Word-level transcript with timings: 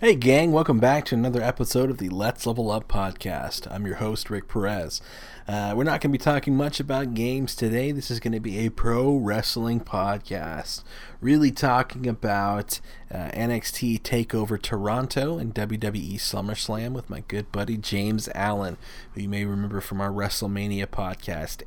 Hey, 0.00 0.14
gang, 0.14 0.52
welcome 0.52 0.78
back 0.78 1.04
to 1.06 1.16
another 1.16 1.42
episode 1.42 1.90
of 1.90 1.98
the 1.98 2.08
Let's 2.08 2.46
Level 2.46 2.70
Up 2.70 2.86
podcast. 2.86 3.66
I'm 3.68 3.84
your 3.84 3.96
host, 3.96 4.30
Rick 4.30 4.46
Perez. 4.46 5.00
Uh, 5.48 5.74
we're 5.76 5.82
not 5.82 6.00
going 6.00 6.12
to 6.12 6.18
be 6.18 6.22
talking 6.22 6.54
much 6.54 6.78
about 6.78 7.14
games 7.14 7.56
today. 7.56 7.90
This 7.90 8.08
is 8.08 8.20
going 8.20 8.32
to 8.32 8.38
be 8.38 8.58
a 8.58 8.68
pro 8.68 9.16
wrestling 9.16 9.80
podcast, 9.80 10.84
really 11.20 11.50
talking 11.50 12.06
about 12.06 12.78
uh, 13.12 13.30
NXT 13.30 14.02
TakeOver 14.02 14.62
Toronto 14.62 15.36
and 15.36 15.52
WWE 15.52 16.14
SummerSlam 16.14 16.92
with 16.92 17.10
my 17.10 17.24
good 17.26 17.50
buddy 17.50 17.76
James 17.76 18.28
Allen, 18.36 18.78
who 19.14 19.22
you 19.22 19.28
may 19.28 19.44
remember 19.44 19.80
from 19.80 20.00
our 20.00 20.12
WrestleMania 20.12 20.86
podcast. 20.86 21.64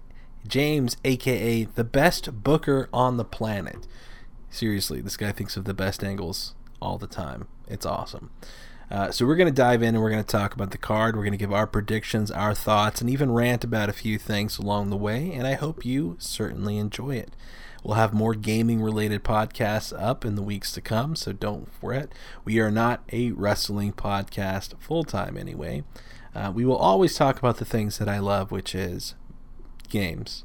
James, 0.47 0.95
aka 1.03 1.65
the 1.65 1.83
best 1.83 2.43
booker 2.45 2.87
on 2.93 3.17
the 3.17 3.25
planet. 3.25 3.87
Seriously, 4.49 5.01
this 5.01 5.17
guy 5.17 5.33
thinks 5.33 5.57
of 5.57 5.65
the 5.65 5.73
best 5.73 6.01
angles 6.01 6.55
all 6.81 6.97
the 6.97 7.07
time. 7.07 7.49
It's 7.71 7.85
awesome. 7.85 8.31
Uh, 8.91 9.09
so 9.09 9.25
we're 9.25 9.37
going 9.37 9.47
to 9.47 9.53
dive 9.53 9.81
in 9.81 9.95
and 9.95 10.03
we're 10.03 10.09
going 10.09 10.23
to 10.23 10.27
talk 10.27 10.53
about 10.53 10.71
the 10.71 10.77
card. 10.77 11.15
We're 11.15 11.23
going 11.23 11.31
to 11.31 11.37
give 11.37 11.53
our 11.53 11.65
predictions, 11.65 12.29
our 12.29 12.53
thoughts, 12.53 12.99
and 12.99 13.09
even 13.09 13.31
rant 13.31 13.63
about 13.63 13.87
a 13.87 13.93
few 13.93 14.17
things 14.17 14.57
along 14.57 14.89
the 14.89 14.97
way. 14.97 15.31
And 15.31 15.47
I 15.47 15.53
hope 15.53 15.85
you 15.85 16.17
certainly 16.19 16.77
enjoy 16.77 17.15
it. 17.15 17.33
We'll 17.83 17.95
have 17.95 18.13
more 18.13 18.35
gaming 18.35 18.81
related 18.81 19.23
podcasts 19.23 19.97
up 19.97 20.25
in 20.25 20.35
the 20.35 20.43
weeks 20.43 20.73
to 20.73 20.81
come, 20.81 21.15
so 21.15 21.31
don't 21.31 21.73
fret. 21.73 22.11
We 22.43 22.59
are 22.59 22.69
not 22.69 23.01
a 23.13 23.31
wrestling 23.31 23.93
podcast 23.93 24.77
full 24.79 25.05
time 25.05 25.37
anyway. 25.37 25.83
Uh, 26.35 26.51
we 26.53 26.65
will 26.65 26.75
always 26.75 27.15
talk 27.15 27.39
about 27.39 27.57
the 27.57 27.65
things 27.65 27.97
that 27.97 28.09
I 28.09 28.19
love, 28.19 28.51
which 28.51 28.75
is 28.75 29.15
games, 29.89 30.43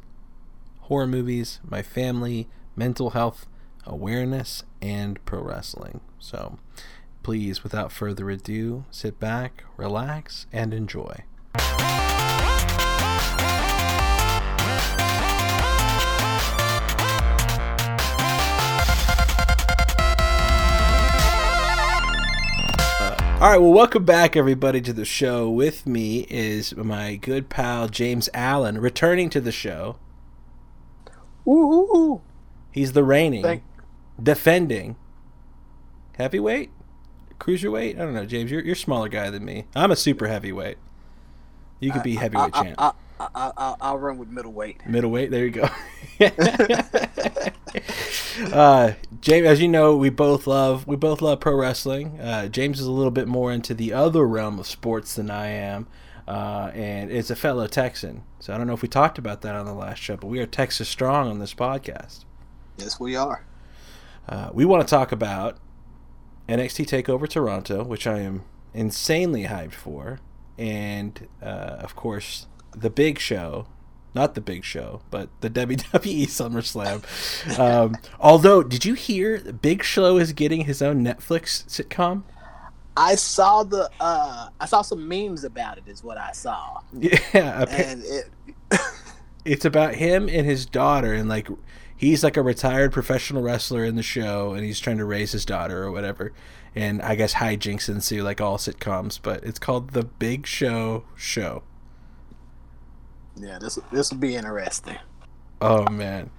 horror 0.83 1.07
movies, 1.07 1.61
my 1.69 1.83
family, 1.83 2.49
mental 2.77 3.11
health, 3.11 3.47
awareness, 3.85 4.63
and 4.81 5.23
pro 5.27 5.43
wrestling. 5.43 6.01
So 6.19 6.59
please, 7.27 7.65
without 7.65 7.91
further 7.91 8.31
ado, 8.31 8.85
sit 8.93 9.19
back, 9.19 9.65
relax, 9.77 10.47
and 10.53 10.73
enjoy. 10.73 11.25
Uh, 22.99 23.17
all 23.41 23.51
right, 23.51 23.61
well, 23.61 23.73
welcome 23.73 24.05
back, 24.05 24.37
everybody, 24.37 24.81
to 24.81 24.93
the 24.93 25.05
show. 25.05 25.51
With 25.51 25.85
me 25.85 26.27
is 26.31 26.77
my 26.77 27.17
good 27.17 27.49
pal 27.49 27.89
James 27.89 28.29
Allen, 28.33 28.79
returning 28.79 29.31
to 29.31 29.41
the 29.41 29.51
show. 29.51 29.97
Woohoo! 31.45 32.21
He's 32.71 32.93
the 32.93 33.03
reigning, 33.03 33.43
Thank- 33.43 33.63
defending 34.23 34.95
heavyweight, 36.17 36.71
cruiserweight. 37.39 37.97
I 37.97 37.99
don't 37.99 38.15
know, 38.15 38.27
James. 38.27 38.51
You're 38.51 38.63
you're 38.63 38.75
a 38.75 38.77
smaller 38.77 39.09
guy 39.09 39.31
than 39.31 39.45
me. 39.45 39.67
I'm 39.75 39.91
a 39.91 39.97
super 39.97 40.27
heavyweight. 40.27 40.79
You 41.81 41.93
could 41.93 42.03
be 42.03 42.17
heavyweight 42.17 42.57
I, 42.57 42.63
champ. 42.63 42.75
I, 42.79 42.93
I, 43.21 43.29
I, 43.35 43.53
I, 43.57 43.75
I'll 43.81 43.99
run 43.99 44.19
with 44.19 44.29
middleweight. 44.29 44.87
Middleweight. 44.87 45.31
There 45.31 45.45
you 45.45 45.51
go. 45.51 45.69
uh, 48.53 48.93
James, 49.21 49.47
as 49.47 49.61
you 49.61 49.69
know, 49.69 49.97
we 49.97 50.11
both 50.11 50.47
love 50.47 50.87
we 50.87 50.97
both 50.97 51.21
love 51.21 51.41
pro 51.41 51.55
wrestling. 51.55 52.21
Uh, 52.21 52.49
James 52.49 52.81
is 52.81 52.87
a 52.87 52.93
little 52.93 53.11
bit 53.11 53.29
more 53.29 53.53
into 53.53 53.75
the 53.75 53.93
other 53.93 54.27
realm 54.27 54.59
of 54.59 54.67
sports 54.67 55.15
than 55.15 55.31
I 55.31 55.49
am, 55.49 55.87
uh, 56.27 56.71
and 56.75 57.11
is 57.11 57.31
a 57.31 57.37
fellow 57.37 57.67
Texan. 57.67 58.23
So 58.41 58.55
I 58.55 58.59
don't 58.59 58.67
know 58.67 58.75
if 58.75 58.83
we 58.83 58.89
talked 58.89 59.19
about 59.19 59.43
that 59.43 59.55
on 59.55 59.67
the 59.67 59.75
last 59.75 60.03
show, 60.03 60.17
but 60.17 60.29
we 60.29 60.41
are 60.41 60.47
Texas 60.47 60.89
strong 60.89 61.29
on 61.29 61.39
this 61.39 61.55
podcast. 61.55 62.25
Yes, 62.79 63.01
we 63.01 63.17
are. 63.17 63.45
Uh, 64.29 64.51
we 64.53 64.65
want 64.65 64.87
to 64.87 64.91
talk 64.91 65.13
about 65.13 65.59
NXT 66.49 66.87
Takeover 66.87 67.29
Toronto, 67.29 67.85
which 67.85 68.07
I 68.07 68.21
am 68.21 68.45
insanely 68.75 69.45
hyped 69.45 69.73
for, 69.75 70.21
and 70.59 71.29
uh, 71.43 71.79
of 71.81 71.97
course 71.97 72.47
the 72.77 72.91
big 72.91 73.19
show. 73.19 73.67
Not 74.15 74.35
the 74.35 74.41
big 74.41 74.65
show, 74.65 75.03
but 75.11 75.29
the 75.43 75.51
WWE 75.51 76.25
SummerSlam. 76.25 77.59
Um, 77.59 77.97
although, 78.19 78.63
did 78.63 78.87
you 78.87 78.95
hear 78.95 79.39
the 79.39 79.53
Big 79.53 79.83
Show 79.83 80.17
is 80.17 80.33
getting 80.33 80.63
his 80.63 80.81
own 80.81 81.05
Netflix 81.05 81.67
sitcom? 81.67 82.23
I 82.97 83.15
saw 83.15 83.63
the. 83.63 83.91
Uh, 84.01 84.49
I 84.59 84.65
saw 84.65 84.81
some 84.81 85.07
memes 85.07 85.45
about 85.45 85.77
it. 85.77 85.85
Is 85.87 86.03
what 86.03 86.17
I 86.17 86.33
saw, 86.33 86.81
Yeah, 86.99 87.67
and 87.69 88.03
it. 88.05 88.31
it's 89.45 89.67
about 89.67 89.95
him 89.97 90.31
and 90.31 90.47
his 90.47 90.65
daughter, 90.65 91.13
and 91.13 91.29
like 91.29 91.49
he's 91.97 92.23
like 92.23 92.37
a 92.37 92.43
retired 92.43 92.93
professional 92.93 93.43
wrestler 93.43 93.85
in 93.85 93.97
the 93.97 94.03
show, 94.03 94.53
and 94.53 94.65
he's 94.65 94.81
trying 94.81 94.99
to 94.99 95.05
raise 95.05 95.33
his 95.33 95.45
daughter 95.45 95.83
or 95.83 95.91
whatever. 95.91 96.33
And 96.75 97.01
I 97.01 97.15
guess 97.15 97.35
hijinks 97.35 97.89
ensue 97.89 98.23
like 98.23 98.41
all 98.41 98.59
sitcoms, 98.59 99.19
but 99.21 99.43
it's 99.45 99.59
called 99.59 99.91
the 99.91 100.05
Big 100.05 100.47
Show 100.47 101.05
Show. 101.17 101.63
Yeah, 103.37 103.59
this 103.59 103.79
this 103.93 104.11
will 104.11 104.19
be 104.19 104.37
interesting. 104.37 104.99
Oh 105.61 105.89
man, 105.91 106.31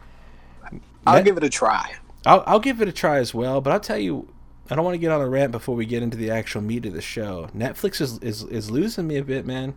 I'll 1.05 1.23
give 1.23 1.37
it 1.37 1.43
a 1.43 1.49
try. 1.49 1.95
I'll 2.25 2.43
I'll 2.45 2.59
give 2.59 2.81
it 2.81 2.87
a 2.87 2.91
try 2.91 3.17
as 3.17 3.33
well. 3.33 3.61
But 3.61 3.73
I'll 3.73 3.79
tell 3.79 3.97
you, 3.97 4.27
I 4.69 4.75
don't 4.75 4.85
want 4.85 4.95
to 4.95 4.99
get 4.99 5.11
on 5.11 5.21
a 5.21 5.29
rant 5.29 5.51
before 5.51 5.75
we 5.75 5.85
get 5.85 6.03
into 6.03 6.17
the 6.17 6.29
actual 6.29 6.61
meat 6.61 6.85
of 6.85 6.93
the 6.93 7.01
show. 7.01 7.49
Netflix 7.55 8.01
is 8.01 8.19
is, 8.19 8.43
is 8.43 8.69
losing 8.69 9.07
me 9.07 9.17
a 9.17 9.23
bit, 9.23 9.45
man. 9.45 9.75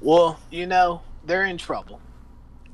Well, 0.00 0.38
you 0.50 0.66
know 0.66 1.02
they're 1.24 1.44
in 1.44 1.58
trouble, 1.58 2.00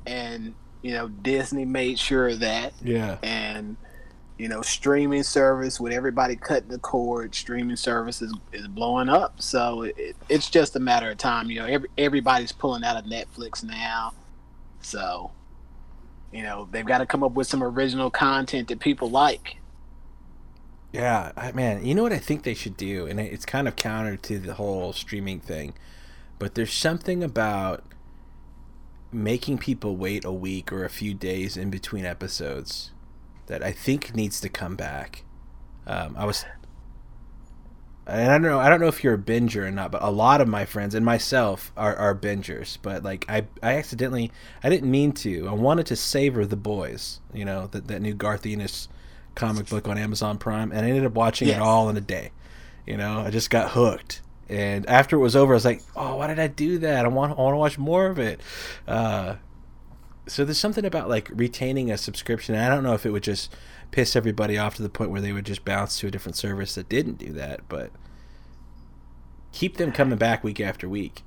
and 0.05 0.55
you 0.85 0.91
know 0.91 1.07
Disney 1.07 1.65
made 1.65 1.97
sure 1.97 2.27
of 2.29 2.41
that, 2.41 2.73
Yeah, 2.83 3.17
and 3.23 3.75
you 4.37 4.47
know 4.47 4.61
streaming 4.61 5.23
service 5.23 5.79
with 5.79 5.91
everybody 5.91 6.35
cutting 6.35 6.69
the 6.69 6.77
cord, 6.77 7.33
streaming 7.33 7.75
service 7.75 8.21
is, 8.21 8.31
is 8.53 8.67
blowing 8.67 9.09
up. 9.09 9.41
So 9.41 9.81
it, 9.81 10.15
it's 10.29 10.47
just 10.47 10.75
a 10.75 10.79
matter 10.79 11.09
of 11.09 11.17
time. 11.17 11.49
You 11.49 11.61
know, 11.61 11.65
every, 11.65 11.89
everybody's 11.97 12.51
pulling 12.51 12.83
out 12.83 12.97
of 12.97 13.05
Netflix 13.05 13.63
now, 13.63 14.13
so 14.79 15.31
you 16.31 16.43
know 16.43 16.67
they've 16.69 16.85
got 16.85 16.99
to 16.99 17.07
come 17.07 17.23
up 17.23 17.31
with 17.31 17.47
some 17.47 17.63
original 17.63 18.11
content 18.11 18.67
that 18.67 18.79
people 18.79 19.09
like. 19.09 19.57
yeah, 20.93 21.31
I, 21.35 21.51
man. 21.53 21.83
You 21.83 21.95
know 21.95 22.03
what 22.03 22.13
I 22.13 22.19
think 22.19 22.43
they 22.43 22.53
should 22.53 22.77
do, 22.77 23.07
and 23.07 23.19
it's 23.19 23.43
kind 23.43 23.67
of 23.67 23.75
counter 23.75 24.17
to 24.17 24.37
the 24.37 24.53
whole 24.53 24.93
streaming 24.93 25.39
thing, 25.39 25.73
but 26.37 26.53
there's 26.53 26.73
something 26.73 27.23
about 27.23 27.83
making 29.15 29.57
people 29.57 29.95
wait 29.95 30.25
a 30.25 30.31
week 30.31 30.71
or 30.71 30.83
a 30.85 30.89
few 30.89 31.13
days 31.13 31.57
in 31.57 31.69
between 31.69 32.05
episodes 32.05 32.91
that 33.47 33.63
I 33.63 33.71
think 33.71 34.15
needs 34.15 34.39
to 34.41 34.49
come 34.49 34.75
back. 34.75 35.23
Um, 35.87 36.15
I 36.17 36.25
was, 36.25 36.45
and 38.07 38.31
I 38.31 38.35
don't 38.35 38.43
know, 38.43 38.59
I 38.59 38.69
don't 38.69 38.79
know 38.79 38.87
if 38.87 39.03
you're 39.03 39.15
a 39.15 39.19
binger 39.19 39.63
or 39.67 39.71
not, 39.71 39.91
but 39.91 40.03
a 40.03 40.11
lot 40.11 40.41
of 40.41 40.47
my 40.47 40.65
friends 40.65 40.93
and 40.93 41.05
myself 41.05 41.71
are, 41.75 41.95
are 41.95 42.13
bingers. 42.15 42.77
But 42.81 43.03
like 43.03 43.25
I, 43.29 43.45
I 43.63 43.77
accidentally, 43.77 44.31
I 44.63 44.69
didn't 44.69 44.89
mean 44.91 45.11
to. 45.13 45.47
I 45.47 45.53
wanted 45.53 45.85
to 45.87 45.95
savor 45.95 46.45
the 46.45 46.55
boys, 46.55 47.19
you 47.33 47.45
know, 47.45 47.67
that 47.67 47.87
that 47.87 48.01
new 48.01 48.13
Garth 48.13 48.45
Ennis 48.45 48.87
comic 49.33 49.67
book 49.69 49.87
on 49.87 49.97
Amazon 49.97 50.37
Prime, 50.37 50.71
and 50.71 50.85
I 50.85 50.89
ended 50.89 51.05
up 51.05 51.13
watching 51.13 51.47
Yes. 51.47 51.57
it 51.57 51.61
all 51.61 51.89
in 51.89 51.97
a 51.97 52.01
day. 52.01 52.31
You 52.85 52.97
know, 52.97 53.19
I 53.21 53.31
just 53.31 53.49
got 53.49 53.71
hooked. 53.71 54.21
And 54.47 54.87
after 54.87 55.15
it 55.15 55.19
was 55.19 55.35
over, 55.35 55.53
I 55.53 55.55
was 55.55 55.65
like, 55.65 55.81
"Oh, 55.95 56.17
why 56.17 56.27
did 56.27 56.39
I 56.39 56.47
do 56.47 56.77
that? 56.79 57.05
I 57.05 57.07
want, 57.07 57.37
I 57.37 57.41
want 57.41 57.53
to 57.53 57.57
watch 57.57 57.77
more 57.77 58.07
of 58.07 58.19
it." 58.19 58.41
Uh, 58.87 59.35
so 60.27 60.45
there's 60.45 60.59
something 60.59 60.85
about 60.85 61.09
like 61.09 61.29
retaining 61.33 61.91
a 61.91 61.97
subscription. 61.97 62.55
I 62.55 62.69
don't 62.69 62.83
know 62.83 62.93
if 62.93 63.05
it 63.05 63.11
would 63.11 63.23
just 63.23 63.53
piss 63.91 64.15
everybody 64.15 64.57
off 64.57 64.75
to 64.75 64.83
the 64.83 64.89
point 64.89 65.11
where 65.11 65.21
they 65.21 65.31
would 65.31 65.45
just 65.45 65.65
bounce 65.65 65.99
to 65.99 66.07
a 66.07 66.11
different 66.11 66.35
service 66.35 66.75
that 66.75 66.89
didn't 66.89 67.17
do 67.17 67.31
that, 67.33 67.61
but 67.69 67.91
keep 69.51 69.77
them 69.77 69.91
coming 69.91 70.17
back 70.17 70.43
week 70.43 70.59
after 70.59 70.89
week. 70.89 71.23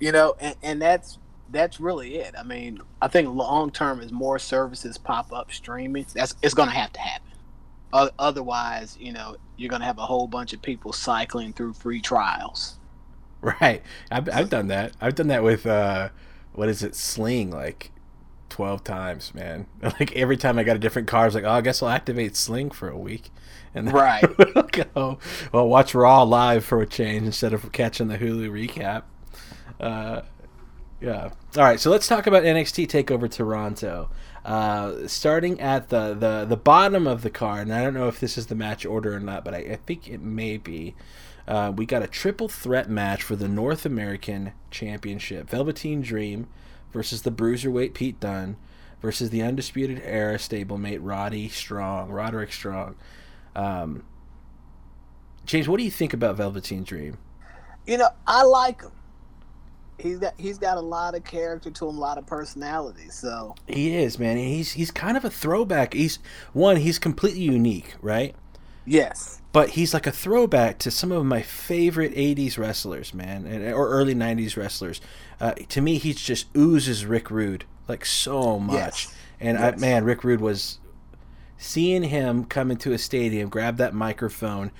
You 0.00 0.12
know, 0.12 0.34
and, 0.40 0.56
and 0.62 0.82
that's 0.82 1.18
that's 1.50 1.78
really 1.78 2.16
it. 2.16 2.34
I 2.36 2.42
mean, 2.42 2.80
I 3.00 3.08
think 3.08 3.28
long 3.28 3.70
term 3.70 4.00
as 4.00 4.10
more 4.10 4.38
services 4.38 4.98
pop 4.98 5.32
up 5.32 5.52
streaming, 5.52 6.06
that's 6.14 6.34
it's 6.42 6.54
going 6.54 6.68
to 6.68 6.74
have 6.74 6.92
to 6.94 7.00
happen. 7.00 7.31
Otherwise, 7.92 8.96
you 9.00 9.12
know, 9.12 9.36
you're 9.56 9.68
going 9.70 9.80
to 9.80 9.86
have 9.86 9.98
a 9.98 10.06
whole 10.06 10.26
bunch 10.26 10.52
of 10.52 10.62
people 10.62 10.92
cycling 10.92 11.52
through 11.52 11.74
free 11.74 12.00
trials. 12.00 12.78
Right. 13.42 13.82
I've, 14.10 14.28
I've 14.30 14.50
done 14.50 14.68
that. 14.68 14.92
I've 15.00 15.14
done 15.14 15.28
that 15.28 15.42
with 15.42 15.66
uh, 15.66 16.10
what 16.54 16.68
is 16.68 16.82
it, 16.82 16.94
Sling, 16.94 17.50
like 17.50 17.90
twelve 18.48 18.84
times, 18.84 19.34
man. 19.34 19.66
Like 19.82 20.14
every 20.14 20.36
time 20.36 20.58
I 20.58 20.62
got 20.62 20.76
a 20.76 20.78
different 20.78 21.08
car, 21.08 21.22
I 21.22 21.24
was 21.26 21.34
like, 21.34 21.44
oh, 21.44 21.50
I 21.50 21.60
guess 21.60 21.82
I'll 21.82 21.88
activate 21.88 22.36
Sling 22.36 22.70
for 22.70 22.88
a 22.88 22.96
week, 22.96 23.30
and 23.74 23.92
Right. 23.92 24.24
Go, 24.72 25.18
well, 25.52 25.68
watch 25.68 25.94
Raw 25.94 26.22
live 26.22 26.64
for 26.64 26.80
a 26.80 26.86
change 26.86 27.24
instead 27.24 27.52
of 27.52 27.72
catching 27.72 28.08
the 28.08 28.18
Hulu 28.18 28.48
recap. 28.50 29.02
Uh, 29.80 30.22
yeah. 31.00 31.30
All 31.56 31.64
right. 31.64 31.80
So 31.80 31.90
let's 31.90 32.06
talk 32.06 32.26
about 32.26 32.44
NXT 32.44 32.86
Takeover 32.86 33.28
Toronto. 33.30 34.08
Uh, 34.44 35.06
starting 35.06 35.60
at 35.60 35.88
the, 35.88 36.14
the 36.14 36.44
the 36.44 36.56
bottom 36.56 37.06
of 37.06 37.22
the 37.22 37.30
card, 37.30 37.68
and 37.68 37.72
I 37.72 37.82
don't 37.82 37.94
know 37.94 38.08
if 38.08 38.18
this 38.18 38.36
is 38.36 38.46
the 38.46 38.56
match 38.56 38.84
order 38.84 39.14
or 39.14 39.20
not, 39.20 39.44
but 39.44 39.54
I, 39.54 39.58
I 39.58 39.76
think 39.86 40.08
it 40.08 40.20
may 40.20 40.56
be. 40.56 40.96
Uh, 41.46 41.72
we 41.74 41.86
got 41.86 42.02
a 42.02 42.08
triple 42.08 42.48
threat 42.48 42.90
match 42.90 43.22
for 43.22 43.36
the 43.36 43.46
North 43.46 43.86
American 43.86 44.52
Championship: 44.70 45.48
Velveteen 45.48 46.00
Dream 46.00 46.48
versus 46.92 47.22
the 47.22 47.30
Bruiserweight 47.30 47.94
Pete 47.94 48.18
Dunne 48.18 48.56
versus 49.00 49.30
the 49.30 49.42
Undisputed 49.42 50.00
Era 50.04 50.36
stablemate 50.38 51.00
Roddy 51.00 51.48
Strong, 51.48 52.10
Roderick 52.10 52.52
Strong. 52.52 52.96
Um, 53.54 54.04
James, 55.44 55.68
what 55.68 55.78
do 55.78 55.84
you 55.84 55.90
think 55.90 56.12
about 56.12 56.36
Velveteen 56.36 56.84
Dream? 56.84 57.18
You 57.86 57.98
know, 57.98 58.10
I 58.26 58.42
like 58.44 58.82
him. 58.82 58.92
He's 60.02 60.18
got 60.18 60.34
he's 60.36 60.58
got 60.58 60.76
a 60.76 60.80
lot 60.80 61.14
of 61.14 61.24
character 61.24 61.70
to 61.70 61.88
him, 61.88 61.96
a 61.96 62.00
lot 62.00 62.18
of 62.18 62.26
personality. 62.26 63.08
So 63.08 63.54
he 63.68 63.94
is, 63.94 64.18
man. 64.18 64.36
He's 64.36 64.72
he's 64.72 64.90
kind 64.90 65.16
of 65.16 65.24
a 65.24 65.30
throwback. 65.30 65.94
He's 65.94 66.18
one. 66.52 66.76
He's 66.76 66.98
completely 66.98 67.42
unique, 67.42 67.94
right? 68.02 68.34
Yes. 68.84 69.40
But 69.52 69.70
he's 69.70 69.94
like 69.94 70.06
a 70.06 70.12
throwback 70.12 70.78
to 70.78 70.90
some 70.90 71.12
of 71.12 71.24
my 71.24 71.42
favorite 71.42 72.14
'80s 72.14 72.58
wrestlers, 72.58 73.14
man, 73.14 73.46
or 73.72 73.88
early 73.88 74.14
'90s 74.14 74.56
wrestlers. 74.56 75.00
Uh, 75.40 75.52
to 75.68 75.80
me, 75.80 75.98
he 75.98 76.12
just 76.14 76.46
oozes 76.56 77.06
Rick 77.06 77.30
Rude 77.30 77.64
like 77.86 78.04
so 78.04 78.58
much. 78.58 78.74
Yes. 78.74 79.14
And 79.40 79.58
yes. 79.58 79.74
I, 79.74 79.76
man, 79.76 80.04
Rick 80.04 80.24
Rude 80.24 80.40
was 80.40 80.78
seeing 81.58 82.02
him 82.02 82.44
come 82.44 82.70
into 82.70 82.92
a 82.92 82.98
stadium, 82.98 83.48
grab 83.48 83.76
that 83.76 83.94
microphone, 83.94 84.72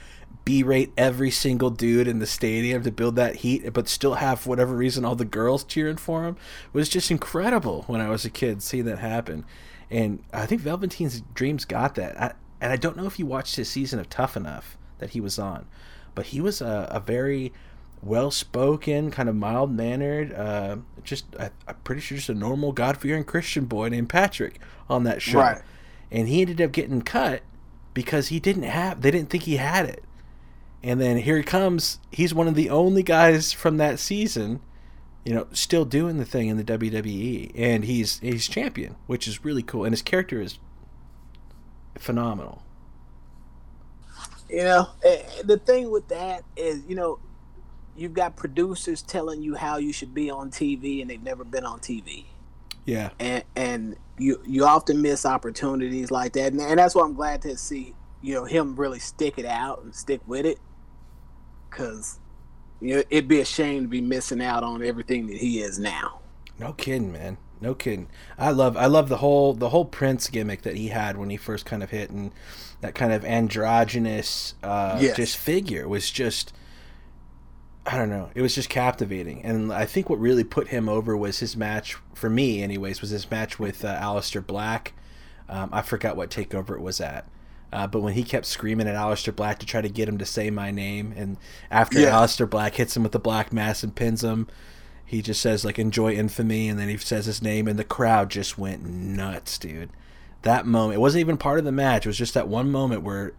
berate 0.45 0.93
every 0.97 1.31
single 1.31 1.71
dude 1.71 2.09
in 2.09 2.19
the 2.19 2.27
stadium 2.27 2.83
to 2.83 2.91
build 2.91 3.17
that 3.17 3.37
heat, 3.37 3.73
but 3.73 3.89
still 3.89 4.15
have 4.15 4.41
for 4.41 4.51
whatever 4.51 4.75
reason 4.75 5.05
all 5.05 5.15
the 5.15 5.25
girls 5.25 5.65
cheering 5.65 5.97
for 5.97 6.25
him 6.25 6.37
was 6.73 6.89
just 6.89 7.11
incredible 7.11 7.85
when 7.87 8.01
I 8.01 8.09
was 8.09 8.25
a 8.25 8.31
kid. 8.31 8.63
seeing 8.63 8.85
that 8.87 8.99
happen, 8.99 9.45
and 9.91 10.23
I 10.33 10.47
think 10.47 10.63
Velveteen's 10.63 11.21
Dreams 11.35 11.65
got 11.65 11.95
that. 11.97 12.21
I, 12.21 12.33
and 12.61 12.73
I 12.73 12.77
don't 12.77 12.97
know 12.97 13.07
if 13.07 13.19
you 13.19 13.27
watched 13.27 13.57
his 13.57 13.69
season 13.69 13.99
of 13.99 14.09
Tough 14.09 14.37
Enough 14.37 14.77
that 14.99 15.11
he 15.11 15.21
was 15.21 15.39
on, 15.39 15.67
but 16.15 16.27
he 16.27 16.41
was 16.41 16.61
a, 16.61 16.89
a 16.91 17.01
very 17.01 17.53
well 18.03 18.31
spoken, 18.31 19.11
kind 19.11 19.29
of 19.29 19.37
mild 19.37 19.71
mannered, 19.71 20.33
uh, 20.33 20.77
just 21.05 21.25
I, 21.39 21.51
am 21.69 21.77
pretty 21.85 22.01
sure 22.01 22.17
just 22.17 22.29
a 22.29 22.35
normal 22.35 22.73
God 22.73 22.97
fearing 22.97 23.25
Christian 23.25 23.67
boy 23.67 23.89
named 23.89 24.09
Patrick 24.09 24.59
on 24.91 25.05
that 25.05 25.23
show. 25.23 25.39
Right. 25.39 25.63
And 26.11 26.29
he 26.29 26.43
ended 26.43 26.61
up 26.61 26.73
getting 26.73 27.03
cut 27.03 27.43
because 27.95 28.29
he 28.29 28.41
didn't 28.41 28.65
have 28.65 29.01
they 29.03 29.11
didn't 29.11 29.31
think 29.31 29.45
he 29.45 29.57
had 29.57 29.87
it. 29.87 30.03
And 30.83 31.01
then 31.01 31.19
here 31.19 31.37
he 31.37 31.43
comes. 31.43 32.01
He's 32.11 32.35
one 32.35 32.49
of 32.49 32.55
the 32.55 32.71
only 32.71 33.03
guys 33.03 33.53
from 33.53 33.77
that 33.77 34.01
season, 34.01 34.61
you 35.25 35.33
know, 35.33 35.47
still 35.53 35.85
doing 35.85 36.19
the 36.19 36.25
thing 36.25 36.49
in 36.49 36.57
the 36.57 36.65
WWE, 36.65 37.53
and 37.55 37.85
he's 37.85 38.19
he's 38.19 38.49
champion, 38.49 38.97
which 39.07 39.29
is 39.29 39.45
really 39.45 39.63
cool. 39.63 39.85
And 39.85 39.93
his 39.93 40.03
character 40.03 40.41
is 40.41 40.59
phenomenal. 41.99 42.63
You 44.51 44.65
know, 44.65 44.89
eh, 45.05 45.23
the 45.45 45.57
thing 45.57 45.91
with 45.91 46.09
that 46.09 46.43
is, 46.57 46.83
you 46.89 46.97
know, 46.97 47.21
you've 47.97 48.13
got 48.13 48.37
producers 48.37 49.01
telling 49.03 49.41
you 49.41 49.55
how 49.55 49.77
you 49.77 49.93
should 49.93 50.13
be 50.13 50.31
on 50.31 50.51
TV, 50.51 51.01
and 51.01 51.09
they've 51.09 51.23
never 51.23 51.45
been 51.45 51.65
on 51.65 51.79
TV. 51.79 52.25
Yeah, 52.85 53.11
and 53.21 53.45
and 53.55 53.97
you 54.19 54.43
you 54.45 54.65
often 54.65 55.01
miss 55.01 55.25
opportunities 55.25 56.11
like 56.11 56.33
that, 56.33 56.51
and, 56.51 56.61
and 56.61 56.81
that's 56.81 56.97
why 56.97 57.05
I'm 57.05 57.15
glad 57.15 57.43
to 57.43 57.57
see 57.57 57.95
you 58.21 58.35
know 58.35 58.45
him 58.45 58.75
really 58.75 58.99
stick 58.99 59.39
it 59.39 59.45
out 59.45 59.85
and 59.85 59.95
stick 59.95 60.21
with 60.27 60.45
it 60.45 60.59
because 61.73 62.19
you 62.81 62.97
know, 62.97 63.03
it'd 63.11 63.29
be 63.29 63.41
a 63.41 63.45
shame 63.45 63.83
to 63.83 63.89
be 63.89 64.01
missing 64.01 64.43
out 64.43 64.63
on 64.63 64.85
everything 64.85 65.27
that 65.29 65.37
he 65.37 65.61
is 65.61 65.79
now. 65.79 66.21
No 66.59 66.73
kidding, 66.73 67.13
man. 67.13 67.39
No 67.61 67.75
kidding. 67.75 68.09
I 68.37 68.51
love 68.51 68.77
I 68.77 68.87
love 68.87 69.09
the 69.09 69.19
whole 69.19 69.55
the 69.55 69.71
whole 69.71 69.85
Prince 69.85 70.29
gimmick 70.29 70.63
that 70.63 70.77
he 70.77 70.89
had 70.89 71.17
when 71.17 71.31
he 71.31 71.37
first 71.37 71.65
kind 71.65 71.83
of 71.83 71.91
hit 71.91 72.11
and 72.11 72.33
that 72.81 72.95
kind 72.97 73.13
of 73.13 73.25
androgynous 73.25 74.55
uh, 74.65 74.99
yes. 75.01 75.17
just 75.17 75.37
figure 75.37 75.87
was 75.89 76.11
just 76.11 76.53
I 77.87 77.97
don't 77.97 78.11
know. 78.11 78.31
It 78.35 78.43
was 78.43 78.55
just 78.55 78.69
captivating, 78.69 79.45
and 79.45 79.73
I 79.73 79.87
think 79.87 80.09
what 80.09 80.21
really 80.21 80.45
put 80.45 80.69
him 80.69 80.89
over 80.89 81.17
was 81.17 81.41
his 81.41 81.57
match 81.57 81.97
for 82.15 82.31
me, 82.31 82.63
anyways, 82.63 83.01
was 83.01 83.11
his 83.11 83.29
match 83.29 83.59
with 83.59 83.85
uh, 83.85 83.99
Aleister 84.01 84.45
Black. 84.45 84.93
Um, 85.49 85.69
I 85.73 85.83
forgot 85.83 86.17
what 86.17 86.31
takeover 86.31 86.77
it 86.77 86.81
was 86.81 87.01
at, 87.01 87.29
uh, 87.73 87.87
but 87.87 88.01
when 88.01 88.13
he 88.13 88.23
kept 88.23 88.45
screaming 88.45 88.87
at 88.87 88.95
Aleister 88.95 89.35
Black 89.35 89.59
to 89.61 89.67
try 89.67 89.81
to 89.81 89.89
get 89.89 90.09
him 90.09 90.19
to 90.19 90.27
say 90.27 90.51
my 90.51 90.71
name, 90.71 91.15
and 91.17 91.39
after 91.71 92.01
yeah. 92.01 92.11
Aleister 92.11 92.49
Black 92.49 92.75
hits 92.75 92.97
him 92.97 93.03
with 93.03 93.13
the 93.13 93.19
black 93.19 93.53
mass 93.53 93.83
and 93.83 93.95
pins 93.95 94.23
him, 94.23 94.47
he 95.05 95.23
just 95.23 95.41
says 95.41 95.65
like 95.65 95.79
"Enjoy 95.79 96.13
infamy," 96.13 96.69
and 96.69 96.79
then 96.79 96.89
he 96.89 96.99
says 96.99 97.27
his 97.27 97.41
name, 97.41 97.67
and 97.67 97.79
the 97.79 97.85
crowd 97.85 98.31
just 98.31 98.59
went 98.59 98.85
nuts, 98.85 99.59
dude. 99.59 99.91
That 100.43 100.67
moment, 100.67 100.97
it 100.97 101.01
wasn't 101.01 101.21
even 101.21 101.39
part 101.39 101.59
of 101.59 101.65
the 101.65 101.73
match. 101.73 102.05
It 102.05 102.11
was 102.11 102.19
just 102.19 102.35
that 102.35 102.49
one 102.49 102.71
moment 102.71 103.03
where 103.03 103.33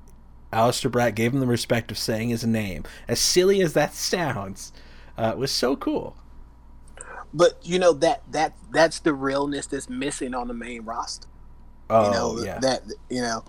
Aleister 0.51 0.91
Black 0.91 1.13
gave 1.13 1.33
him 1.33 1.39
the 1.39 1.47
respect 1.47 1.91
of 1.91 1.97
saying 1.97 2.29
his 2.29 2.45
name. 2.45 2.83
As 3.07 3.19
silly 3.19 3.61
as 3.61 3.73
that 3.73 3.93
sounds, 3.93 4.73
uh, 5.17 5.31
it 5.33 5.37
was 5.37 5.51
so 5.51 5.75
cool. 5.75 6.15
But 7.33 7.59
you 7.63 7.77
know 7.77 7.93
that 7.93 8.23
that 8.31 8.55
that's 8.71 8.99
the 8.99 9.13
realness 9.13 9.67
that's 9.67 9.89
missing 9.89 10.33
on 10.33 10.47
the 10.47 10.53
main 10.55 10.85
roster. 10.85 11.27
Oh 11.89 12.05
you 12.05 12.11
know, 12.11 12.43
yeah. 12.43 12.59
That 12.59 12.83
you 13.09 13.21
know 13.21 13.43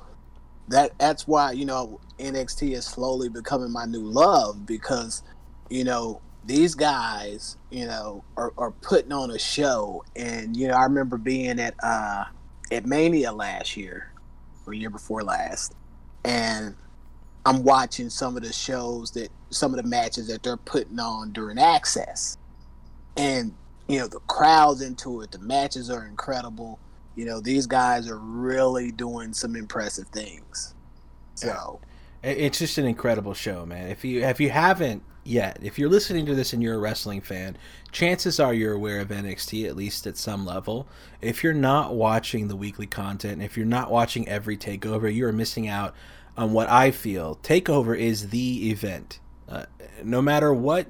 that 0.68 0.98
that's 0.98 1.26
why 1.26 1.52
you 1.52 1.64
know 1.64 2.00
NXT 2.18 2.72
is 2.72 2.86
slowly 2.86 3.28
becoming 3.28 3.72
my 3.72 3.84
new 3.84 4.04
love 4.04 4.66
because 4.66 5.22
you 5.70 5.84
know 5.84 6.20
these 6.44 6.74
guys 6.74 7.56
you 7.70 7.86
know 7.86 8.24
are, 8.36 8.52
are 8.56 8.70
putting 8.70 9.12
on 9.12 9.30
a 9.30 9.38
show. 9.38 10.04
And 10.16 10.56
you 10.56 10.68
know 10.68 10.74
I 10.74 10.84
remember 10.84 11.18
being 11.18 11.60
at 11.60 11.74
uh 11.82 12.24
at 12.72 12.86
Mania 12.86 13.32
last 13.32 13.76
year 13.76 14.12
or 14.66 14.72
year 14.72 14.90
before 14.90 15.22
last 15.22 15.74
and 16.24 16.74
I'm 17.46 17.62
watching 17.62 18.08
some 18.08 18.36
of 18.36 18.42
the 18.42 18.52
shows 18.52 19.10
that 19.12 19.30
some 19.50 19.74
of 19.74 19.82
the 19.82 19.88
matches 19.88 20.28
that 20.28 20.42
they're 20.42 20.56
putting 20.56 20.98
on 20.98 21.32
during 21.32 21.58
access. 21.58 22.38
And 23.16 23.54
you 23.88 23.98
know 23.98 24.08
the 24.08 24.20
crowds 24.20 24.80
into 24.80 25.20
it 25.20 25.30
the 25.30 25.38
matches 25.38 25.90
are 25.90 26.06
incredible 26.06 26.80
you 27.14 27.24
know 27.24 27.40
these 27.40 27.66
guys 27.66 28.08
are 28.08 28.18
really 28.18 28.90
doing 28.90 29.32
some 29.32 29.56
impressive 29.56 30.08
things. 30.08 30.74
So 31.34 31.80
it's 32.22 32.58
just 32.58 32.78
an 32.78 32.86
incredible 32.86 33.34
show 33.34 33.66
man. 33.66 33.88
If 33.88 34.04
you 34.04 34.22
if 34.22 34.40
you 34.40 34.50
haven't 34.50 35.02
yet 35.24 35.58
if 35.62 35.78
you're 35.78 35.88
listening 35.88 36.26
to 36.26 36.34
this 36.34 36.52
and 36.52 36.62
you're 36.62 36.74
a 36.74 36.78
wrestling 36.78 37.20
fan 37.20 37.56
chances 37.92 38.38
are 38.38 38.52
you're 38.52 38.74
aware 38.74 39.00
of 39.00 39.08
nxt 39.08 39.66
at 39.66 39.76
least 39.76 40.06
at 40.06 40.16
some 40.16 40.44
level. 40.46 40.86
If 41.20 41.42
you're 41.42 41.54
not 41.54 41.94
watching 41.94 42.48
the 42.48 42.56
weekly 42.56 42.86
content 42.86 43.42
if 43.42 43.56
you're 43.56 43.66
not 43.66 43.90
watching 43.90 44.28
every 44.28 44.56
takeover 44.56 45.12
you 45.12 45.26
are 45.26 45.32
missing 45.32 45.68
out 45.68 45.94
on 46.36 46.52
what 46.52 46.68
i 46.68 46.90
feel. 46.90 47.36
Takeover 47.42 47.98
is 47.98 48.30
the 48.30 48.70
event. 48.70 49.20
Uh, 49.48 49.64
no 50.02 50.20
matter 50.22 50.52
what 50.52 50.88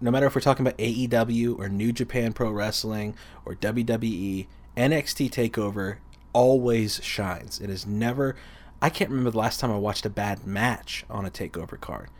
no 0.00 0.10
matter 0.10 0.26
if 0.26 0.34
we're 0.34 0.40
talking 0.40 0.66
about 0.66 0.78
aew 0.78 1.58
or 1.58 1.68
new 1.68 1.92
japan 1.92 2.32
pro 2.32 2.50
wrestling 2.50 3.14
or 3.44 3.54
wwe 3.54 4.46
NXT 4.76 5.30
Takeover 5.30 5.98
always 6.32 7.02
shines. 7.02 7.60
It 7.60 7.70
is 7.70 7.86
never. 7.86 8.34
I 8.82 8.90
can't 8.90 9.10
remember 9.10 9.30
the 9.30 9.38
last 9.38 9.60
time 9.60 9.70
I 9.70 9.78
watched 9.78 10.04
a 10.04 10.10
bad 10.10 10.46
match 10.46 11.04
on 11.08 11.24
a 11.24 11.30
Takeover 11.30 11.80
card. 11.80 12.10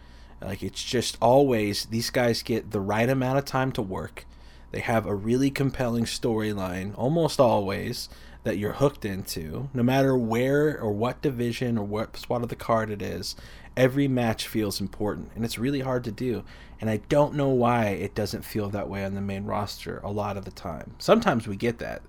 Like 0.40 0.62
it's 0.62 0.82
just 0.82 1.16
always 1.20 1.86
these 1.86 2.10
guys 2.10 2.42
get 2.42 2.70
the 2.70 2.80
right 2.80 3.08
amount 3.08 3.38
of 3.38 3.44
time 3.44 3.72
to 3.72 3.82
work. 3.82 4.24
They 4.70 4.80
have 4.80 5.06
a 5.06 5.14
really 5.14 5.50
compelling 5.50 6.04
storyline, 6.04 6.96
almost 6.96 7.40
always 7.40 8.08
that 8.44 8.58
you're 8.58 8.74
hooked 8.74 9.04
into, 9.04 9.68
no 9.72 9.82
matter 9.82 10.16
where 10.16 10.78
or 10.78 10.92
what 10.92 11.22
division 11.22 11.78
or 11.78 11.84
what 11.84 12.16
spot 12.16 12.42
of 12.42 12.50
the 12.50 12.56
card 12.56 12.90
it 12.90 13.00
is. 13.00 13.34
Every 13.76 14.06
match 14.06 14.46
feels 14.46 14.80
important, 14.80 15.30
and 15.34 15.44
it's 15.44 15.58
really 15.58 15.80
hard 15.80 16.04
to 16.04 16.12
do. 16.12 16.44
And 16.80 16.88
I 16.88 16.98
don't 17.08 17.34
know 17.34 17.48
why 17.48 17.86
it 17.86 18.14
doesn't 18.14 18.44
feel 18.44 18.68
that 18.70 18.88
way 18.88 19.04
on 19.04 19.14
the 19.14 19.20
main 19.20 19.44
roster 19.44 20.00
a 20.04 20.12
lot 20.12 20.36
of 20.36 20.44
the 20.44 20.50
time. 20.50 20.94
Sometimes 20.98 21.48
we 21.48 21.56
get 21.56 21.78
that 21.78 22.02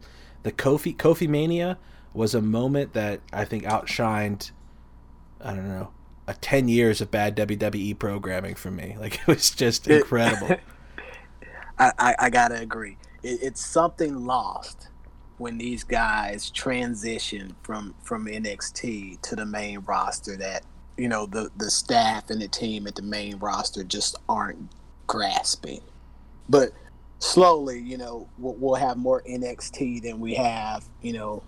the 0.45 0.51
Kofi 0.51 0.95
Kofi 0.95 1.27
Mania 1.27 1.79
was 2.13 2.35
a 2.35 2.41
moment 2.41 2.93
that 2.93 3.19
I 3.33 3.45
think 3.45 3.63
outshined 3.63 4.51
I 5.41 5.55
don't 5.55 5.67
know 5.67 5.89
a 6.27 6.35
10 6.35 6.67
years 6.67 7.01
of 7.01 7.09
bad 7.09 7.35
WWE 7.35 7.97
programming 7.97 8.53
for 8.55 8.69
me. 8.71 8.95
Like 9.05 9.15
it 9.21 9.27
was 9.27 9.49
just 9.49 9.87
incredible. 9.87 10.55
I, 11.79 11.91
I, 11.97 12.15
I, 12.19 12.29
gotta 12.29 12.59
agree. 12.59 12.97
It, 13.23 13.39
it's 13.41 13.65
something 13.65 14.23
lost 14.23 14.89
when 15.39 15.57
these 15.57 15.83
guys 15.83 16.51
transition 16.51 17.55
from 17.63 17.95
from 18.03 18.27
NXT 18.27 19.21
to 19.21 19.35
the 19.35 19.45
main 19.45 19.79
roster 19.79 20.37
that 20.37 20.63
you 20.95 21.09
know 21.09 21.25
the 21.25 21.49
the 21.57 21.71
staff 21.71 22.29
and 22.29 22.39
the 22.39 22.47
team 22.47 22.85
at 22.85 22.95
the 22.95 23.01
main 23.01 23.37
roster 23.39 23.83
just 23.83 24.15
aren't 24.29 24.69
grasping. 25.07 25.81
But 26.47 26.71
slowly, 27.19 27.79
you 27.79 27.97
know, 27.97 28.27
we'll, 28.37 28.55
we'll 28.55 28.75
have 28.75 28.97
more 28.97 29.21
NXT 29.23 30.03
than 30.03 30.19
we 30.19 30.35
have, 30.35 30.85
you 31.01 31.13
know, 31.13 31.43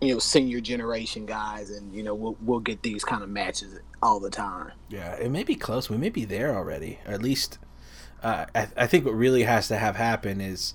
you 0.00 0.12
know, 0.12 0.18
senior 0.18 0.60
generation 0.60 1.24
guys, 1.24 1.70
and 1.70 1.94
you 1.94 2.02
know, 2.02 2.14
we'll 2.14 2.36
we'll 2.42 2.60
get 2.60 2.82
these 2.82 3.04
kind 3.04 3.22
of 3.22 3.28
matches 3.28 3.78
all 4.02 4.20
the 4.20 4.30
time. 4.30 4.72
Yeah, 4.90 5.14
it 5.14 5.30
may 5.30 5.44
be 5.44 5.54
close. 5.54 5.88
We 5.88 5.96
may 5.96 6.10
be 6.10 6.24
there 6.24 6.54
already, 6.54 6.98
or 7.06 7.14
at 7.14 7.22
least. 7.22 7.58
Uh, 8.22 8.46
I, 8.54 8.68
I 8.76 8.86
think 8.86 9.04
what 9.04 9.14
really 9.14 9.42
has 9.42 9.68
to 9.68 9.76
have 9.76 9.96
happen 9.96 10.40
is 10.40 10.72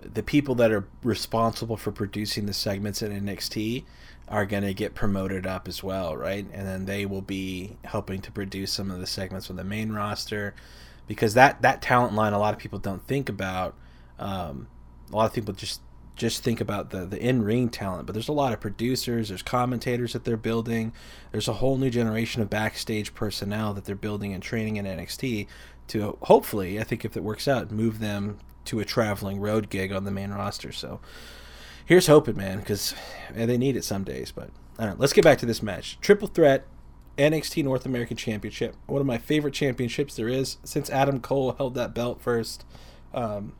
the 0.00 0.22
people 0.22 0.54
that 0.56 0.72
are 0.72 0.86
responsible 1.02 1.76
for 1.76 1.92
producing 1.92 2.46
the 2.46 2.52
segments 2.52 3.02
in 3.02 3.12
NXT 3.24 3.84
are 4.26 4.46
going 4.46 4.62
to 4.62 4.74
get 4.74 4.94
promoted 4.94 5.46
up 5.46 5.68
as 5.68 5.82
well, 5.82 6.16
right? 6.16 6.46
And 6.52 6.66
then 6.66 6.84
they 6.86 7.06
will 7.06 7.22
be 7.22 7.76
helping 7.84 8.20
to 8.22 8.32
produce 8.32 8.72
some 8.72 8.90
of 8.90 8.98
the 8.98 9.06
segments 9.06 9.46
for 9.46 9.54
the 9.54 9.64
main 9.64 9.92
roster 9.92 10.54
because 11.08 11.34
that 11.34 11.62
that 11.62 11.82
talent 11.82 12.14
line 12.14 12.32
a 12.32 12.38
lot 12.38 12.54
of 12.54 12.60
people 12.60 12.78
don't 12.78 13.04
think 13.04 13.28
about. 13.28 13.74
Um, 14.18 14.68
a 15.10 15.16
lot 15.16 15.26
of 15.26 15.32
people 15.32 15.54
just 15.54 15.80
just 16.14 16.42
think 16.42 16.60
about 16.60 16.90
the 16.90 17.06
the 17.06 17.18
in 17.18 17.42
ring 17.42 17.68
talent, 17.68 18.06
but 18.06 18.12
there's 18.12 18.28
a 18.28 18.32
lot 18.32 18.52
of 18.52 18.60
producers, 18.60 19.28
there's 19.28 19.42
commentators 19.42 20.12
that 20.12 20.24
they're 20.24 20.36
building, 20.36 20.92
there's 21.32 21.48
a 21.48 21.54
whole 21.54 21.78
new 21.78 21.90
generation 21.90 22.42
of 22.42 22.50
backstage 22.50 23.14
personnel 23.14 23.74
that 23.74 23.84
they're 23.84 23.96
building 23.96 24.32
and 24.32 24.42
training 24.42 24.76
in 24.76 24.84
NXT 24.84 25.46
to 25.88 26.18
hopefully, 26.22 26.78
I 26.78 26.84
think 26.84 27.04
if 27.04 27.16
it 27.16 27.24
works 27.24 27.48
out, 27.48 27.70
move 27.70 27.98
them 27.98 28.38
to 28.66 28.80
a 28.80 28.84
traveling 28.84 29.40
road 29.40 29.70
gig 29.70 29.92
on 29.92 30.04
the 30.04 30.10
main 30.10 30.30
roster. 30.30 30.72
So 30.72 31.00
here's 31.86 32.06
hoping, 32.06 32.36
man, 32.36 32.58
because 32.58 32.94
they 33.32 33.56
need 33.56 33.76
it 33.76 33.84
some 33.84 34.04
days. 34.04 34.30
But 34.30 34.50
all 34.78 34.86
right, 34.86 34.98
let's 34.98 35.14
get 35.14 35.24
back 35.24 35.38
to 35.38 35.46
this 35.46 35.62
match. 35.62 35.98
Triple 36.00 36.28
threat. 36.28 36.66
NXT 37.18 37.64
North 37.64 37.84
American 37.84 38.16
Championship, 38.16 38.76
one 38.86 39.00
of 39.00 39.06
my 39.06 39.18
favorite 39.18 39.54
championships 39.54 40.14
there 40.14 40.28
is 40.28 40.58
since 40.64 40.88
Adam 40.88 41.20
Cole 41.20 41.52
held 41.52 41.74
that 41.74 41.94
belt 41.94 42.20
first. 42.20 42.64
Um, 43.12 43.54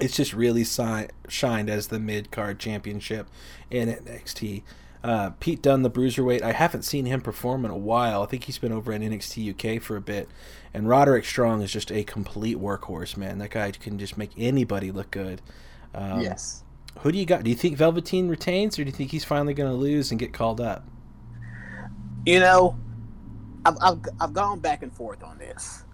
it's 0.00 0.16
just 0.16 0.32
really 0.32 0.64
si- 0.64 1.08
shined 1.28 1.68
as 1.68 1.88
the 1.88 1.98
mid 1.98 2.30
card 2.30 2.58
championship 2.58 3.28
in 3.70 3.88
NXT. 3.88 4.62
Uh, 5.02 5.30
Pete 5.40 5.62
Dunne, 5.62 5.82
the 5.82 5.90
bruiserweight, 5.90 6.42
I 6.42 6.52
haven't 6.52 6.82
seen 6.82 7.06
him 7.06 7.22
perform 7.22 7.64
in 7.64 7.70
a 7.70 7.76
while. 7.76 8.22
I 8.22 8.26
think 8.26 8.44
he's 8.44 8.58
been 8.58 8.72
over 8.72 8.92
in 8.92 9.02
NXT 9.02 9.76
UK 9.78 9.82
for 9.82 9.96
a 9.96 10.00
bit. 10.00 10.28
And 10.74 10.88
Roderick 10.88 11.24
Strong 11.24 11.62
is 11.62 11.72
just 11.72 11.90
a 11.90 12.04
complete 12.04 12.58
workhorse, 12.58 13.16
man. 13.16 13.38
That 13.38 13.50
guy 13.50 13.70
can 13.72 13.98
just 13.98 14.18
make 14.18 14.30
anybody 14.36 14.90
look 14.90 15.10
good. 15.10 15.40
Um, 15.94 16.20
yes. 16.20 16.62
Who 17.00 17.10
do 17.12 17.18
you 17.18 17.24
got? 17.24 17.44
Do 17.44 17.50
you 17.50 17.56
think 17.56 17.76
Velveteen 17.76 18.28
retains, 18.28 18.78
or 18.78 18.84
do 18.84 18.90
you 18.90 18.96
think 18.96 19.10
he's 19.10 19.24
finally 19.24 19.54
going 19.54 19.70
to 19.70 19.76
lose 19.76 20.10
and 20.10 20.20
get 20.20 20.32
called 20.32 20.60
up? 20.60 20.84
You 22.26 22.40
know, 22.40 22.76
I've, 23.64 23.76
I've, 23.80 23.98
I've 24.20 24.32
gone 24.32 24.60
back 24.60 24.82
and 24.82 24.92
forth 24.92 25.22
on 25.22 25.38
this. 25.38 25.84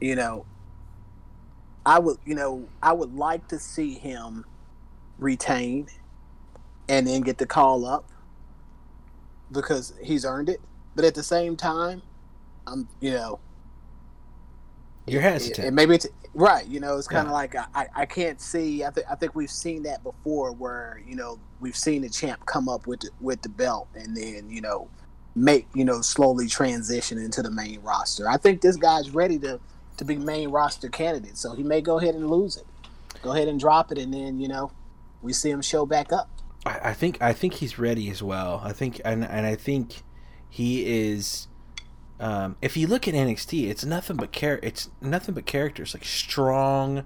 You 0.00 0.16
know, 0.16 0.46
I 1.84 1.98
would, 1.98 2.18
you 2.24 2.34
know, 2.34 2.66
I 2.82 2.92
would 2.92 3.14
like 3.14 3.48
to 3.48 3.58
see 3.58 3.94
him 3.94 4.44
retain 5.18 5.86
and 6.88 7.06
then 7.06 7.20
get 7.20 7.38
the 7.38 7.46
call 7.46 7.84
up 7.84 8.08
because 9.52 9.94
he's 10.02 10.24
earned 10.24 10.48
it. 10.48 10.60
But 10.96 11.04
at 11.04 11.14
the 11.14 11.22
same 11.22 11.56
time, 11.56 12.02
I'm, 12.66 12.88
you 13.00 13.12
know, 13.12 13.38
you're 15.06 15.22
hesitant. 15.22 15.66
And 15.66 15.76
maybe 15.76 15.94
it's 15.94 16.06
right. 16.34 16.66
You 16.66 16.80
know, 16.80 16.96
it's 16.96 17.08
kind 17.08 17.26
of 17.26 17.32
yeah. 17.32 17.34
like 17.34 17.56
I, 17.74 17.88
I 17.94 18.06
can't 18.06 18.40
see. 18.40 18.84
I 18.84 18.90
think 18.90 19.06
I 19.10 19.14
think 19.14 19.34
we've 19.34 19.50
seen 19.50 19.82
that 19.84 20.02
before, 20.02 20.52
where 20.52 21.00
you 21.06 21.16
know 21.16 21.38
we've 21.60 21.76
seen 21.76 22.02
the 22.02 22.08
champ 22.08 22.44
come 22.46 22.68
up 22.68 22.86
with 22.86 23.00
the, 23.00 23.10
with 23.20 23.42
the 23.42 23.48
belt 23.48 23.88
and 23.94 24.16
then 24.16 24.48
you 24.50 24.60
know 24.60 24.88
make 25.34 25.66
you 25.74 25.84
know 25.84 26.00
slowly 26.00 26.48
transition 26.48 27.18
into 27.18 27.42
the 27.42 27.50
main 27.50 27.80
roster. 27.82 28.28
I 28.28 28.36
think 28.36 28.60
this 28.60 28.76
guy's 28.76 29.10
ready 29.10 29.38
to 29.40 29.60
to 29.96 30.04
be 30.04 30.16
main 30.16 30.50
roster 30.50 30.88
candidate, 30.88 31.36
so 31.36 31.54
he 31.54 31.62
may 31.62 31.80
go 31.80 31.98
ahead 31.98 32.14
and 32.14 32.30
lose 32.30 32.56
it, 32.56 32.66
go 33.22 33.32
ahead 33.32 33.48
and 33.48 33.60
drop 33.60 33.92
it, 33.92 33.98
and 33.98 34.12
then 34.12 34.40
you 34.40 34.48
know 34.48 34.72
we 35.22 35.32
see 35.32 35.50
him 35.50 35.62
show 35.62 35.86
back 35.86 36.12
up. 36.12 36.28
I, 36.66 36.92
think 36.92 37.20
I 37.22 37.32
think 37.32 37.54
he's 37.54 37.78
ready 37.78 38.10
as 38.10 38.22
well. 38.22 38.60
I 38.62 38.72
think 38.72 39.00
and 39.04 39.24
and 39.24 39.46
I 39.46 39.54
think 39.54 40.02
he 40.48 40.84
is 41.08 41.48
um, 42.20 42.56
if 42.60 42.76
you 42.76 42.86
look 42.86 43.08
at 43.08 43.14
NXT, 43.14 43.68
it's 43.70 43.84
nothing 43.84 44.16
but 44.16 44.30
char- 44.30 44.60
it's 44.62 44.90
nothing 45.00 45.34
but 45.34 45.46
characters 45.46 45.94
like 45.94 46.04
strong, 46.04 47.04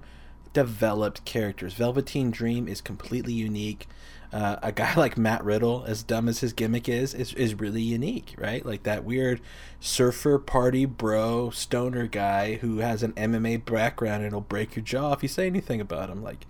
developed 0.51 1.23
characters. 1.23 1.73
Velveteen 1.73 2.31
Dream 2.31 2.67
is 2.67 2.81
completely 2.81 3.31
unique. 3.31 3.87
Uh, 4.35 4.59
a 4.61 4.71
guy 4.73 4.93
like 4.97 5.17
Matt 5.17 5.45
Riddle, 5.45 5.85
as 5.87 6.03
dumb 6.03 6.27
as 6.27 6.41
his 6.41 6.51
gimmick 6.51 6.89
is, 6.89 7.13
is 7.13 7.33
is 7.35 7.55
really 7.55 7.81
unique, 7.81 8.35
right? 8.37 8.65
Like 8.65 8.83
that 8.83 9.05
weird 9.05 9.39
surfer 9.79 10.37
party 10.37 10.83
bro 10.83 11.51
stoner 11.51 12.05
guy 12.05 12.55
who 12.55 12.79
has 12.79 13.01
an 13.01 13.13
MMA 13.13 13.63
background 13.63 14.25
and 14.25 14.33
will 14.33 14.41
break 14.41 14.75
your 14.75 14.83
jaw 14.83 15.13
if 15.13 15.23
you 15.23 15.29
say 15.29 15.47
anything 15.47 15.79
about 15.79 16.09
him. 16.09 16.21
Like, 16.21 16.45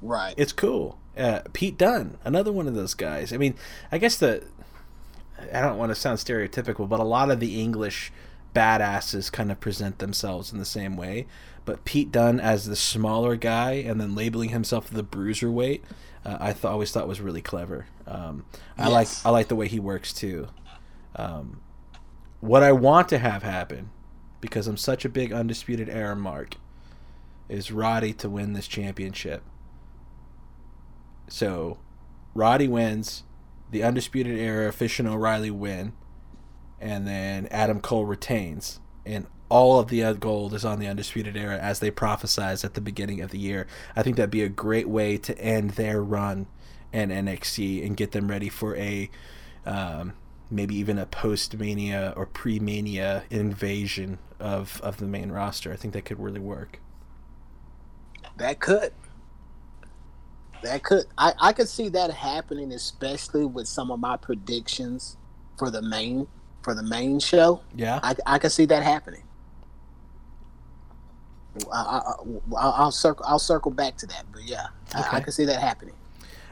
right? 0.00 0.34
It's 0.36 0.52
cool. 0.52 0.98
Uh, 1.16 1.42
Pete 1.52 1.78
Dunne, 1.78 2.18
another 2.24 2.50
one 2.50 2.66
of 2.66 2.74
those 2.74 2.94
guys. 2.94 3.32
I 3.32 3.36
mean, 3.36 3.54
I 3.92 3.98
guess 3.98 4.16
the 4.16 4.42
I 5.54 5.60
don't 5.60 5.78
want 5.78 5.90
to 5.90 5.94
sound 5.94 6.18
stereotypical, 6.18 6.88
but 6.88 6.98
a 6.98 7.04
lot 7.04 7.30
of 7.30 7.38
the 7.38 7.60
English 7.60 8.10
badasses 8.52 9.30
kind 9.30 9.52
of 9.52 9.60
present 9.60 10.00
themselves 10.00 10.52
in 10.52 10.58
the 10.58 10.64
same 10.64 10.96
way. 10.96 11.28
But 11.64 11.84
Pete 11.84 12.10
Dunne 12.10 12.40
as 12.40 12.66
the 12.66 12.74
smaller 12.74 13.36
guy 13.36 13.74
and 13.74 14.00
then 14.00 14.16
labeling 14.16 14.48
himself 14.48 14.90
the 14.90 15.04
bruiserweight, 15.04 15.82
uh, 16.24 16.36
I 16.40 16.52
th- 16.52 16.64
always 16.64 16.92
thought 16.92 17.08
was 17.08 17.20
really 17.20 17.42
clever. 17.42 17.86
Um, 18.06 18.44
I 18.78 18.84
yes. 18.84 18.92
like 18.92 19.26
I 19.26 19.30
like 19.30 19.48
the 19.48 19.56
way 19.56 19.68
he 19.68 19.80
works 19.80 20.12
too. 20.12 20.48
Um, 21.16 21.60
what 22.40 22.62
I 22.62 22.72
want 22.72 23.08
to 23.10 23.18
have 23.18 23.42
happen, 23.42 23.90
because 24.40 24.66
I'm 24.66 24.76
such 24.76 25.04
a 25.04 25.08
big 25.08 25.32
undisputed 25.32 25.88
era 25.88 26.16
mark, 26.16 26.56
is 27.48 27.70
Roddy 27.70 28.12
to 28.14 28.28
win 28.28 28.52
this 28.52 28.66
championship. 28.66 29.42
So, 31.28 31.78
Roddy 32.34 32.68
wins 32.68 33.24
the 33.70 33.82
Undisputed 33.82 34.38
Era, 34.38 34.72
Fish 34.72 34.98
and 34.98 35.08
O'Reilly 35.08 35.50
win, 35.50 35.94
and 36.80 37.06
then 37.06 37.46
Adam 37.50 37.80
Cole 37.80 38.04
retains. 38.04 38.80
And 39.06 39.26
all 39.52 39.78
of 39.78 39.88
the 39.88 40.14
gold 40.14 40.54
is 40.54 40.64
on 40.64 40.78
the 40.78 40.86
Undisputed 40.86 41.36
Era 41.36 41.58
as 41.58 41.78
they 41.78 41.90
prophesized 41.90 42.64
at 42.64 42.72
the 42.72 42.80
beginning 42.80 43.20
of 43.20 43.30
the 43.30 43.38
year. 43.38 43.66
I 43.94 44.02
think 44.02 44.16
that'd 44.16 44.30
be 44.30 44.42
a 44.42 44.48
great 44.48 44.88
way 44.88 45.18
to 45.18 45.38
end 45.38 45.72
their 45.72 46.02
run 46.02 46.46
in 46.90 47.10
NXT 47.10 47.84
and 47.84 47.94
get 47.94 48.12
them 48.12 48.28
ready 48.28 48.48
for 48.48 48.74
a 48.76 49.10
um, 49.66 50.14
maybe 50.50 50.74
even 50.76 50.98
a 50.98 51.04
post 51.04 51.58
Mania 51.58 52.14
or 52.16 52.24
pre 52.24 52.60
Mania 52.60 53.24
invasion 53.28 54.18
of, 54.40 54.80
of 54.82 54.96
the 54.96 55.04
main 55.04 55.30
roster. 55.30 55.70
I 55.70 55.76
think 55.76 55.92
that 55.92 56.06
could 56.06 56.18
really 56.18 56.40
work. 56.40 56.80
That 58.38 58.58
could. 58.58 58.94
That 60.62 60.82
could 60.82 61.04
I, 61.18 61.34
I 61.38 61.52
could 61.52 61.68
see 61.68 61.90
that 61.90 62.10
happening, 62.10 62.72
especially 62.72 63.44
with 63.44 63.68
some 63.68 63.90
of 63.90 64.00
my 64.00 64.16
predictions 64.16 65.18
for 65.58 65.70
the 65.70 65.82
main 65.82 66.26
for 66.62 66.74
the 66.74 66.82
main 66.82 67.20
show. 67.20 67.60
Yeah, 67.76 68.00
I, 68.02 68.14
I 68.24 68.38
could 68.38 68.52
see 68.52 68.64
that 68.66 68.82
happening. 68.82 69.24
I, 71.72 72.14
will 72.24 72.90
circle. 72.90 73.24
I'll 73.28 73.38
circle 73.38 73.70
back 73.70 73.96
to 73.98 74.06
that, 74.06 74.24
but 74.32 74.42
yeah, 74.44 74.68
okay. 74.94 75.08
I, 75.10 75.16
I 75.16 75.20
can 75.20 75.32
see 75.32 75.44
that 75.44 75.60
happening. 75.60 75.94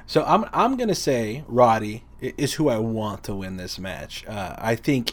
So 0.06 0.24
I'm 0.24 0.44
I'm 0.52 0.76
gonna 0.76 0.94
say 0.94 1.44
Roddy 1.46 2.04
is 2.20 2.54
who 2.54 2.68
I 2.68 2.78
want 2.78 3.24
to 3.24 3.34
win 3.34 3.56
this 3.56 3.78
match. 3.78 4.26
Uh, 4.26 4.56
I 4.58 4.74
think 4.76 5.12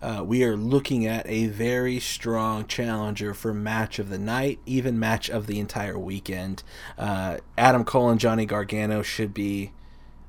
uh, 0.00 0.22
we 0.24 0.44
are 0.44 0.56
looking 0.56 1.06
at 1.06 1.28
a 1.28 1.46
very 1.48 2.00
strong 2.00 2.66
challenger 2.66 3.34
for 3.34 3.52
match 3.52 3.98
of 3.98 4.10
the 4.10 4.18
night, 4.18 4.58
even 4.64 4.98
match 4.98 5.28
of 5.28 5.46
the 5.46 5.58
entire 5.58 5.98
weekend. 5.98 6.62
Uh, 6.96 7.38
Adam 7.56 7.84
Cole 7.84 8.10
and 8.10 8.20
Johnny 8.20 8.46
Gargano 8.46 9.02
should 9.02 9.34
be 9.34 9.72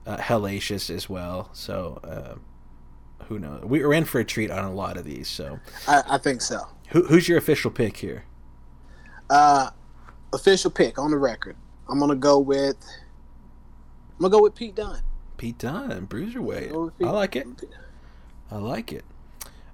uh, 0.06 0.18
hellacious 0.18 0.94
as 0.94 1.08
well. 1.08 1.50
So 1.54 2.00
uh, 2.04 3.24
who 3.26 3.40
knows? 3.40 3.64
We're 3.64 3.94
in 3.94 4.06
for 4.06 4.20
a 4.20 4.26
treat 4.26 4.50
on 4.50 4.66
a 4.66 4.74
lot 4.74 4.98
of 4.98 5.06
these. 5.06 5.28
So 5.28 5.60
I, 5.88 6.04
I 6.10 6.18
think 6.18 6.42
so. 6.42 6.68
Who, 6.90 7.04
who's 7.06 7.28
your 7.30 7.38
official 7.38 7.70
pick 7.70 7.98
here? 7.98 8.24
Uh, 9.30 9.70
official 10.34 10.72
pick 10.72 10.98
on 10.98 11.12
the 11.12 11.18
record. 11.18 11.56
I'm 11.88 12.00
gonna 12.00 12.16
go 12.16 12.40
with. 12.40 12.78
I'm 14.12 14.24
gonna 14.24 14.32
go 14.32 14.42
with 14.42 14.56
Pete 14.56 14.76
Dunne. 14.76 15.02
Pete 15.38 15.58
Dunne, 15.58 16.08
bruiserweight. 16.08 16.92
I 17.04 17.10
like 17.10 17.36
it. 17.36 17.48
I 18.52 18.58
like 18.58 18.92
it. 18.92 19.06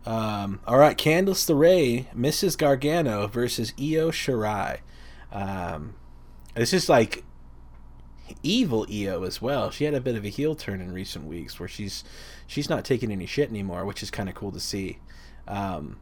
Um, 0.05 0.59
all 0.67 0.77
right, 0.77 0.95
Candice 0.95 1.49
LeRae, 1.49 2.13
Mrs. 2.13 2.57
Gargano 2.57 3.25
versus 3.27 3.73
Io 3.79 4.11
Shirai. 4.11 4.79
Um, 5.31 5.95
this 6.53 6.73
is 6.73 6.87
like 6.87 7.23
evil 8.43 8.85
Io 8.91 9.23
as 9.23 9.41
well. 9.41 9.71
She 9.71 9.85
had 9.85 9.93
a 9.93 10.01
bit 10.01 10.15
of 10.15 10.23
a 10.23 10.29
heel 10.29 10.55
turn 10.55 10.81
in 10.81 10.91
recent 10.91 11.25
weeks 11.25 11.59
where 11.59 11.67
she's 11.67 12.03
she's 12.45 12.69
not 12.69 12.85
taking 12.85 13.11
any 13.11 13.25
shit 13.25 13.49
anymore, 13.49 13.85
which 13.85 14.03
is 14.03 14.11
kind 14.11 14.29
of 14.29 14.35
cool 14.35 14.51
to 14.51 14.59
see. 14.59 14.99
Um, 15.47 15.97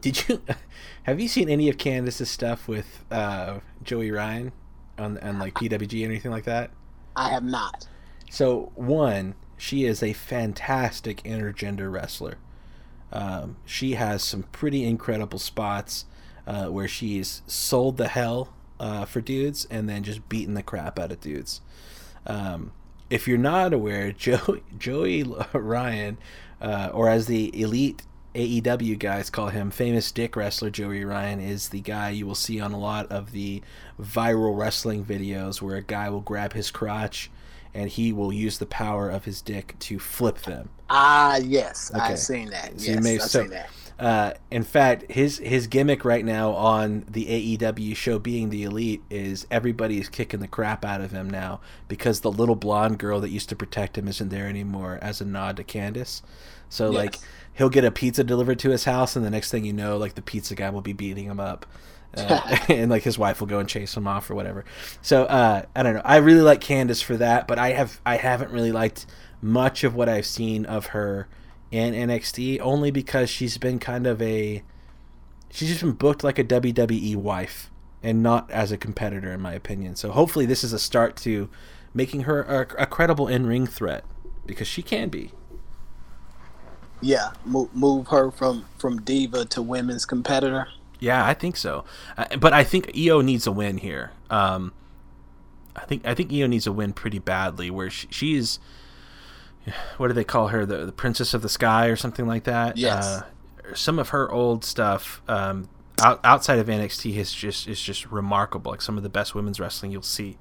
did 0.00 0.28
you 0.28 0.42
have 1.04 1.20
you 1.20 1.28
seen 1.28 1.48
any 1.48 1.68
of 1.68 1.78
Candice's 1.78 2.30
stuff 2.30 2.68
with 2.68 3.04
uh, 3.10 3.60
Joey 3.82 4.10
Ryan 4.10 4.52
on 4.98 5.18
on 5.18 5.38
like 5.38 5.54
PWG 5.54 6.02
or 6.02 6.06
anything 6.06 6.30
like 6.30 6.44
that? 6.44 6.70
I 7.14 7.30
have 7.30 7.44
not. 7.44 7.88
So 8.30 8.72
one, 8.74 9.34
she 9.56 9.84
is 9.84 10.02
a 10.02 10.12
fantastic 10.12 11.22
intergender 11.22 11.90
wrestler. 11.90 12.38
Um, 13.12 13.56
she 13.64 13.94
has 13.94 14.22
some 14.22 14.44
pretty 14.44 14.84
incredible 14.84 15.38
spots 15.38 16.04
uh, 16.46 16.66
where 16.66 16.88
she's 16.88 17.42
sold 17.46 17.96
the 17.96 18.08
hell 18.08 18.52
uh, 18.78 19.04
for 19.04 19.20
dudes 19.20 19.66
and 19.70 19.88
then 19.88 20.02
just 20.02 20.28
beaten 20.28 20.54
the 20.54 20.62
crap 20.62 20.98
out 20.98 21.12
of 21.12 21.20
dudes. 21.20 21.60
Um, 22.26 22.72
if 23.08 23.28
you're 23.28 23.38
not 23.38 23.72
aware, 23.72 24.12
Joey, 24.18 24.62
Joey 24.76 25.24
Ryan, 25.52 26.18
uh, 26.60 26.90
or 26.92 27.08
as 27.08 27.26
the 27.26 27.58
elite 27.60 28.02
AEW 28.36 28.98
guys 28.98 29.30
call 29.30 29.48
him, 29.48 29.70
famous 29.70 30.12
dick 30.12 30.36
wrestler 30.36 30.68
Joey 30.68 31.04
Ryan, 31.04 31.40
is 31.40 31.70
the 31.70 31.80
guy 31.80 32.10
you 32.10 32.26
will 32.26 32.34
see 32.34 32.60
on 32.60 32.72
a 32.72 32.78
lot 32.78 33.10
of 33.10 33.32
the 33.32 33.62
viral 33.98 34.56
wrestling 34.56 35.04
videos 35.04 35.62
where 35.62 35.76
a 35.76 35.82
guy 35.82 36.10
will 36.10 36.20
grab 36.20 36.52
his 36.52 36.70
crotch 36.70 37.30
and 37.72 37.88
he 37.88 38.12
will 38.12 38.32
use 38.32 38.58
the 38.58 38.66
power 38.66 39.08
of 39.08 39.24
his 39.24 39.40
dick 39.40 39.74
to 39.78 39.98
flip 39.98 40.38
them. 40.42 40.68
Ah, 40.90 41.36
yes, 41.36 41.90
okay. 41.94 42.04
I've 42.04 42.18
seen 42.18 42.50
that. 42.50 42.78
So 42.78 42.92
yes, 42.92 43.06
I've 43.06 43.22
so, 43.22 43.40
seen 43.40 43.50
that. 43.50 43.70
Uh, 43.98 44.34
in 44.50 44.62
fact, 44.62 45.10
his 45.10 45.38
his 45.38 45.66
gimmick 45.66 46.04
right 46.04 46.24
now 46.24 46.50
on 46.52 47.06
the 47.08 47.56
AEW 47.56 47.96
show, 47.96 48.18
being 48.18 48.50
the 48.50 48.64
elite, 48.64 49.02
is 49.08 49.46
everybody 49.50 49.98
is 49.98 50.10
kicking 50.10 50.40
the 50.40 50.48
crap 50.48 50.84
out 50.84 51.00
of 51.00 51.12
him 51.12 51.30
now 51.30 51.60
because 51.88 52.20
the 52.20 52.30
little 52.30 52.56
blonde 52.56 52.98
girl 52.98 53.20
that 53.20 53.30
used 53.30 53.48
to 53.48 53.56
protect 53.56 53.96
him 53.96 54.06
isn't 54.06 54.28
there 54.28 54.48
anymore. 54.48 54.98
As 55.00 55.22
a 55.22 55.24
nod 55.24 55.56
to 55.56 55.64
Candice, 55.64 56.20
so 56.68 56.90
yes. 56.90 56.94
like 56.94 57.16
he'll 57.56 57.70
get 57.70 57.84
a 57.84 57.90
pizza 57.90 58.22
delivered 58.22 58.58
to 58.60 58.70
his 58.70 58.84
house, 58.84 59.16
and 59.16 59.24
the 59.24 59.30
next 59.30 59.50
thing 59.50 59.64
you 59.64 59.72
know, 59.72 59.96
like 59.96 60.14
the 60.14 60.22
pizza 60.22 60.54
guy 60.54 60.70
will 60.70 60.82
be 60.82 60.92
beating 60.92 61.26
him 61.26 61.40
up. 61.40 61.66
Uh, 62.16 62.56
and 62.68 62.90
like 62.90 63.02
his 63.02 63.18
wife 63.18 63.40
will 63.40 63.48
go 63.48 63.58
and 63.58 63.68
chase 63.68 63.96
him 63.96 64.06
off 64.06 64.30
or 64.30 64.34
whatever. 64.34 64.64
So 65.02 65.24
uh, 65.24 65.62
I 65.74 65.82
don't 65.82 65.94
know. 65.94 66.02
I 66.04 66.16
really 66.16 66.42
like 66.42 66.60
Candice 66.60 67.02
for 67.02 67.16
that, 67.16 67.48
but 67.48 67.58
I 67.58 67.72
have 67.72 68.00
I 68.06 68.16
haven't 68.16 68.52
really 68.52 68.72
liked 68.72 69.06
much 69.42 69.84
of 69.84 69.94
what 69.94 70.08
I've 70.08 70.26
seen 70.26 70.64
of 70.66 70.86
her 70.86 71.28
in 71.70 71.94
NXT 71.94 72.60
only 72.60 72.90
because 72.90 73.28
she's 73.28 73.58
been 73.58 73.78
kind 73.78 74.06
of 74.06 74.22
a 74.22 74.62
she's 75.50 75.68
just 75.68 75.80
been 75.80 75.92
booked 75.92 76.22
like 76.22 76.38
a 76.38 76.44
WWE 76.44 77.16
wife 77.16 77.70
and 78.02 78.22
not 78.22 78.50
as 78.50 78.70
a 78.70 78.76
competitor 78.76 79.32
in 79.32 79.40
my 79.40 79.52
opinion. 79.52 79.96
So 79.96 80.10
hopefully 80.10 80.46
this 80.46 80.62
is 80.62 80.72
a 80.72 80.78
start 80.78 81.16
to 81.18 81.48
making 81.92 82.22
her 82.22 82.42
a, 82.42 82.82
a 82.82 82.86
credible 82.86 83.26
in-ring 83.26 83.66
threat 83.66 84.04
because 84.44 84.68
she 84.68 84.82
can 84.82 85.08
be. 85.08 85.32
Yeah, 87.00 87.32
move, 87.44 87.74
move 87.74 88.08
her 88.08 88.30
from 88.30 88.64
from 88.78 89.02
diva 89.02 89.44
to 89.46 89.62
women's 89.62 90.06
competitor. 90.06 90.68
Yeah, 90.98 91.26
I 91.26 91.34
think 91.34 91.56
so. 91.56 91.84
Uh, 92.16 92.36
but 92.38 92.52
I 92.52 92.64
think 92.64 92.90
Io 92.96 93.20
needs 93.20 93.46
a 93.46 93.52
win 93.52 93.78
here. 93.78 94.12
Um, 94.30 94.72
I 95.76 95.84
think 95.84 96.06
I 96.06 96.14
think 96.14 96.32
Io 96.32 96.46
needs 96.46 96.66
a 96.66 96.72
win 96.72 96.92
pretty 96.92 97.18
badly 97.18 97.70
where 97.70 97.90
she, 97.90 98.08
she's 98.10 98.58
what 99.96 100.08
do 100.08 100.14
they 100.14 100.24
call 100.24 100.48
her 100.48 100.64
the, 100.64 100.86
the 100.86 100.92
princess 100.92 101.34
of 101.34 101.42
the 101.42 101.48
sky 101.48 101.86
or 101.86 101.96
something 101.96 102.26
like 102.26 102.44
that 102.44 102.76
yes 102.76 103.04
uh, 103.04 103.22
some 103.74 103.98
of 103.98 104.10
her 104.10 104.30
old 104.30 104.64
stuff 104.64 105.20
um, 105.28 105.68
out, 106.02 106.20
outside 106.22 106.58
of 106.58 106.68
NXT 106.68 107.16
is 107.16 107.32
just 107.32 107.66
is 107.66 107.80
just 107.80 108.06
remarkable 108.06 108.70
like 108.70 108.82
some 108.82 108.96
of 108.96 109.02
the 109.02 109.08
best 109.08 109.34
women's 109.34 109.58
wrestling 109.58 109.90
you'll 109.90 110.02
see 110.02 110.38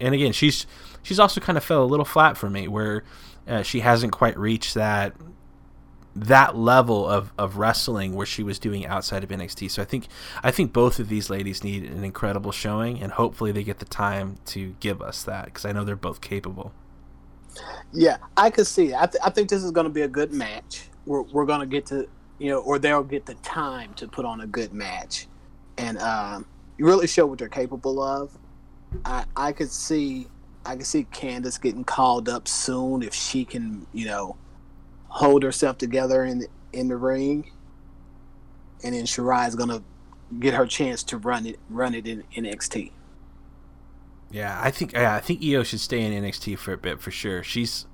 and 0.00 0.14
again 0.14 0.32
she's 0.32 0.66
she's 1.02 1.18
also 1.18 1.40
kind 1.40 1.58
of 1.58 1.64
fell 1.64 1.82
a 1.82 1.86
little 1.86 2.04
flat 2.04 2.36
for 2.36 2.48
me 2.48 2.68
where 2.68 3.02
uh, 3.48 3.62
she 3.62 3.80
hasn't 3.80 4.12
quite 4.12 4.38
reached 4.38 4.74
that 4.74 5.14
that 6.14 6.56
level 6.56 7.06
of, 7.08 7.32
of 7.38 7.56
wrestling 7.58 8.14
where 8.14 8.26
she 8.26 8.42
was 8.42 8.58
doing 8.58 8.84
outside 8.86 9.22
of 9.22 9.30
NXT. 9.30 9.70
So 9.70 9.82
I 9.82 9.84
think 9.84 10.08
I 10.42 10.50
think 10.50 10.72
both 10.72 10.98
of 10.98 11.08
these 11.08 11.30
ladies 11.30 11.62
need 11.62 11.84
an 11.84 12.04
incredible 12.04 12.52
showing, 12.52 13.00
and 13.00 13.12
hopefully 13.12 13.52
they 13.52 13.62
get 13.62 13.78
the 13.78 13.84
time 13.84 14.36
to 14.46 14.74
give 14.80 15.00
us 15.00 15.22
that 15.24 15.46
because 15.46 15.64
I 15.64 15.72
know 15.72 15.84
they're 15.84 15.96
both 15.96 16.20
capable. 16.20 16.72
Yeah, 17.92 18.18
I 18.36 18.50
could 18.50 18.66
see. 18.66 18.94
I, 18.94 19.06
th- 19.06 19.22
I 19.24 19.30
think 19.30 19.48
this 19.48 19.64
is 19.64 19.70
going 19.70 19.84
to 19.86 19.92
be 19.92 20.02
a 20.02 20.08
good 20.08 20.32
match. 20.32 20.88
We're 21.06 21.22
we're 21.22 21.46
going 21.46 21.60
to 21.60 21.66
get 21.66 21.86
to 21.86 22.08
you 22.38 22.50
know, 22.50 22.60
or 22.60 22.78
they'll 22.78 23.02
get 23.02 23.26
the 23.26 23.34
time 23.34 23.94
to 23.94 24.06
put 24.08 24.24
on 24.24 24.40
a 24.40 24.46
good 24.46 24.72
match, 24.72 25.26
and 25.76 25.98
um, 25.98 26.46
you 26.76 26.86
really 26.86 27.06
show 27.06 27.26
what 27.26 27.38
they're 27.38 27.48
capable 27.48 28.02
of. 28.02 28.36
I 29.04 29.24
I 29.36 29.52
could 29.52 29.70
see 29.70 30.28
I 30.68 30.76
can 30.76 30.84
see 30.84 31.04
Candice 31.04 31.58
getting 31.58 31.82
called 31.82 32.28
up 32.28 32.46
soon 32.46 33.02
if 33.02 33.14
she 33.14 33.46
can 33.46 33.86
you 33.94 34.04
know 34.04 34.36
hold 35.08 35.42
herself 35.42 35.78
together 35.78 36.24
in 36.24 36.40
the, 36.40 36.48
in 36.74 36.88
the 36.88 36.96
ring, 36.96 37.50
and 38.84 38.94
then 38.94 39.04
Shirai 39.04 39.48
is 39.48 39.54
gonna 39.54 39.82
get 40.38 40.52
her 40.52 40.66
chance 40.66 41.02
to 41.04 41.16
run 41.16 41.46
it 41.46 41.58
run 41.70 41.94
it 41.94 42.06
in 42.06 42.22
NXT. 42.36 42.92
Yeah, 44.30 44.60
I 44.62 44.70
think 44.70 44.92
yeah, 44.92 45.14
I 45.14 45.20
think 45.20 45.42
Io 45.42 45.62
should 45.62 45.80
stay 45.80 46.02
in 46.02 46.12
NXT 46.22 46.58
for 46.58 46.74
a 46.74 46.78
bit 46.78 47.00
for 47.00 47.10
sure. 47.10 47.42
She's 47.42 47.86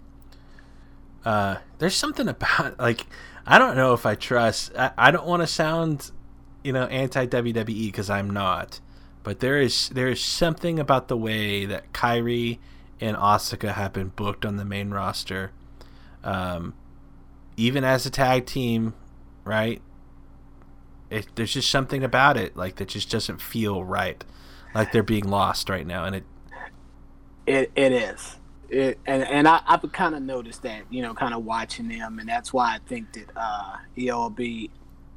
uh, 1.24 1.58
there's 1.78 1.94
something 1.94 2.26
about 2.26 2.76
like 2.80 3.06
I 3.46 3.56
don't 3.56 3.76
know 3.76 3.92
if 3.94 4.04
I 4.04 4.16
trust. 4.16 4.72
I, 4.76 4.90
I 4.98 5.10
don't 5.12 5.26
want 5.26 5.42
to 5.42 5.46
sound 5.46 6.10
you 6.64 6.72
know 6.72 6.86
anti 6.86 7.24
WWE 7.24 7.86
because 7.86 8.10
I'm 8.10 8.30
not, 8.30 8.80
but 9.24 9.40
there 9.40 9.58
is 9.58 9.88
there 9.88 10.08
is 10.08 10.20
something 10.20 10.78
about 10.78 11.08
the 11.08 11.16
way 11.16 11.64
that 11.64 11.92
Kairi 11.92 12.58
and 13.00 13.16
Asuka 13.16 13.72
have 13.72 13.92
been 13.92 14.08
booked 14.08 14.44
on 14.44 14.56
the 14.56 14.64
main 14.64 14.90
roster. 14.90 15.50
Um, 16.22 16.74
even 17.56 17.84
as 17.84 18.06
a 18.06 18.10
tag 18.10 18.46
team, 18.46 18.94
right? 19.44 19.80
It, 21.10 21.26
there's 21.34 21.54
just 21.54 21.70
something 21.70 22.04
about 22.04 22.36
it 22.36 22.56
like 22.56 22.76
that 22.76 22.88
just 22.88 23.10
doesn't 23.10 23.40
feel 23.40 23.82
right, 23.82 24.22
like 24.74 24.92
they're 24.92 25.02
being 25.02 25.28
lost 25.28 25.68
right 25.68 25.86
now, 25.86 26.04
and 26.04 26.16
it. 26.16 26.24
It 27.46 27.72
it 27.74 27.92
is. 27.92 28.36
It, 28.68 28.98
and 29.06 29.22
and 29.22 29.48
I, 29.48 29.60
I've 29.66 29.90
kind 29.92 30.14
of 30.14 30.22
noticed 30.22 30.62
that, 30.62 30.82
you 30.90 31.02
know, 31.02 31.14
kind 31.14 31.34
of 31.34 31.44
watching 31.44 31.88
them, 31.88 32.18
and 32.18 32.28
that's 32.28 32.52
why 32.52 32.74
I 32.74 32.78
think 32.86 33.12
that 33.14 33.30
uh, 33.36 33.76
will 33.96 34.30
be 34.30 34.70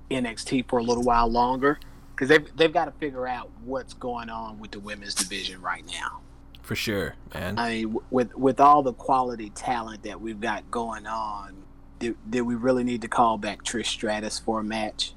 NXT 0.09 0.69
for 0.69 0.79
a 0.79 0.83
little 0.83 1.03
while 1.03 1.29
longer 1.29 1.79
because 2.17 2.29
they've 2.29 2.57
they've 2.57 2.73
got 2.73 2.85
to 2.85 2.91
figure 2.91 3.27
out 3.27 3.49
what's 3.63 3.93
going 3.93 4.29
on 4.29 4.57
with 4.57 4.71
the 4.71 4.79
women's 4.79 5.13
division 5.13 5.61
right 5.61 5.85
now. 5.85 6.21
For 6.63 6.75
sure, 6.75 7.15
man. 7.33 7.59
I 7.59 7.69
mean, 7.69 7.97
with 8.09 8.35
with 8.35 8.59
all 8.59 8.81
the 8.81 8.93
quality 8.93 9.51
talent 9.51 10.03
that 10.03 10.19
we've 10.19 10.41
got 10.41 10.69
going 10.71 11.05
on, 11.05 11.63
did, 11.99 12.17
did 12.27 12.41
we 12.41 12.55
really 12.55 12.83
need 12.83 13.01
to 13.03 13.07
call 13.07 13.37
back 13.37 13.63
Trish 13.63 13.85
Stratus 13.85 14.39
for 14.39 14.61
a 14.61 14.63
match? 14.63 15.13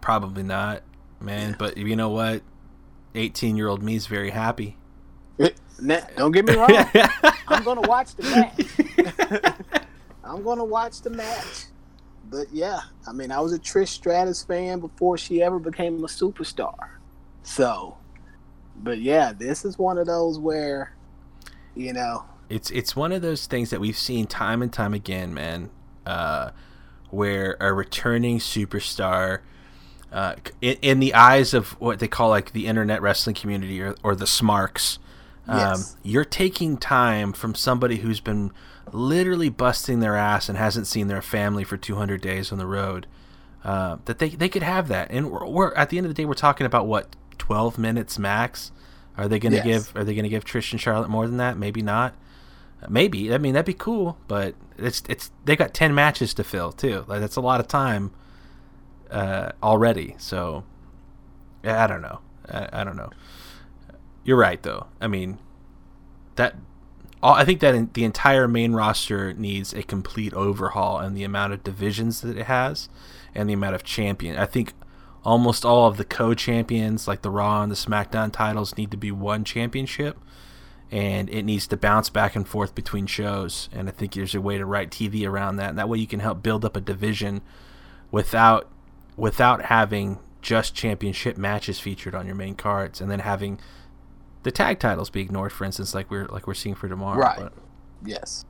Probably 0.00 0.42
not, 0.42 0.82
man. 1.20 1.50
Yeah. 1.50 1.56
But 1.58 1.76
you 1.76 1.94
know 1.94 2.10
what? 2.10 2.42
18 3.14 3.56
year 3.56 3.68
old 3.68 3.82
me 3.82 3.94
is 3.94 4.06
very 4.06 4.30
happy. 4.30 4.76
Eh, 5.38 5.50
don't 6.16 6.32
get 6.32 6.44
me 6.44 6.56
wrong. 6.56 6.70
I'm 7.46 7.62
going 7.62 7.80
to 7.80 7.88
watch 7.88 8.14
the 8.16 8.22
match. 8.24 9.74
I'm 10.24 10.42
going 10.42 10.58
to 10.58 10.64
watch 10.64 11.02
the 11.02 11.10
match. 11.10 11.66
But 12.32 12.46
yeah, 12.52 12.80
I 13.06 13.12
mean, 13.12 13.30
I 13.30 13.38
was 13.40 13.52
a 13.52 13.58
Trish 13.58 13.88
Stratus 13.88 14.42
fan 14.42 14.80
before 14.80 15.16
she 15.18 15.42
ever 15.42 15.60
became 15.60 16.02
a 16.02 16.08
superstar. 16.08 16.88
So, 17.44 17.96
but 18.82 18.98
yeah, 18.98 19.32
this 19.32 19.64
is 19.64 19.78
one 19.78 19.98
of 19.98 20.06
those 20.06 20.38
where, 20.38 20.96
you 21.76 21.92
know, 21.92 22.24
it's 22.48 22.70
it's 22.70 22.96
one 22.96 23.12
of 23.12 23.22
those 23.22 23.46
things 23.46 23.70
that 23.70 23.80
we've 23.80 23.96
seen 23.96 24.26
time 24.26 24.62
and 24.62 24.72
time 24.72 24.94
again, 24.94 25.32
man 25.32 25.70
uh, 26.06 26.50
where 27.10 27.56
a 27.60 27.72
returning 27.72 28.38
superstar, 28.38 29.40
uh, 30.10 30.34
in, 30.60 30.76
in, 30.82 31.00
the 31.00 31.14
eyes 31.14 31.54
of 31.54 31.72
what 31.80 31.98
they 31.98 32.08
call 32.08 32.28
like 32.30 32.52
the 32.52 32.66
internet 32.66 33.02
wrestling 33.02 33.34
community 33.34 33.80
or, 33.80 33.94
or 34.02 34.14
the 34.14 34.26
smarks, 34.26 34.98
um, 35.46 35.58
yes. 35.58 35.96
you're 36.02 36.24
taking 36.24 36.76
time 36.76 37.32
from 37.32 37.54
somebody 37.54 37.96
who's 37.96 38.20
been 38.20 38.52
literally 38.90 39.48
busting 39.48 40.00
their 40.00 40.16
ass 40.16 40.48
and 40.48 40.58
hasn't 40.58 40.86
seen 40.86 41.08
their 41.08 41.22
family 41.22 41.64
for 41.64 41.76
200 41.76 42.20
days 42.20 42.50
on 42.50 42.58
the 42.58 42.66
road. 42.66 43.06
Uh, 43.64 43.98
that 44.06 44.18
they, 44.18 44.30
they 44.30 44.48
could 44.48 44.64
have 44.64 44.88
that, 44.88 45.08
and 45.12 45.30
we're, 45.30 45.46
we're, 45.46 45.74
at 45.74 45.88
the 45.88 45.96
end 45.96 46.04
of 46.04 46.10
the 46.10 46.20
day, 46.20 46.24
we're 46.24 46.34
talking 46.34 46.66
about 46.66 46.84
what 46.86 47.14
12 47.38 47.78
minutes 47.78 48.18
max. 48.18 48.72
Are 49.16 49.28
they 49.28 49.38
going 49.38 49.52
to 49.52 49.58
yes. 49.58 49.64
give 49.64 49.96
Are 49.96 50.04
they 50.04 50.14
going 50.14 50.24
to 50.24 50.28
give 50.28 50.44
Trish 50.44 50.72
and 50.72 50.80
Charlotte 50.80 51.08
more 51.08 51.26
than 51.26 51.36
that? 51.36 51.56
Maybe 51.56 51.82
not. 51.82 52.14
Maybe. 52.88 53.32
I 53.32 53.38
mean, 53.38 53.54
that'd 53.54 53.66
be 53.66 53.74
cool, 53.74 54.18
but 54.26 54.54
it's 54.78 55.02
it's 55.08 55.30
they 55.44 55.54
got 55.54 55.74
ten 55.74 55.94
matches 55.94 56.34
to 56.34 56.44
fill 56.44 56.72
too. 56.72 57.04
Like 57.06 57.20
that's 57.20 57.36
a 57.36 57.40
lot 57.40 57.60
of 57.60 57.68
time 57.68 58.12
uh, 59.10 59.52
already. 59.62 60.16
So 60.18 60.64
I 61.62 61.86
don't 61.86 62.02
know. 62.02 62.20
I, 62.48 62.68
I, 62.72 62.84
don't 62.84 62.96
know. 62.96 63.10
You're 64.24 64.38
right 64.38 64.62
though. 64.62 64.86
I 65.00 65.06
mean 65.06 65.38
that. 66.36 66.56
I 67.22 67.44
think 67.44 67.60
that 67.60 67.94
the 67.94 68.04
entire 68.04 68.48
main 68.48 68.72
roster 68.72 69.32
needs 69.34 69.72
a 69.72 69.82
complete 69.82 70.34
overhaul 70.34 70.98
and 70.98 71.16
the 71.16 71.24
amount 71.24 71.52
of 71.52 71.62
divisions 71.62 72.20
that 72.22 72.36
it 72.36 72.46
has, 72.46 72.88
and 73.34 73.48
the 73.48 73.54
amount 73.54 73.74
of 73.74 73.84
champion. 73.84 74.36
I 74.36 74.46
think 74.46 74.72
almost 75.24 75.64
all 75.64 75.86
of 75.86 75.96
the 75.96 76.04
co-champions, 76.04 77.06
like 77.06 77.22
the 77.22 77.30
Raw 77.30 77.62
and 77.62 77.70
the 77.70 77.76
SmackDown 77.76 78.32
titles, 78.32 78.76
need 78.76 78.90
to 78.90 78.96
be 78.96 79.12
one 79.12 79.44
championship 79.44 80.18
and 80.92 81.30
it 81.30 81.42
needs 81.44 81.66
to 81.66 81.76
bounce 81.76 82.10
back 82.10 82.36
and 82.36 82.46
forth 82.46 82.74
between 82.74 83.06
shows. 83.06 83.70
And 83.72 83.88
I 83.88 83.92
think 83.92 84.12
there's 84.12 84.34
a 84.34 84.42
way 84.42 84.58
to 84.58 84.66
write 84.66 84.90
TV 84.90 85.26
around 85.26 85.56
that. 85.56 85.70
And 85.70 85.78
that 85.78 85.88
way 85.88 85.98
you 85.98 86.06
can 86.06 86.20
help 86.20 86.42
build 86.42 86.66
up 86.66 86.76
a 86.76 86.82
division 86.82 87.40
without 88.10 88.68
without 89.16 89.66
having 89.66 90.18
just 90.42 90.74
championship 90.74 91.36
matches 91.38 91.78
featured 91.78 92.14
on 92.14 92.26
your 92.26 92.34
main 92.34 92.54
cards, 92.54 93.00
and 93.00 93.10
then 93.10 93.20
having 93.20 93.58
the 94.42 94.50
tag 94.50 94.78
titles 94.78 95.10
be 95.10 95.20
ignored, 95.20 95.52
for 95.52 95.64
instance, 95.64 95.94
like 95.94 96.10
we're 96.10 96.26
like 96.26 96.46
we're 96.46 96.54
seeing 96.54 96.74
for 96.74 96.88
tomorrow. 96.88 97.18
Right. 97.18 97.38
But, 97.38 97.52
yes. 98.04 98.44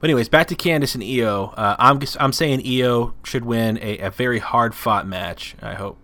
But 0.00 0.10
anyways, 0.10 0.28
back 0.28 0.46
to 0.48 0.54
Candice 0.54 0.94
and 0.94 1.04
Io. 1.04 1.52
Uh, 1.56 1.76
I'm 1.78 2.00
I'm 2.18 2.32
saying 2.32 2.62
Io 2.66 3.14
should 3.24 3.44
win 3.44 3.78
a, 3.82 3.98
a 3.98 4.10
very 4.10 4.38
hard 4.38 4.74
fought 4.74 5.06
match. 5.06 5.54
I 5.62 5.74
hope. 5.74 5.98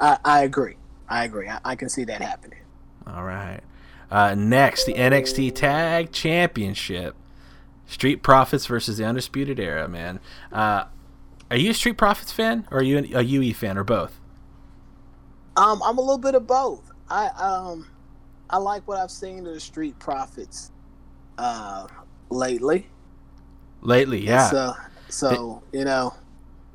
I, 0.00 0.18
I 0.24 0.44
agree. 0.44 0.76
I 1.08 1.24
agree. 1.24 1.48
I, 1.48 1.60
I 1.64 1.76
can 1.76 1.88
see 1.88 2.04
that 2.04 2.20
happening. 2.20 2.60
All 3.06 3.24
right. 3.24 3.60
Uh, 4.10 4.34
next, 4.34 4.84
the 4.84 4.94
NXT 4.94 5.54
Tag 5.54 6.12
Championship. 6.12 7.14
Street 7.88 8.22
Profits 8.22 8.66
versus 8.66 8.98
the 8.98 9.04
Undisputed 9.04 9.58
Era, 9.58 9.88
man. 9.88 10.20
Uh, 10.52 10.84
are 11.50 11.56
you 11.56 11.70
a 11.70 11.74
Street 11.74 11.96
Profits 11.96 12.30
fan 12.30 12.68
or 12.70 12.78
are 12.78 12.82
you 12.82 12.98
a 13.14 13.22
UE 13.22 13.54
fan 13.54 13.78
or 13.78 13.84
both? 13.84 14.20
Um, 15.56 15.82
I'm 15.82 15.96
a 15.96 16.00
little 16.00 16.18
bit 16.18 16.34
of 16.34 16.46
both. 16.46 16.92
I 17.08 17.28
um, 17.28 17.88
I 18.50 18.58
like 18.58 18.86
what 18.86 18.98
I've 18.98 19.10
seen 19.10 19.46
of 19.46 19.54
the 19.54 19.60
Street 19.60 19.98
Profits 19.98 20.72
uh, 21.36 21.86
lately. 22.30 22.86
Lately, 23.80 24.24
yeah. 24.24 24.48
So, 24.48 24.74
So 25.08 25.62
you 25.72 25.84
know, 25.84 26.14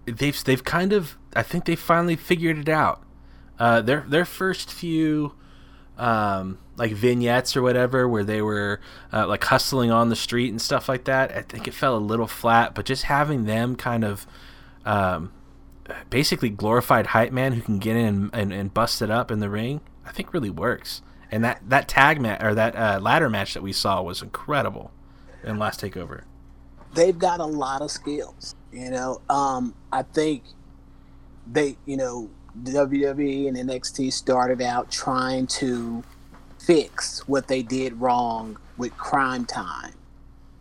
they've 0.05 0.43
they've 0.43 0.63
kind 0.63 0.93
of 0.93 1.17
I 1.35 1.43
think 1.43 1.65
they 1.65 1.75
finally 1.75 2.15
figured 2.15 2.57
it 2.57 2.69
out. 2.69 3.03
Uh, 3.59 3.81
their 3.81 4.01
their 4.07 4.25
first 4.25 4.71
few 4.71 5.33
um, 5.97 6.57
like 6.75 6.91
vignettes 6.91 7.55
or 7.55 7.61
whatever 7.61 8.07
where 8.07 8.23
they 8.23 8.41
were 8.41 8.79
uh, 9.11 9.27
like 9.27 9.43
hustling 9.43 9.91
on 9.91 10.09
the 10.09 10.15
street 10.15 10.49
and 10.49 10.61
stuff 10.61 10.89
like 10.89 11.05
that. 11.05 11.31
I 11.31 11.41
think 11.41 11.67
it 11.67 11.73
fell 11.73 11.95
a 11.95 11.99
little 11.99 12.27
flat, 12.27 12.73
but 12.73 12.85
just 12.85 13.03
having 13.03 13.45
them 13.45 13.75
kind 13.75 14.03
of 14.03 14.25
um, 14.85 15.31
basically 16.09 16.49
glorified 16.49 17.07
hype 17.07 17.31
man 17.31 17.53
who 17.53 17.61
can 17.61 17.79
get 17.79 17.95
in 17.95 18.29
and, 18.33 18.51
and, 18.51 18.73
bust 18.73 19.01
it 19.01 19.09
up 19.09 19.31
in 19.31 19.39
the 19.39 19.49
ring, 19.49 19.79
I 20.05 20.11
think 20.11 20.33
really 20.33 20.49
works. 20.49 21.01
And 21.33 21.43
that 21.43 21.67
that 21.67 21.87
tag 21.87 22.21
match 22.21 22.43
or 22.43 22.53
that 22.53 22.75
uh, 22.75 22.99
ladder 23.01 23.27
match 23.27 23.55
that 23.55 23.63
we 23.63 23.73
saw 23.73 24.03
was 24.03 24.21
incredible 24.21 24.91
in 25.43 25.57
last 25.57 25.81
takeover. 25.81 26.25
They've 26.93 27.17
got 27.17 27.39
a 27.39 27.45
lot 27.45 27.81
of 27.81 27.89
skills, 27.89 28.53
you 28.71 28.91
know. 28.91 29.19
Um, 29.31 29.73
I 29.91 30.03
think 30.03 30.43
they, 31.51 31.75
you 31.87 31.97
know, 31.97 32.29
WWE 32.61 33.47
and 33.47 33.57
NXT 33.57 34.13
started 34.13 34.61
out 34.61 34.91
trying 34.91 35.47
to 35.47 36.03
fix 36.59 37.27
what 37.27 37.47
they 37.47 37.63
did 37.63 37.99
wrong 37.99 38.59
with 38.77 38.95
Crime 38.97 39.45
Time 39.45 39.95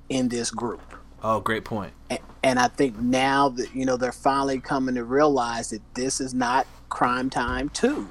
in 0.09 0.31
this 0.31 0.51
group. 0.51 0.81
Oh, 1.23 1.41
great 1.41 1.67
point. 1.67 1.93
And, 2.09 2.21
and 2.43 2.59
I 2.59 2.69
think 2.69 2.99
now 2.99 3.51
that 3.51 3.75
you 3.75 3.85
know 3.85 3.99
they're 3.99 4.11
finally 4.11 4.59
coming 4.59 4.95
to 4.95 5.05
realize 5.05 5.69
that 5.69 5.83
this 5.93 6.19
is 6.19 6.33
not 6.33 6.67
Crime 6.89 7.29
Time 7.29 7.69
too. 7.69 8.09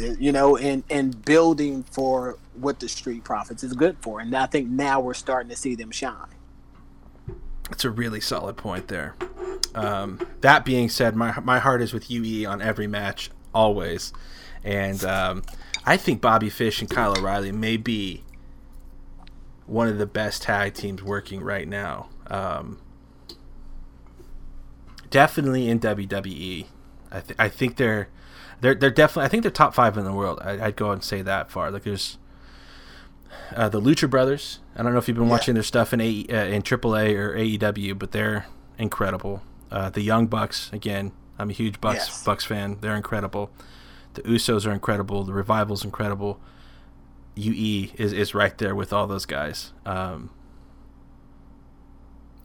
You 0.00 0.32
know, 0.32 0.56
and 0.56 0.84
and 0.90 1.24
building 1.24 1.82
for 1.84 2.38
what 2.54 2.80
the 2.80 2.88
Street 2.88 3.24
Profits 3.24 3.62
is 3.62 3.72
good 3.72 3.96
for, 4.00 4.20
and 4.20 4.34
I 4.34 4.46
think 4.46 4.68
now 4.68 5.00
we're 5.00 5.14
starting 5.14 5.50
to 5.50 5.56
see 5.56 5.74
them 5.74 5.90
shine. 5.90 6.14
That's 7.70 7.84
a 7.84 7.90
really 7.90 8.20
solid 8.20 8.56
point 8.56 8.88
there. 8.88 9.14
Um, 9.74 10.20
that 10.40 10.64
being 10.64 10.88
said, 10.88 11.16
my 11.16 11.38
my 11.40 11.58
heart 11.58 11.82
is 11.82 11.92
with 11.92 12.10
UE 12.10 12.48
on 12.48 12.62
every 12.62 12.86
match 12.86 13.30
always, 13.54 14.12
and 14.64 15.02
um, 15.04 15.42
I 15.84 15.96
think 15.96 16.20
Bobby 16.20 16.50
Fish 16.50 16.80
and 16.80 16.90
Kyle 16.90 17.16
O'Reilly 17.16 17.52
may 17.52 17.76
be 17.76 18.24
one 19.66 19.88
of 19.88 19.98
the 19.98 20.06
best 20.06 20.42
tag 20.42 20.74
teams 20.74 21.02
working 21.02 21.42
right 21.42 21.68
now. 21.68 22.08
Um, 22.28 22.80
definitely 25.10 25.68
in 25.68 25.80
WWE. 25.80 26.66
I, 27.10 27.20
th- 27.20 27.36
I 27.38 27.48
think 27.48 27.76
they're 27.76 28.08
they're 28.60 28.74
they're 28.74 28.90
definitely 28.90 29.26
I 29.26 29.28
think 29.28 29.42
they're 29.42 29.50
top 29.50 29.74
five 29.74 29.96
in 29.96 30.04
the 30.04 30.12
world. 30.12 30.40
I, 30.42 30.56
would 30.56 30.76
go 30.76 30.90
and 30.90 31.02
say 31.02 31.22
that 31.22 31.50
far. 31.50 31.70
Like 31.70 31.84
there's 31.84 32.18
uh, 33.54 33.68
the 33.68 33.80
Lucha 33.80 34.08
Brothers. 34.08 34.60
I 34.76 34.82
don't 34.82 34.92
know 34.92 34.98
if 34.98 35.08
you've 35.08 35.16
been 35.16 35.26
yeah. 35.26 35.32
watching 35.32 35.54
their 35.54 35.62
stuff 35.62 35.92
in 35.92 36.00
A 36.00 36.26
uh, 36.30 36.44
in 36.44 36.62
AAA 36.62 37.14
or 37.16 37.34
AEW, 37.34 37.98
but 37.98 38.12
they're 38.12 38.46
incredible. 38.78 39.42
Uh, 39.70 39.90
the 39.90 40.00
Young 40.00 40.26
Bucks, 40.26 40.70
again, 40.72 41.12
I'm 41.38 41.50
a 41.50 41.52
huge 41.52 41.80
Bucks 41.80 42.06
yes. 42.08 42.24
Bucks 42.24 42.44
fan. 42.44 42.78
They're 42.80 42.96
incredible. 42.96 43.50
The 44.14 44.22
Usos 44.22 44.66
are 44.66 44.72
incredible. 44.72 45.24
The 45.24 45.32
Revival's 45.32 45.84
incredible. 45.84 46.40
UE 47.36 47.90
is, 47.96 48.12
is 48.12 48.34
right 48.34 48.56
there 48.58 48.74
with 48.74 48.92
all 48.92 49.06
those 49.06 49.26
guys. 49.26 49.72
Um, 49.86 50.30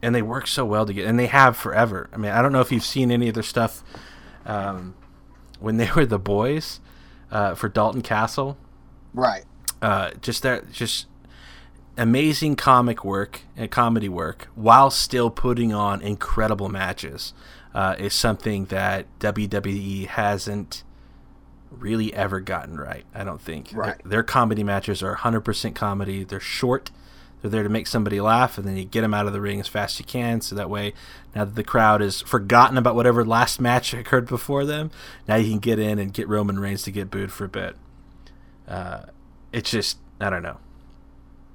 and 0.02 0.14
they 0.14 0.22
work 0.22 0.48
so 0.48 0.66
well 0.66 0.86
together, 0.86 1.08
and 1.08 1.18
they 1.18 1.28
have 1.28 1.56
forever. 1.56 2.10
I 2.14 2.18
mean, 2.18 2.32
I 2.32 2.42
don't 2.42 2.52
know 2.52 2.60
if 2.60 2.72
you've 2.72 2.84
seen 2.84 3.10
any 3.10 3.30
of 3.30 3.34
their 3.34 3.44
stuff 3.44 3.84
um, 4.46 4.96
when 5.64 5.78
they 5.78 5.90
were 5.96 6.06
the 6.06 6.20
boys 6.20 6.82
uh, 7.32 7.56
for 7.56 7.70
Dalton 7.70 8.02
Castle. 8.02 8.58
Right. 9.14 9.46
Uh, 9.82 10.12
just 10.22 10.44
that, 10.44 10.74
just 10.74 11.08
amazing 11.98 12.58
comic 12.58 13.06
work 13.06 13.42
and 13.56 13.72
comedy 13.72 14.10
work 14.10 14.50
while 14.56 14.92
still 14.92 15.30
putting 15.30 15.74
on 15.74 16.02
incredible 16.02 16.68
matches 16.68 17.34
uh, 17.74 17.96
is 17.98 18.14
something 18.14 18.66
that 18.66 19.08
WWE 19.20 20.08
hasn't 20.08 20.84
really 21.72 22.14
ever 22.14 22.42
gotten 22.42 22.78
right. 22.78 23.06
I 23.16 23.24
don't 23.24 23.42
think. 23.42 23.70
Right. 23.74 23.98
Their, 24.04 24.10
their 24.10 24.24
comedy 24.24 24.66
matches 24.66 25.02
are 25.02 25.16
100% 25.16 25.74
comedy. 25.76 26.26
They're 26.26 26.42
short. 26.42 26.92
They're 27.44 27.52
there 27.52 27.64
to 27.64 27.70
make 27.70 27.88
somebody 27.88 28.22
laugh, 28.22 28.58
and 28.58 28.66
then 28.66 28.78
you 28.78 28.86
get 28.86 29.02
them 29.02 29.14
out 29.14 29.28
of 29.28 29.34
the 29.34 29.42
ring 29.42 29.60
as 29.60 29.68
fast 29.68 29.96
as 29.96 30.00
you 30.00 30.06
can. 30.06 30.40
So 30.40 30.56
that 30.56 30.70
way, 30.70 30.94
now 31.36 31.44
that 31.44 31.56
the 31.56 31.64
crowd 31.64 32.00
has 32.00 32.22
forgotten 32.22 32.78
about 32.78 32.96
whatever 32.96 33.26
last 33.26 33.60
match 33.60 33.94
occurred 33.94 34.28
before 34.28 34.64
them, 34.64 34.92
now 35.28 35.36
you 35.36 35.50
can 35.50 35.60
get 35.60 35.78
in 35.78 36.00
and 36.00 36.14
get 36.14 36.30
Roman 36.30 36.58
Reigns 36.58 36.84
to 36.84 36.92
get 36.92 37.12
booed 37.12 37.34
for 37.34 37.44
a 37.44 37.50
bit. 37.50 37.76
Uh, 38.66 39.02
it's 39.52 39.70
just 39.70 39.98
I 40.22 40.30
don't 40.30 40.42
know. 40.42 40.58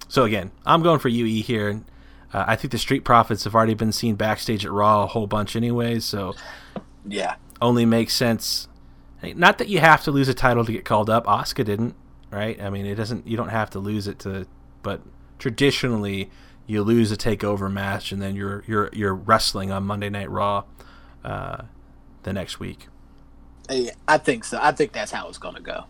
So 0.08 0.24
again, 0.24 0.50
I'm 0.66 0.82
going 0.82 0.98
for 0.98 1.08
UE 1.08 1.42
here. 1.42 1.80
Uh, 2.34 2.44
I 2.46 2.56
think 2.56 2.70
the 2.70 2.78
Street 2.78 3.04
Profits 3.04 3.44
have 3.44 3.54
already 3.54 3.72
been 3.72 3.92
seen 3.92 4.14
backstage 4.14 4.66
at 4.66 4.70
Raw 4.70 5.04
a 5.04 5.06
whole 5.06 5.26
bunch, 5.26 5.56
anyway, 5.56 6.00
So 6.00 6.34
yeah, 7.06 7.36
only 7.62 7.86
makes 7.86 8.12
sense. 8.12 8.68
Not 9.22 9.56
that 9.56 9.68
you 9.68 9.78
have 9.78 10.04
to 10.04 10.10
lose 10.10 10.28
a 10.28 10.34
title 10.34 10.66
to 10.66 10.72
get 10.72 10.84
called 10.84 11.08
up. 11.08 11.24
Asuka 11.24 11.64
didn't, 11.64 11.94
right? 12.30 12.60
I 12.60 12.68
mean, 12.68 12.84
it 12.84 12.96
doesn't. 12.96 13.26
You 13.26 13.38
don't 13.38 13.48
have 13.48 13.70
to 13.70 13.78
lose 13.78 14.06
it 14.06 14.18
to. 14.20 14.46
But 14.82 15.00
traditionally, 15.38 16.30
you 16.66 16.82
lose 16.82 17.10
a 17.12 17.16
takeover 17.16 17.72
match, 17.72 18.12
and 18.12 18.20
then 18.20 18.36
you're 18.36 18.64
you're 18.66 18.90
you're 18.92 19.14
wrestling 19.14 19.70
on 19.70 19.84
Monday 19.84 20.10
Night 20.10 20.30
Raw 20.30 20.64
uh, 21.24 21.62
the 22.22 22.32
next 22.32 22.60
week. 22.60 22.88
Yeah, 23.70 23.92
I 24.06 24.18
think 24.18 24.44
so. 24.44 24.58
I 24.60 24.72
think 24.72 24.92
that's 24.92 25.12
how 25.12 25.28
it's 25.28 25.38
going 25.38 25.54
to 25.54 25.60
go. 25.60 25.84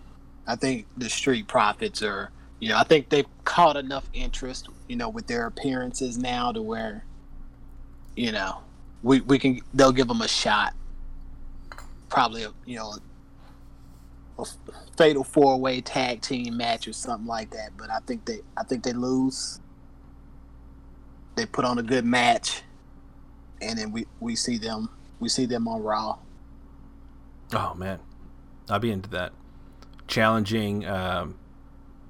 I 0.47 0.57
think 0.57 0.87
the 0.97 1.09
Street 1.09 1.47
Profits 1.47 2.03
are 2.03 2.31
you 2.61 2.69
know, 2.69 2.77
I 2.77 2.85
think 2.85 3.09
they've 3.09 3.27
caught 3.45 3.77
enough 3.77 4.09
interest, 4.13 4.69
you 4.89 4.97
know, 4.97 5.09
with 5.09 5.27
their 5.27 5.47
appearances 5.47 6.19
now 6.19 6.53
to 6.53 6.61
where, 6.61 7.05
you 8.17 8.33
know, 8.33 8.59
we 9.03 9.21
we 9.21 9.39
can 9.39 9.61
they'll 9.75 9.93
give 9.93 10.09
them 10.09 10.23
a 10.23 10.29
shot. 10.29 10.75
Probably, 12.09 12.47
you 12.65 12.77
know, 12.77 12.95
a 14.39 14.45
fatal 14.97 15.25
four 15.25 15.59
way 15.59 15.81
tag 15.81 16.21
team 16.21 16.57
match 16.57 16.87
or 16.87 16.93
something 16.93 17.27
like 17.27 17.51
that. 17.51 17.71
But 17.77 17.91
I 17.91 17.99
think 18.01 18.25
they 18.25 18.41
I 18.57 18.65
think 18.65 18.85
they 18.85 18.93
lose. 18.93 19.61
They 21.37 21.47
put 21.47 21.65
on 21.65 21.79
a 21.79 21.83
good 21.83 22.05
match, 22.05 22.63
and 23.61 23.79
then 23.79 23.93
we 23.93 24.07
we 24.21 24.37
see 24.37 24.59
them 24.59 24.89
we 25.21 25.29
see 25.29 25.47
them 25.47 25.69
on 25.69 25.83
Raw. 25.83 26.19
Oh 27.53 27.75
man, 27.75 28.01
I'll 28.69 28.79
be 28.79 28.91
into 28.91 29.11
that. 29.11 29.33
Challenging. 30.07 30.87
Um 30.87 31.37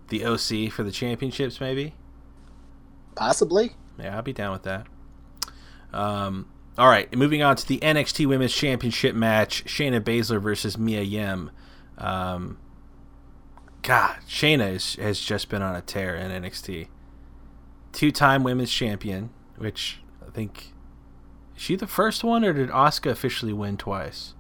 the 0.09 0.25
OC 0.25 0.73
for 0.73 0.83
the 0.83 0.91
championships, 0.91 1.61
maybe. 1.61 1.95
Possibly. 3.15 3.73
Yeah, 3.99 4.17
I'll 4.17 4.23
be 4.23 4.33
down 4.33 4.53
with 4.53 4.63
that. 4.63 4.87
Um, 5.93 6.47
all 6.77 6.89
right, 6.89 7.15
moving 7.17 7.43
on 7.43 7.57
to 7.57 7.67
the 7.67 7.79
NXT 7.79 8.27
Women's 8.27 8.55
Championship 8.55 9.15
match: 9.15 9.65
Shayna 9.65 10.01
Baszler 10.01 10.41
versus 10.41 10.79
Mia 10.79 11.03
Yim. 11.03 11.51
Um, 11.99 12.59
God, 13.83 14.19
Shayna 14.29 14.73
is, 14.73 14.95
has 14.97 15.21
just 15.21 15.49
been 15.49 15.63
on 15.63 15.75
a 15.75 15.81
tear 15.81 16.15
in 16.15 16.31
NXT. 16.31 16.89
Two-time 17.93 18.43
Women's 18.45 18.73
Champion, 18.73 19.31
which 19.57 20.01
I 20.27 20.31
think 20.31 20.73
is 21.59 21.63
she 21.63 21.75
the 21.75 21.87
first 21.89 22.23
one, 22.23 22.45
or 22.45 22.53
did 22.53 22.71
Asuka 22.71 23.11
officially 23.11 23.53
win 23.53 23.77
twice? 23.77 24.35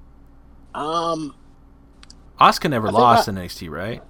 Um, 0.73 1.35
Asuka 2.41 2.71
never 2.71 2.93
lost 2.93 3.29
I, 3.29 3.33
in 3.33 3.39
NXT, 3.39 3.71
right? 3.71 4.03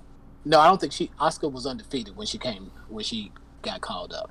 No, 0.45 0.61
I 0.61 0.67
don't 0.67 0.81
think 0.81 0.93
she. 0.93 1.11
Asuka 1.19 1.51
was 1.51 1.67
undefeated 1.67 2.17
when 2.17 2.27
she 2.27 2.37
came 2.37 2.71
when 2.89 3.05
she 3.05 3.33
got 3.63 3.81
called 3.81 4.13
up. 4.13 4.31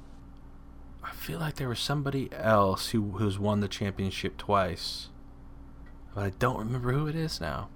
I 1.03 1.11
feel 1.11 1.39
like 1.39 1.55
there 1.55 1.69
was 1.69 1.79
somebody 1.79 2.29
else 2.31 2.89
who 2.89 3.01
who's 3.13 3.39
won 3.39 3.61
the 3.61 3.67
championship 3.67 4.37
twice, 4.37 5.09
but 6.13 6.23
I 6.23 6.29
don't 6.37 6.59
remember 6.59 6.91
who 6.91 7.07
it 7.07 7.15
is 7.15 7.41
now. 7.41 7.69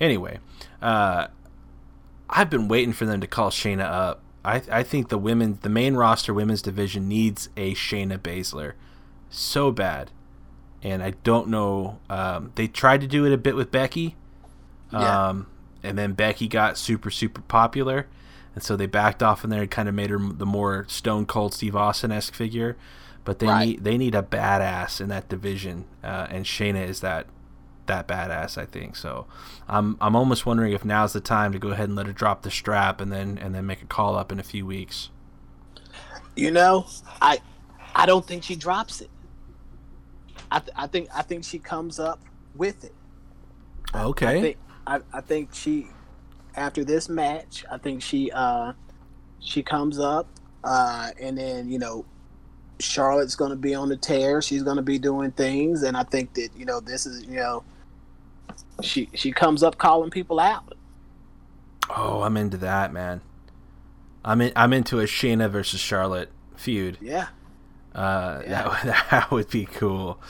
Anyway, 0.00 0.38
uh, 0.80 1.26
I've 2.30 2.50
been 2.50 2.68
waiting 2.68 2.92
for 2.92 3.06
them 3.06 3.20
to 3.20 3.26
call 3.26 3.50
Shayna 3.50 3.84
up. 3.84 4.22
I 4.44 4.62
I 4.70 4.82
think 4.82 5.08
the 5.08 5.18
women, 5.18 5.58
the 5.62 5.68
main 5.68 5.94
roster 5.94 6.32
women's 6.32 6.62
division 6.62 7.08
needs 7.08 7.48
a 7.56 7.74
Shayna 7.74 8.18
Baszler 8.18 8.74
so 9.30 9.70
bad, 9.70 10.10
and 10.82 11.02
I 11.02 11.10
don't 11.24 11.48
know. 11.48 11.98
Um, 12.08 12.52
they 12.54 12.68
tried 12.68 13.00
to 13.00 13.06
do 13.06 13.24
it 13.24 13.32
a 13.32 13.38
bit 13.38 13.56
with 13.56 13.70
Becky. 13.70 14.16
Yeah. 14.92 15.28
Um, 15.28 15.46
and 15.82 15.98
then 15.98 16.12
Becky 16.12 16.48
got 16.48 16.78
super 16.78 17.10
super 17.10 17.40
popular, 17.42 18.06
and 18.54 18.62
so 18.62 18.76
they 18.76 18.86
backed 18.86 19.22
off 19.22 19.44
in 19.44 19.50
there 19.50 19.62
and 19.62 19.70
kind 19.70 19.88
of 19.88 19.94
made 19.94 20.10
her 20.10 20.18
the 20.18 20.46
more 20.46 20.86
Stone 20.88 21.26
Cold 21.26 21.54
Steve 21.54 21.76
Austin 21.76 22.12
esque 22.12 22.34
figure. 22.34 22.76
But 23.24 23.40
they 23.40 23.46
right. 23.46 23.66
need 23.66 23.84
they 23.84 23.98
need 23.98 24.14
a 24.14 24.22
badass 24.22 25.00
in 25.00 25.08
that 25.08 25.28
division, 25.28 25.84
uh, 26.02 26.28
and 26.30 26.44
Shayna 26.44 26.86
is 26.86 27.00
that 27.00 27.26
that 27.88 28.08
badass. 28.08 28.56
I 28.56 28.64
think 28.64 28.96
so. 28.96 29.26
I'm 29.68 29.96
I'm 30.00 30.16
almost 30.16 30.46
wondering 30.46 30.72
if 30.72 30.84
now's 30.84 31.12
the 31.12 31.20
time 31.20 31.52
to 31.52 31.58
go 31.58 31.70
ahead 31.70 31.88
and 31.88 31.96
let 31.96 32.06
her 32.06 32.12
drop 32.12 32.42
the 32.42 32.50
strap 32.50 33.00
and 33.00 33.12
then 33.12 33.38
and 33.38 33.54
then 33.54 33.66
make 33.66 33.82
a 33.82 33.86
call 33.86 34.16
up 34.16 34.32
in 34.32 34.38
a 34.38 34.42
few 34.42 34.64
weeks. 34.64 35.10
You 36.36 36.50
know, 36.50 36.86
I 37.20 37.40
I 37.94 38.06
don't 38.06 38.24
think 38.24 38.44
she 38.44 38.54
drops 38.54 39.00
it. 39.00 39.10
I, 40.50 40.60
th- 40.60 40.72
I 40.76 40.86
think 40.86 41.08
I 41.14 41.22
think 41.22 41.44
she 41.44 41.58
comes 41.58 41.98
up 41.98 42.20
with 42.54 42.84
it. 42.84 42.94
Okay. 43.94 44.38
I 44.38 44.40
think, 44.40 44.56
I, 44.86 45.00
I 45.12 45.20
think 45.20 45.52
she 45.52 45.88
after 46.54 46.84
this 46.84 47.08
match, 47.08 47.64
I 47.70 47.78
think 47.78 48.02
she 48.02 48.30
uh 48.30 48.72
she 49.40 49.62
comes 49.62 49.98
up 49.98 50.26
uh 50.64 51.10
and 51.20 51.36
then, 51.38 51.70
you 51.70 51.78
know, 51.78 52.04
Charlotte's 52.80 53.34
going 53.34 53.50
to 53.50 53.56
be 53.56 53.74
on 53.74 53.88
the 53.88 53.96
tear. 53.96 54.40
She's 54.40 54.62
going 54.62 54.76
to 54.76 54.82
be 54.82 54.98
doing 54.98 55.30
things, 55.32 55.82
and 55.82 55.96
I 55.96 56.04
think 56.04 56.34
that 56.34 56.50
you 56.56 56.64
know 56.64 56.80
this 56.80 57.06
is 57.06 57.24
you 57.24 57.36
know 57.36 57.64
she 58.82 59.08
she 59.14 59.32
comes 59.32 59.62
up 59.62 59.78
calling 59.78 60.10
people 60.10 60.38
out. 60.40 60.74
Oh, 61.90 62.22
I'm 62.22 62.36
into 62.36 62.56
that, 62.58 62.92
man. 62.92 63.20
I'm 64.24 64.40
in, 64.40 64.52
I'm 64.54 64.72
into 64.72 65.00
a 65.00 65.04
Shayna 65.04 65.50
versus 65.50 65.80
Charlotte 65.80 66.30
feud. 66.56 66.98
Yeah. 67.00 67.28
Uh, 67.94 68.42
yeah. 68.46 68.78
That, 68.84 69.06
that 69.10 69.30
would 69.30 69.50
be 69.50 69.64
cool. 69.64 70.20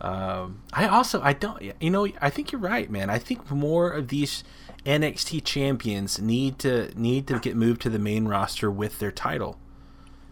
Um, 0.00 0.62
I 0.72 0.88
also 0.88 1.20
I 1.22 1.32
don't 1.32 1.62
you 1.80 1.90
know 1.90 2.08
I 2.20 2.30
think 2.30 2.50
you're 2.50 2.60
right, 2.60 2.90
man. 2.90 3.08
I 3.08 3.18
think 3.18 3.50
more 3.50 3.90
of 3.90 4.08
these 4.08 4.42
NXT 4.84 5.44
champions 5.44 6.20
need 6.20 6.58
to 6.60 6.90
need 6.98 7.28
to 7.28 7.38
get 7.38 7.56
moved 7.56 7.82
to 7.82 7.90
the 7.90 8.00
main 8.00 8.26
roster 8.26 8.70
with 8.70 8.98
their 8.98 9.12
title. 9.12 9.58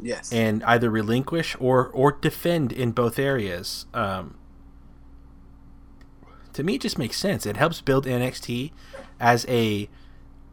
Yes. 0.02 0.32
And 0.32 0.64
either 0.64 0.90
relinquish 0.90 1.56
or 1.60 1.86
or 1.88 2.12
defend 2.12 2.72
in 2.72 2.90
both 2.90 3.18
areas. 3.18 3.86
Um, 3.94 4.38
to 6.54 6.62
me, 6.62 6.74
it 6.74 6.80
just 6.82 6.98
makes 6.98 7.16
sense. 7.16 7.46
It 7.46 7.56
helps 7.56 7.80
build 7.80 8.06
NXT 8.06 8.72
as 9.18 9.44
a 9.48 9.88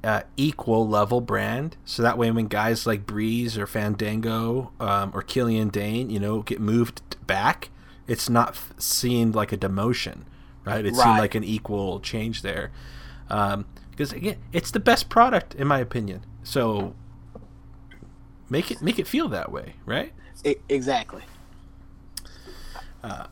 uh, 0.03 0.21
equal 0.37 0.87
level 0.87 1.21
brand, 1.21 1.75
so 1.85 2.01
that 2.03 2.17
way 2.17 2.29
when 2.31 2.47
guys 2.47 2.85
like 2.85 3.05
Breeze 3.05 3.57
or 3.57 3.65
Fandango 3.67 4.71
um, 4.79 5.11
or 5.13 5.21
Killian 5.21 5.69
Dain, 5.69 6.09
you 6.09 6.19
know, 6.19 6.41
get 6.43 6.59
moved 6.61 7.01
back, 7.25 7.69
it's 8.07 8.29
not 8.29 8.49
f- 8.49 8.73
seen 8.77 9.31
like 9.31 9.51
a 9.51 9.57
demotion, 9.57 10.19
right? 10.65 10.85
It's 10.85 10.97
Right. 10.97 11.05
seen 11.05 11.17
like 11.17 11.35
an 11.35 11.43
equal 11.43 11.99
change 11.99 12.41
there. 12.41 12.71
Um, 13.29 13.65
because 13.91 14.13
again, 14.13 14.37
it's 14.53 14.69
the 14.71 14.79
best 14.79 15.09
product 15.09 15.55
in 15.55 15.67
my 15.67 15.79
opinion. 15.79 16.21
So 16.43 16.93
make 18.49 18.69
it 18.71 18.81
make 18.81 18.99
it 18.99 19.07
feel 19.07 19.27
that 19.29 19.51
way, 19.51 19.73
right? 19.85 20.13
E- 20.45 20.55
exactly. 20.69 21.23
It- 23.03 23.27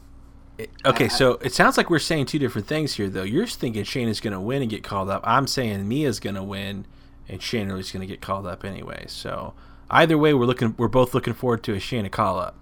okay, 0.86 1.10
so 1.10 1.34
it 1.42 1.54
sounds 1.54 1.78
like 1.78 1.90
we're 1.90 2.00
saying 2.00 2.28
two 2.28 2.40
different 2.40 2.68
things 2.68 2.94
here, 2.94 3.10
though. 3.10 3.24
You're 3.24 3.48
thinking 3.48 3.84
Shane 3.84 4.08
is 4.08 4.20
going 4.20 4.34
to 4.34 4.40
win 4.40 4.62
and 4.62 4.72
get 4.72 4.84
called 4.84 5.10
up. 5.10 5.22
I'm 5.26 5.48
saying 5.48 5.88
Mia's 5.88 6.20
going 6.20 6.36
to 6.36 6.44
win, 6.44 6.86
and 7.28 7.42
Shane 7.42 7.70
is 7.72 7.92
going 7.92 8.02
to 8.02 8.08
get 8.08 8.22
called 8.22 8.46
up 8.46 8.64
anyway. 8.64 9.06
So 9.08 9.54
either 9.90 10.18
way, 10.18 10.34
we're 10.34 10.46
looking. 10.46 10.76
We're 10.78 10.88
both 10.88 11.14
looking 11.14 11.34
forward 11.34 11.64
to 11.64 11.74
a 11.74 11.80
Shane 11.80 12.08
call 12.10 12.40
up. 12.40 12.56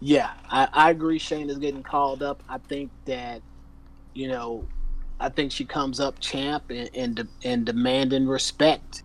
Yeah, 0.00 0.30
I, 0.48 0.68
I 0.72 0.90
agree. 0.90 1.16
is 1.16 1.58
getting 1.58 1.82
called 1.82 2.22
up. 2.22 2.42
I 2.48 2.58
think 2.58 2.90
that, 3.06 3.42
you 4.14 4.28
know, 4.28 4.64
I 5.18 5.28
think 5.28 5.50
she 5.50 5.64
comes 5.64 5.98
up 5.98 6.20
champ 6.20 6.70
and 6.70 6.90
and, 6.94 7.14
de- 7.16 7.28
and 7.44 7.64
demanding 7.64 8.28
respect 8.28 9.02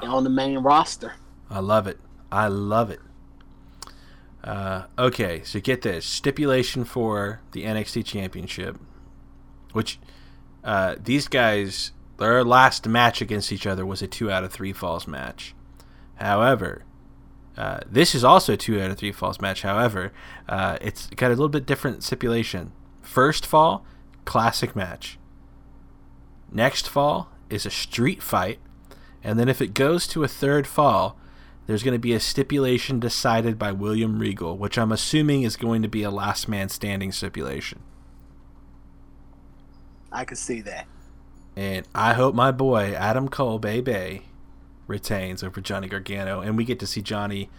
on 0.00 0.24
the 0.24 0.30
main 0.30 0.58
roster. 0.58 1.14
I 1.50 1.60
love 1.60 1.86
it. 1.86 1.98
I 2.30 2.48
love 2.48 2.90
it. 2.90 3.00
Uh, 4.48 4.86
okay, 4.98 5.42
so 5.44 5.60
get 5.60 5.82
this 5.82 6.06
stipulation 6.06 6.82
for 6.82 7.42
the 7.52 7.64
NXT 7.64 8.02
Championship, 8.06 8.78
which 9.72 9.98
uh, 10.64 10.96
these 10.98 11.28
guys 11.28 11.92
their 12.16 12.42
last 12.42 12.88
match 12.88 13.20
against 13.20 13.52
each 13.52 13.66
other 13.66 13.84
was 13.84 14.00
a 14.00 14.06
two 14.06 14.30
out 14.30 14.44
of 14.44 14.50
three 14.50 14.72
falls 14.72 15.06
match. 15.06 15.54
However, 16.14 16.84
uh, 17.58 17.80
this 17.86 18.14
is 18.14 18.24
also 18.24 18.54
a 18.54 18.56
two 18.56 18.80
out 18.80 18.90
of 18.90 18.96
three 18.96 19.12
falls 19.12 19.38
match. 19.38 19.60
However, 19.60 20.14
uh, 20.48 20.78
it's 20.80 21.08
got 21.08 21.26
a 21.26 21.36
little 21.36 21.50
bit 21.50 21.66
different 21.66 22.02
stipulation. 22.02 22.72
First 23.02 23.44
fall, 23.44 23.84
classic 24.24 24.74
match. 24.74 25.18
Next 26.50 26.88
fall 26.88 27.30
is 27.50 27.66
a 27.66 27.70
street 27.70 28.22
fight, 28.22 28.60
and 29.22 29.38
then 29.38 29.50
if 29.50 29.60
it 29.60 29.74
goes 29.74 30.06
to 30.06 30.24
a 30.24 30.28
third 30.28 30.66
fall, 30.66 31.18
there's 31.68 31.82
going 31.82 31.92
to 31.92 31.98
be 31.98 32.14
a 32.14 32.18
stipulation 32.18 32.98
decided 32.98 33.58
by 33.58 33.72
William 33.72 34.18
Regal, 34.18 34.56
which 34.56 34.78
I'm 34.78 34.90
assuming 34.90 35.42
is 35.42 35.54
going 35.56 35.82
to 35.82 35.88
be 35.88 36.02
a 36.02 36.10
last 36.10 36.48
man 36.48 36.70
standing 36.70 37.12
stipulation. 37.12 37.80
I 40.10 40.24
could 40.24 40.38
see 40.38 40.62
that. 40.62 40.86
And 41.54 41.86
I 41.94 42.14
hope 42.14 42.34
my 42.34 42.52
boy 42.52 42.94
Adam 42.94 43.28
Cole, 43.28 43.58
baby, 43.58 44.22
retains 44.86 45.42
over 45.42 45.60
Johnny 45.60 45.88
Gargano, 45.88 46.40
and 46.40 46.56
we 46.56 46.64
get 46.64 46.80
to 46.80 46.86
see 46.86 47.02
Johnny. 47.02 47.50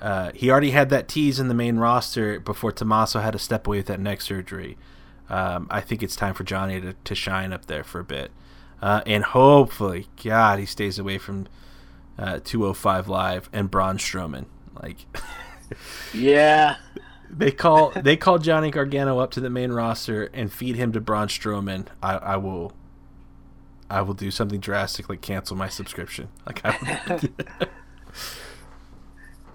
Uh, 0.00 0.32
he 0.34 0.50
already 0.50 0.72
had 0.72 0.90
that 0.90 1.06
tease 1.06 1.38
in 1.38 1.46
the 1.46 1.54
main 1.54 1.76
roster 1.76 2.40
before 2.40 2.72
Tommaso 2.72 3.20
had 3.20 3.34
to 3.34 3.38
step 3.38 3.68
away 3.68 3.76
with 3.76 3.86
that 3.86 4.00
neck 4.00 4.20
surgery. 4.20 4.76
Um, 5.30 5.68
I 5.70 5.80
think 5.80 6.02
it's 6.02 6.16
time 6.16 6.34
for 6.34 6.42
Johnny 6.42 6.80
to, 6.80 6.94
to 6.94 7.14
shine 7.14 7.52
up 7.52 7.66
there 7.66 7.84
for 7.84 8.00
a 8.00 8.04
bit. 8.04 8.32
Uh, 8.82 9.02
and 9.06 9.22
hopefully, 9.22 10.08
God, 10.24 10.58
he 10.58 10.66
stays 10.66 10.98
away 10.98 11.18
from 11.18 11.46
uh, 12.18 12.40
205 12.44 13.08
Live 13.08 13.50
and 13.52 13.70
Braun 13.70 13.98
Strowman. 13.98 14.46
Like, 14.80 15.06
Yeah, 16.12 16.76
they 17.30 17.50
call 17.50 17.90
they 17.90 18.16
call 18.16 18.38
Johnny 18.38 18.70
Gargano 18.70 19.18
up 19.18 19.30
to 19.32 19.40
the 19.40 19.50
main 19.50 19.72
roster 19.72 20.24
and 20.34 20.52
feed 20.52 20.76
him 20.76 20.92
to 20.92 21.00
Braun 21.00 21.28
Strowman. 21.28 21.86
I, 22.02 22.14
I 22.16 22.36
will 22.36 22.72
I 23.90 24.02
will 24.02 24.14
do 24.14 24.30
something 24.30 24.60
drastic 24.60 25.08
like 25.08 25.20
cancel 25.20 25.56
my 25.56 25.68
subscription. 25.68 26.28
Like 26.46 26.60
I 26.64 27.20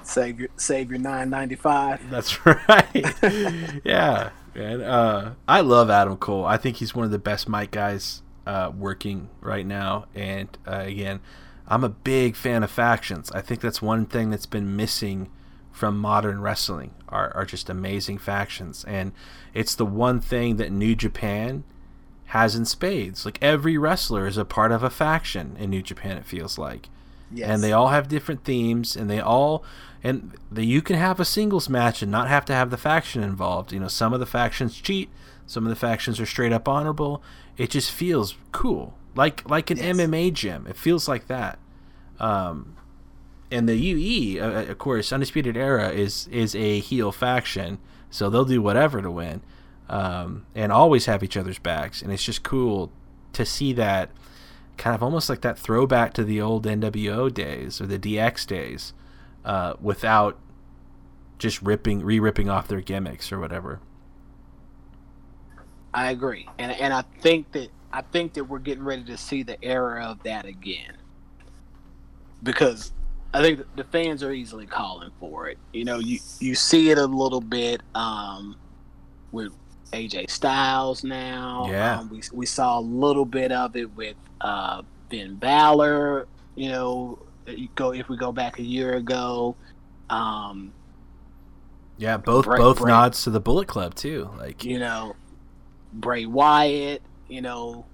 save 0.03 0.39
your 0.39 0.49
save 0.55 0.89
your 0.89 0.99
nine 0.99 1.29
ninety 1.29 1.55
five. 1.55 2.09
That's 2.09 2.45
right. 2.45 3.81
yeah, 3.83 4.31
man. 4.55 4.81
Uh, 4.81 5.35
I 5.47 5.61
love 5.61 5.89
Adam 5.89 6.17
Cole. 6.17 6.45
I 6.45 6.57
think 6.57 6.77
he's 6.77 6.93
one 6.95 7.05
of 7.05 7.11
the 7.11 7.19
best 7.19 7.47
mic 7.49 7.71
guys 7.71 8.21
uh, 8.45 8.71
working 8.75 9.29
right 9.41 9.65
now. 9.65 10.05
And 10.15 10.49
uh, 10.67 10.83
again, 10.85 11.19
I'm 11.69 11.83
a 11.83 11.89
big 11.89 12.35
fan 12.35 12.63
of 12.63 12.71
factions. 12.71 13.31
I 13.31 13.41
think 13.41 13.61
that's 13.61 13.81
one 13.81 14.05
thing 14.05 14.29
that's 14.31 14.45
been 14.47 14.75
missing 14.75 15.29
from 15.71 15.97
modern 15.97 16.41
wrestling 16.41 16.93
are, 17.07 17.31
are 17.35 17.45
just 17.45 17.69
amazing 17.69 18.17
factions. 18.17 18.83
And 18.85 19.11
it's 19.53 19.75
the 19.75 19.85
one 19.85 20.19
thing 20.19 20.57
that 20.57 20.71
New 20.71 20.95
Japan 20.95 21.63
has 22.27 22.55
in 22.55 22.65
spades. 22.65 23.23
Like 23.23 23.37
every 23.41 23.77
wrestler 23.77 24.27
is 24.27 24.37
a 24.37 24.45
part 24.45 24.71
of 24.71 24.83
a 24.83 24.89
faction 24.89 25.55
in 25.59 25.69
New 25.69 25.81
Japan. 25.81 26.17
It 26.17 26.25
feels 26.25 26.57
like 26.57 26.89
Yes. 27.31 27.47
and 27.47 27.63
they 27.63 27.71
all 27.71 27.89
have 27.89 28.07
different 28.07 28.43
themes 28.43 28.95
and 28.95 29.07
they 29.07 29.19
all 29.19 29.63
and 30.03 30.35
the, 30.51 30.65
you 30.65 30.81
can 30.81 30.95
have 30.95 31.19
a 31.19 31.25
singles 31.25 31.69
match 31.69 32.01
and 32.01 32.11
not 32.11 32.27
have 32.27 32.43
to 32.45 32.53
have 32.53 32.71
the 32.71 32.75
faction 32.77 33.21
involved 33.21 33.71
you 33.71 33.79
know 33.79 33.87
some 33.87 34.13
of 34.15 34.19
the 34.19 34.25
factions 34.25 34.81
cheat 34.81 35.11
some 35.45 35.63
of 35.63 35.69
the 35.69 35.75
factions 35.75 36.19
are 36.19 36.25
straight 36.25 36.51
up 36.51 36.67
honorable 36.67 37.21
it 37.55 37.69
just 37.69 37.91
feels 37.91 38.33
cool 38.51 38.95
like 39.15 39.47
like 39.49 39.69
an 39.71 39.77
Yes. 39.77 39.97
mma 39.97 40.31
gym 40.33 40.65
it 40.67 40.75
feels 40.77 41.07
like 41.07 41.27
that 41.27 41.59
um 42.19 42.75
and 43.51 43.67
the 43.67 43.75
ue 43.75 44.41
uh, 44.41 44.63
of 44.65 44.77
course 44.77 45.11
undisputed 45.11 45.57
era 45.57 45.89
is 45.89 46.27
is 46.27 46.55
a 46.55 46.79
heel 46.79 47.11
faction 47.11 47.79
so 48.09 48.29
they'll 48.29 48.45
do 48.45 48.61
whatever 48.61 49.01
to 49.01 49.09
win 49.11 49.41
um 49.89 50.45
and 50.55 50.71
always 50.71 51.05
have 51.07 51.23
each 51.23 51.35
other's 51.37 51.59
backs 51.59 52.01
and 52.01 52.11
it's 52.13 52.23
just 52.23 52.43
cool 52.43 52.91
to 53.33 53.45
see 53.45 53.73
that 53.73 54.09
kind 54.77 54.95
of 54.95 55.03
almost 55.03 55.29
like 55.29 55.41
that 55.41 55.59
throwback 55.59 56.13
to 56.13 56.23
the 56.23 56.39
old 56.39 56.65
NWO 56.65 57.31
days 57.33 57.81
or 57.81 57.85
the 57.85 57.99
DX 57.99 58.47
days, 58.47 58.93
uh, 59.43 59.73
without 59.81 60.39
just 61.37 61.61
ripping, 61.61 62.01
re-ripping 62.01 62.49
off 62.49 62.69
their 62.69 62.79
gimmicks 62.79 63.29
or 63.31 63.39
whatever. 63.39 63.81
I 65.93 66.11
agree, 66.11 66.47
and 66.57 66.71
and 66.71 66.93
I 66.93 67.03
think 67.21 67.51
that 67.53 67.69
I 67.91 68.01
think 68.01 68.33
that 68.33 68.43
we're 68.43 68.59
getting 68.59 68.83
ready 68.83 69.03
to 69.05 69.17
see 69.17 69.43
the 69.43 69.61
era 69.63 70.03
of 70.05 70.21
that 70.23 70.45
again, 70.45 70.95
because 72.43 72.91
I 73.33 73.41
think 73.41 73.61
the 73.75 73.83
fans 73.83 74.23
are 74.23 74.31
easily 74.31 74.65
calling 74.65 75.11
for 75.19 75.47
it. 75.47 75.57
You 75.73 75.85
know, 75.85 75.99
you 75.99 76.19
you 76.39 76.55
see 76.55 76.89
it 76.91 76.97
a 76.97 77.05
little 77.05 77.41
bit 77.41 77.81
um, 77.95 78.55
with 79.31 79.51
AJ 79.91 80.29
Styles 80.29 81.03
now. 81.03 81.67
Yeah. 81.69 81.99
um, 81.99 82.09
we 82.09 82.21
we 82.33 82.45
saw 82.45 82.79
a 82.79 82.81
little 82.81 83.25
bit 83.25 83.51
of 83.51 83.75
it 83.75 83.95
with 83.95 84.15
uh, 84.41 84.81
Finn 85.09 85.35
Balor. 85.35 86.27
You 86.55 86.69
know, 86.69 87.19
you 87.47 87.69
go 87.75 87.93
if 87.93 88.09
we 88.09 88.17
go 88.17 88.31
back 88.31 88.59
a 88.59 88.63
year 88.63 88.93
ago. 88.95 89.55
Um, 90.09 90.73
Yeah, 91.97 92.17
both 92.17 92.45
Bray- 92.45 92.57
both 92.57 92.79
Bray- 92.79 92.91
nods 92.91 93.23
to 93.23 93.29
the 93.29 93.39
Bullet 93.39 93.67
Club 93.67 93.93
too. 93.95 94.29
Like, 94.37 94.63
you 94.63 94.79
know, 94.79 95.15
Bray 95.93 96.25
Wyatt. 96.25 97.01
You 97.29 97.41
know, 97.41 97.87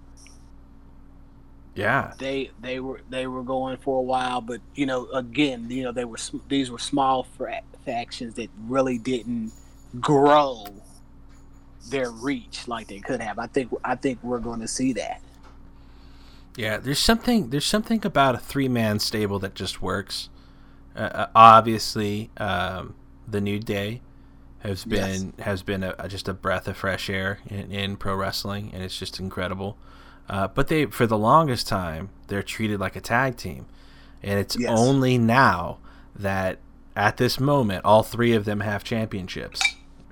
yeah, 1.75 2.13
they 2.19 2.51
they 2.59 2.79
were 2.79 3.01
they 3.09 3.27
were 3.27 3.43
going 3.43 3.77
for 3.77 3.99
a 3.99 4.03
while, 4.03 4.41
but 4.41 4.61
you 4.75 4.85
know, 4.85 5.07
again, 5.11 5.69
you 5.69 5.83
know, 5.83 5.91
they 5.91 6.05
were 6.05 6.17
these 6.47 6.71
were 6.71 6.79
small 6.79 7.23
fra- 7.23 7.61
factions 7.85 8.35
that 8.35 8.49
really 8.57 8.97
didn't 8.97 9.53
grow 9.99 10.83
their 11.89 12.11
reach 12.11 12.67
like 12.67 12.87
they 12.87 12.99
could 13.01 13.21
have. 13.21 13.39
I 13.39 13.47
think 13.47 13.71
I 13.83 13.95
think 13.95 14.23
we're 14.23 14.39
going 14.39 14.61
to 14.61 14.67
see 14.67 14.93
that. 14.93 15.21
yeah. 16.55 16.77
There's 16.77 16.99
something 16.99 17.49
there's 17.49 17.65
something 17.65 18.05
about 18.05 18.35
a 18.35 18.39
three 18.39 18.67
man 18.67 18.99
stable 18.99 19.39
that 19.39 19.55
just 19.55 19.81
works. 19.81 20.29
Uh, 20.95 20.99
Uh, 21.13 21.27
obviously, 21.35 22.31
um, 22.37 22.95
the 23.27 23.41
New 23.41 23.59
Day 23.59 24.01
has 24.65 24.85
Yes. 24.87 25.19
been 25.21 25.33
has 25.43 25.63
been 25.63 25.83
a, 25.83 26.07
just 26.07 26.27
a 26.27 26.33
breath 26.33 26.67
of 26.67 26.77
fresh 26.77 27.09
air 27.09 27.39
in, 27.47 27.71
in 27.71 27.97
pro 27.97 28.15
wrestling, 28.15 28.71
and 28.73 28.83
it's 28.83 28.97
just 28.97 29.19
incredible. 29.19 29.77
Uh, 30.27 30.47
but 30.47 30.67
they, 30.67 30.85
for 30.85 31.05
the 31.05 31.17
longest 31.17 31.67
time, 31.67 32.09
they're 32.27 32.41
treated 32.43 32.79
like 32.79 32.95
a 32.95 33.01
tag 33.01 33.37
team, 33.37 33.65
and 34.23 34.39
it's 34.39 34.57
Yes. 34.57 34.71
only 34.77 35.17
now 35.17 35.77
that 36.15 36.57
at 36.95 37.17
this 37.17 37.39
moment, 37.39 37.83
all 37.85 38.03
three 38.03 38.33
of 38.33 38.45
them 38.45 38.61
have 38.61 38.83
championships, 38.83 39.61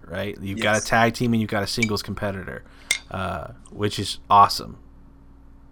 right? 0.06 0.38
You've 0.42 0.60
got 0.60 0.82
a 0.84 0.86
tag 0.86 1.14
team 1.14 1.34
and 1.34 1.42
you've 1.42 1.50
got 1.50 1.64
a 1.64 1.68
singles 1.68 2.04
competitor, 2.04 2.64
uh, 3.10 3.54
which 3.72 3.98
is 3.98 4.20
awesome. 4.30 4.78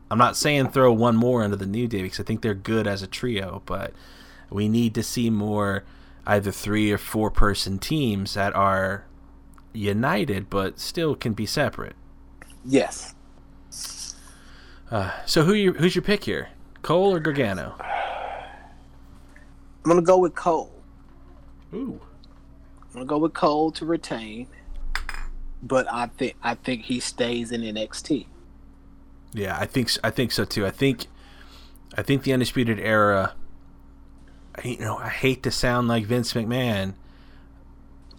I'm 0.10 0.18
not 0.18 0.36
saying 0.38 0.70
throw 0.70 0.92
one 0.92 1.16
more 1.16 1.44
into 1.44 1.56
the 1.58 1.66
New 1.66 1.88
Day 1.88 2.02
because 2.02 2.20
I 2.20 2.24
think 2.24 2.42
they're 2.42 2.54
good 2.54 2.88
as 2.88 3.02
a 3.02 3.08
trio, 3.08 3.62
but 3.66 3.94
we 4.50 4.68
need 4.70 4.96
to 4.96 5.04
see 5.04 5.30
more 5.30 5.84
either 6.26 6.52
three 6.52 6.92
or 6.92 6.98
four 6.98 7.32
person 7.32 7.80
teams 7.80 8.34
that 8.34 8.56
are 8.56 9.06
united 9.74 10.50
but 10.50 10.80
still 10.80 11.16
can 11.16 11.34
be 11.34 11.46
separate. 11.46 11.96
Yes. 12.66 13.16
Uh, 14.90 15.12
so 15.26 15.44
who 15.44 15.54
you, 15.54 15.74
who's 15.74 15.96
your 15.96 16.02
pick 16.02 16.26
here? 16.26 16.50
Cole 16.82 17.16
or 17.16 17.20
Gargano? 17.20 17.76
I'm 19.84 19.90
gonna 19.90 20.02
go 20.02 20.18
with 20.18 20.36
Cole. 20.36 20.72
Ooh. 21.74 22.00
I'm 22.84 22.94
gonna 22.94 23.06
go 23.06 23.18
with 23.18 23.34
Cole 23.34 23.72
to 23.72 23.86
retain, 23.86 24.48
but 25.64 25.92
I 25.92 26.08
think 26.08 26.36
I 26.44 26.56
think 26.56 26.84
he 26.84 27.00
stays 27.00 27.52
in 27.52 27.62
NXT. 27.62 28.26
Yeah, 29.34 29.58
I 29.58 29.66
think 29.66 29.92
I 30.04 30.12
think 30.12 30.32
so 30.32 30.46
too. 30.46 30.66
I 30.66 30.72
think 30.72 31.08
I 31.98 32.04
think 32.04 32.24
the 32.24 32.34
undisputed 32.34 32.80
era. 32.80 33.34
I- 34.56 34.68
You 34.68 34.80
know, 34.80 34.98
I 34.98 35.10
hate 35.10 35.44
to 35.44 35.52
sound 35.52 35.88
like 35.88 36.06
Vince 36.06 36.34
McMahon. 36.34 36.94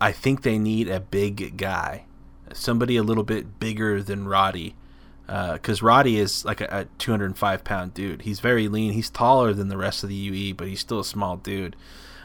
I 0.01 0.12
think 0.12 0.42
they 0.42 0.59
need 0.59 0.88
a 0.88 0.99
big 1.01 1.57
guy, 1.57 2.05
somebody 2.53 2.97
a 2.97 3.03
little 3.05 3.23
bit 3.25 3.61
bigger 3.61 4.03
than 4.03 4.27
Roddy, 4.27 4.75
because 5.27 5.81
Roddy 5.81 6.18
is 6.18 6.45
like 6.45 6.61
a, 6.61 6.68
a 6.71 6.85
205 6.99 7.62
pound 7.64 7.95
dude. 7.95 8.23
He's 8.23 8.40
very 8.40 8.66
lean. 8.68 8.92
He's 8.92 9.11
taller 9.11 9.53
than 9.55 9.68
the 9.68 9.77
rest 9.77 10.03
of 10.03 10.09
the 10.09 10.14
UE, 10.16 10.55
but 10.55 10.66
he's 10.66 10.81
still 10.81 10.99
a 11.01 11.05
small 11.05 11.37
dude. 11.37 11.77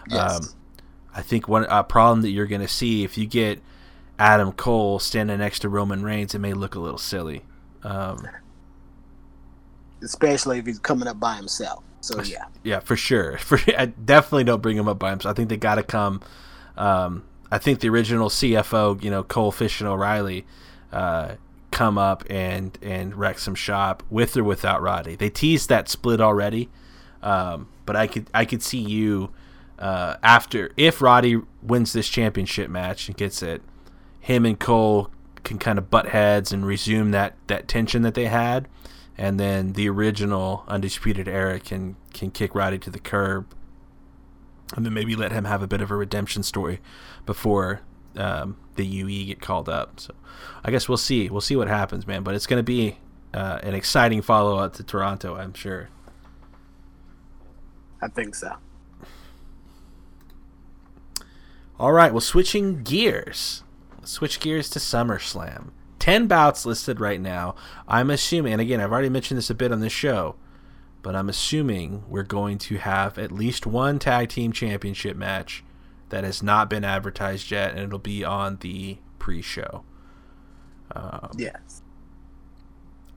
Yes. 0.09 0.37
Um, 0.39 0.49
I 1.13 1.21
think 1.21 1.47
one 1.47 1.65
a 1.69 1.83
problem 1.83 2.21
that 2.23 2.29
you're 2.29 2.47
going 2.47 2.61
to 2.61 2.67
see 2.67 3.03
if 3.03 3.17
you 3.17 3.27
get 3.27 3.61
Adam 4.17 4.51
Cole 4.51 4.97
standing 4.99 5.37
next 5.37 5.59
to 5.59 5.69
Roman 5.69 6.01
Reigns, 6.03 6.33
it 6.33 6.39
may 6.39 6.53
look 6.53 6.73
a 6.75 6.79
little 6.79 6.97
silly. 6.97 7.43
Um, 7.83 8.27
Especially 10.03 10.59
if 10.59 10.65
he's 10.65 10.79
coming 10.79 11.07
up 11.07 11.19
by 11.19 11.35
himself. 11.35 11.83
So 12.01 12.21
yeah. 12.21 12.45
Yeah, 12.63 12.79
for 12.79 12.95
sure. 12.95 13.37
For 13.37 13.59
I 13.77 13.87
definitely 13.87 14.43
don't 14.45 14.61
bring 14.61 14.77
him 14.77 14.87
up 14.87 14.99
by 14.99 15.09
himself. 15.09 15.33
I 15.33 15.35
think 15.35 15.49
they 15.49 15.57
got 15.57 15.75
to 15.75 15.83
come. 15.83 16.21
Um, 16.77 17.23
I 17.51 17.57
think 17.57 17.79
the 17.79 17.89
original 17.89 18.29
CFO, 18.29 19.01
you 19.03 19.09
know, 19.09 19.23
Cole 19.23 19.51
Fish 19.51 19.79
and 19.79 19.89
O'Reilly, 19.89 20.45
uh, 20.91 21.35
come 21.71 21.97
up 21.97 22.23
and 22.29 22.77
and 22.81 23.15
wreck 23.15 23.39
some 23.39 23.55
shop 23.55 24.03
with 24.09 24.35
or 24.37 24.43
without 24.43 24.81
Roddy. 24.81 25.15
They 25.15 25.29
teased 25.29 25.69
that 25.69 25.89
split 25.89 26.21
already, 26.21 26.69
um, 27.21 27.67
but 27.85 27.95
I 27.95 28.07
could 28.07 28.29
I 28.33 28.45
could 28.45 28.63
see 28.63 28.79
you 28.79 29.31
uh, 29.79 30.15
after 30.23 30.71
if 30.77 31.01
Roddy 31.01 31.41
wins 31.61 31.93
this 31.93 32.07
championship 32.09 32.69
match 32.69 33.07
and 33.07 33.17
gets 33.17 33.43
it, 33.43 33.61
him 34.19 34.45
and 34.45 34.59
Cole 34.59 35.11
can 35.43 35.59
kind 35.59 35.77
of 35.77 35.89
butt 35.89 36.09
heads 36.09 36.51
and 36.51 36.65
resume 36.65 37.11
that 37.11 37.35
that 37.47 37.67
tension 37.67 38.01
that 38.01 38.13
they 38.13 38.25
had, 38.25 38.67
and 39.17 39.39
then 39.39 39.73
the 39.73 39.89
original 39.89 40.63
undisputed 40.67 41.27
era 41.27 41.59
can 41.59 41.95
can 42.13 42.31
kick 42.31 42.53
Roddy 42.53 42.77
to 42.79 42.89
the 42.89 42.99
curb, 42.99 43.47
and 44.75 44.85
then 44.85 44.93
maybe 44.93 45.15
let 45.15 45.31
him 45.31 45.45
have 45.45 45.61
a 45.61 45.67
bit 45.67 45.81
of 45.81 45.91
a 45.91 45.95
redemption 45.95 46.43
story 46.43 46.79
before 47.25 47.81
um, 48.15 48.57
the 48.75 48.85
UE 48.85 49.25
get 49.25 49.41
called 49.41 49.69
up. 49.69 49.99
So 49.99 50.13
I 50.63 50.71
guess 50.71 50.87
we'll 50.87 50.97
see. 50.97 51.29
We'll 51.29 51.41
see 51.41 51.55
what 51.55 51.67
happens, 51.67 52.05
man. 52.05 52.23
But 52.23 52.35
it's 52.35 52.47
going 52.47 52.59
to 52.59 52.63
be 52.63 52.97
uh, 53.33 53.59
an 53.63 53.73
exciting 53.73 54.21
follow 54.21 54.57
up 54.57 54.73
to 54.73 54.83
Toronto, 54.83 55.35
I'm 55.35 55.53
sure. 55.53 55.89
I 58.01 58.07
think 58.07 58.35
so. 58.35 58.53
All 61.79 61.91
right, 61.91 62.11
well, 62.11 62.21
switching 62.21 62.83
gears. 62.83 63.63
Let's 63.99 64.11
switch 64.11 64.39
gears 64.39 64.69
to 64.71 64.79
SummerSlam. 64.79 65.69
10 65.99 66.27
bouts 66.27 66.65
listed 66.65 66.99
right 66.99 67.19
now. 67.19 67.55
I'm 67.87 68.09
assuming, 68.09 68.53
and 68.53 68.61
again, 68.61 68.79
I've 68.79 68.91
already 68.91 69.09
mentioned 69.09 69.37
this 69.37 69.49
a 69.49 69.55
bit 69.55 69.71
on 69.71 69.79
this 69.79 69.93
show, 69.93 70.35
but 71.01 71.15
I'm 71.15 71.29
assuming 71.29 72.03
we're 72.07 72.23
going 72.23 72.57
to 72.59 72.77
have 72.77 73.17
at 73.17 73.31
least 73.31 73.65
one 73.65 73.99
tag 73.99 74.29
team 74.29 74.51
championship 74.51 75.15
match 75.17 75.63
that 76.09 76.23
has 76.23 76.41
not 76.41 76.69
been 76.69 76.83
advertised 76.83 77.51
yet, 77.51 77.71
and 77.71 77.79
it'll 77.79 77.99
be 77.99 78.23
on 78.23 78.57
the 78.57 78.97
pre 79.19 79.41
show. 79.41 79.83
Um, 80.95 81.29
Yes. 81.37 81.81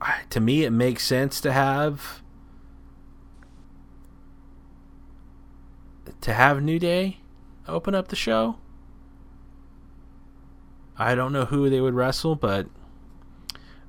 I- 0.01 0.21
to 0.31 0.39
me, 0.39 0.63
it 0.63 0.71
makes 0.71 1.03
sense 1.05 1.39
to 1.41 1.51
have. 1.53 2.21
To 6.21 6.33
have 6.33 6.61
New 6.61 6.77
Day 6.79 7.17
open 7.67 7.95
up 7.95 8.09
the 8.09 8.15
show. 8.15 8.57
I 11.01 11.15
don't 11.15 11.33
know 11.33 11.45
who 11.45 11.69
they 11.69 11.81
would 11.81 11.93
wrestle, 11.93 12.35
but 12.35 12.67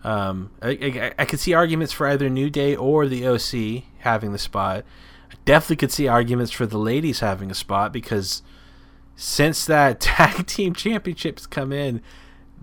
um, 0.04 0.50
I, 0.60 0.70
I, 0.70 1.12
I 1.20 1.24
could 1.24 1.38
see 1.40 1.54
arguments 1.54 1.92
for 1.92 2.06
either 2.06 2.28
New 2.28 2.50
Day 2.50 2.74
or 2.74 3.06
the 3.06 3.26
OC 3.26 3.84
having 3.98 4.32
the 4.32 4.38
spot. 4.38 4.84
I 5.30 5.34
definitely 5.44 5.76
could 5.76 5.92
see 5.92 6.08
arguments 6.08 6.50
for 6.52 6.66
the 6.66 6.78
ladies 6.78 7.20
having 7.20 7.50
a 7.50 7.54
spot 7.54 7.92
because 7.92 8.42
since 9.14 9.64
that 9.66 10.00
tag 10.12 10.46
team 10.46 10.74
championships 10.74 11.46
come 11.46 11.72
in, 11.72 12.02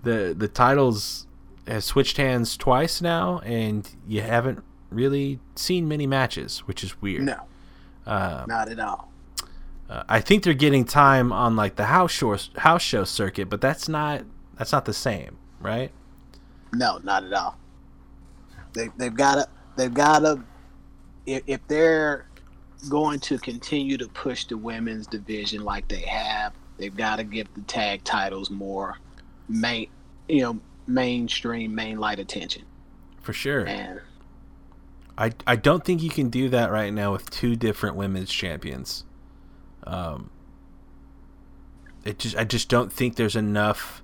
the 0.02 0.34
the 0.36 0.48
titles 0.48 1.26
have 1.66 1.84
switched 1.84 2.16
hands 2.16 2.56
twice 2.56 3.00
now, 3.00 3.38
and 3.40 3.88
you 4.08 4.22
haven't 4.22 4.62
really 4.90 5.38
seen 5.54 5.86
many 5.86 6.06
matches, 6.06 6.60
which 6.60 6.82
is 6.82 7.00
weird. 7.00 7.22
No, 7.22 7.42
Um, 8.06 8.44
not 8.48 8.68
at 8.68 8.80
all. 8.80 9.12
uh, 9.88 10.02
I 10.08 10.20
think 10.20 10.42
they're 10.42 10.52
getting 10.54 10.84
time 10.84 11.32
on 11.32 11.54
like 11.56 11.76
the 11.76 11.86
house 11.86 12.10
show 12.10 12.36
house 12.56 12.82
show 12.82 13.04
circuit, 13.04 13.48
but 13.48 13.60
that's 13.60 13.88
not 13.88 14.22
that's 14.60 14.72
not 14.72 14.84
the 14.84 14.92
same, 14.92 15.38
right? 15.58 15.90
No, 16.74 17.00
not 17.02 17.24
at 17.24 17.32
all. 17.32 17.56
They 18.74 18.90
they've 18.98 19.14
got 19.14 19.36
to 19.36 19.48
they've 19.74 19.94
got 19.94 20.18
to 20.18 20.44
if, 21.24 21.42
if 21.46 21.66
they're 21.66 22.26
going 22.90 23.20
to 23.20 23.38
continue 23.38 23.96
to 23.96 24.06
push 24.08 24.44
the 24.44 24.58
women's 24.58 25.06
division 25.06 25.64
like 25.64 25.88
they 25.88 26.02
have, 26.02 26.52
they've 26.76 26.94
got 26.94 27.16
to 27.16 27.24
give 27.24 27.46
the 27.54 27.62
tag 27.62 28.04
titles 28.04 28.50
more 28.50 28.98
main 29.48 29.88
you 30.28 30.42
know 30.42 30.60
mainstream 30.86 31.74
main 31.74 31.98
light 31.98 32.18
attention. 32.18 32.66
For 33.22 33.32
sure. 33.32 33.66
And 33.66 34.02
I 35.16 35.32
I 35.46 35.56
don't 35.56 35.82
think 35.82 36.02
you 36.02 36.10
can 36.10 36.28
do 36.28 36.50
that 36.50 36.70
right 36.70 36.92
now 36.92 37.12
with 37.12 37.30
two 37.30 37.56
different 37.56 37.96
women's 37.96 38.30
champions. 38.30 39.04
Um, 39.84 40.28
it 42.04 42.18
just 42.18 42.36
I 42.36 42.44
just 42.44 42.68
don't 42.68 42.92
think 42.92 43.16
there's 43.16 43.36
enough 43.36 44.02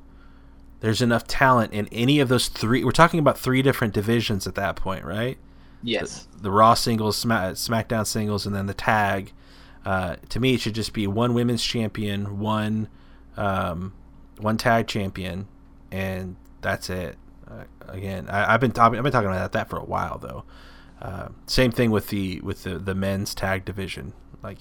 there's 0.80 1.02
enough 1.02 1.26
talent 1.26 1.72
in 1.72 1.88
any 1.90 2.20
of 2.20 2.28
those 2.28 2.48
three. 2.48 2.84
We're 2.84 2.92
talking 2.92 3.20
about 3.20 3.38
three 3.38 3.62
different 3.62 3.94
divisions 3.94 4.46
at 4.46 4.54
that 4.56 4.76
point, 4.76 5.04
right? 5.04 5.38
yes, 5.82 6.26
The, 6.36 6.44
the 6.44 6.50
Raw 6.50 6.74
singles, 6.74 7.16
Smack, 7.16 7.54
SmackDown 7.54 8.06
singles, 8.06 8.46
and 8.46 8.54
then 8.54 8.66
the 8.66 8.74
tag. 8.74 9.32
Uh, 9.84 10.16
to 10.30 10.40
me, 10.40 10.54
it 10.54 10.60
should 10.60 10.74
just 10.74 10.92
be 10.92 11.06
one 11.06 11.32
women's 11.32 11.64
champion, 11.64 12.38
one 12.40 12.88
um, 13.36 13.92
one 14.38 14.56
tag 14.56 14.86
champion, 14.86 15.46
and 15.90 16.36
that's 16.60 16.90
it. 16.90 17.16
Uh, 17.48 17.64
again, 17.88 18.28
I, 18.28 18.54
I've 18.54 18.60
been 18.60 18.72
talking 18.72 18.98
I've 18.98 19.04
been 19.04 19.12
talking 19.12 19.28
about 19.28 19.52
that 19.52 19.70
for 19.70 19.76
a 19.76 19.84
while 19.84 20.18
though. 20.18 20.44
Uh, 21.00 21.28
same 21.46 21.70
thing 21.70 21.90
with 21.90 22.08
the 22.08 22.40
with 22.40 22.64
the 22.64 22.78
the 22.78 22.94
men's 22.94 23.34
tag 23.34 23.64
division. 23.64 24.12
Like 24.42 24.58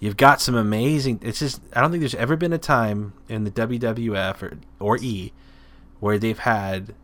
you've 0.00 0.16
got 0.16 0.40
some 0.40 0.54
amazing. 0.54 1.20
It's 1.22 1.38
just 1.38 1.60
I 1.74 1.80
don't 1.80 1.90
think 1.90 2.00
there's 2.00 2.14
ever 2.14 2.36
been 2.36 2.52
a 2.52 2.58
time 2.58 3.14
in 3.28 3.44
the 3.44 3.50
WWF 3.50 4.42
or 4.42 4.58
or 4.80 4.98
E 4.98 5.32
where 6.00 6.18
they've 6.18 6.38
had 6.38 6.94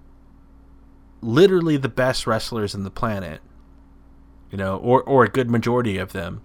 literally 1.21 1.77
the 1.77 1.89
best 1.89 2.27
wrestlers 2.27 2.75
in 2.75 2.85
the 2.85 2.91
planet. 2.91 3.41
You 4.51 4.59
know, 4.59 4.77
or 4.79 5.03
or 5.03 5.25
a 5.25 5.29
good 5.29 5.51
majority 5.51 5.97
of 5.97 6.13
them 6.13 6.43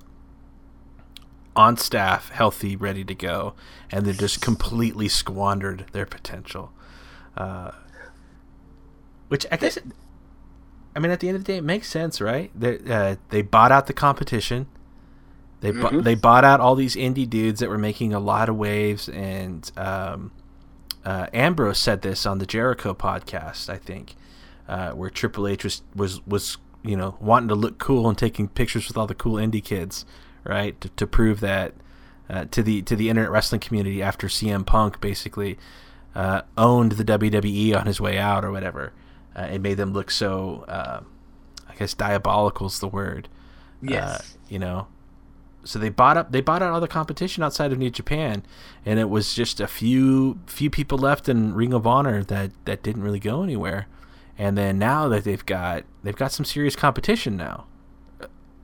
on 1.55 1.77
staff, 1.77 2.29
healthy, 2.29 2.75
ready 2.75 3.03
to 3.03 3.15
go, 3.15 3.53
and 3.91 4.05
they 4.05 4.13
just 4.13 4.41
completely 4.41 5.07
squandered 5.07 5.85
their 5.91 6.05
potential. 6.05 6.71
Uh, 7.37 7.71
which 9.29 9.45
I 9.51 9.57
guess, 9.57 9.77
I 10.95 10.99
mean, 10.99 11.11
at 11.11 11.19
the 11.19 11.29
end 11.29 11.37
of 11.37 11.43
the 11.43 11.53
day, 11.53 11.57
it 11.57 11.63
makes 11.63 11.87
sense, 11.87 12.21
right? 12.21 12.51
Uh, 12.61 13.15
they 13.29 13.41
bought 13.41 13.71
out 13.71 13.87
the 13.87 13.93
competition. 13.93 14.67
They 15.65 15.71
bu- 15.71 15.89
Mhm. 15.89 16.03
they 16.03 16.15
bought 16.15 16.43
out 16.45 16.59
all 16.59 16.75
these 16.75 16.95
indie 16.95 17.29
dudes 17.29 17.59
that 17.59 17.69
were 17.69 17.77
making 17.77 18.13
a 18.13 18.19
lot 18.19 18.49
of 18.49 18.55
waves, 18.55 19.09
and 19.09 19.69
um, 19.77 20.31
uh, 21.03 21.27
Ambrose 21.33 21.79
said 21.79 22.01
this 22.01 22.25
on 22.25 22.37
the 22.37 22.45
Jericho 22.45 22.93
podcast, 22.93 23.69
I 23.69 23.77
think, 23.77 24.15
uh, 24.69 24.91
where 24.91 25.09
Triple 25.09 25.47
H 25.47 25.63
was 25.63 25.81
was 25.95 26.21
was 26.27 26.57
you 26.83 26.95
know 26.95 27.15
wanting 27.19 27.49
to 27.49 27.55
look 27.55 27.77
cool 27.79 28.07
and 28.07 28.17
taking 28.17 28.47
pictures 28.47 28.87
with 28.87 28.97
all 28.97 29.07
the 29.07 29.15
cool 29.15 29.35
indie 29.35 29.63
kids, 29.63 30.05
right, 30.43 30.79
to, 30.81 30.89
to 30.89 31.07
prove 31.07 31.39
that 31.39 31.73
uh, 32.29 32.45
to 32.51 32.61
the 32.61 32.81
to 32.83 32.95
the 32.95 33.09
internet 33.09 33.31
wrestling 33.31 33.61
community 33.61 34.03
after 34.03 34.27
CM 34.27 34.63
Punk 34.65 35.01
basically 35.01 35.57
uh, 36.15 36.41
owned 36.57 36.93
the 36.93 37.03
WWE 37.03 37.75
on 37.75 37.87
his 37.87 37.99
way 37.99 38.17
out 38.19 38.45
or 38.45 38.51
whatever. 38.51 38.93
Uh, 39.35 39.47
it 39.51 39.59
made 39.61 39.75
them 39.77 39.91
look 39.93 40.09
so, 40.11 40.63
uh, 40.67 41.01
I 41.69 41.73
guess, 41.75 41.93
diabolical 41.93 42.67
is 42.67 42.79
the 42.79 42.87
word. 42.87 43.27
yes, 43.81 44.03
Uh, 44.03 44.23
you 44.47 44.59
know, 44.59 44.87
so 45.65 45.79
they 45.79 45.89
bought 45.89 46.15
up 46.15 46.31
they 46.31 46.41
bought 46.41 46.61
out 46.61 46.71
all 46.71 46.79
the 46.79 46.87
competition 46.87 47.43
outside 47.43 47.71
of 47.71 47.79
New 47.79 47.89
Japan, 47.89 48.43
and 48.85 48.99
it 48.99 49.09
was 49.09 49.33
just 49.33 49.59
a 49.59 49.67
few 49.67 50.39
few 50.45 50.69
people 50.69 50.97
left 50.97 51.27
in 51.27 51.53
Ring 51.53 51.73
of 51.73 51.85
Honor 51.85 52.23
that 52.23 52.51
that 52.65 52.83
didn't 52.83 53.03
really 53.03 53.19
go 53.19 53.43
anywhere, 53.43 53.87
and 54.37 54.57
then 54.57 54.77
now 54.77 55.07
that 55.09 55.23
they've 55.23 55.45
got 55.45 55.83
they've 56.03 56.15
got 56.15 56.31
some 56.31 56.45
serious 56.45 56.75
competition 56.75 57.35
now. 57.35 57.65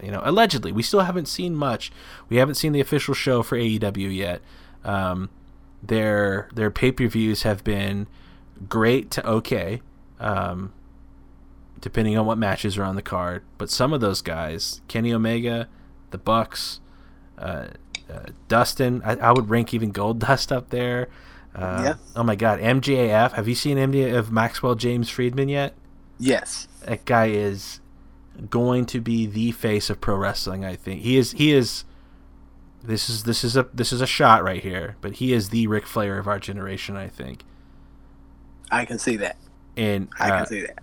You 0.01 0.09
know, 0.11 0.21
allegedly, 0.23 0.71
we 0.71 0.81
still 0.81 1.01
haven't 1.01 1.27
seen 1.27 1.55
much. 1.55 1.91
We 2.27 2.37
haven't 2.37 2.55
seen 2.55 2.71
the 2.71 2.79
official 2.79 3.13
show 3.13 3.43
for 3.43 3.55
AEW 3.55 4.15
yet. 4.15 4.41
Um, 4.83 5.29
their 5.83 6.49
their 6.53 6.71
pay 6.71 6.91
per 6.91 7.07
views 7.07 7.43
have 7.43 7.63
been 7.63 8.07
great 8.67 9.09
to 9.11 9.27
okay, 9.27 9.81
um, 10.19 10.73
depending 11.79 12.17
on 12.17 12.25
what 12.25 12.37
matches 12.37 12.77
are 12.77 12.83
on 12.83 12.95
the 12.95 13.01
card. 13.01 13.43
But 13.57 13.69
some 13.69 13.91
of 13.91 14.01
those 14.01 14.21
guys, 14.21 14.81
Kenny 14.87 15.13
Omega, 15.13 15.67
the 16.11 16.17
Bucks, 16.17 16.80
uh, 17.41 17.67
uh, 18.09 18.25
Dustin, 18.47 19.01
I, 19.03 19.15
I, 19.15 19.31
would 19.31 19.49
rank 19.49 19.73
even 19.73 19.91
Goldust 19.91 20.51
up 20.51 20.69
there. 20.69 21.07
Uh, 21.55 21.81
yeah. 21.83 21.93
Oh 22.15 22.23
my 22.23 22.35
God, 22.35 22.59
MJF. 22.59 23.33
Have 23.33 23.47
you 23.47 23.55
seen 23.55 23.77
MJF 23.77 24.15
of 24.15 24.31
Maxwell 24.31 24.75
James 24.75 25.09
Friedman 25.09 25.49
yet? 25.49 25.73
Yes. 26.19 26.67
That 26.85 27.05
guy 27.05 27.27
is 27.27 27.79
going 28.49 28.85
to 28.87 29.01
be 29.01 29.25
the 29.25 29.51
face 29.51 29.89
of 29.89 29.99
pro 29.99 30.15
wrestling. 30.15 30.63
I 30.63 30.75
think 30.75 31.01
he 31.01 31.17
is. 31.17 31.31
He 31.31 31.51
is. 31.51 31.83
This 32.83 33.09
is 33.09 33.23
this 33.23 33.43
is 33.43 33.55
a 33.55 33.67
this 33.73 33.93
is 33.93 34.01
a 34.01 34.07
shot 34.07 34.43
right 34.43 34.61
here, 34.61 34.95
but 35.01 35.13
he 35.13 35.33
is 35.33 35.49
the 35.49 35.67
Ric 35.67 35.85
Flair 35.85 36.17
of 36.17 36.27
our 36.27 36.39
generation. 36.39 36.95
I 36.95 37.07
think. 37.07 37.43
I 38.71 38.85
can 38.85 38.99
see 38.99 39.17
that. 39.17 39.37
And 39.75 40.09
I 40.19 40.29
can 40.29 40.39
uh, 40.39 40.45
see 40.45 40.61
that. 40.61 40.79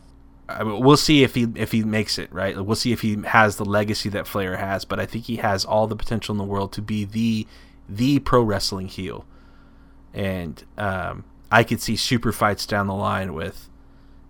I 0.49 0.64
mean, 0.64 0.80
we'll 0.80 0.96
see 0.96 1.22
if 1.22 1.34
he 1.34 1.46
if 1.55 1.72
he 1.72 1.82
makes 1.84 2.18
it 2.18 2.32
right. 2.32 2.57
We'll 2.57 2.76
see 2.76 2.92
if 2.92 3.03
he 3.03 3.20
has 3.26 3.57
the 3.57 3.64
legacy 3.64 4.09
that 4.11 4.26
Flair 4.26 4.57
has, 4.57 4.84
but 4.84 4.99
I 4.99 5.07
think 5.07 5.24
he 5.24 5.36
has 5.36 5.64
all 5.64 5.86
the 5.86 5.96
potential 5.96 6.32
in 6.32 6.38
the 6.38 6.44
world 6.44 6.72
to 6.74 6.82
be 6.82 7.05
the 7.05 7.46
the 7.88 8.18
pro 8.20 8.42
wrestling 8.42 8.88
heel. 8.88 9.26
And 10.14 10.64
um, 10.78 11.24
I 11.53 11.64
could 11.64 11.80
see 11.80 11.96
super 11.96 12.32
fights 12.32 12.66
down 12.66 12.86
the 12.86 12.94
line 12.94 13.34
with 13.34 13.68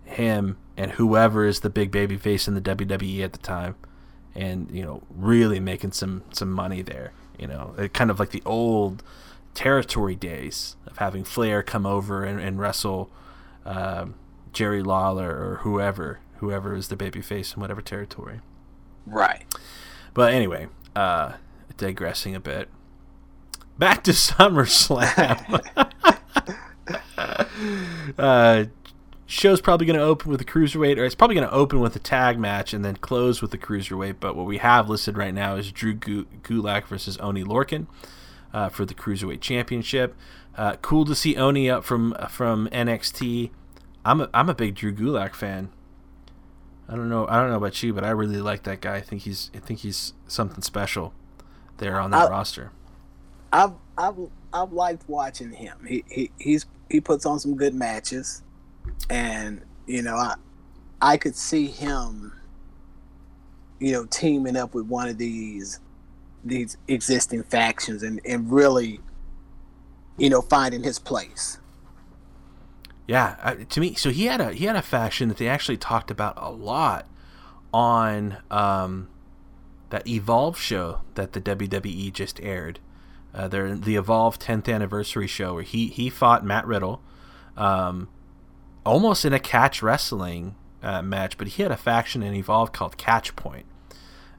him 0.03 0.57
and 0.79 0.91
whoever 0.93 1.45
is 1.45 1.59
the 1.59 1.69
big 1.69 1.91
baby 1.91 2.15
face 2.15 2.47
in 2.47 2.55
the 2.55 2.61
WWE 2.61 3.21
at 3.21 3.33
the 3.33 3.39
time, 3.39 3.75
and 4.33 4.71
you 4.71 4.81
know 4.81 5.03
really 5.09 5.59
making 5.59 5.91
some 5.91 6.23
some 6.31 6.49
money 6.49 6.81
there. 6.81 7.11
You 7.37 7.47
know, 7.47 7.75
it, 7.77 7.93
kind 7.93 8.09
of 8.09 8.17
like 8.17 8.29
the 8.29 8.41
old 8.45 9.03
territory 9.53 10.15
days 10.15 10.77
of 10.87 10.97
having 10.97 11.25
Flair 11.25 11.61
come 11.63 11.85
over 11.85 12.23
and, 12.23 12.39
and 12.39 12.57
wrestle. 12.59 13.11
Um, 13.65 14.15
Jerry 14.53 14.81
Lawler 14.81 15.29
or 15.29 15.59
whoever, 15.61 16.19
whoever 16.37 16.75
is 16.75 16.87
the 16.87 16.95
baby 16.95 17.21
face 17.21 17.53
in 17.53 17.61
whatever 17.61 17.81
territory. 17.81 18.41
Right. 19.05 19.43
But 20.13 20.33
anyway, 20.33 20.67
uh, 20.95 21.33
digressing 21.77 22.35
a 22.35 22.39
bit. 22.39 22.69
Back 23.77 24.03
to 24.03 24.11
SummerSlam. 24.11 25.61
uh, 28.17 28.65
show's 29.25 29.61
probably 29.61 29.85
going 29.85 29.99
to 29.99 30.03
open 30.03 30.31
with 30.31 30.41
a 30.41 30.45
cruiserweight, 30.45 30.97
or 30.97 31.05
it's 31.05 31.15
probably 31.15 31.35
going 31.35 31.47
to 31.47 31.53
open 31.53 31.79
with 31.79 31.95
a 31.95 31.99
tag 31.99 32.39
match 32.39 32.73
and 32.73 32.83
then 32.83 32.95
close 32.97 33.41
with 33.41 33.51
the 33.51 33.57
cruiserweight. 33.57 34.15
But 34.19 34.35
what 34.35 34.45
we 34.45 34.57
have 34.57 34.89
listed 34.89 35.17
right 35.17 35.33
now 35.33 35.55
is 35.55 35.71
Drew 35.71 35.95
Gulak 35.95 36.87
versus 36.87 37.17
Oney 37.19 37.43
Lorcan 37.43 37.87
uh, 38.53 38.69
for 38.69 38.85
the 38.85 38.93
cruiserweight 38.93 39.41
championship. 39.41 40.15
Uh, 40.57 40.75
cool 40.81 41.05
to 41.05 41.15
see 41.15 41.35
Oni 41.37 41.69
up 41.69 41.85
from 41.85 42.15
from 42.29 42.67
NXT. 42.71 43.51
I'm 44.05 44.21
a, 44.21 44.29
I'm 44.33 44.49
a 44.49 44.55
big 44.55 44.75
Drew 44.75 44.93
Gulak 44.93 45.33
fan. 45.33 45.69
I 46.87 46.95
don't 46.95 47.09
know 47.09 47.27
I 47.27 47.39
don't 47.39 47.51
know 47.51 47.57
about 47.57 47.83
you, 47.83 47.93
but 47.93 48.03
I 48.03 48.09
really 48.09 48.41
like 48.41 48.63
that 48.63 48.81
guy. 48.81 48.95
I 48.95 49.01
think 49.01 49.21
he's 49.21 49.51
I 49.53 49.59
think 49.59 49.79
he's 49.79 50.13
something 50.27 50.63
special 50.63 51.13
there 51.77 51.99
on 51.99 52.11
that 52.11 52.27
I, 52.27 52.29
roster. 52.29 52.71
I've 53.53 53.73
I've 53.97 54.15
I've 54.51 54.71
liked 54.71 55.07
watching 55.07 55.51
him. 55.51 55.77
He 55.87 56.03
he 56.09 56.31
he's 56.39 56.65
he 56.89 56.99
puts 56.99 57.25
on 57.25 57.39
some 57.39 57.55
good 57.55 57.75
matches, 57.75 58.41
and 59.09 59.61
you 59.85 60.01
know 60.01 60.15
I 60.15 60.35
I 61.01 61.17
could 61.17 61.35
see 61.35 61.67
him, 61.67 62.33
you 63.79 63.91
know, 63.91 64.05
teaming 64.05 64.57
up 64.57 64.73
with 64.73 64.85
one 64.85 65.07
of 65.07 65.17
these 65.17 65.79
these 66.43 66.77
existing 66.87 67.43
factions 67.43 68.01
and 68.01 68.19
and 68.25 68.51
really, 68.51 68.99
you 70.17 70.29
know, 70.29 70.41
finding 70.41 70.83
his 70.83 70.99
place. 70.99 71.59
Yeah, 73.09 73.37
uh, 73.41 73.55
to 73.69 73.79
me, 73.79 73.95
so 73.95 74.11
he 74.11 74.25
had 74.25 74.39
a 74.39 74.53
he 74.53 74.65
had 74.65 74.75
a 74.75 74.83
faction 74.83 75.29
that 75.29 75.37
they 75.37 75.47
actually 75.47 75.77
talked 75.77 76.11
about 76.11 76.35
a 76.37 76.51
lot 76.51 77.07
on 77.73 78.37
um, 78.51 79.09
that 79.89 80.07
Evolve 80.07 80.59
show 80.59 81.01
that 81.15 81.33
the 81.33 81.41
WWE 81.41 82.13
just 82.13 82.39
aired. 82.39 82.77
Uh, 83.33 83.47
their 83.47 83.75
the 83.75 83.95
Evolve 83.95 84.37
10th 84.37 84.71
anniversary 84.71 85.25
show 85.25 85.55
where 85.55 85.63
he 85.63 85.87
he 85.87 86.11
fought 86.11 86.45
Matt 86.45 86.67
Riddle, 86.67 87.01
um, 87.57 88.09
almost 88.85 89.25
in 89.25 89.33
a 89.33 89.39
catch 89.39 89.81
wrestling 89.81 90.53
uh, 90.83 91.01
match, 91.01 91.35
but 91.39 91.47
he 91.47 91.63
had 91.63 91.71
a 91.71 91.77
faction 91.77 92.21
in 92.21 92.35
Evolve 92.35 92.73
called 92.73 92.95
Catch 92.97 93.35
Point, 93.35 93.65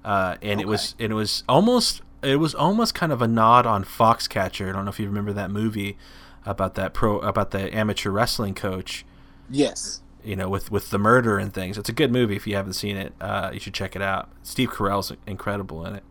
uh, 0.05 0.37
and 0.43 0.61
okay. 0.61 0.63
it 0.63 0.69
was 0.69 0.95
and 1.01 1.11
it 1.11 1.17
was 1.17 1.43
almost 1.49 2.03
it 2.23 2.37
was 2.37 2.55
almost 2.55 2.95
kind 2.95 3.11
of 3.11 3.21
a 3.21 3.27
nod 3.27 3.67
on 3.67 3.83
Foxcatcher. 3.83 4.69
I 4.69 4.73
don't 4.73 4.85
know 4.85 4.93
if 4.93 5.01
you 5.01 5.07
remember 5.07 5.33
that 5.33 5.51
movie 5.51 5.99
about 6.47 6.75
that 6.75 6.95
pro 6.95 7.19
about 7.19 7.51
the 7.51 7.75
amateur 7.75 8.11
wrestling 8.11 8.55
coach. 8.55 9.05
Yes. 9.49 10.03
You 10.25 10.37
know, 10.37 10.49
with 10.49 10.71
with 10.71 10.91
the 10.91 10.99
murder 10.99 11.39
and 11.39 11.53
things. 11.53 11.79
It's 11.79 11.89
a 11.89 11.95
good 11.95 12.13
movie 12.13 12.37
if 12.37 12.47
you 12.47 12.57
haven't 12.57 12.75
seen 12.75 12.97
it. 12.97 13.13
Uh, 13.21 13.51
you 13.53 13.61
should 13.61 13.75
check 13.75 13.97
it 13.97 14.03
out. 14.03 14.31
Steve 14.43 14.71
Carell's 14.71 15.13
incredible 15.27 15.85
in 15.87 15.97
it. 15.97 16.05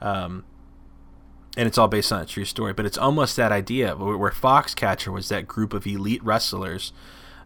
Um, 0.00 0.44
and 1.56 1.66
it's 1.66 1.78
all 1.78 1.88
based 1.88 2.12
on 2.12 2.20
a 2.20 2.26
true 2.26 2.44
story. 2.44 2.74
But 2.74 2.84
it's 2.84 2.98
almost 2.98 3.36
that 3.36 3.50
idea 3.50 3.96
where 3.96 4.30
Foxcatcher 4.30 5.12
was 5.12 5.28
that 5.30 5.48
group 5.48 5.72
of 5.72 5.86
elite 5.86 6.22
wrestlers, 6.22 6.92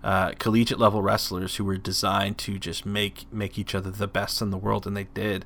uh, 0.02 0.32
collegiate 0.32 0.80
level 0.80 1.00
wrestlers 1.00 1.56
who 1.56 1.64
were 1.64 1.76
designed 1.76 2.36
to 2.38 2.58
just 2.58 2.84
make 2.84 3.32
make 3.32 3.58
each 3.58 3.74
other 3.74 3.90
the 3.90 4.08
best 4.08 4.42
in 4.42 4.50
the 4.50 4.58
world, 4.58 4.86
and 4.86 4.96
they 4.96 5.04
did 5.14 5.44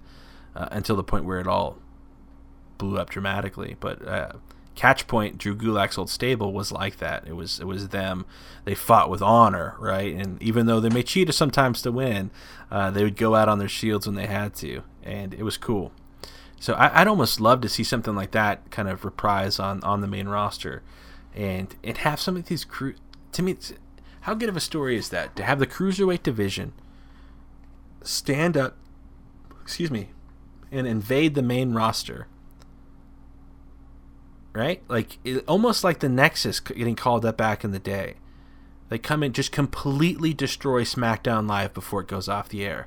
uh, 0.57 0.69
until 0.71 0.97
the 0.97 1.05
point 1.05 1.25
where 1.25 1.41
it 1.41 1.47
all 1.47 1.79
blew 2.79 2.99
up 2.99 3.11
dramatically. 3.11 3.77
But 3.79 4.07
uh, 4.07 4.33
Catchpoint, 4.77 5.39
Drew 5.39 5.55
Gulak's 5.55 5.97
old 5.97 6.11
stable, 6.11 6.53
was 6.53 6.73
like 6.73 6.99
that. 6.99 7.27
It 7.27 7.35
was 7.35 7.61
it 7.61 7.67
was 7.67 7.89
them. 7.89 8.27
They 8.65 8.75
fought 8.75 9.09
with 9.09 9.23
honor, 9.23 9.77
right? 9.79 10.15
And 10.15 10.43
even 10.43 10.67
though 10.67 10.81
they 10.81 10.89
may 10.89 11.03
cheat 11.03 11.33
sometimes 11.33 11.83
to 11.83 11.93
win, 11.93 12.31
uh, 12.71 12.91
they 12.91 13.05
would 13.05 13.17
go 13.17 13.35
out 13.35 13.49
on 13.49 13.59
their 13.59 13.69
shields 13.69 14.07
when 14.07 14.17
they 14.17 14.27
had 14.27 14.55
to, 14.57 14.83
and 15.03 15.33
it 15.33 15.45
was 15.45 15.57
cool. 15.57 15.93
So 16.59 16.75
I, 16.75 17.01
would 17.01 17.09
almost 17.09 17.41
love 17.41 17.61
to 17.61 17.69
see 17.69 17.85
something 17.85 18.15
like 18.15 18.33
that 18.33 18.71
kind 18.71 18.89
of 18.89 19.05
reprise 19.05 19.59
on 19.59 19.83
on 19.85 20.01
the 20.01 20.09
main 20.09 20.29
roster, 20.29 20.83
and 21.35 21.75
and 21.85 21.99
have 21.99 22.21
some 22.21 22.37
of 22.37 22.47
these 22.47 22.65
crew. 22.65 22.95
To 23.33 23.43
me, 23.43 23.57
how 24.23 24.35
good 24.35 24.49
of 24.49 24.57
a 24.57 24.61
story 24.61 24.97
is 24.97 25.11
that 25.11 25.37
to 25.37 25.45
have 25.45 25.59
the 25.59 25.67
cruiserweight 25.67 26.23
division 26.23 26.73
stand 28.03 28.57
up, 28.57 28.77
excuse 29.63 29.91
me, 29.91 30.09
and 30.73 30.87
invade 30.87 31.35
the 31.35 31.43
main 31.43 31.75
roster 31.75 32.27
right? 34.55 34.83
Like 34.89 35.19
it, 35.25 35.45
almost 35.47 35.85
like 35.85 36.01
the 36.01 36.09
Nexus 36.09 36.61
getting 36.61 36.97
called 36.97 37.27
up 37.27 37.37
back 37.37 37.65
in 37.65 37.73
the 37.73 37.79
day. 37.79 38.15
They 38.89 38.99
come 38.99 39.23
in 39.23 39.33
just 39.33 39.51
completely 39.51 40.33
destroy 40.33 40.85
SmackDown 40.85 41.49
Live 41.49 41.75
before 41.75 42.01
it 42.01 42.09
goes 42.09 42.29
off 42.29 42.49
the 42.49 42.65
air. 42.65 42.87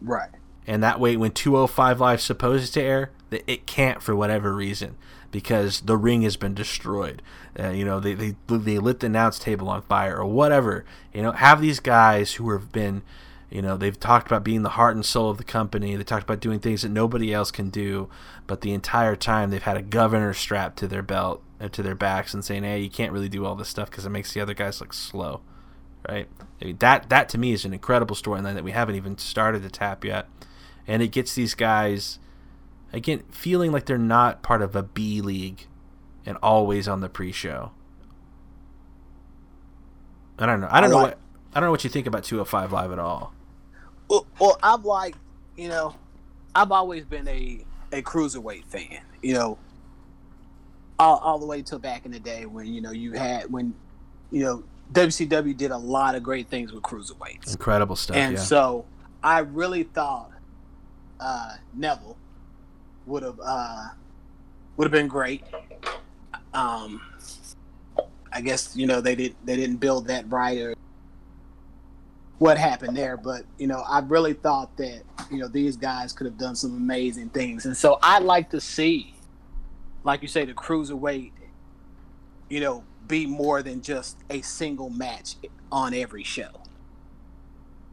Right. 0.00 0.30
And 0.66 0.82
that 0.82 1.00
way, 1.00 1.16
when 1.16 1.32
205 1.32 2.00
Live 2.00 2.20
supposed 2.20 2.74
to 2.74 2.82
air, 2.82 3.10
it 3.30 3.66
can't 3.66 4.02
for 4.02 4.14
whatever 4.14 4.54
reason 4.54 4.96
because 5.30 5.80
the 5.80 5.96
ring 5.96 6.22
has 6.22 6.36
been 6.36 6.54
destroyed. 6.54 7.22
Uh, 7.58 7.70
you 7.70 7.84
know, 7.84 7.98
they, 7.98 8.14
they 8.14 8.36
they 8.48 8.78
lit 8.78 9.00
the 9.00 9.06
announce 9.06 9.38
table 9.38 9.68
on 9.68 9.82
fire 9.82 10.18
or 10.18 10.26
whatever. 10.26 10.84
You 11.12 11.22
know, 11.22 11.32
have 11.32 11.60
these 11.60 11.80
guys 11.80 12.34
who 12.34 12.50
have 12.50 12.70
been 12.70 13.02
you 13.52 13.60
know, 13.60 13.76
they've 13.76 13.98
talked 14.00 14.26
about 14.26 14.44
being 14.44 14.62
the 14.62 14.70
heart 14.70 14.94
and 14.94 15.04
soul 15.04 15.28
of 15.28 15.36
the 15.36 15.44
company. 15.44 15.94
They 15.94 16.04
talked 16.04 16.22
about 16.22 16.40
doing 16.40 16.58
things 16.58 16.82
that 16.82 16.88
nobody 16.88 17.34
else 17.34 17.50
can 17.50 17.68
do, 17.68 18.08
but 18.46 18.62
the 18.62 18.72
entire 18.72 19.14
time 19.14 19.50
they've 19.50 19.62
had 19.62 19.76
a 19.76 19.82
governor 19.82 20.32
strapped 20.32 20.78
to 20.78 20.88
their 20.88 21.02
belt, 21.02 21.42
uh, 21.60 21.68
to 21.68 21.82
their 21.82 21.94
backs, 21.94 22.32
and 22.32 22.42
saying, 22.42 22.64
"Hey, 22.64 22.80
you 22.80 22.88
can't 22.88 23.12
really 23.12 23.28
do 23.28 23.44
all 23.44 23.54
this 23.54 23.68
stuff 23.68 23.90
because 23.90 24.06
it 24.06 24.10
makes 24.10 24.32
the 24.32 24.40
other 24.40 24.54
guys 24.54 24.80
look 24.80 24.94
slow." 24.94 25.42
Right? 26.08 26.28
I 26.62 26.64
mean, 26.64 26.78
that 26.78 27.10
that 27.10 27.28
to 27.30 27.38
me 27.38 27.52
is 27.52 27.66
an 27.66 27.74
incredible 27.74 28.16
storyline 28.16 28.54
that 28.54 28.64
we 28.64 28.70
haven't 28.70 28.94
even 28.94 29.18
started 29.18 29.62
to 29.64 29.70
tap 29.70 30.02
yet, 30.02 30.28
and 30.86 31.02
it 31.02 31.08
gets 31.08 31.34
these 31.34 31.54
guys 31.54 32.18
again 32.90 33.22
feeling 33.30 33.70
like 33.70 33.84
they're 33.84 33.98
not 33.98 34.42
part 34.42 34.62
of 34.62 34.74
a 34.74 34.82
B 34.82 35.20
league 35.20 35.66
and 36.24 36.38
always 36.42 36.88
on 36.88 37.00
the 37.00 37.08
pre-show. 37.10 37.72
I 40.38 40.46
don't 40.46 40.62
know. 40.62 40.68
I 40.70 40.80
don't 40.80 40.88
I 40.88 40.92
know 40.92 40.96
like, 40.96 41.06
what 41.06 41.18
I 41.54 41.60
don't 41.60 41.66
know 41.66 41.70
what 41.72 41.84
you 41.84 41.90
think 41.90 42.06
about 42.06 42.24
205 42.24 42.72
Live 42.72 42.92
at 42.92 42.98
all. 42.98 43.34
Well, 44.12 44.26
well, 44.38 44.58
I'm 44.62 44.82
like, 44.82 45.16
you 45.56 45.68
know, 45.68 45.94
I've 46.54 46.70
always 46.70 47.06
been 47.06 47.26
a 47.28 47.64
a 47.92 48.02
cruiserweight 48.02 48.66
fan. 48.66 49.00
You 49.22 49.32
know, 49.32 49.58
all, 50.98 51.16
all 51.16 51.38
the 51.38 51.46
way 51.46 51.62
till 51.62 51.78
back 51.78 52.04
in 52.04 52.12
the 52.12 52.20
day 52.20 52.44
when 52.44 52.66
you 52.66 52.82
know 52.82 52.90
you 52.90 53.12
had 53.12 53.50
when 53.50 53.72
you 54.30 54.44
know 54.44 54.64
WCW 54.92 55.56
did 55.56 55.70
a 55.70 55.78
lot 55.78 56.14
of 56.14 56.22
great 56.22 56.48
things 56.48 56.72
with 56.72 56.82
cruiserweights. 56.82 57.52
Incredible 57.52 57.96
stuff. 57.96 58.14
And 58.14 58.34
yeah. 58.34 58.42
so 58.42 58.84
I 59.22 59.38
really 59.38 59.84
thought 59.84 60.30
uh, 61.18 61.54
Neville 61.72 62.18
would 63.06 63.22
have 63.22 63.40
uh, 63.42 63.88
would 64.76 64.84
have 64.84 64.92
been 64.92 65.08
great. 65.08 65.42
Um, 66.52 67.00
I 68.30 68.42
guess 68.42 68.76
you 68.76 68.86
know 68.86 69.00
they 69.00 69.14
did 69.14 69.34
they 69.46 69.56
didn't 69.56 69.76
build 69.76 70.08
that 70.08 70.30
right 70.30 70.58
or 70.58 70.74
what 72.42 72.58
happened 72.58 72.96
there, 72.96 73.16
but 73.16 73.44
you 73.56 73.68
know 73.68 73.84
I 73.88 74.00
really 74.00 74.32
thought 74.32 74.76
that 74.76 75.02
you 75.30 75.38
know 75.38 75.46
these 75.46 75.76
guys 75.76 76.12
could 76.12 76.24
have 76.24 76.36
done 76.36 76.56
some 76.56 76.76
amazing 76.76 77.28
things, 77.28 77.66
and 77.66 77.76
so 77.76 78.00
I'd 78.02 78.24
like 78.24 78.50
to 78.50 78.60
see, 78.60 79.14
like 80.02 80.22
you 80.22 80.28
say, 80.28 80.44
the 80.44 80.52
cruiserweight, 80.52 81.30
you 82.48 82.58
know, 82.58 82.82
be 83.06 83.26
more 83.26 83.62
than 83.62 83.80
just 83.80 84.16
a 84.28 84.42
single 84.42 84.90
match 84.90 85.36
on 85.70 85.94
every 85.94 86.24
show. 86.24 86.50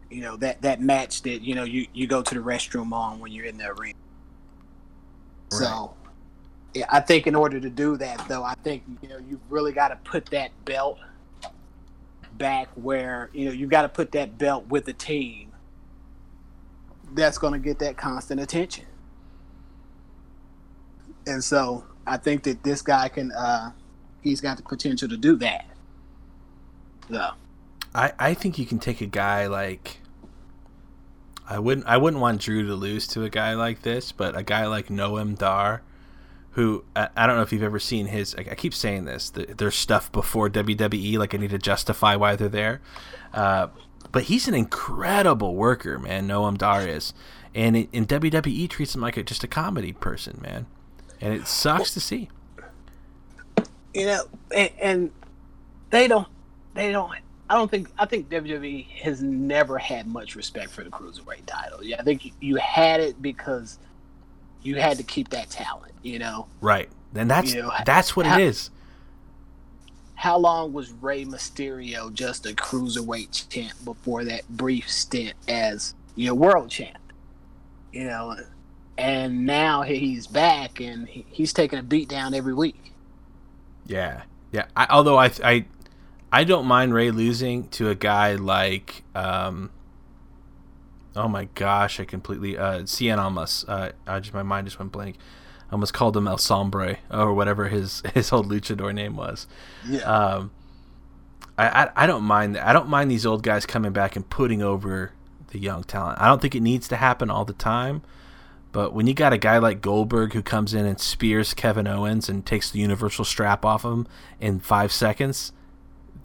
You 0.10 0.22
know 0.22 0.36
that 0.38 0.64
that 0.64 0.82
match 0.82 1.22
that 1.22 1.44
you 1.44 1.54
know 1.54 1.64
you 1.64 1.86
you 1.94 2.08
go 2.08 2.24
to 2.24 2.34
the 2.34 2.42
restroom 2.42 2.92
on 2.92 3.20
when 3.20 3.32
you're 3.32 3.46
in 3.46 3.60
the 3.60 3.68
arena. 3.68 4.00
Right. 5.52 5.60
So 5.60 5.94
yeah, 6.74 6.86
I 6.90 7.02
think 7.02 7.28
in 7.28 7.36
order 7.36 7.60
to 7.60 7.70
do 7.70 7.98
that, 7.98 8.28
though, 8.28 8.44
I 8.44 8.56
think 8.64 8.82
you 9.04 9.10
know 9.10 9.20
you've 9.30 9.42
really 9.48 9.74
got 9.74 9.90
to 9.90 9.98
put 9.98 10.26
that 10.32 10.50
belt 10.66 10.98
back 12.40 12.70
where 12.74 13.30
you 13.34 13.46
know 13.46 13.52
you 13.52 13.68
got 13.68 13.84
to 13.84 13.90
put 13.90 14.12
that 14.14 14.40
belt 14.40 14.68
with 14.68 14.86
the 14.86 14.94
team 14.94 15.52
that's 17.14 17.38
going 17.38 17.54
to 17.54 17.60
get 17.60 17.80
that 17.80 17.98
constant 17.98 18.40
attention. 18.40 18.86
And 21.28 21.44
so 21.44 21.84
I 22.08 22.18
think 22.18 22.44
that 22.44 22.64
this 22.64 22.82
guy 22.82 23.10
can 23.10 23.32
uh 23.32 23.72
he's 24.22 24.42
got 24.42 24.58
the 24.58 24.64
potential 24.64 25.08
to 25.10 25.18
do 25.18 25.36
that. 25.38 25.66
So 27.12 27.32
I 27.94 28.14
I 28.18 28.34
think 28.34 28.58
you 28.58 28.66
can 28.66 28.80
take 28.80 29.02
a 29.02 29.06
guy 29.06 29.46
like 29.46 30.00
I 31.48 31.60
wouldn't 31.60 31.86
I 31.88 31.98
wouldn't 31.98 32.22
want 32.22 32.42
Drew 32.42 32.66
to 32.66 32.74
lose 32.74 33.08
to 33.10 33.24
a 33.24 33.30
guy 33.30 33.54
like 33.54 33.84
this, 33.84 34.12
but 34.12 34.36
a 34.36 34.44
guy 34.44 34.66
like 34.66 34.88
Noam 34.88 35.38
Dar 35.38 35.84
who 36.52 36.84
I, 36.96 37.10
I, 37.16 37.28
don't 37.28 37.36
know 37.36 37.42
if 37.42 37.54
you've 37.54 37.64
ever 37.64 37.80
seen 37.80 38.08
his. 38.08 38.36
I, 38.36 38.42
I 38.52 38.56
keep 38.56 38.74
saying 38.74 39.06
this. 39.06 39.30
The, 39.30 39.72
stuff 39.72 40.12
before 40.12 40.50
WWE, 40.50 41.18
like 41.18 41.34
I 41.34 41.38
need 41.38 41.52
to 41.52 41.60
justify 41.60 42.16
why 42.16 42.36
they're 42.36 42.50
there. 42.50 42.82
Uh, 43.34 43.68
but 44.12 44.24
he's 44.24 44.48
an 44.48 44.56
incredible 44.56 45.56
worker, 45.56 46.00
man. 46.00 46.28
Noam 46.28 46.58
Dar 46.58 46.88
is, 46.88 47.14
and 47.54 47.78
it, 47.78 47.90
in 47.92 48.06
WWE 48.06 48.68
treats 48.70 48.96
him 48.96 49.02
like 49.02 49.18
a, 49.18 49.24
just 49.24 49.44
a 49.44 49.48
comedy 49.48 49.94
person, 49.94 50.40
man. 50.42 50.66
And 51.22 51.34
it 51.34 51.48
sucks 51.48 51.80
well, 51.80 51.86
to 51.86 52.00
see. 52.00 52.30
You 53.94 54.06
know, 54.06 54.24
and, 54.56 54.72
and 54.82 55.12
they 55.92 56.08
don't. 56.08 56.28
They 56.74 56.92
don't. 56.92 57.12
I 57.50 57.56
don't 57.56 57.70
think. 57.70 57.90
I 57.98 58.06
think 58.06 58.30
WWE 58.30 58.88
has 58.88 59.22
never 59.22 59.78
had 59.78 60.08
much 60.08 60.36
respect 60.36 60.70
for 60.72 60.84
the 60.84 60.90
cruiserweight 60.90 61.46
title. 61.46 61.84
Yeah, 61.84 61.98
I 62.00 62.04
think 62.04 62.34
you 62.40 62.56
had 62.56 63.00
it 63.00 63.22
because 63.22 63.80
you 64.62 64.76
had 64.76 64.98
to 64.98 65.04
keep 65.04 65.30
that 65.30 65.50
talent, 65.50 65.94
you 66.04 66.20
know. 66.20 66.48
Right. 66.62 66.90
And 67.16 67.30
that's 67.30 67.54
you 67.54 67.64
know, 67.64 67.72
that's 67.86 68.16
what 68.16 68.26
how, 68.26 68.38
it 68.38 68.44
is. 68.44 68.70
How 70.16 70.38
long 70.38 70.74
was 70.74 70.92
Rey 70.92 71.26
Mysterio 71.26 72.14
just 72.14 72.46
a 72.46 72.50
cruiserweight 72.50 73.50
champ 73.50 73.74
before 73.84 74.26
that 74.26 74.48
brief 74.50 74.90
stint 74.90 75.34
as 75.48 75.96
you 76.16 76.28
know 76.28 76.36
world 76.36 76.70
champ? 76.70 76.98
You 77.92 78.06
know, 78.06 78.36
and 78.98 79.46
now 79.46 79.82
he's 79.82 80.28
back 80.28 80.80
and 80.80 81.08
he's 81.08 81.54
taking 81.54 81.80
a 81.80 81.84
beat 81.84 82.10
down 82.10 82.34
every 82.34 82.54
week. 82.54 82.94
Yeah, 83.88 84.24
yeah. 84.52 84.66
I, 84.76 84.88
although 84.90 85.18
I, 85.18 85.32
I, 85.44 85.66
I 86.32 86.44
don't 86.44 86.68
mind 86.68 86.94
Rey 86.94 87.10
losing 87.10 87.70
to 87.70 87.90
a 87.90 87.96
guy 87.96 88.36
like 88.36 89.04
um, 89.16 89.72
oh 91.16 91.28
my 91.28 91.46
gosh, 91.56 92.00
I 92.00 92.06
completely 92.06 92.58
uh 92.58 92.80
Cien 92.80 93.18
Almas. 93.18 93.66
Uh, 93.68 93.92
I 94.08 94.20
just 94.20 94.34
my 94.34 94.44
mind 94.44 94.68
just 94.68 94.80
went 94.80 94.92
blank. 94.92 95.18
I 95.70 95.74
almost 95.74 95.94
called 95.94 96.18
him 96.18 96.28
El 96.28 96.38
Sombre 96.38 96.98
or 97.12 97.34
whatever 97.34 97.68
his 97.68 98.02
his 98.14 98.32
old 98.32 98.50
luchador 98.50 98.94
name 98.94 99.16
was. 99.16 99.48
Yeah. 99.88 100.02
Um, 100.02 100.52
I, 101.58 101.84
I 101.84 102.04
I 102.04 102.08
don't 102.08 102.24
mind 102.24 102.58
I 102.58 102.74
don't 102.74 102.90
mind 102.90 103.12
these 103.12 103.26
old 103.26 103.44
guys 103.44 103.66
coming 103.66 103.92
back 103.92 104.16
and 104.16 104.30
putting 104.30 104.62
over 104.62 105.14
the 105.50 105.60
young 105.60 105.84
talent. 105.84 106.20
I 106.20 106.28
don't 106.28 106.42
think 106.42 106.56
it 106.56 106.62
needs 106.62 106.88
to 106.90 106.96
happen 106.96 107.30
all 107.30 107.46
the 107.46 107.54
time. 107.54 108.02
But 108.72 108.94
when 108.94 109.08
you 109.08 109.16
got 109.16 109.34
a 109.34 109.38
guy 109.38 109.58
like 109.58 109.82
Goldberg 109.82 110.34
who 110.34 110.44
comes 110.44 110.76
in 110.76 110.86
and 110.86 111.00
spears 111.00 111.56
Kevin 111.56 111.88
Owens 111.88 112.30
and 112.30 112.46
takes 112.46 112.70
the 112.70 112.80
universal 112.80 113.26
strap 113.26 113.66
off 113.66 113.84
him 113.84 114.08
in 114.40 114.60
five 114.60 114.92
seconds, 114.92 115.52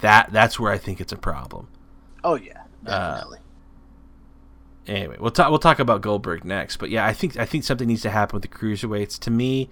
that 0.01 0.31
that's 0.31 0.61
where 0.61 0.71
I 0.71 0.79
think 0.79 1.01
it's 1.01 1.13
a 1.13 1.17
problem. 1.17 1.69
Oh 2.23 2.35
yeah, 2.35 2.63
uh, 2.87 3.15
definitely. 3.15 3.39
Uh, 3.39 3.43
anyway, 4.87 5.17
we'll 5.19 5.31
talk. 5.31 5.51
We'll 5.51 5.59
talk 5.59 5.79
about 5.79 6.01
Goldberg 6.03 6.45
next. 6.45 6.77
But 6.77 6.91
yeah, 6.91 7.07
I 7.07 7.13
think 7.13 7.37
I 7.37 7.45
think 7.45 7.65
something 7.65 7.89
needs 7.89 8.03
to 8.03 8.11
happen 8.11 8.35
with 8.35 8.43
the 8.43 8.57
cruiserweights. 8.57 9.19
To 9.21 9.31
me, 9.31 9.71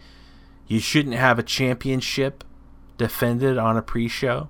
you 0.66 0.80
shouldn't 0.80 1.16
have 1.16 1.38
a 1.38 1.42
championship 1.42 2.44
defended 2.98 3.58
on 3.58 3.76
a 3.76 3.82
pre-show. 3.82 4.48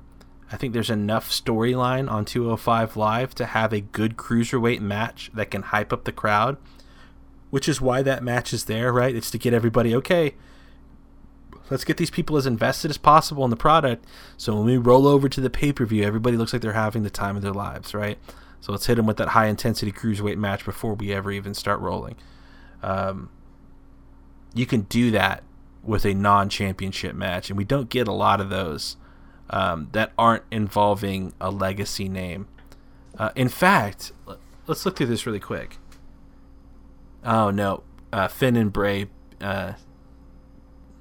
I 0.50 0.56
think 0.56 0.74
there's 0.74 0.90
enough 0.90 1.30
storyline 1.30 2.10
on 2.10 2.26
205 2.26 2.96
Live 2.96 3.34
to 3.36 3.46
have 3.46 3.72
a 3.72 3.80
good 3.80 4.16
cruiserweight 4.16 4.80
match 4.80 5.30
that 5.32 5.50
can 5.50 5.62
hype 5.62 5.92
up 5.92 6.04
the 6.04 6.12
crowd, 6.12 6.58
which 7.48 7.68
is 7.68 7.80
why 7.80 8.02
that 8.02 8.22
match 8.22 8.52
is 8.52 8.66
there, 8.66 8.92
right? 8.92 9.16
It's 9.16 9.30
to 9.30 9.38
get 9.38 9.54
everybody 9.54 9.94
okay. 9.96 10.34
Let's 11.70 11.84
get 11.84 11.96
these 11.96 12.10
people 12.10 12.36
as 12.36 12.44
invested 12.44 12.90
as 12.90 12.98
possible 12.98 13.44
in 13.44 13.50
the 13.50 13.56
product. 13.56 14.04
So 14.36 14.54
when 14.54 14.66
we 14.66 14.76
roll 14.76 15.06
over 15.06 15.26
to 15.30 15.40
the 15.40 15.48
pay 15.48 15.72
per 15.72 15.86
view, 15.86 16.04
everybody 16.04 16.36
looks 16.36 16.52
like 16.52 16.60
they're 16.60 16.74
having 16.74 17.02
the 17.02 17.08
time 17.08 17.34
of 17.34 17.42
their 17.42 17.52
lives, 17.52 17.94
right? 17.94 18.18
So 18.62 18.70
let's 18.70 18.86
hit 18.86 18.96
him 18.96 19.06
with 19.06 19.16
that 19.16 19.30
high 19.30 19.46
intensity 19.46 19.90
cruiserweight 19.90 20.36
match 20.36 20.64
before 20.64 20.94
we 20.94 21.12
ever 21.12 21.32
even 21.32 21.52
start 21.52 21.80
rolling. 21.80 22.14
Um, 22.80 23.28
you 24.54 24.66
can 24.66 24.82
do 24.82 25.10
that 25.10 25.42
with 25.82 26.04
a 26.04 26.14
non 26.14 26.48
championship 26.48 27.16
match, 27.16 27.50
and 27.50 27.58
we 27.58 27.64
don't 27.64 27.88
get 27.88 28.06
a 28.06 28.12
lot 28.12 28.40
of 28.40 28.50
those 28.50 28.96
um, 29.50 29.88
that 29.92 30.12
aren't 30.16 30.44
involving 30.52 31.34
a 31.40 31.50
legacy 31.50 32.08
name. 32.08 32.46
Uh, 33.18 33.30
in 33.34 33.48
fact, 33.48 34.12
let's 34.68 34.86
look 34.86 34.96
through 34.96 35.06
this 35.06 35.26
really 35.26 35.40
quick. 35.40 35.78
Oh, 37.24 37.50
no. 37.50 37.82
Uh, 38.12 38.28
Finn 38.28 38.54
and 38.54 38.72
Bray 38.72 39.08
uh, 39.40 39.72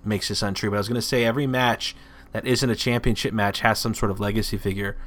makes 0.03 0.30
this 0.30 0.41
untrue, 0.41 0.72
but 0.72 0.78
I 0.78 0.80
was 0.80 0.88
going 0.88 0.99
to 0.99 1.07
say 1.07 1.26
every 1.26 1.45
match 1.45 1.95
that 2.32 2.47
isn't 2.47 2.70
a 2.72 2.76
championship 2.76 3.36
match 3.36 3.59
has 3.59 3.78
some 3.78 3.93
sort 3.93 4.09
of 4.09 4.20
legacy 4.20 4.57
figure. 4.57 4.97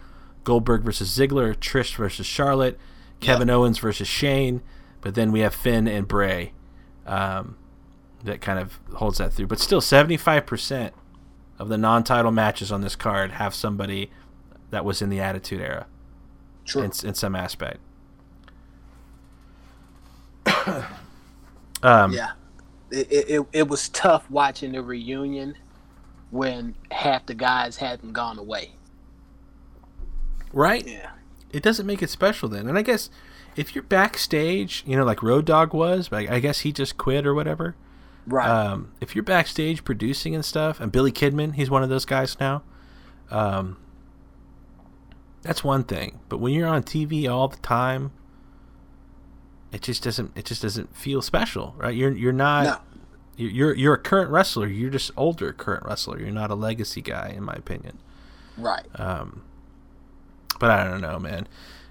Goldberg 0.45 0.82
versus 0.82 1.16
Ziggler, 1.16 1.55
Trish 1.57 1.97
versus 1.97 2.26
Charlotte, 2.26 2.78
Kevin 3.20 3.49
yep. 3.49 3.57
Owens 3.57 3.78
versus 3.78 4.07
Shane, 4.07 4.62
but 5.01 5.14
then 5.14 5.32
we 5.32 5.40
have 5.40 5.55
Finn 5.55 5.88
and 5.88 6.07
Bray. 6.07 6.53
Um, 7.07 7.57
that 8.22 8.40
kind 8.40 8.59
of 8.59 8.78
holds 8.95 9.18
that 9.18 9.32
through. 9.32 9.47
But 9.47 9.59
still, 9.59 9.80
75% 9.80 10.92
of 11.59 11.68
the 11.68 11.78
non 11.78 12.05
title 12.05 12.30
matches 12.30 12.72
on 12.72 12.80
this 12.80 12.97
card 12.97 13.32
have 13.32 13.55
somebody 13.55 14.11
that 14.70 14.84
was 14.84 15.03
in 15.03 15.11
the 15.11 15.20
Attitude 15.20 15.61
Era. 15.61 15.86
True. 16.64 16.82
In, 16.82 16.92
in 17.05 17.14
some 17.14 17.34
aspect. 17.36 17.78
um, 21.82 22.12
yeah. 22.12 22.32
It, 22.90 23.28
it, 23.28 23.47
it 23.53 23.68
was 23.68 23.88
tough 23.90 24.30
watching 24.30 24.72
the 24.72 24.82
reunion 24.82 25.57
when 26.30 26.74
half 26.90 27.26
the 27.26 27.34
guys 27.34 27.76
hadn't 27.76 28.12
gone 28.12 28.38
away. 28.38 28.72
Right? 30.55 30.86
Yeah. 30.86 31.11
It 31.52 31.62
doesn't 31.62 31.86
make 31.86 32.02
it 32.02 32.11
special 32.11 32.48
then. 32.48 32.68
And 32.68 32.78
I 32.78 32.82
guess 32.82 33.11
if 33.57 33.74
you're 33.74 33.84
backstage, 33.84 34.82
you 34.86 34.96
know, 34.96 35.05
like 35.05 35.22
Road 35.22 35.44
Dog 35.44 35.74
was, 35.74 36.09
but 36.09 36.30
I 36.30 36.40
guess 36.40 36.61
he 36.61 36.72
just 36.72 36.96
quit 36.96 37.26
or 37.26 37.34
whatever. 37.34 37.76
Right. 38.26 38.48
Um, 38.48 38.92
if 39.00 39.14
you're 39.14 39.24
backstage 39.24 39.84
producing 39.84 40.34
and 40.34 40.44
stuff, 40.44 40.80
and 40.80 40.90
Billy 40.90 41.12
Kidman, 41.12 41.55
he's 41.55 41.70
one 41.70 41.82
of 41.82 41.88
those 41.88 42.05
guys 42.05 42.38
now. 42.40 42.62
Um, 43.30 43.76
that's 45.42 45.62
one 45.62 45.84
thing. 45.84 46.20
But 46.28 46.38
when 46.38 46.55
you're 46.55 46.68
on 46.68 46.82
TV 46.82 47.30
all 47.30 47.48
the 47.48 47.59
time, 47.59 48.12
it 49.72 49.82
just 49.82 50.02
doesn't. 50.02 50.32
It 50.36 50.46
just 50.46 50.62
doesn't 50.62 50.96
feel 50.96 51.20
special, 51.20 51.74
right? 51.76 51.94
You're 51.94 52.12
you're 52.12 52.32
not. 52.32 52.64
No. 52.64 52.78
You're 53.36 53.74
you're 53.74 53.94
a 53.94 53.98
current 53.98 54.30
wrestler. 54.30 54.68
You're 54.68 54.90
just 54.90 55.11
older 55.16 55.52
current 55.52 55.84
wrestler. 55.84 56.20
You're 56.20 56.30
not 56.30 56.50
a 56.50 56.55
legacy 56.55 57.02
guy, 57.02 57.34
in 57.36 57.42
my 57.42 57.55
opinion. 57.55 57.98
Right. 58.57 58.86
Um, 58.94 59.42
but 60.64 60.70
I 60.70 60.84
don't 60.84 61.02
know, 61.02 61.18
man. 61.18 61.46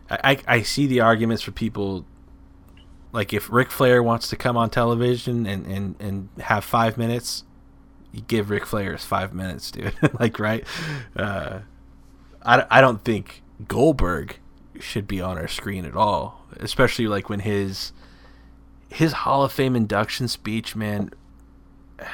I, 0.09 0.19
I, 0.24 0.38
I 0.47 0.61
see 0.63 0.88
the 0.88 1.01
arguments 1.01 1.43
for 1.43 1.51
people 1.51 2.07
like 3.11 3.32
if 3.32 3.51
Ric 3.51 3.69
Flair 3.69 4.01
wants 4.01 4.30
to 4.30 4.36
come 4.36 4.57
on 4.57 4.71
television 4.71 5.45
and, 5.45 5.67
and, 5.67 5.95
and 5.99 6.30
have 6.39 6.63
five 6.63 6.97
minutes, 6.97 7.43
you 8.11 8.21
give 8.21 8.49
Ric 8.49 8.65
Flair 8.65 8.93
his 8.93 9.05
five 9.05 9.32
minutes, 9.32 9.69
dude. 9.69 9.93
like, 10.19 10.39
right? 10.39 10.65
Uh, 11.15 11.59
I, 12.41 12.65
I 12.67 12.82
don't 12.82 13.03
think 13.03 13.43
Goldberg 13.67 14.39
should 14.80 15.07
be 15.07 15.21
on 15.21 15.38
our 15.38 15.47
screen 15.47 15.86
at 15.86 15.95
all, 15.95 16.43
especially 16.59 17.05
like 17.05 17.30
when 17.30 17.41
his 17.41 17.93
his 18.89 19.13
Hall 19.13 19.43
of 19.43 19.51
Fame 19.51 19.76
induction 19.76 20.28
speech, 20.28 20.76
man, 20.76 21.11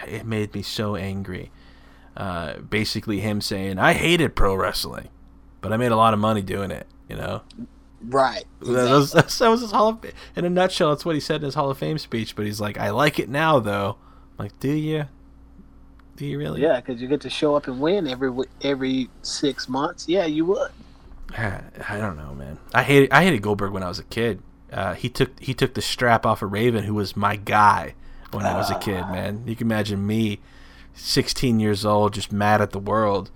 it 0.05 0.25
made 0.25 0.53
me 0.53 0.61
so 0.61 0.97
angry. 0.97 1.53
Uh, 2.17 2.57
basically, 2.57 3.21
him 3.21 3.39
saying, 3.39 3.79
"I 3.79 3.93
hated 3.93 4.35
pro 4.35 4.55
wrestling." 4.55 5.07
But 5.61 5.73
I 5.73 5.77
made 5.77 5.91
a 5.91 5.95
lot 5.95 6.13
of 6.13 6.19
money 6.19 6.41
doing 6.41 6.71
it. 6.71 6.87
You 7.07 7.15
know. 7.15 7.41
Right. 8.01 8.45
Exactly. 8.61 8.73
That, 8.75 8.91
was, 8.91 9.11
that 9.39 9.49
was 9.49 9.61
his 9.61 9.71
Hall 9.71 9.89
of 9.89 10.05
In 10.35 10.45
a 10.45 10.49
nutshell, 10.49 10.89
that's 10.89 11.05
what 11.05 11.15
he 11.15 11.21
said 11.21 11.37
in 11.37 11.45
his 11.45 11.55
Hall 11.55 11.69
of 11.69 11.77
Fame 11.77 11.97
speech. 11.97 12.35
But 12.35 12.45
he's 12.45 12.61
like, 12.61 12.77
I 12.77 12.91
like 12.91 13.19
it 13.19 13.29
now, 13.29 13.59
though. 13.59 13.97
I'm 14.37 14.45
like, 14.45 14.59
do 14.59 14.71
you? 14.71 15.05
Do 16.15 16.25
you 16.25 16.37
really? 16.37 16.61
Yeah, 16.61 16.81
because 16.81 17.01
you 17.01 17.07
get 17.07 17.21
to 17.21 17.29
show 17.29 17.55
up 17.55 17.67
and 17.67 17.79
win 17.79 18.07
every 18.07 18.31
every 18.61 19.09
six 19.21 19.69
months. 19.69 20.07
Yeah, 20.07 20.25
you 20.25 20.45
would. 20.45 20.71
I 21.37 21.97
don't 21.97 22.17
know, 22.17 22.33
man. 22.33 22.59
I 22.73 22.83
hated 22.83 23.11
I 23.11 23.23
hated 23.23 23.41
Goldberg 23.41 23.71
when 23.71 23.83
I 23.83 23.87
was 23.87 23.99
a 23.99 24.03
kid. 24.03 24.41
Uh, 24.71 24.93
he 24.95 25.09
took 25.09 25.39
he 25.39 25.53
took 25.53 25.73
the 25.75 25.81
strap 25.81 26.25
off 26.25 26.41
of 26.41 26.51
Raven, 26.51 26.83
who 26.83 26.93
was 26.93 27.15
my 27.15 27.35
guy 27.35 27.95
when 28.31 28.45
I 28.45 28.55
was 28.55 28.69
a 28.69 28.77
kid. 28.77 29.03
Ah. 29.05 29.11
Man, 29.11 29.43
you 29.47 29.55
can 29.55 29.67
imagine 29.67 30.05
me, 30.05 30.39
16 30.93 31.59
years 31.59 31.85
old, 31.85 32.13
just 32.13 32.31
mad 32.31 32.61
at 32.61 32.71
the 32.71 32.79
world, 32.79 33.31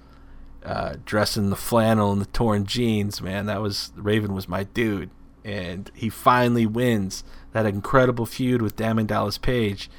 uh, 0.63 0.95
dressing 1.05 1.49
the 1.49 1.55
flannel 1.55 2.11
and 2.11 2.21
the 2.21 2.25
torn 2.27 2.65
jeans. 2.65 3.21
Man, 3.21 3.45
that 3.47 3.61
was 3.61 3.91
Raven 3.95 4.33
was 4.33 4.47
my 4.47 4.63
dude, 4.63 5.09
and 5.43 5.91
he 5.93 6.09
finally 6.09 6.65
wins 6.65 7.23
that 7.51 7.65
incredible 7.65 8.25
feud 8.25 8.61
with 8.61 8.75
Diamond 8.75 9.09
Dallas 9.09 9.37
Page, 9.37 9.89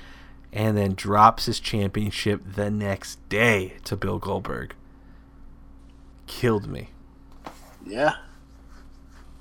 and 0.52 0.76
then 0.76 0.94
drops 0.94 1.46
his 1.46 1.60
championship 1.60 2.42
the 2.54 2.70
next 2.70 3.26
day 3.28 3.74
to 3.84 3.96
Bill 3.96 4.18
Goldberg. 4.18 4.74
Killed 6.26 6.66
me. 6.66 6.90
Yeah. 7.86 8.14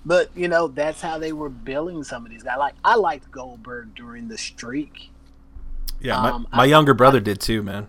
But 0.06 0.30
you 0.36 0.48
know 0.48 0.68
that's 0.68 1.02
how 1.02 1.18
they 1.18 1.32
were 1.32 1.50
billing 1.50 2.04
some 2.04 2.26
of 2.26 2.32
these 2.32 2.44
guys. 2.44 2.58
Like 2.58 2.76
I 2.84 2.96
liked 2.96 3.32
Goldberg 3.32 3.96
during 3.96 4.28
the 4.28 4.38
streak. 4.38 5.10
Yeah, 6.02 6.22
my, 6.22 6.30
um, 6.30 6.48
my 6.52 6.64
I, 6.64 6.66
younger 6.66 6.94
brother 6.94 7.20
I, 7.20 7.22
did 7.22 7.40
too, 7.40 7.64
man. 7.64 7.88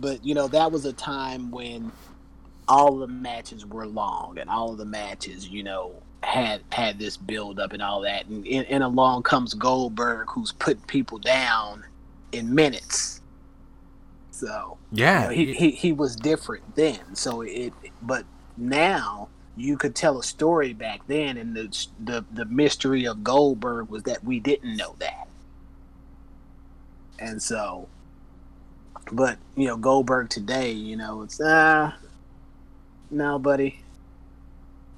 But 0.00 0.24
you 0.24 0.34
know 0.34 0.48
that 0.48 0.72
was 0.72 0.86
a 0.86 0.92
time 0.92 1.50
when 1.50 1.92
all 2.68 2.98
the 2.98 3.06
matches 3.06 3.66
were 3.66 3.86
long 3.86 4.38
and 4.38 4.48
all 4.48 4.72
of 4.72 4.78
the 4.78 4.84
matches, 4.84 5.48
you 5.48 5.62
know, 5.62 6.02
had 6.22 6.62
had 6.70 6.98
this 6.98 7.16
build 7.16 7.60
up 7.60 7.72
and 7.72 7.82
all 7.82 8.00
that. 8.02 8.26
And, 8.26 8.46
and, 8.46 8.66
and 8.66 8.82
along 8.82 9.24
comes 9.24 9.54
Goldberg, 9.54 10.28
who's 10.30 10.52
putting 10.52 10.82
people 10.84 11.18
down 11.18 11.84
in 12.32 12.54
minutes. 12.54 13.20
So 14.30 14.78
yeah, 14.90 15.30
you 15.30 15.46
know, 15.46 15.52
he, 15.52 15.54
he 15.54 15.70
he 15.70 15.92
was 15.92 16.16
different 16.16 16.74
then. 16.74 17.14
So 17.14 17.42
it, 17.42 17.72
but 18.02 18.24
now 18.56 19.28
you 19.56 19.76
could 19.76 19.94
tell 19.94 20.18
a 20.18 20.24
story 20.24 20.72
back 20.72 21.06
then, 21.06 21.36
and 21.36 21.54
the 21.54 21.86
the 22.02 22.24
the 22.32 22.44
mystery 22.46 23.06
of 23.06 23.22
Goldberg 23.22 23.88
was 23.88 24.02
that 24.04 24.24
we 24.24 24.40
didn't 24.40 24.76
know 24.76 24.96
that, 24.98 25.28
and 27.20 27.40
so, 27.40 27.88
but 29.12 29.38
you 29.56 29.68
know 29.68 29.76
Goldberg 29.76 30.30
today, 30.30 30.72
you 30.72 30.96
know 30.96 31.22
it's 31.22 31.40
ah, 31.42 31.94
uh, 31.94 32.03
no, 33.14 33.38
buddy, 33.38 33.80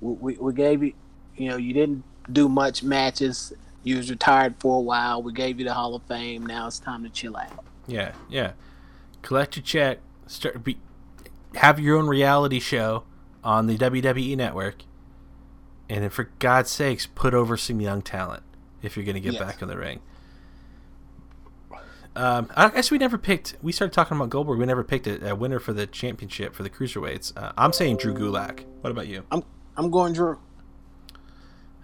we, 0.00 0.12
we 0.14 0.36
we 0.36 0.52
gave 0.52 0.82
you, 0.82 0.92
you 1.36 1.48
know, 1.48 1.56
you 1.56 1.72
didn't 1.72 2.04
do 2.30 2.48
much 2.48 2.82
matches. 2.82 3.52
You 3.84 3.98
was 3.98 4.10
retired 4.10 4.56
for 4.58 4.78
a 4.78 4.80
while. 4.80 5.22
We 5.22 5.32
gave 5.32 5.58
you 5.58 5.64
the 5.64 5.74
Hall 5.74 5.94
of 5.94 6.02
Fame. 6.04 6.44
Now 6.44 6.66
it's 6.66 6.78
time 6.78 7.04
to 7.04 7.10
chill 7.10 7.36
out. 7.36 7.64
Yeah, 7.86 8.12
yeah. 8.28 8.52
Collect 9.22 9.56
your 9.56 9.62
check. 9.62 9.98
Start 10.26 10.64
be, 10.64 10.78
have 11.54 11.78
your 11.78 11.96
own 11.96 12.06
reality 12.06 12.58
show 12.58 13.04
on 13.44 13.66
the 13.66 13.76
WWE 13.76 14.36
network, 14.36 14.82
and 15.88 16.02
then 16.02 16.10
for 16.10 16.30
God's 16.38 16.70
sakes, 16.70 17.06
put 17.06 17.32
over 17.34 17.56
some 17.56 17.80
young 17.80 18.02
talent 18.02 18.42
if 18.82 18.96
you're 18.96 19.04
going 19.04 19.14
to 19.14 19.20
get 19.20 19.34
yes. 19.34 19.42
back 19.42 19.62
in 19.62 19.68
the 19.68 19.76
ring. 19.76 20.00
Um, 22.16 22.50
I 22.56 22.70
guess 22.70 22.90
we 22.90 22.96
never 22.96 23.18
picked. 23.18 23.56
We 23.60 23.72
started 23.72 23.92
talking 23.92 24.16
about 24.16 24.30
Goldberg. 24.30 24.58
We 24.58 24.64
never 24.64 24.82
picked 24.82 25.06
a, 25.06 25.30
a 25.30 25.34
winner 25.34 25.58
for 25.58 25.74
the 25.74 25.86
championship 25.86 26.54
for 26.54 26.62
the 26.62 26.70
cruiserweights. 26.70 27.36
Uh, 27.36 27.52
I'm 27.58 27.74
saying 27.74 27.98
Drew 27.98 28.14
Gulak. 28.14 28.64
What 28.80 28.90
about 28.90 29.06
you? 29.06 29.22
I'm 29.30 29.44
I'm 29.76 29.90
going 29.90 30.14
Drew. 30.14 30.38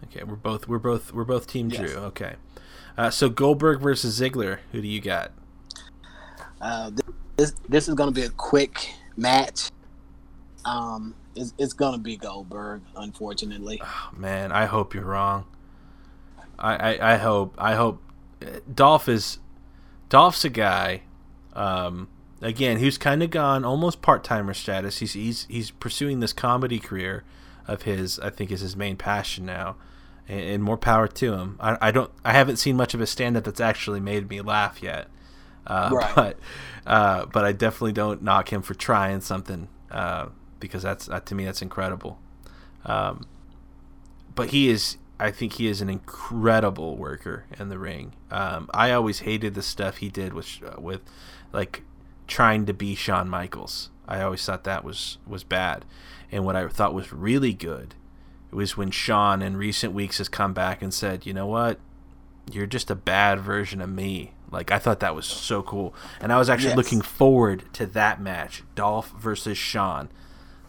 Okay, 0.04 0.24
we're 0.24 0.36
both 0.36 0.66
we're 0.66 0.78
both 0.78 1.12
we're 1.12 1.24
both 1.24 1.46
Team 1.46 1.68
yes. 1.68 1.78
Drew. 1.78 2.00
Okay, 2.04 2.36
uh, 2.96 3.10
so 3.10 3.28
Goldberg 3.28 3.80
versus 3.80 4.18
Ziggler. 4.18 4.60
Who 4.72 4.80
do 4.80 4.88
you 4.88 5.02
got? 5.02 5.32
Uh, 6.62 6.90
this 7.36 7.54
this 7.68 7.88
is 7.88 7.94
going 7.94 8.08
to 8.08 8.18
be 8.18 8.26
a 8.26 8.30
quick 8.30 8.94
match. 9.18 9.70
Um, 10.64 11.14
it's, 11.36 11.52
it's 11.58 11.74
gonna 11.74 11.98
be 11.98 12.16
Goldberg, 12.16 12.80
unfortunately. 12.96 13.82
Oh, 13.84 14.10
man, 14.16 14.50
I 14.50 14.64
hope 14.64 14.94
you're 14.94 15.04
wrong. 15.04 15.44
I, 16.58 16.94
I, 16.94 17.14
I 17.14 17.16
hope 17.16 17.54
I 17.58 17.74
hope 17.74 18.00
Dolph 18.74 19.08
is 19.08 19.38
Dolph's 20.12 20.44
a 20.44 20.50
guy. 20.50 21.00
Um, 21.54 22.06
again, 22.42 22.76
who's 22.76 22.98
kind 22.98 23.22
of 23.22 23.30
gone 23.30 23.64
almost 23.64 24.02
part 24.02 24.22
timer 24.22 24.52
status. 24.52 24.98
He's 24.98 25.14
he's 25.14 25.46
he's 25.48 25.70
pursuing 25.70 26.20
this 26.20 26.34
comedy 26.34 26.78
career 26.78 27.24
of 27.66 27.82
his. 27.82 28.18
I 28.18 28.28
think 28.28 28.50
is 28.50 28.60
his 28.60 28.76
main 28.76 28.98
passion 28.98 29.46
now, 29.46 29.76
and, 30.28 30.40
and 30.40 30.62
more 30.62 30.76
power 30.76 31.08
to 31.08 31.32
him. 31.32 31.56
I, 31.58 31.78
I 31.80 31.90
don't 31.92 32.10
I 32.26 32.32
haven't 32.32 32.56
seen 32.56 32.76
much 32.76 32.92
of 32.92 33.00
a 33.00 33.06
stand 33.06 33.38
up 33.38 33.44
that's 33.44 33.58
actually 33.58 34.00
made 34.00 34.28
me 34.28 34.42
laugh 34.42 34.82
yet. 34.82 35.08
Uh, 35.66 35.88
right. 35.94 36.12
But 36.14 36.38
uh, 36.86 37.24
but 37.24 37.46
I 37.46 37.52
definitely 37.52 37.92
don't 37.92 38.22
knock 38.22 38.52
him 38.52 38.60
for 38.60 38.74
trying 38.74 39.22
something. 39.22 39.68
Uh, 39.90 40.26
because 40.60 40.82
that's 40.82 41.08
uh, 41.08 41.20
to 41.20 41.34
me 41.34 41.46
that's 41.46 41.62
incredible. 41.62 42.18
Um, 42.84 43.26
but 44.34 44.50
he 44.50 44.68
is, 44.68 44.98
I 45.18 45.30
think 45.30 45.54
he 45.54 45.68
is 45.68 45.80
an 45.80 45.88
incredible 45.88 46.96
worker 46.96 47.44
in 47.58 47.68
the 47.68 47.78
ring. 47.78 48.14
Um, 48.30 48.68
I 48.74 48.90
always 48.92 49.20
hated 49.20 49.54
the 49.54 49.62
stuff 49.62 49.98
he 49.98 50.08
did 50.08 50.32
with 50.32 50.58
uh, 50.64 50.80
with 50.80 51.00
like 51.52 51.82
trying 52.26 52.66
to 52.66 52.72
be 52.72 52.94
Shawn 52.94 53.28
Michaels. 53.28 53.90
I 54.08 54.22
always 54.22 54.44
thought 54.44 54.64
that 54.64 54.84
was 54.84 55.18
was 55.26 55.44
bad, 55.44 55.84
and 56.30 56.44
what 56.44 56.56
I 56.56 56.66
thought 56.68 56.94
was 56.94 57.12
really 57.12 57.52
good 57.52 57.94
was 58.50 58.76
when 58.76 58.90
Shawn 58.90 59.42
in 59.42 59.56
recent 59.56 59.92
weeks 59.94 60.18
has 60.18 60.28
come 60.28 60.52
back 60.52 60.82
and 60.82 60.92
said, 60.92 61.24
you 61.24 61.32
know 61.32 61.46
what, 61.46 61.78
you're 62.50 62.66
just 62.66 62.90
a 62.90 62.94
bad 62.94 63.40
version 63.40 63.80
of 63.80 63.88
me. 63.88 64.32
Like 64.50 64.70
I 64.70 64.78
thought 64.78 65.00
that 65.00 65.14
was 65.14 65.26
so 65.26 65.62
cool, 65.62 65.94
and 66.20 66.32
I 66.32 66.38
was 66.38 66.50
actually 66.50 66.70
yes. 66.70 66.76
looking 66.76 67.00
forward 67.00 67.64
to 67.74 67.86
that 67.86 68.20
match, 68.20 68.64
Dolph 68.74 69.10
versus 69.12 69.56
Shawn. 69.56 70.10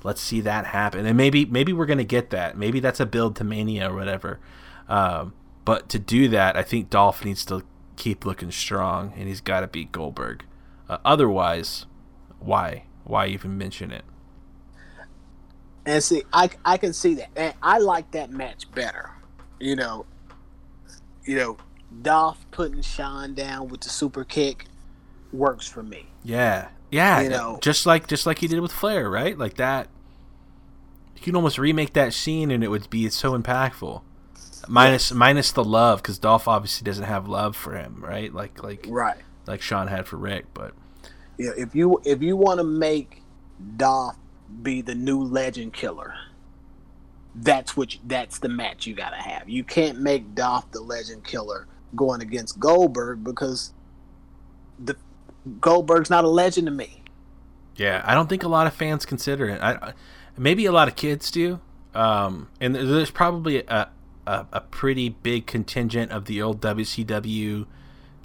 Let's 0.04 0.22
see 0.22 0.41
that 0.41 0.66
happen, 0.66 1.06
and 1.06 1.18
maybe 1.18 1.45
maybe 1.45 1.72
we're 1.74 1.86
gonna 1.86 2.04
get 2.04 2.30
that. 2.32 2.58
Maybe 2.58 2.80
that's 2.80 2.99
a 2.99 3.06
build 3.06 3.36
to 3.38 3.43
Mania 3.43 3.89
or 3.89 3.95
whatever. 3.95 4.39
Um, 4.89 5.34
but 5.66 5.89
to 5.89 5.99
do 5.99 6.28
that, 6.30 6.58
I 6.58 6.64
think 6.64 6.89
Dolph 6.89 7.24
needs 7.24 7.45
to 7.45 7.64
keep 7.95 8.26
looking 8.26 8.51
strong, 8.51 9.14
and 9.16 9.28
he's 9.28 9.41
got 9.41 9.62
to 9.62 9.68
beat 9.68 9.91
Goldberg. 9.91 10.43
Uh, 10.89 10.97
otherwise, 11.06 11.86
why 12.39 12.86
why 13.04 13.28
even 13.28 13.58
mention 13.58 13.91
it? 13.91 14.04
And 15.86 16.04
see, 16.04 16.24
I 16.32 16.49
I 16.66 16.78
can 16.78 16.93
see 16.93 17.16
that, 17.16 17.30
and 17.36 17.54
I 17.62 17.80
like 17.80 18.12
that 18.12 18.32
match 18.32 18.72
better. 18.72 19.12
You 19.60 19.76
know, 19.76 20.06
you 21.26 21.36
know, 21.38 21.58
Dolph 22.01 22.45
putting 22.51 22.82
Shawn 22.82 23.34
down 23.34 23.70
with 23.70 23.82
the 23.82 23.89
super 23.89 24.24
kick 24.24 24.66
works 25.32 25.68
for 25.68 25.84
me. 25.84 26.08
Yeah, 26.24 26.70
yeah, 26.91 27.22
you 27.22 27.30
know, 27.30 27.60
just 27.62 27.86
like 27.86 28.08
just 28.08 28.26
like 28.26 28.39
he 28.39 28.47
did 28.47 28.60
with 28.60 28.72
Flair, 28.72 29.10
right? 29.10 29.38
Like 29.38 29.56
that. 29.56 29.89
You 31.24 31.32
can 31.32 31.38
almost 31.38 31.57
remake 31.57 31.93
that 31.93 32.13
scene, 32.13 32.51
and 32.51 32.65
it 32.65 32.67
would 32.67 32.89
be 32.89 33.07
so 33.07 33.32
impactful. 33.32 34.01
Minus 34.67 35.09
yes. 35.09 35.17
minus 35.17 35.53
the 35.53 35.63
love, 35.63 36.01
because 36.01 36.19
Dolph 36.19 36.49
obviously 36.49 36.84
doesn't 36.84 37.05
have 37.05 37.30
love 37.30 37.55
for 37.55 37.78
him, 37.78 38.03
right? 38.03 38.34
Like 38.34 38.61
like 38.61 38.86
right, 38.89 39.15
like 39.47 39.61
Shawn 39.61 39.88
had 39.88 40.05
for 40.05 40.17
Ric. 40.17 40.53
But 40.53 40.74
yeah, 41.38 41.51
if 41.57 41.76
you 41.76 42.01
if 42.03 42.21
you 42.21 42.36
want 42.36 42.57
to 42.57 42.65
make 42.65 43.21
Dolph 43.78 44.17
be 44.61 44.82
the 44.82 44.95
new 44.95 45.24
Legend 45.24 45.71
Killer, 45.71 46.13
that's 47.36 47.78
what 47.78 47.93
you, 47.93 48.01
that's 48.05 48.39
the 48.39 48.49
match 48.49 48.86
you 48.86 48.93
gotta 48.93 49.15
have. 49.15 49.47
You 49.47 49.63
can't 49.63 50.01
make 50.01 50.36
Dolph 50.36 50.69
the 50.71 50.82
Legend 50.82 51.24
Killer 51.24 51.67
going 51.95 52.21
against 52.21 52.59
Goldberg 52.59 53.24
because 53.24 53.71
the 54.78 54.97
Goldberg's 55.61 56.09
not 56.09 56.26
a 56.26 56.30
legend 56.30 56.67
to 56.67 56.71
me. 56.71 57.01
Yeah, 57.78 58.03
I 58.05 58.13
don't 58.13 58.28
think 58.28 58.43
a 58.43 58.49
lot 58.49 58.67
of 58.67 58.74
fans 58.74 59.05
consider 59.05 59.47
it. 59.47 59.61
I, 59.61 59.93
maybe 60.38 60.65
a 60.65 60.71
lot 60.71 60.88
of 60.88 60.95
kids 60.95 61.31
do. 61.31 61.59
Um, 61.93 62.49
and 62.59 62.75
there's 62.75 63.11
probably 63.11 63.59
a, 63.59 63.89
a, 64.25 64.45
a 64.51 64.61
pretty 64.61 65.09
big 65.09 65.45
contingent 65.45 66.11
of 66.11 66.25
the 66.25 66.41
old 66.41 66.59
WCW 66.61 67.65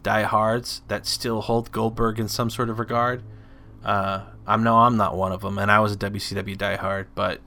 diehards 0.03 0.83
that 0.89 1.07
still 1.07 1.43
hold 1.43 1.71
Goldberg 1.71 2.19
in 2.19 2.29
some 2.29 2.51
sort 2.51 2.71
of 2.71 2.79
regard. 2.79 3.23
Uh, 3.85 4.25
I'm 4.47 4.63
no, 4.63 4.79
I'm 4.79 4.97
not 4.97 5.17
one 5.17 5.33
of 5.33 5.43
them, 5.43 5.59
and 5.59 5.71
I 5.71 5.81
was 5.81 5.93
a 5.93 5.97
WCW 5.97 6.57
diehard, 6.57 7.07
but 7.15 7.41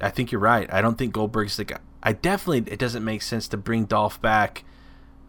I 0.00 0.10
think 0.10 0.32
you're 0.32 0.40
right. 0.40 0.72
I 0.72 0.80
don't 0.80 0.98
think 0.98 1.14
Goldberg's 1.14 1.56
the 1.56 1.64
guy. 1.64 1.78
I 2.02 2.12
definitely 2.12 2.70
it 2.72 2.78
doesn't 2.78 3.04
make 3.04 3.22
sense 3.22 3.48
to 3.48 3.56
bring 3.56 3.84
Dolph 3.84 4.20
back 4.20 4.64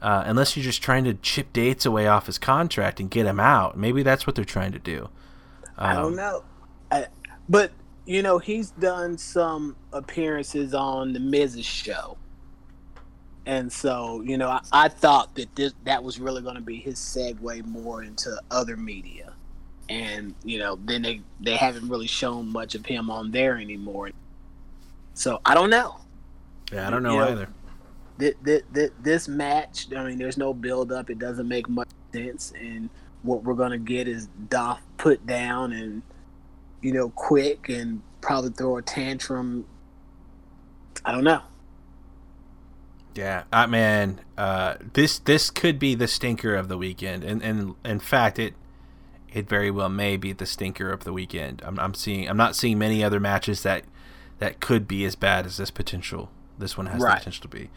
uh, 0.01 0.23
unless 0.25 0.57
you're 0.57 0.63
just 0.63 0.81
trying 0.81 1.05
to 1.05 1.13
chip 1.13 1.53
dates 1.53 1.85
away 1.85 2.07
off 2.07 2.25
his 2.25 2.37
contract 2.37 2.99
and 2.99 3.09
get 3.09 3.25
him 3.25 3.39
out. 3.39 3.77
Maybe 3.77 4.03
that's 4.03 4.27
what 4.27 4.35
they're 4.35 4.43
trying 4.43 4.73
to 4.73 4.79
do. 4.79 5.09
Um, 5.77 5.89
I 5.89 5.93
don't 5.93 6.05
um, 6.05 6.15
know, 6.15 6.43
I, 6.91 7.07
but 7.47 7.71
you 8.05 8.21
know 8.21 8.37
he's 8.37 8.71
done 8.71 9.17
some 9.17 9.75
appearances 9.93 10.73
on 10.73 11.13
the 11.13 11.19
Miz's 11.19 11.65
show, 11.65 12.17
and 13.45 13.71
so 13.71 14.21
you 14.21 14.37
know 14.37 14.49
I, 14.49 14.61
I 14.71 14.87
thought 14.87 15.35
that 15.35 15.55
this 15.55 15.73
that 15.83 16.03
was 16.03 16.19
really 16.19 16.41
going 16.41 16.55
to 16.55 16.61
be 16.61 16.77
his 16.77 16.97
segue 16.97 17.65
more 17.65 18.03
into 18.03 18.39
other 18.51 18.77
media, 18.77 19.33
and 19.89 20.33
you 20.43 20.59
know 20.59 20.77
then 20.85 21.01
they 21.01 21.21
they 21.39 21.55
haven't 21.55 21.89
really 21.89 22.07
shown 22.07 22.51
much 22.51 22.75
of 22.75 22.85
him 22.85 23.09
on 23.09 23.31
there 23.31 23.57
anymore. 23.57 24.11
So 25.13 25.39
I 25.45 25.53
don't 25.53 25.69
know. 25.69 25.97
Yeah, 26.71 26.87
I 26.87 26.89
don't 26.89 27.03
know, 27.03 27.13
you 27.13 27.19
know 27.19 27.27
either 27.27 27.49
this, 28.17 28.33
this, 28.71 28.91
this 29.01 29.27
match, 29.27 29.87
I 29.95 30.03
mean, 30.05 30.17
there's 30.17 30.37
no 30.37 30.53
build 30.53 30.91
up. 30.91 31.09
It 31.09 31.19
doesn't 31.19 31.47
make 31.47 31.67
much 31.67 31.89
sense. 32.13 32.53
And 32.59 32.89
what 33.23 33.43
we're 33.43 33.55
gonna 33.55 33.77
get 33.77 34.07
is 34.07 34.27
Dolph 34.49 34.81
put 34.97 35.25
down 35.25 35.73
and 35.73 36.01
you 36.85 36.93
know 36.93 37.09
quick 37.09 37.67
and 37.67 38.03
probably 38.21 38.51
throw 38.51 38.77
a 38.77 38.81
tantrum. 38.81 39.65
I 41.03 41.11
don't 41.11 41.23
know. 41.23 41.41
Yeah, 43.15 43.45
uh, 43.51 43.65
man, 43.65 44.21
uh, 44.37 44.75
this 44.93 45.17
this 45.17 45.49
could 45.49 45.79
be 45.79 45.95
the 45.95 46.07
stinker 46.07 46.53
of 46.55 46.67
the 46.67 46.77
weekend, 46.77 47.23
and 47.23 47.41
and 47.41 47.73
in 47.83 47.99
fact, 47.99 48.37
it 48.37 48.53
it 49.33 49.49
very 49.49 49.71
well 49.71 49.89
may 49.89 50.15
be 50.15 50.31
the 50.31 50.45
stinker 50.45 50.91
of 50.91 51.05
the 51.05 51.11
weekend. 51.11 51.63
I'm, 51.65 51.79
I'm 51.79 51.95
seeing 51.95 52.29
I'm 52.29 52.37
not 52.37 52.55
seeing 52.55 52.77
many 52.77 53.03
other 53.03 53.19
matches 53.19 53.63
that 53.63 53.85
that 54.37 54.59
could 54.59 54.87
be 54.87 55.05
as 55.05 55.15
bad 55.15 55.47
as 55.47 55.57
this 55.57 55.71
potential. 55.71 56.29
This 56.59 56.77
one 56.77 56.85
has 56.85 57.01
right. 57.01 57.13
the 57.13 57.17
potential 57.17 57.41
to 57.41 57.47
be. 57.47 57.69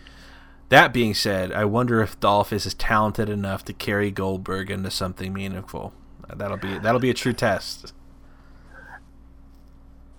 That 0.69 0.93
being 0.93 1.15
said, 1.15 1.51
I 1.51 1.65
wonder 1.65 2.03
if 2.03 2.21
Dolph 2.21 2.53
is 2.53 2.75
talented 2.75 3.31
enough 3.31 3.65
to 3.65 3.73
carry 3.73 4.11
Goldberg 4.11 4.71
into 4.71 4.91
something 4.91 5.33
meaningful. 5.33 5.95
That'll 6.29 6.59
be 6.59 6.77
that'll 6.79 7.01
be 7.01 7.09
a 7.09 7.15
true 7.15 7.33
test. 7.33 7.95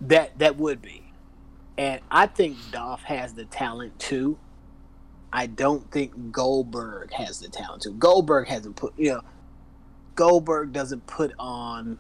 That 0.01 0.37
that 0.39 0.57
would 0.57 0.81
be, 0.81 1.11
and 1.77 2.01
I 2.09 2.27
think 2.27 2.57
Dolph 2.71 3.03
has 3.03 3.33
the 3.33 3.45
talent 3.45 3.99
too. 3.99 4.37
I 5.31 5.45
don't 5.45 5.89
think 5.91 6.31
Goldberg 6.31 7.11
has 7.13 7.39
the 7.39 7.49
talent 7.49 7.83
too. 7.83 7.93
Goldberg 7.93 8.47
hasn't 8.47 8.75
put 8.75 8.93
you 8.97 9.13
know, 9.13 9.21
Goldberg 10.15 10.73
doesn't 10.73 11.05
put 11.05 11.33
on 11.37 11.97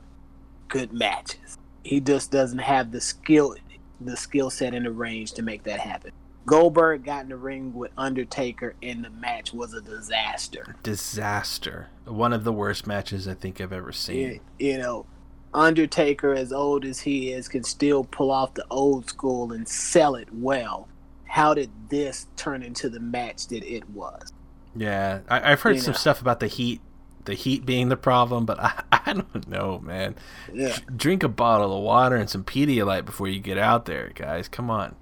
good 0.67 0.93
matches. 0.93 1.57
He 1.83 1.99
just 1.99 2.31
doesn't 2.31 2.59
have 2.59 2.91
the 2.91 3.01
skill, 3.01 3.55
the 3.99 4.17
skill 4.17 4.49
set 4.49 4.73
in 4.73 4.83
the 4.83 4.91
range 4.91 5.33
to 5.33 5.41
make 5.41 5.63
that 5.63 5.79
happen. 5.79 6.11
Goldberg 6.45 7.03
got 7.03 7.23
in 7.23 7.29
the 7.29 7.37
ring 7.37 7.73
with 7.73 7.91
Undertaker, 7.97 8.75
and 8.81 9.03
the 9.03 9.09
match 9.09 9.53
was 9.53 9.73
a 9.73 9.81
disaster. 9.81 10.75
Disaster. 10.81 11.89
One 12.05 12.33
of 12.33 12.43
the 12.43 12.51
worst 12.51 12.87
matches 12.87 13.27
I 13.27 13.35
think 13.35 13.61
I've 13.61 13.73
ever 13.73 13.91
seen. 13.91 14.39
You 14.57 14.79
know, 14.79 15.05
Undertaker, 15.53 16.33
as 16.33 16.53
old 16.53 16.85
as 16.85 17.01
he 17.01 17.31
is, 17.31 17.47
can 17.47 17.63
still 17.63 18.03
pull 18.03 18.31
off 18.31 18.53
the 18.53 18.65
old 18.69 19.09
school 19.09 19.51
and 19.51 19.67
sell 19.67 20.15
it 20.15 20.27
well. 20.31 20.87
How 21.25 21.53
did 21.53 21.69
this 21.89 22.27
turn 22.35 22.63
into 22.63 22.89
the 22.89 22.99
match 22.99 23.47
that 23.47 23.63
it 23.63 23.89
was? 23.89 24.33
Yeah, 24.75 25.19
I, 25.27 25.49
have 25.49 25.61
heard 25.61 25.75
you 25.75 25.81
some 25.81 25.93
know. 25.93 25.97
stuff 25.97 26.21
about 26.21 26.39
the 26.39 26.47
heat, 26.47 26.81
the 27.25 27.33
heat 27.33 27.65
being 27.65 27.89
the 27.89 27.97
problem, 27.97 28.45
but 28.45 28.59
I, 28.61 28.83
I 28.91 29.13
don't 29.13 29.47
know, 29.47 29.79
man. 29.79 30.15
Yeah. 30.53 30.77
Drink 30.95 31.23
a 31.23 31.27
bottle 31.27 31.75
of 31.75 31.83
water 31.83 32.15
and 32.15 32.29
some 32.29 32.43
Pedialyte 32.43 33.05
before 33.05 33.27
you 33.27 33.39
get 33.39 33.57
out 33.57 33.85
there, 33.85 34.11
guys. 34.15 34.47
Come 34.47 34.69
on. 34.69 34.95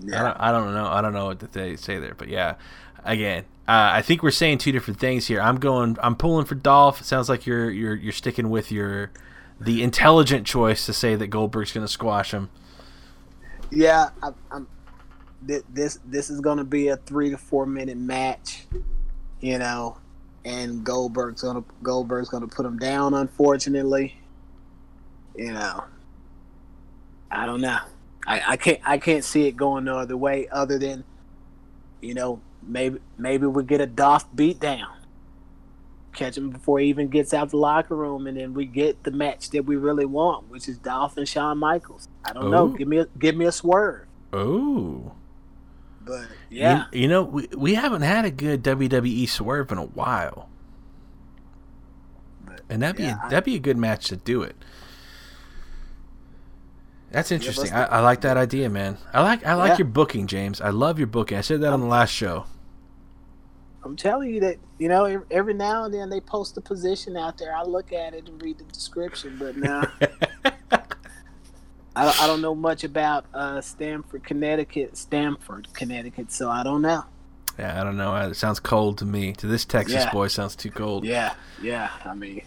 Yeah. 0.00 0.20
I 0.20 0.22
don't, 0.22 0.40
I 0.40 0.52
don't 0.52 0.74
know. 0.74 0.86
I 0.86 1.00
don't 1.00 1.12
know 1.12 1.26
what 1.26 1.52
they 1.52 1.76
say 1.76 1.98
there, 1.98 2.14
but 2.14 2.28
yeah. 2.28 2.54
Again, 3.04 3.44
uh, 3.66 3.90
I 3.92 4.02
think 4.02 4.22
we're 4.22 4.30
saying 4.30 4.58
two 4.58 4.72
different 4.72 4.98
things 4.98 5.26
here. 5.26 5.40
I'm 5.40 5.56
going. 5.56 5.96
I'm 6.02 6.16
pulling 6.16 6.46
for 6.46 6.54
Dolph. 6.54 7.00
It 7.00 7.04
sounds 7.04 7.28
like 7.28 7.46
you're 7.46 7.70
you're 7.70 7.94
you're 7.94 8.12
sticking 8.12 8.50
with 8.50 8.72
your 8.72 9.10
the 9.60 9.82
intelligent 9.82 10.46
choice 10.46 10.86
to 10.86 10.92
say 10.92 11.14
that 11.14 11.28
Goldberg's 11.28 11.72
going 11.72 11.86
to 11.86 11.92
squash 11.92 12.32
him. 12.32 12.50
Yeah, 13.70 14.10
I, 14.22 14.30
I'm. 14.50 14.66
This 15.40 16.00
this 16.04 16.30
is 16.30 16.40
going 16.40 16.58
to 16.58 16.64
be 16.64 16.88
a 16.88 16.96
three 16.96 17.30
to 17.30 17.38
four 17.38 17.64
minute 17.64 17.96
match, 17.96 18.66
you 19.40 19.58
know, 19.58 19.98
and 20.44 20.82
Goldberg's 20.82 21.42
gonna 21.42 21.62
Goldberg's 21.82 22.28
gonna 22.28 22.48
put 22.48 22.66
him 22.66 22.78
down. 22.78 23.14
Unfortunately, 23.14 24.16
you 25.36 25.52
know, 25.52 25.84
I 27.30 27.46
don't 27.46 27.60
know. 27.60 27.78
I, 28.26 28.42
I 28.48 28.56
can't 28.56 28.80
I 28.84 28.98
can't 28.98 29.24
see 29.24 29.46
it 29.46 29.52
going 29.52 29.84
no 29.84 29.98
other 29.98 30.16
way 30.16 30.48
other 30.50 30.78
than, 30.78 31.04
you 32.00 32.14
know, 32.14 32.40
maybe 32.62 32.98
maybe 33.16 33.46
we 33.46 33.62
get 33.62 33.80
a 33.80 33.86
Dolph 33.86 34.26
beat 34.34 34.58
down. 34.58 34.88
Catch 36.18 36.36
him 36.36 36.50
before 36.50 36.80
he 36.80 36.88
even 36.88 37.06
gets 37.06 37.32
out 37.32 37.50
the 37.50 37.58
locker 37.58 37.94
room, 37.94 38.26
and 38.26 38.36
then 38.36 38.52
we 38.52 38.64
get 38.64 39.04
the 39.04 39.12
match 39.12 39.50
that 39.50 39.64
we 39.64 39.76
really 39.76 40.04
want, 40.04 40.50
which 40.50 40.68
is 40.68 40.76
Dolph 40.76 41.16
and 41.16 41.28
Shawn 41.28 41.58
Michaels. 41.58 42.08
I 42.24 42.32
don't 42.32 42.46
Ooh. 42.46 42.50
know. 42.50 42.68
Give 42.68 42.88
me 42.88 42.98
a 42.98 43.06
give 43.20 43.36
me 43.36 43.44
a 43.44 43.52
swerve. 43.52 44.08
Oh. 44.32 45.12
But 46.04 46.26
yeah, 46.50 46.86
you, 46.90 47.02
you, 47.02 47.08
know 47.08 47.22
we 47.22 47.46
we 47.56 47.74
haven't 47.74 48.02
had 48.02 48.24
a 48.24 48.32
good 48.32 48.64
WWE 48.64 49.28
swerve 49.28 49.70
in 49.70 49.78
a 49.78 49.84
while, 49.84 50.48
but, 52.44 52.62
and 52.68 52.82
that'd 52.82 52.98
yeah, 52.98 53.14
be 53.14 53.26
a, 53.26 53.30
that'd 53.30 53.44
be 53.44 53.54
a 53.54 53.60
good 53.60 53.76
match 53.76 54.08
to 54.08 54.16
do 54.16 54.42
it. 54.42 54.56
That's 57.12 57.30
interesting. 57.30 57.66
Yeah, 57.66 57.86
I, 57.86 57.98
I, 57.98 58.00
like 58.00 58.22
that 58.22 58.36
idea, 58.36 58.68
man. 58.68 58.98
I 59.14 59.22
like 59.22 59.46
I 59.46 59.54
like 59.54 59.70
yeah. 59.70 59.78
your 59.78 59.86
booking, 59.86 60.26
James. 60.26 60.60
I 60.60 60.70
love 60.70 60.98
your 60.98 61.06
booking. 61.06 61.38
I 61.38 61.42
said 61.42 61.60
that 61.60 61.72
on 61.72 61.80
the 61.80 61.86
last 61.86 62.10
show. 62.10 62.46
I'm 63.88 63.96
telling 63.96 64.34
you 64.34 64.40
that 64.40 64.58
you 64.78 64.86
know 64.86 65.24
every 65.30 65.54
now 65.54 65.84
and 65.84 65.94
then 65.94 66.10
they 66.10 66.20
post 66.20 66.58
a 66.58 66.60
position 66.60 67.16
out 67.16 67.38
there. 67.38 67.56
I 67.56 67.62
look 67.62 67.90
at 67.90 68.12
it 68.12 68.28
and 68.28 68.40
read 68.42 68.58
the 68.58 68.64
description, 68.64 69.36
but 69.38 69.56
now 69.56 69.90
I, 71.96 72.14
I, 72.20 72.26
don't 72.26 72.42
know 72.42 72.54
much 72.54 72.84
about 72.84 73.24
uh, 73.32 73.62
Stamford, 73.62 74.24
Connecticut. 74.24 74.98
Stamford, 74.98 75.72
Connecticut. 75.72 76.30
So 76.30 76.50
I 76.50 76.62
don't 76.62 76.82
know. 76.82 77.04
Yeah, 77.58 77.80
I 77.80 77.82
don't 77.82 77.96
know. 77.96 78.14
It 78.14 78.34
sounds 78.34 78.60
cold 78.60 78.98
to 78.98 79.06
me. 79.06 79.32
To 79.32 79.46
this 79.46 79.64
Texas 79.64 80.04
yeah. 80.04 80.12
boy, 80.12 80.28
sounds 80.28 80.54
too 80.54 80.70
cold. 80.70 81.06
Yeah, 81.06 81.32
yeah. 81.62 81.88
I 82.04 82.14
mean, 82.14 82.42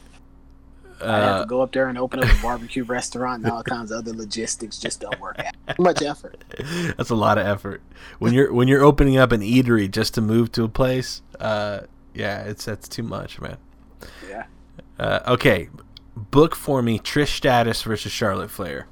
I 1.04 1.18
have 1.18 1.36
to 1.38 1.42
uh, 1.42 1.46
go 1.46 1.62
up 1.62 1.72
there 1.72 1.88
and 1.88 1.98
open 1.98 2.24
up 2.24 2.30
a 2.30 2.42
barbecue 2.42 2.84
restaurant 2.84 3.44
and 3.44 3.52
all 3.52 3.64
kinds 3.64 3.92
of 3.92 4.00
other 4.00 4.14
logistics 4.14 4.78
just 4.78 5.02
don't 5.02 5.20
work 5.20 5.40
out. 5.40 5.76
Too 5.76 5.84
much 5.84 6.02
effort. 6.02 6.44
That's 6.98 7.10
a 7.10 7.16
lot 7.16 7.38
of 7.38 7.46
effort. 7.46 7.82
When 8.20 8.34
you're 8.34 8.52
when 8.54 8.68
you're 8.68 8.84
opening 8.84 9.18
up 9.18 9.32
an 9.32 9.42
eatery 9.42 9.90
just 9.90 10.14
to 10.16 10.22
move 10.22 10.52
to 10.54 10.64
a 10.64 10.70
place, 10.70 11.22
uh, 11.40 11.82
yeah, 12.14 12.44
it's 12.44 12.66
that's 12.66 12.88
too 12.88 13.04
much, 13.04 13.40
man. 13.40 13.58
Yeah. 14.28 14.46
Uh, 15.00 15.20
okay, 15.28 15.70
book 16.16 16.56
for 16.56 16.82
me 16.82 17.00
Trish 17.00 17.30
Stratus 17.30 17.84
versus 17.84 18.12
Charlotte 18.12 18.52
Flair. 18.52 18.88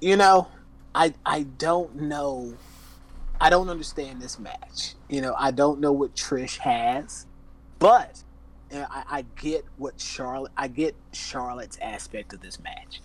You 0.00 0.16
know, 0.16 0.48
I 0.94 1.14
I 1.24 1.44
don't 1.44 1.96
know. 1.96 2.54
I 3.40 3.50
don't 3.50 3.68
understand 3.68 4.20
this 4.20 4.38
match. 4.38 4.94
You 5.08 5.20
know, 5.20 5.34
I 5.38 5.50
don't 5.50 5.80
know 5.80 5.92
what 5.92 6.14
Trish 6.14 6.58
has, 6.58 7.26
but 7.78 8.22
I, 8.72 9.04
I 9.08 9.24
get 9.36 9.64
what 9.76 10.00
Charlotte. 10.00 10.52
I 10.56 10.68
get 10.68 10.94
Charlotte's 11.12 11.78
aspect 11.80 12.32
of 12.32 12.40
this 12.40 12.60
match. 12.60 13.00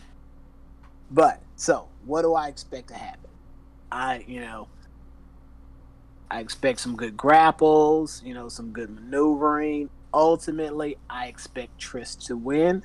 But 1.09 1.41
so, 1.55 1.88
what 2.05 2.22
do 2.24 2.34
I 2.34 2.47
expect 2.47 2.88
to 2.89 2.95
happen? 2.95 3.30
I, 3.91 4.24
you 4.28 4.39
know, 4.39 4.68
I 6.30 6.39
expect 6.39 6.80
some 6.80 6.95
good 6.95 7.18
grapples, 7.18 8.24
you 8.24 8.34
know, 8.34 8.47
some 8.47 8.72
good 8.72 8.89
maneuvering. 8.89 9.89
Ultimately, 10.14 10.97
I 11.09 11.28
expect 11.28 11.80
Trish 11.80 12.26
to 12.28 12.38
win 12.38 12.84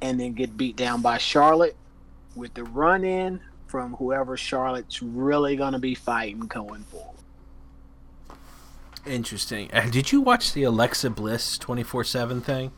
and 0.00 0.18
then 0.18 0.32
get 0.32 0.56
beat 0.56 0.76
down 0.76 1.02
by 1.02 1.18
Charlotte 1.18 1.76
with 2.34 2.54
the 2.54 2.64
run 2.64 3.04
in 3.04 3.40
from 3.66 3.94
whoever 3.94 4.36
Charlotte's 4.36 5.02
really 5.02 5.56
going 5.56 5.72
to 5.72 5.78
be 5.78 5.94
fighting 5.94 6.40
going 6.40 6.84
forward. 6.84 7.13
Interesting. 9.06 9.70
Uh, 9.72 9.88
did 9.90 10.12
you 10.12 10.20
watch 10.20 10.52
the 10.52 10.62
Alexa 10.62 11.10
Bliss 11.10 11.58
twenty 11.58 11.82
four 11.82 12.04
seven 12.04 12.40
thing 12.40 12.72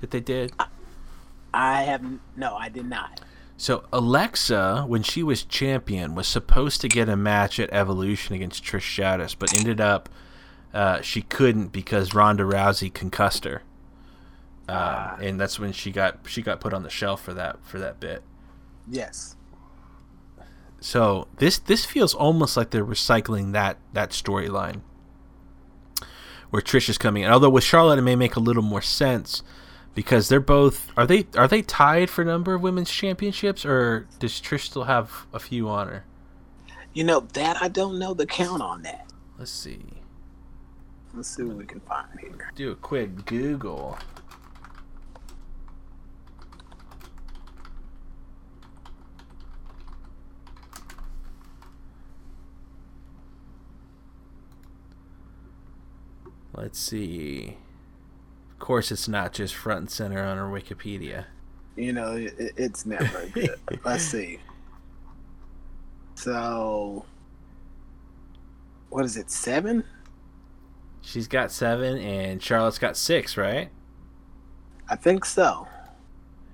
that 0.00 0.10
they 0.10 0.20
did? 0.20 0.52
I 1.52 1.82
have 1.82 2.04
no, 2.36 2.54
I 2.54 2.68
did 2.68 2.86
not. 2.86 3.20
So 3.56 3.84
Alexa, 3.92 4.84
when 4.86 5.02
she 5.02 5.22
was 5.22 5.44
champion, 5.44 6.14
was 6.14 6.26
supposed 6.26 6.80
to 6.80 6.88
get 6.88 7.08
a 7.08 7.16
match 7.16 7.60
at 7.60 7.72
Evolution 7.72 8.34
against 8.34 8.64
Trish 8.64 8.82
Stratus, 8.82 9.34
but 9.34 9.56
ended 9.56 9.80
up 9.80 10.08
uh, 10.72 11.00
she 11.00 11.22
couldn't 11.22 11.68
because 11.68 12.14
Ronda 12.14 12.42
Rousey 12.42 12.92
concussed 12.92 13.44
her, 13.44 13.62
uh, 14.68 14.72
uh, 14.72 15.16
and 15.20 15.40
that's 15.40 15.58
when 15.58 15.72
she 15.72 15.92
got 15.92 16.18
she 16.26 16.42
got 16.42 16.60
put 16.60 16.74
on 16.74 16.82
the 16.82 16.90
shelf 16.90 17.22
for 17.22 17.34
that 17.34 17.64
for 17.64 17.78
that 17.78 18.00
bit. 18.00 18.22
Yes. 18.88 19.36
So 20.80 21.28
this 21.38 21.58
this 21.58 21.84
feels 21.84 22.14
almost 22.14 22.56
like 22.56 22.70
they're 22.70 22.84
recycling 22.84 23.52
that 23.52 23.78
that 23.92 24.10
storyline 24.10 24.82
where 26.54 26.62
Trish 26.62 26.88
is 26.88 26.98
coming 26.98 27.24
in. 27.24 27.32
Although 27.32 27.50
with 27.50 27.64
Charlotte, 27.64 27.98
it 27.98 28.02
may 28.02 28.14
make 28.14 28.36
a 28.36 28.40
little 28.40 28.62
more 28.62 28.80
sense 28.80 29.42
because 29.92 30.28
they're 30.28 30.38
both 30.38 30.88
are 30.96 31.04
they 31.04 31.26
are 31.36 31.48
they 31.48 31.62
tied 31.62 32.08
for 32.08 32.24
number 32.24 32.54
of 32.54 32.62
women's 32.62 32.92
championships, 32.92 33.66
or 33.66 34.06
does 34.20 34.40
Trish 34.40 34.66
still 34.66 34.84
have 34.84 35.26
a 35.32 35.40
few 35.40 35.68
on 35.68 35.88
her? 35.88 36.04
You 36.92 37.02
know 37.02 37.26
that 37.32 37.60
I 37.60 37.66
don't 37.66 37.98
know 37.98 38.14
the 38.14 38.24
count 38.24 38.62
on 38.62 38.82
that. 38.82 39.10
Let's 39.36 39.50
see. 39.50 39.80
Let's 41.12 41.34
see 41.34 41.42
what 41.42 41.56
we 41.56 41.64
can 41.64 41.80
find 41.80 42.06
here. 42.20 42.52
Do 42.54 42.70
a 42.70 42.76
quick 42.76 43.24
Google. 43.26 43.98
Let's 56.56 56.78
see. 56.78 57.56
Of 58.52 58.58
course, 58.58 58.92
it's 58.92 59.08
not 59.08 59.32
just 59.32 59.54
front 59.54 59.80
and 59.80 59.90
center 59.90 60.22
on 60.22 60.38
our 60.38 60.48
Wikipedia. 60.48 61.26
You 61.76 61.92
know, 61.92 62.12
it, 62.12 62.34
it's 62.56 62.86
never 62.86 63.26
good. 63.32 63.58
Let's 63.84 64.04
see. 64.04 64.38
So, 66.14 67.04
what 68.90 69.04
is 69.04 69.16
it? 69.16 69.30
Seven? 69.30 69.84
She's 71.00 71.26
got 71.26 71.50
seven, 71.50 71.98
and 71.98 72.42
Charlotte's 72.42 72.78
got 72.78 72.96
six, 72.96 73.36
right? 73.36 73.70
I 74.88 74.96
think 74.96 75.24
so. 75.24 75.66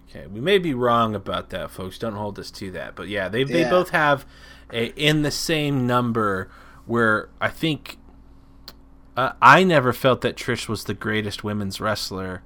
Okay, 0.09 0.27
we 0.27 0.41
may 0.41 0.59
be 0.59 0.75
wrong 0.75 1.15
about 1.15 1.51
that, 1.51 1.71
folks. 1.71 1.99
Don't 1.99 2.17
hold 2.17 2.39
us 2.39 2.51
to 2.53 2.71
that. 2.73 2.97
But 2.97 3.09
yeah, 3.09 3.29
they 3.29 3.45
they 3.45 3.65
both 3.65 3.91
have 3.91 4.27
a 4.73 4.87
in 4.97 5.23
the 5.23 5.31
same 5.31 5.87
number. 5.87 6.51
Where 6.87 7.29
I 7.41 7.51
think 7.51 7.99
uh, 9.21 9.35
I 9.43 9.65
never 9.65 9.93
felt 9.93 10.23
that 10.23 10.35
Trish 10.35 10.67
was 10.67 10.85
the 10.85 10.95
greatest 10.95 11.45
women's 11.45 11.79
wrestler 11.79 12.43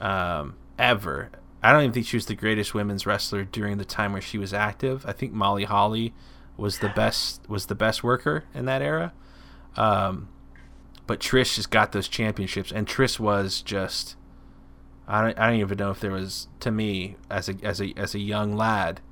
um, 0.00 0.56
ever. 0.78 1.30
I 1.62 1.72
don't 1.72 1.82
even 1.82 1.92
think 1.92 2.06
she 2.06 2.16
was 2.16 2.24
the 2.24 2.34
greatest 2.34 2.72
women's 2.72 3.04
wrestler 3.04 3.44
during 3.44 3.76
the 3.76 3.84
time 3.84 4.12
where 4.12 4.22
she 4.22 4.38
was 4.38 4.54
active. 4.54 5.04
I 5.04 5.12
think 5.12 5.34
Molly 5.34 5.64
Holly 5.64 6.14
was 6.56 6.78
the 6.78 6.88
best 6.88 7.42
was 7.48 7.66
the 7.66 7.74
best 7.74 8.02
worker 8.02 8.44
in 8.54 8.64
that 8.64 8.80
era. 8.80 9.12
Um, 9.76 10.30
but 11.06 11.20
Trish 11.20 11.56
has 11.56 11.66
got 11.66 11.92
those 11.92 12.08
championships, 12.08 12.72
and 12.72 12.86
Trish 12.86 13.20
was 13.20 13.60
just. 13.60 14.16
I 15.06 15.20
don't, 15.20 15.38
I 15.38 15.50
don't 15.50 15.60
even 15.60 15.76
know 15.76 15.90
if 15.90 16.00
there 16.00 16.12
was 16.12 16.48
to 16.60 16.70
me 16.70 17.16
as 17.30 17.50
a 17.50 17.56
as 17.62 17.78
a 17.78 17.92
as 17.94 18.14
a 18.14 18.20
young 18.20 18.56
lad, 18.56 19.02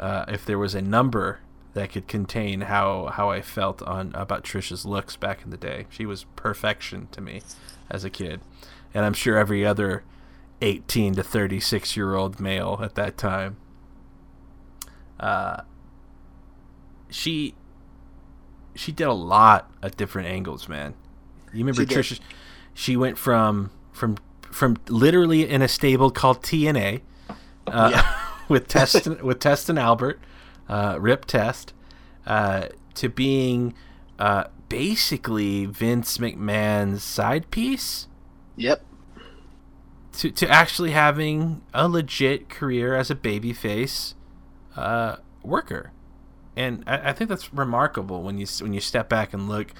uh, 0.00 0.24
if 0.28 0.46
there 0.46 0.58
was 0.58 0.74
a 0.74 0.80
number 0.80 1.40
that 1.74 1.92
could 1.92 2.08
contain 2.08 2.62
how 2.62 3.06
how 3.06 3.30
I 3.30 3.42
felt 3.42 3.82
on 3.82 4.12
about 4.14 4.44
Trisha's 4.44 4.84
looks 4.84 5.16
back 5.16 5.42
in 5.44 5.50
the 5.50 5.56
day. 5.56 5.86
She 5.90 6.06
was 6.06 6.24
perfection 6.36 7.08
to 7.12 7.20
me 7.20 7.42
as 7.90 8.04
a 8.04 8.10
kid, 8.10 8.40
and 8.94 9.04
I'm 9.04 9.14
sure 9.14 9.36
every 9.36 9.64
other 9.64 10.02
18 10.60 11.14
to 11.14 11.22
36 11.22 11.96
year 11.96 12.14
old 12.14 12.40
male 12.40 12.80
at 12.82 12.94
that 12.96 13.16
time. 13.16 13.56
Uh, 15.20 15.62
she 17.10 17.54
she 18.74 18.92
did 18.92 19.06
a 19.06 19.12
lot 19.12 19.70
at 19.82 19.96
different 19.96 20.28
angles, 20.28 20.68
man. 20.68 20.94
You 21.52 21.60
remember 21.60 21.82
She 21.82 21.86
did. 21.86 21.98
Trisha? 21.98 22.20
She 22.74 22.96
went 22.96 23.18
from 23.18 23.70
from 23.92 24.16
from 24.42 24.76
literally 24.88 25.48
in 25.48 25.62
a 25.62 25.68
stable 25.68 26.10
called 26.10 26.42
T&A 26.42 27.02
uh, 27.66 27.90
Yeah. 27.92 28.14
with 28.48 28.68
Test 28.68 29.06
with 29.22 29.40
Test 29.40 29.68
and 29.68 29.78
Albert, 29.78 30.20
uh, 30.68 30.98
Rip 31.00 31.24
Test, 31.24 31.72
uh, 32.26 32.68
to 32.94 33.08
being 33.08 33.74
uh, 34.18 34.44
basically 34.68 35.66
Vince 35.66 36.18
McMahon's 36.18 37.02
side 37.02 37.50
piece 37.50 38.06
Yep. 38.56 38.82
to, 40.12 40.30
to 40.30 40.48
actually 40.48 40.90
having 40.90 41.62
a 41.72 41.88
legit 41.88 42.48
career 42.48 42.94
as 42.96 43.10
a 43.10 43.14
babyface 43.14 44.14
uh, 44.76 45.16
worker, 45.42 45.92
and 46.56 46.82
I, 46.86 47.10
I 47.10 47.12
think 47.12 47.30
that's 47.30 47.52
remarkable 47.54 48.22
when 48.22 48.38
you 48.38 48.46
when 48.60 48.72
you 48.72 48.80
step 48.80 49.08
back 49.08 49.32
and 49.32 49.48
look 49.48 49.72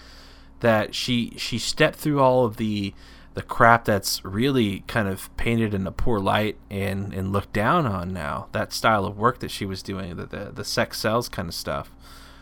that 0.61 0.95
she 0.95 1.35
she 1.37 1.59
stepped 1.59 1.97
through 1.97 2.21
all 2.21 2.45
of 2.45 2.57
the 2.57 2.95
the 3.39 3.43
crap 3.45 3.85
that's 3.85 4.25
really 4.25 4.81
kind 4.89 5.07
of 5.07 5.35
painted 5.37 5.73
in 5.73 5.87
a 5.87 5.93
poor 5.93 6.19
light 6.19 6.57
and 6.69 7.15
and 7.15 7.33
looked 7.33 7.53
down 7.53 7.87
on 7.87 8.13
now 8.13 8.49
that 8.51 8.73
style 8.73 9.05
of 9.05 9.17
work 9.17 9.39
that 9.39 9.49
she 9.49 9.65
was 9.65 9.81
doing 9.81 10.17
the 10.17 10.27
the, 10.27 10.51
the 10.53 10.65
sex 10.65 10.99
sells 10.99 11.29
kind 11.29 11.47
of 11.49 11.55
stuff 11.55 11.93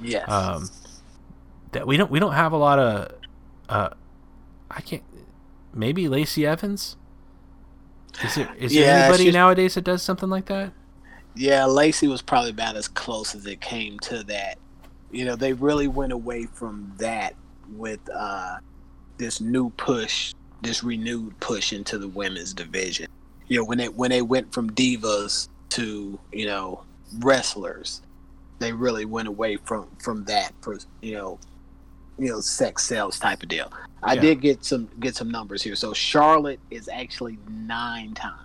Yes. 0.00 0.24
um, 0.26 0.70
that 1.72 1.86
we 1.86 1.98
don't 1.98 2.10
we 2.10 2.18
don't 2.18 2.32
have 2.32 2.52
a 2.52 2.56
lot 2.56 2.78
of 2.78 3.12
uh, 3.68 3.90
I 4.70 4.80
can't 4.80 5.02
maybe 5.74 6.08
Lacey 6.08 6.46
Evans. 6.46 6.96
Is 8.24 8.34
there 8.36 8.54
is 8.58 8.72
there 8.72 9.04
anybody 9.04 9.30
nowadays 9.30 9.74
that 9.74 9.84
does 9.84 10.02
something 10.02 10.30
like 10.30 10.46
that? 10.46 10.72
Yeah, 11.34 11.66
Lacey 11.66 12.08
was 12.08 12.22
probably 12.22 12.50
about 12.52 12.74
as 12.76 12.88
close 12.88 13.34
as 13.34 13.44
it 13.44 13.60
came 13.60 13.98
to 14.00 14.22
that. 14.24 14.56
You 15.10 15.26
know, 15.26 15.36
they 15.36 15.52
really 15.52 15.88
went 15.88 16.12
away 16.12 16.46
from 16.46 16.94
that 16.96 17.34
with 17.76 18.00
uh, 18.14 18.56
this 19.18 19.40
new 19.40 19.68
push, 19.70 20.32
this 20.66 20.82
renewed 20.82 21.38
push 21.40 21.72
into 21.72 21.98
the 21.98 22.08
women's 22.08 22.52
division. 22.52 23.06
You 23.48 23.58
know, 23.58 23.64
when 23.64 23.78
they 23.78 23.88
when 23.88 24.10
they 24.10 24.22
went 24.22 24.52
from 24.52 24.70
divas 24.70 25.48
to 25.70 26.18
you 26.32 26.46
know 26.46 26.82
wrestlers, 27.18 28.02
they 28.58 28.72
really 28.72 29.04
went 29.04 29.28
away 29.28 29.56
from 29.56 29.86
from 30.02 30.24
that 30.24 30.52
for 30.60 30.78
you 31.00 31.14
know, 31.14 31.38
you 32.18 32.28
know, 32.28 32.40
sex 32.40 32.84
sales 32.84 33.18
type 33.18 33.42
of 33.42 33.48
deal. 33.48 33.72
I 34.02 34.14
Yeah. 34.14 34.20
did 34.20 34.40
get 34.40 34.64
some 34.64 34.88
get 35.00 35.14
some 35.16 35.30
numbers 35.30 35.62
here. 35.62 35.76
So 35.76 35.92
Charlotte 35.92 36.60
is 36.70 36.88
actually 36.88 37.38
nine 37.48 38.14
times. 38.14 38.42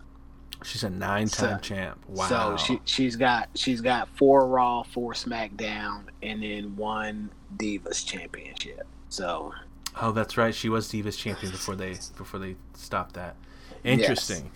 She's 0.64 0.84
a 0.84 0.92
nine-time 0.92 1.56
So- 1.56 1.58
champ. 1.60 1.98
Wow. 2.08 2.28
So 2.30 2.58
she 2.58 2.80
she's 2.86 3.16
got 3.16 3.50
she's 3.56 3.82
got 3.82 4.08
four 4.16 4.48
Raw, 4.48 4.84
four 4.84 5.14
SmackDown, 5.14 6.04
and 6.22 6.44
then 6.44 6.76
one 6.76 7.32
Divas 7.58 8.06
Championship. 8.06 8.86
So 9.10 9.54
oh, 10.00 10.12
that's 10.12 10.38
right. 10.38 10.54
She 10.54 10.70
was 10.70 10.88
Divas 10.88 11.18
champion 11.18 11.52
before 11.52 11.76
they 11.76 11.96
before 12.18 12.40
they 12.40 12.56
stopped 12.76 13.16
that. 13.16 13.36
Interesting. 13.84 14.52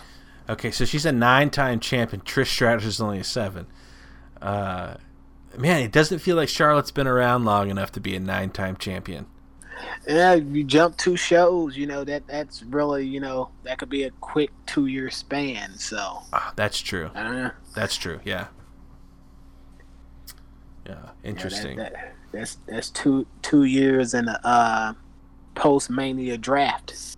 Okay, 0.48 0.70
so 0.70 0.86
she's 0.86 1.06
a 1.08 1.12
nine-time 1.12 1.80
champion. 1.80 2.22
Trish 2.22 2.48
Stratus 2.48 2.86
is 2.86 3.02
only 3.02 3.18
a 3.20 3.24
seven. 3.24 3.66
Uh, 4.42 4.96
man, 5.58 5.82
it 5.82 5.92
doesn't 5.92 6.20
feel 6.20 6.36
like 6.36 6.50
Charlotte's 6.50 6.92
been 6.92 7.08
around 7.08 7.46
long 7.46 7.70
enough 7.72 7.92
to 7.94 8.00
be 8.00 8.16
a 8.16 8.20
nine-time 8.20 8.78
champion. 8.78 9.26
yeah, 10.08 10.36
you 10.36 10.64
jump 10.64 10.96
two 10.98 11.18
shows, 11.18 11.76
you 11.76 11.88
know 11.88 12.04
that 12.04 12.28
that's 12.28 12.62
really 12.64 13.06
you 13.08 13.20
know 13.20 13.50
that 13.64 13.78
could 13.80 13.90
be 13.90 14.04
a 14.04 14.12
quick 14.22 14.52
two 14.68 14.86
year 14.86 15.10
span. 15.10 15.74
So 15.78 16.20
Ah, 16.32 16.54
that's 16.56 16.80
true. 16.80 17.10
I. 17.16 17.52
That's 17.74 17.98
true. 17.98 18.20
Yeah. 18.24 18.48
Yeah. 20.86 20.94
Yeah, 20.94 20.96
that- 21.02 21.16
Interesting. 21.24 21.78
that- 21.78 22.14
that's 22.32 22.58
that's 22.68 22.90
two 22.90 23.26
two 23.42 23.64
years 23.64 24.14
and 24.14 24.30
uh, 24.44 24.94
post 25.56 25.90
Mania 25.90 26.38
draft. 26.38 27.16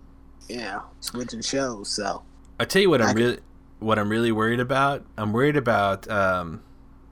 Yeah, 0.48 0.80
switching 1.00 1.42
shows. 1.42 1.88
So 1.90 2.22
I 2.58 2.64
tell 2.64 2.80
you 2.82 2.90
what, 2.90 3.02
I 3.02 3.06
I'm 3.10 3.14
could- 3.14 3.22
really 3.22 3.38
what 3.80 3.98
I'm 3.98 4.08
really 4.08 4.32
worried 4.32 4.60
about. 4.60 5.04
I'm 5.16 5.32
worried 5.32 5.56
about 5.56 6.08
um, 6.10 6.62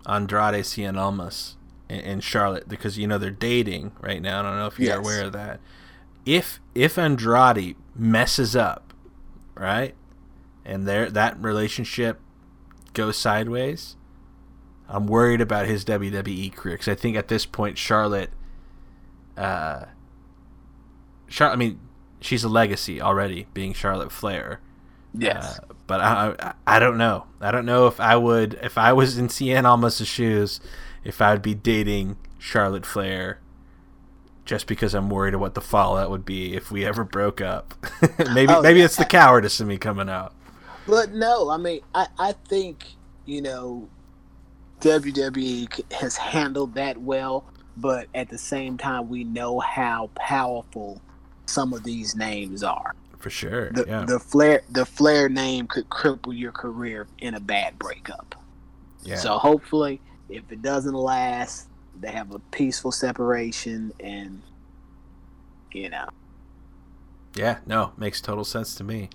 Andrade 0.07 0.64
Cien 0.64 0.97
Almas 0.99 1.57
and, 1.89 2.01
and 2.03 2.24
Charlotte 2.24 2.68
because 2.68 2.97
you 2.99 3.07
know 3.07 3.18
they're 3.18 3.31
dating 3.31 3.93
right 4.01 4.20
now. 4.22 4.41
I 4.41 4.43
don't 4.43 4.57
know 4.57 4.66
if 4.66 4.79
you're 4.79 4.89
Yes. 4.89 4.99
aware 4.99 5.24
of 5.27 5.33
that. 5.33 5.61
If 6.24 6.61
if 6.74 6.99
Andrade 6.99 7.77
messes 7.95 8.57
up, 8.57 8.93
right, 9.55 9.95
and 10.64 10.87
there 10.89 11.09
that 11.11 11.39
relationship 11.41 12.18
goes 12.95 13.16
sideways, 13.16 13.95
I'm 14.89 15.07
worried 15.07 15.41
about 15.41 15.66
his 15.66 15.85
WWE 15.85 16.53
career 16.55 16.74
because 16.77 16.89
I 16.89 16.95
think 16.97 17.16
at 17.16 17.29
this 17.29 17.47
point 17.47 17.79
Charlotte, 17.79 18.31
uh, 19.37 19.85
Charlotte. 21.29 21.55
I 21.55 21.57
mean, 21.57 21.81
she's 22.20 22.45
a 22.45 22.49
legacy 22.49 23.01
already, 23.01 23.47
being 23.55 23.72
Charlotte 23.72 24.12
Flair. 24.12 24.61
yes, 25.14 25.61
Uh, 25.61 25.74
but 25.87 26.01
I, 26.01 26.35
I 26.41 26.55
I 26.77 26.79
don't 26.79 26.99
know. 26.99 27.27
I 27.41 27.51
don't 27.51 27.66
know 27.66 27.87
if 27.87 28.01
I 28.01 28.16
would 28.16 28.55
if 28.62 28.79
I 28.79 28.93
was 28.93 29.18
in 29.18 29.29
Cien 29.29 29.64
Almas' 29.64 30.07
shoes, 30.07 30.61
if 31.05 31.20
I'd 31.20 31.43
be 31.43 31.55
dating 31.55 32.16
Charlotte 32.39 32.87
Flair, 32.87 33.41
just 34.45 34.66
because 34.66 34.95
I'm 34.95 35.11
worried 35.11 35.35
of 35.35 35.41
what 35.41 35.55
the 35.55 35.61
fallout 35.61 36.11
would 36.11 36.24
be 36.24 36.55
if 36.55 36.70
we 36.70 36.85
ever 36.85 37.05
broke 37.05 37.41
up. 37.41 37.74
maybe 38.18 38.55
Oh, 38.55 38.61
maybe 38.61 38.81
yeah. 38.81 38.85
it's 38.85 38.97
the 38.97 39.05
cowardice 39.05 39.61
in 39.61 39.66
me 39.68 39.79
coming 39.79 40.09
out. 40.09 40.35
But 40.87 41.12
no, 41.12 41.51
I 41.51 41.57
mean, 41.59 41.81
I, 41.95 42.09
I 42.18 42.33
think, 42.33 42.97
you 43.24 43.43
know, 43.43 43.91
WWE 44.81 45.81
has 45.93 46.16
handled 46.16 46.74
that 46.74 46.99
well, 47.01 47.47
but 47.77 48.09
at 48.14 48.29
the 48.31 48.39
same 48.39 48.79
time, 48.79 49.09
we 49.09 49.24
know 49.24 49.61
how 49.61 50.11
powerful 50.14 51.03
some 51.47 51.73
of 51.73 51.83
these 51.85 52.15
names 52.15 52.63
are. 52.63 52.95
For 53.19 53.31
sure. 53.31 53.71
The, 53.73 53.85
yeah. 53.87 54.05
the 54.05 54.21
Flair 54.21 54.63
the 54.71 54.85
Flair 54.85 55.29
name 55.29 55.67
could 55.67 55.89
cripple 55.89 56.37
your 56.39 56.53
career 56.53 57.07
in 57.19 57.35
a 57.35 57.41
bad 57.41 57.79
breakup. 57.79 58.35
yeah. 59.03 59.17
So 59.17 59.39
hopefully, 59.39 60.01
if 60.29 60.51
it 60.53 60.63
doesn't 60.63 60.95
last, 60.95 61.69
they 62.01 62.11
have 62.11 62.33
a 62.33 62.39
peaceful 62.39 62.93
separation 62.93 63.93
and, 64.01 64.43
you 65.73 65.89
know. 65.89 66.09
Yeah, 67.35 67.59
no, 67.67 67.93
makes 67.97 68.21
total 68.21 68.45
sense 68.45 68.75
to 68.77 68.85
me. 68.85 69.11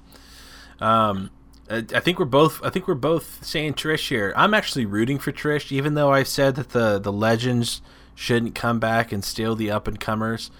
Um, 0.79 1.29
I 1.69 1.85
I 1.93 1.99
think 1.99 2.19
we're 2.19 2.25
both. 2.25 2.63
I 2.63 2.69
think 2.69 2.87
we're 2.87 2.95
both 2.95 3.43
saying 3.45 3.73
Trish 3.75 4.09
here. 4.09 4.33
I'm 4.35 4.53
actually 4.53 4.85
rooting 4.85 5.19
for 5.19 5.31
Trish, 5.31 5.71
even 5.71 5.93
though 5.93 6.11
I've 6.11 6.27
said 6.27 6.55
that 6.55 6.69
the 6.69 6.99
the 6.99 7.11
legends 7.11 7.81
shouldn't 8.13 8.55
come 8.55 8.79
back 8.79 9.11
and 9.11 9.23
steal 9.23 9.55
the 9.55 9.71
up 9.71 9.87
and 9.87 9.99
comers. 9.99 10.51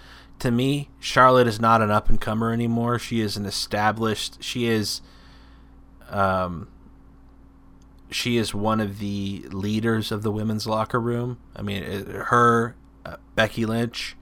To 0.42 0.50
me, 0.50 0.90
Charlotte 0.98 1.46
is 1.46 1.60
not 1.60 1.82
an 1.82 1.90
up 1.92 2.08
and 2.08 2.20
comer 2.20 2.52
anymore. 2.52 2.98
She 2.98 3.20
is 3.20 3.36
an 3.36 3.46
established. 3.46 4.42
She 4.42 4.66
is. 4.66 5.00
Um. 6.10 6.68
She 8.10 8.36
is 8.36 8.52
one 8.54 8.80
of 8.80 8.98
the 8.98 9.44
leaders 9.52 10.10
of 10.12 10.22
the 10.22 10.30
women's 10.30 10.66
locker 10.66 11.00
room. 11.00 11.38
I 11.56 11.62
mean, 11.62 11.82
it, 11.82 12.06
her, 12.08 12.74
uh, 13.06 13.16
Becky 13.34 13.64
Lynch. 13.64 14.16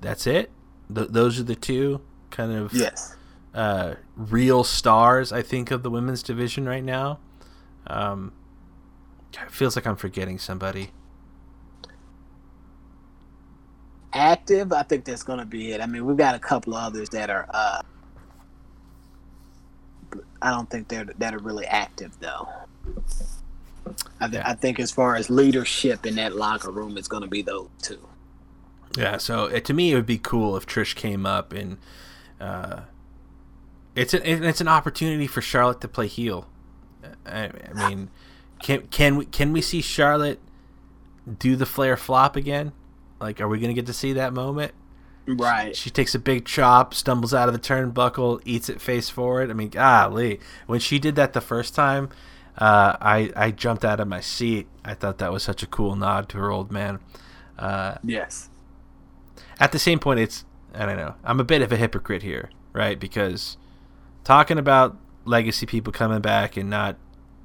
That's 0.00 0.26
it. 0.26 0.50
Th- 0.92 1.08
those 1.08 1.38
are 1.38 1.44
the 1.44 1.54
two 1.54 2.00
kind 2.30 2.50
of 2.50 2.72
Yes. 2.72 3.14
uh, 3.54 3.94
real 4.16 4.64
stars, 4.64 5.32
I 5.32 5.42
think, 5.42 5.70
of 5.70 5.82
the 5.84 5.90
women's 5.90 6.22
division 6.22 6.66
right 6.66 6.82
now. 6.82 7.20
Um, 7.86 8.32
it 9.32 9.50
feels 9.52 9.76
like 9.76 9.86
I'm 9.86 9.96
forgetting 9.96 10.38
somebody. 10.38 10.90
Active, 14.14 14.72
I 14.72 14.82
think 14.84 15.04
that's 15.04 15.22
going 15.22 15.40
to 15.40 15.44
be 15.44 15.72
it. 15.72 15.80
I 15.80 15.86
mean, 15.86 16.04
we've 16.06 16.16
got 16.16 16.34
a 16.34 16.38
couple 16.38 16.74
of 16.74 16.82
others 16.82 17.08
that 17.10 17.30
are. 17.30 17.46
Uh, 17.52 17.82
I 20.40 20.50
don't 20.50 20.68
think 20.70 20.88
they're 20.88 21.04
that 21.04 21.34
are 21.34 21.38
really 21.38 21.66
active 21.66 22.12
though. 22.20 22.48
I, 24.20 24.28
th- 24.28 24.42
Yeah. 24.42 24.48
I 24.48 24.54
think 24.54 24.78
as 24.78 24.90
far 24.90 25.16
as 25.16 25.28
leadership 25.30 26.06
in 26.06 26.14
that 26.16 26.36
locker 26.36 26.70
room, 26.70 26.96
it's 26.96 27.08
going 27.08 27.22
to 27.22 27.28
be 27.28 27.42
those 27.42 27.68
two. 27.82 27.98
Yeah, 28.96 29.16
so 29.16 29.46
uh, 29.46 29.60
to 29.60 29.74
me, 29.74 29.92
it 29.92 29.94
would 29.96 30.06
be 30.06 30.18
cool 30.18 30.56
if 30.56 30.66
Trish 30.66 30.94
came 30.94 31.26
up 31.26 31.52
and 31.52 31.78
uh, 32.40 32.82
it's 33.96 34.14
a, 34.14 34.30
it's 34.48 34.60
an 34.60 34.68
opportunity 34.68 35.26
for 35.26 35.40
Charlotte 35.40 35.80
to 35.80 35.88
play 35.88 36.06
heel. 36.06 36.46
I, 37.26 37.50
I 37.74 37.88
mean, 37.88 38.10
can 38.62 38.86
can 38.88 39.16
we 39.16 39.24
can 39.26 39.52
we 39.52 39.60
see 39.60 39.82
Charlotte 39.82 40.38
do 41.38 41.56
the 41.56 41.66
Flair 41.66 41.96
flop 41.96 42.36
again? 42.36 42.72
Like, 43.20 43.40
are 43.40 43.48
we 43.48 43.58
gonna 43.60 43.74
get 43.74 43.86
to 43.86 43.92
see 43.92 44.12
that 44.14 44.32
moment? 44.32 44.72
Right. 45.26 45.74
She 45.74 45.88
takes 45.88 46.14
a 46.14 46.18
big 46.18 46.44
chop, 46.44 46.92
stumbles 46.92 47.32
out 47.32 47.48
of 47.48 47.54
the 47.54 47.60
turnbuckle, 47.60 48.42
eats 48.44 48.68
it 48.68 48.80
face 48.80 49.08
forward. 49.08 49.50
I 49.50 49.54
mean, 49.54 49.70
golly, 49.70 50.38
when 50.66 50.80
she 50.80 50.98
did 50.98 51.14
that 51.16 51.32
the 51.32 51.40
first 51.40 51.74
time, 51.74 52.10
uh, 52.58 52.96
I 53.00 53.30
I 53.34 53.50
jumped 53.50 53.84
out 53.84 54.00
of 54.00 54.08
my 54.08 54.20
seat. 54.20 54.66
I 54.84 54.94
thought 54.94 55.18
that 55.18 55.32
was 55.32 55.42
such 55.42 55.62
a 55.62 55.66
cool 55.66 55.96
nod 55.96 56.28
to 56.30 56.38
her 56.38 56.50
old 56.50 56.70
man. 56.70 56.98
Uh, 57.58 57.96
Yes. 58.02 58.50
at 59.60 59.72
the 59.72 59.78
same 59.78 59.98
point, 59.98 60.20
it's 60.20 60.44
I 60.74 60.84
don't 60.86 60.96
know. 60.96 61.14
I'm 61.24 61.40
a 61.40 61.44
bit 61.44 61.62
of 61.62 61.72
a 61.72 61.76
hypocrite 61.76 62.22
here, 62.22 62.50
right? 62.72 62.98
Because 62.98 63.56
talking 64.24 64.58
about 64.58 64.96
legacy 65.24 65.64
people 65.64 65.92
coming 65.92 66.20
back 66.20 66.56
and 66.56 66.68
not 66.68 66.96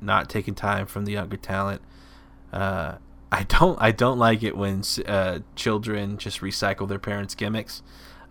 not 0.01 0.29
taking 0.29 0.55
time 0.55 0.85
from 0.85 1.05
the 1.05 1.13
younger 1.13 1.37
talent, 1.37 1.81
uh, 2.51 2.95
I 3.31 3.43
don't 3.43 3.79
I 3.81 3.91
don't 3.91 4.17
like 4.17 4.43
it 4.43 4.57
when 4.57 4.83
uh, 5.05 5.39
children 5.55 6.17
just 6.17 6.41
recycle 6.41 6.87
their 6.87 6.99
parents' 6.99 7.35
gimmicks. 7.35 7.83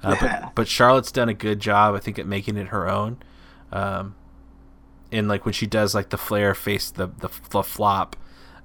Uh, 0.03 0.17
but, 0.21 0.55
but 0.55 0.69
Charlotte's 0.69 1.11
done 1.13 1.29
a 1.29 1.35
good 1.35 1.61
job, 1.61 1.95
I 1.95 1.99
think, 1.99 2.19
at 2.19 2.27
making 2.27 2.57
it 2.57 2.69
her 2.69 2.89
own. 2.89 3.19
Um, 3.73 4.15
and 5.11 5.27
like 5.29 5.45
when 5.45 5.53
she 5.55 5.67
does 5.67 5.95
like 5.95 6.11
the 6.11 6.19
Flair 6.19 6.55
face, 6.55 6.91
the 6.91 7.07
the, 7.07 7.31
the 7.51 7.63
flop. 7.63 8.17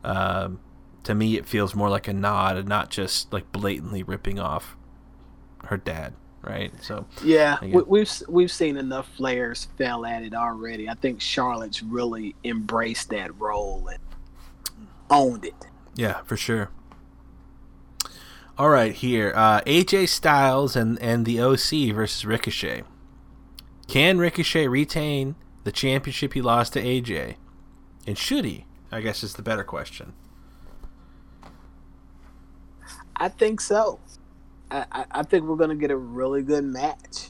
Um, 0.04 0.60
to 1.04 1.14
me, 1.16 1.38
it 1.38 1.46
feels 1.46 1.76
more 1.76 1.90
like 1.90 2.08
a 2.08 2.14
nod 2.14 2.58
and 2.58 2.68
not 2.68 2.90
just 2.90 3.32
like 3.34 3.52
blatantly 3.52 4.04
ripping 4.04 4.40
off 4.40 4.76
her 5.66 5.78
dad, 5.78 6.14
right? 6.42 6.72
So 6.82 7.06
Yeah, 7.24 7.58
we, 7.62 7.72
get- 7.72 7.88
we've 7.88 8.12
we've 8.28 8.52
seen 8.52 8.78
enough 8.78 9.14
players 9.16 9.68
fail 9.78 10.06
at 10.06 10.24
it 10.24 10.34
already. 10.34 10.90
I 10.90 10.96
think 10.96 11.22
Charlotte's 11.22 11.84
really 11.84 12.36
embraced 12.44 13.10
that 13.10 13.38
role 13.40 13.88
and 13.88 14.00
owned 15.10 15.46
it. 15.46 15.54
Yeah, 15.96 16.22
for 16.24 16.38
sure. 16.38 16.70
All 18.58 18.70
right, 18.70 18.94
here 18.94 19.34
uh, 19.36 19.62
AJ 19.62 20.10
Styles 20.10 20.76
and 20.76 21.00
and 21.02 21.26
the 21.26 21.42
OC 21.42 21.96
versus 21.96 22.26
Ricochet. 22.26 22.84
Can 23.88 24.18
Ricochet 24.18 24.68
retain 24.68 25.36
the 25.64 25.72
championship 25.72 26.34
he 26.34 26.42
lost 26.42 26.74
to 26.74 26.82
AJ, 26.82 27.36
and 28.06 28.18
should 28.18 28.46
he? 28.46 28.66
I 28.92 29.02
guess 29.02 29.24
is 29.24 29.34
the 29.34 29.42
better 29.42 29.64
question. 29.64 30.14
I 33.16 33.30
think 33.30 33.62
so. 33.62 34.00
I, 34.70 35.06
I, 35.12 35.24
think 35.24 35.46
we're 35.46 35.56
gonna 35.56 35.76
get 35.76 35.92
a 35.92 35.98
really 35.98 36.42
good 36.42 36.64
match 36.64 37.30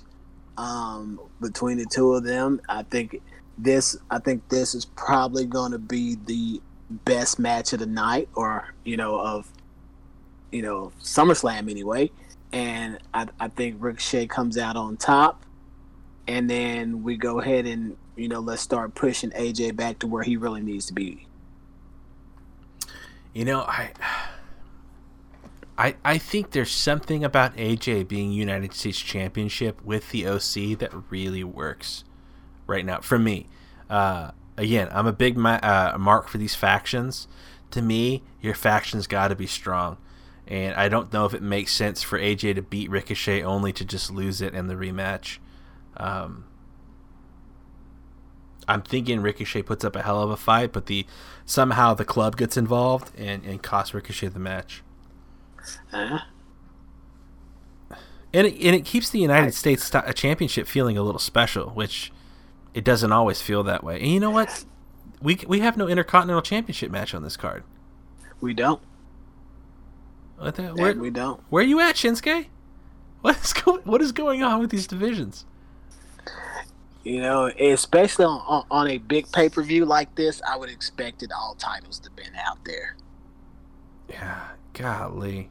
um, 0.57 1.19
between 1.41 1.77
the 1.77 1.85
two 1.85 2.13
of 2.13 2.23
them. 2.23 2.61
I 2.69 2.83
think 2.83 3.21
this 3.57 3.97
I 4.09 4.19
think 4.19 4.47
this 4.49 4.75
is 4.75 4.85
probably 4.85 5.45
gonna 5.45 5.79
be 5.79 6.15
the 6.25 6.61
best 7.05 7.39
match 7.39 7.73
of 7.73 7.79
the 7.79 7.85
night, 7.85 8.29
or 8.35 8.73
you 8.83 8.97
know 8.97 9.19
of 9.19 9.51
you 10.51 10.61
know 10.61 10.91
SummerSlam 11.01 11.69
anyway. 11.69 12.11
And 12.51 12.99
I, 13.13 13.27
I 13.39 13.47
think 13.47 13.77
Ricochet 13.79 14.27
comes 14.27 14.57
out 14.57 14.75
on 14.75 14.97
top, 14.97 15.43
and 16.27 16.49
then 16.49 17.03
we 17.03 17.17
go 17.17 17.39
ahead 17.39 17.65
and 17.65 17.97
you 18.15 18.27
know 18.27 18.39
let's 18.39 18.61
start 18.61 18.95
pushing 18.95 19.31
AJ 19.31 19.75
back 19.75 19.99
to 19.99 20.07
where 20.07 20.23
he 20.23 20.37
really 20.37 20.61
needs 20.61 20.85
to 20.87 20.93
be. 20.93 21.27
You 23.33 23.45
know, 23.45 23.61
I, 23.61 23.91
I, 25.75 25.95
I 26.05 26.17
think 26.19 26.51
there's 26.51 26.69
something 26.69 27.23
about 27.23 27.57
AJ 27.57 28.07
being 28.07 28.31
United 28.31 28.73
States 28.73 28.99
Championship 28.99 29.83
with 29.83 30.11
the 30.11 30.27
OC 30.27 30.77
that 30.77 30.91
really 31.09 31.43
works 31.43 32.03
right 32.67 32.85
now 32.85 33.01
for 33.01 33.17
me. 33.17 33.47
Uh, 33.89 34.31
again, 34.57 34.87
I'm 34.91 35.07
a 35.07 35.13
big 35.13 35.37
ma- 35.37 35.59
uh, 35.63 35.95
mark 35.99 36.27
for 36.27 36.37
these 36.37 36.55
factions. 36.55 37.27
To 37.71 37.81
me, 37.81 38.23
your 38.41 38.53
faction's 38.53 39.07
got 39.07 39.29
to 39.29 39.35
be 39.35 39.47
strong, 39.47 39.97
and 40.47 40.75
I 40.75 40.89
don't 40.89 41.11
know 41.11 41.25
if 41.25 41.33
it 41.33 41.41
makes 41.41 41.71
sense 41.71 42.03
for 42.03 42.19
AJ 42.19 42.55
to 42.55 42.61
beat 42.61 42.89
Ricochet 42.89 43.41
only 43.41 43.73
to 43.73 43.83
just 43.85 44.11
lose 44.11 44.41
it 44.41 44.53
in 44.53 44.67
the 44.67 44.75
rematch. 44.75 45.39
Um, 45.97 46.45
I'm 48.67 48.81
thinking 48.81 49.21
Ricochet 49.21 49.63
puts 49.63 49.83
up 49.83 49.95
a 49.95 50.03
hell 50.03 50.21
of 50.21 50.29
a 50.29 50.37
fight, 50.37 50.71
but 50.71 50.85
the 50.85 51.05
somehow 51.45 51.93
the 51.93 52.05
club 52.05 52.37
gets 52.37 52.55
involved 52.55 53.11
and, 53.17 53.43
and 53.43 53.61
costs 53.61 53.93
Ricochet 53.93 54.27
the 54.29 54.39
match. 54.39 54.83
Uh, 55.91 56.19
And 58.35 58.47
it, 58.47 58.53
and 58.65 58.75
it 58.75 58.83
keeps 58.85 59.09
the 59.09 59.19
United 59.19 59.53
States 59.53 59.83
st- 59.83 60.15
championship 60.15 60.67
feeling 60.67 60.97
a 60.97 61.03
little 61.03 61.19
special, 61.19 61.69
which 61.71 62.11
it 62.73 62.83
doesn't 62.83 63.11
always 63.11 63.41
feel 63.41 63.63
that 63.63 63.83
way. 63.83 63.99
And 63.99 64.07
you 64.11 64.19
know 64.19 64.31
what? 64.31 64.65
We, 65.21 65.39
we 65.47 65.59
have 65.61 65.77
no 65.77 65.87
Intercontinental 65.87 66.41
Championship 66.41 66.91
match 66.91 67.13
on 67.13 67.23
this 67.23 67.37
card. 67.37 67.63
we 68.41 68.53
don't. 68.53 68.81
What 70.37 70.55
the, 70.55 70.63
That 70.63 70.75
where, 70.75 70.93
we 70.95 71.09
don't. 71.09 71.39
where 71.49 71.63
are 71.63 71.67
you 71.67 71.79
at, 71.79 71.95
Shinsuke? 71.95 72.47
What 73.21 73.37
is, 73.41 73.53
go- 73.53 73.79
what 73.85 74.01
is 74.01 74.11
going 74.11 74.43
on 74.43 74.59
with 74.59 74.69
these 74.69 74.85
divisions? 74.85 75.45
You 77.05 77.21
know, 77.21 77.45
especially 77.57 78.25
on, 78.25 78.41
on, 78.47 78.65
on 78.69 78.87
a 78.89 78.97
big 78.97 79.31
pay 79.31 79.47
per 79.47 79.61
view 79.63 79.85
like 79.85 80.13
this, 80.15 80.41
I 80.45 80.57
would 80.57 80.69
expected 80.69 81.31
all 81.31 81.55
titles 81.55 81.99
to 81.99 82.09
been 82.11 82.33
out 82.45 82.57
there. 82.65 82.97
Yeah, 84.09 84.41
golly. 84.73 85.49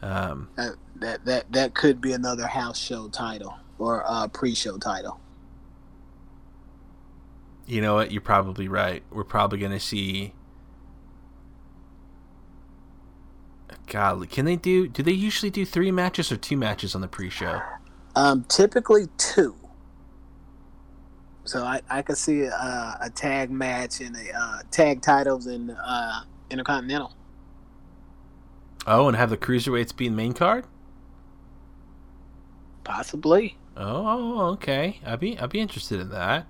Um, 0.00 0.48
That 0.56 0.76
that 0.96 1.24
that, 1.26 1.52
that 1.52 1.74
could 1.74 2.00
be 2.00 2.12
another 2.12 2.46
house 2.46 2.78
show 2.78 3.08
title 3.08 3.54
or 3.78 4.02
uh, 4.06 4.28
pre 4.28 4.54
show 4.54 4.78
title. 4.78 5.20
You 7.70 7.80
know 7.80 7.94
what? 7.94 8.12
You're 8.12 8.20
probably 8.20 8.68
right. 8.68 9.02
We're 9.10 9.24
probably 9.24 9.58
going 9.58 9.72
to 9.72 9.80
see. 9.80 10.34
Golly, 13.86 14.26
can 14.26 14.44
they 14.44 14.56
do? 14.56 14.88
Do 14.88 15.02
they 15.02 15.12
usually 15.12 15.50
do 15.50 15.64
three 15.64 15.90
matches 15.90 16.30
or 16.30 16.36
two 16.36 16.56
matches 16.56 16.94
on 16.94 17.00
the 17.00 17.08
pre-show? 17.08 17.60
Um, 18.14 18.44
typically 18.44 19.06
two. 19.16 19.56
So 21.44 21.64
I, 21.64 21.80
I 21.88 22.02
could 22.02 22.18
see 22.18 22.42
a, 22.42 22.98
a 23.00 23.10
tag 23.10 23.50
match 23.50 24.00
and 24.00 24.16
a 24.16 24.38
uh, 24.38 24.58
tag 24.70 25.02
titles 25.02 25.46
in 25.46 25.70
uh, 25.70 26.22
Intercontinental. 26.50 27.14
Oh, 28.86 29.08
and 29.08 29.16
have 29.16 29.30
the 29.30 29.36
cruiserweights 29.36 29.96
be 29.96 30.08
the 30.08 30.14
main 30.14 30.32
card? 30.32 30.66
Possibly 32.84 33.56
Oh, 33.76 34.40
okay. 34.52 35.00
I'd 35.06 35.20
be 35.20 35.38
I'd 35.38 35.50
be 35.50 35.60
interested 35.60 36.00
in 36.00 36.10
that. 36.10 36.46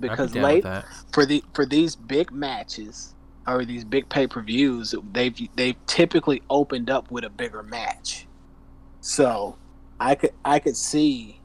Because 0.00 0.34
late 0.34 0.64
for 1.12 1.24
the 1.26 1.44
for 1.54 1.64
these 1.66 1.96
big 1.96 2.32
matches 2.32 3.14
or 3.46 3.64
these 3.64 3.84
big 3.84 4.08
pay 4.08 4.26
per 4.26 4.42
views, 4.42 4.94
they've 5.12 5.36
they've 5.56 5.76
typically 5.86 6.42
opened 6.50 6.90
up 6.90 7.10
with 7.10 7.24
a 7.24 7.30
bigger 7.30 7.62
match. 7.62 8.26
So 9.00 9.56
I 10.00 10.14
could 10.14 10.32
I 10.44 10.58
could 10.58 10.76
see 10.76 11.40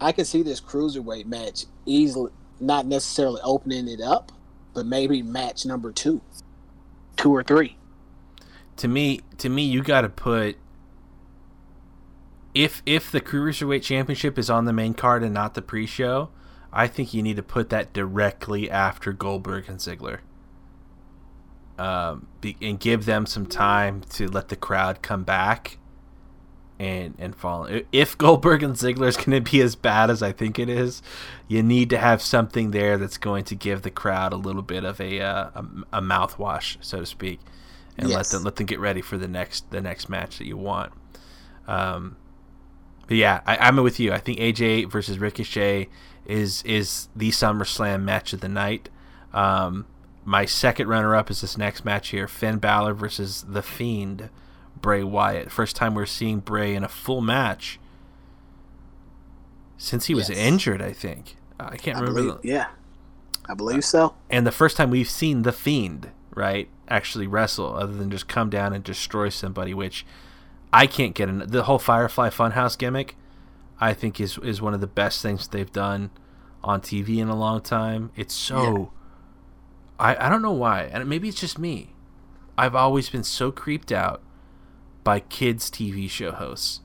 I 0.00 0.12
could 0.12 0.26
see 0.26 0.42
this 0.42 0.60
cruiserweight 0.60 1.26
match 1.26 1.64
easily 1.86 2.32
not 2.60 2.86
necessarily 2.86 3.40
opening 3.44 3.88
it 3.88 4.00
up, 4.00 4.32
but 4.74 4.86
maybe 4.86 5.22
match 5.22 5.64
number 5.66 5.92
two. 5.92 6.20
Two 7.16 7.34
or 7.34 7.42
three. 7.42 7.76
to 8.76 8.88
me 8.88 9.20
to 9.38 9.48
me 9.48 9.62
you 9.62 9.82
got 9.82 10.02
to 10.02 10.08
put 10.08 10.56
if 12.54 12.82
if 12.86 13.10
the 13.10 13.20
cruiserweight 13.20 13.82
championship 13.82 14.38
is 14.38 14.50
on 14.50 14.64
the 14.64 14.72
main 14.72 14.94
card 14.94 15.22
and 15.22 15.32
not 15.34 15.54
the 15.54 15.62
pre-show 15.62 16.30
i 16.76 16.86
think 16.86 17.14
you 17.14 17.22
need 17.22 17.36
to 17.36 17.42
put 17.42 17.70
that 17.70 17.92
directly 17.92 18.70
after 18.70 19.12
goldberg 19.12 19.68
and 19.68 19.78
ziggler. 19.78 20.18
Um, 21.78 22.28
be, 22.40 22.56
and 22.62 22.80
give 22.80 23.04
them 23.04 23.26
some 23.26 23.44
time 23.44 24.00
to 24.10 24.28
let 24.28 24.48
the 24.48 24.56
crowd 24.56 25.02
come 25.02 25.24
back 25.24 25.76
and 26.78 27.14
and 27.18 27.36
fall. 27.36 27.68
If 27.92 28.16
goldberg 28.16 28.62
and 28.62 28.74
ziggler 28.74 29.08
is 29.08 29.16
going 29.18 29.42
to 29.44 29.50
be 29.50 29.60
as 29.60 29.76
bad 29.76 30.10
as 30.10 30.22
i 30.22 30.32
think 30.32 30.58
it 30.58 30.68
is 30.68 31.02
you 31.48 31.62
need 31.62 31.90
to 31.90 31.98
have 31.98 32.22
something 32.22 32.70
there 32.70 32.96
that's 32.96 33.18
going 33.18 33.44
to 33.44 33.54
give 33.54 33.82
the 33.82 33.90
crowd 33.90 34.32
a 34.32 34.36
little 34.36 34.62
bit 34.62 34.84
of 34.84 35.00
a 35.00 35.20
uh, 35.20 35.50
a, 35.54 35.66
a 35.94 36.00
mouthwash 36.00 36.76
so 36.80 37.00
to 37.00 37.06
speak 37.06 37.40
and 37.98 38.10
let 38.10 38.26
them 38.28 38.44
let 38.44 38.56
them 38.56 38.66
get 38.66 38.80
ready 38.80 39.00
for 39.00 39.16
the 39.16 39.28
next 39.28 39.70
the 39.70 39.80
next 39.80 40.08
match 40.08 40.38
that 40.38 40.46
you 40.46 40.56
want. 40.56 40.92
Um, 41.66 42.16
but 43.06 43.16
yeah, 43.16 43.40
I, 43.46 43.56
I'm 43.56 43.76
with 43.76 43.98
you. 44.00 44.12
I 44.12 44.18
think 44.18 44.38
AJ 44.38 44.90
versus 44.90 45.18
Ricochet 45.18 45.88
is 46.24 46.62
is 46.64 47.08
the 47.14 47.30
SummerSlam 47.30 48.02
match 48.02 48.32
of 48.32 48.40
the 48.40 48.48
night. 48.48 48.88
Um, 49.32 49.86
my 50.24 50.44
second 50.44 50.88
runner 50.88 51.14
up 51.14 51.30
is 51.30 51.40
this 51.40 51.56
next 51.56 51.84
match 51.84 52.08
here: 52.08 52.26
Finn 52.26 52.58
Balor 52.58 52.94
versus 52.94 53.44
The 53.48 53.62
Fiend, 53.62 54.28
Bray 54.80 55.02
Wyatt. 55.04 55.50
First 55.52 55.76
time 55.76 55.94
we're 55.94 56.06
seeing 56.06 56.40
Bray 56.40 56.74
in 56.74 56.82
a 56.82 56.88
full 56.88 57.20
match 57.20 57.78
since 59.76 60.06
he 60.06 60.14
was 60.14 60.28
Yes. 60.28 60.38
injured. 60.38 60.82
I 60.82 60.92
think 60.92 61.36
I 61.60 61.76
can't 61.76 61.96
I 61.98 62.00
remember. 62.00 62.20
believe, 62.22 62.42
the- 62.42 62.48
yeah, 62.48 62.66
I 63.48 63.54
believe 63.54 63.84
so. 63.84 64.14
and 64.30 64.46
the 64.46 64.52
first 64.52 64.76
time 64.76 64.90
we've 64.90 65.08
seen 65.08 65.42
the 65.42 65.52
Fiend, 65.52 66.10
right, 66.34 66.68
actually 66.88 67.26
wrestle, 67.26 67.74
other 67.76 67.92
than 67.94 68.10
just 68.10 68.28
come 68.28 68.50
down 68.50 68.72
and 68.72 68.82
destroy 68.84 69.28
somebody, 69.28 69.74
which 69.74 70.04
I 70.72 70.86
can't 70.86 71.14
get. 71.14 71.28
In. 71.28 71.38
The 71.46 71.64
whole 71.64 71.78
Firefly 71.78 72.30
Funhouse 72.30 72.76
gimmick, 72.76 73.16
I 73.80 73.94
think 73.94 74.20
is 74.20 74.38
is 74.38 74.60
one 74.60 74.74
of 74.74 74.80
the 74.80 74.86
best 74.86 75.22
things 75.22 75.48
they've 75.48 75.72
done 75.72 76.10
on 76.62 76.80
TV 76.80 77.18
in 77.18 77.28
a 77.28 77.36
long 77.36 77.60
time. 77.60 78.10
It's 78.16 78.34
so. 78.34 78.92
I 79.98 80.26
I 80.26 80.28
don't 80.28 80.42
know 80.42 80.52
why, 80.52 80.82
and 80.84 81.08
maybe 81.08 81.28
it's 81.28 81.40
just 81.40 81.58
me. 81.58 81.94
I've 82.58 82.74
always 82.74 83.08
been 83.08 83.24
so 83.24 83.50
creeped 83.50 83.92
out 83.92 84.22
by 85.04 85.20
kids 85.20 85.70
TV 85.70 86.08
show 86.10 86.32
hosts. 86.32 86.80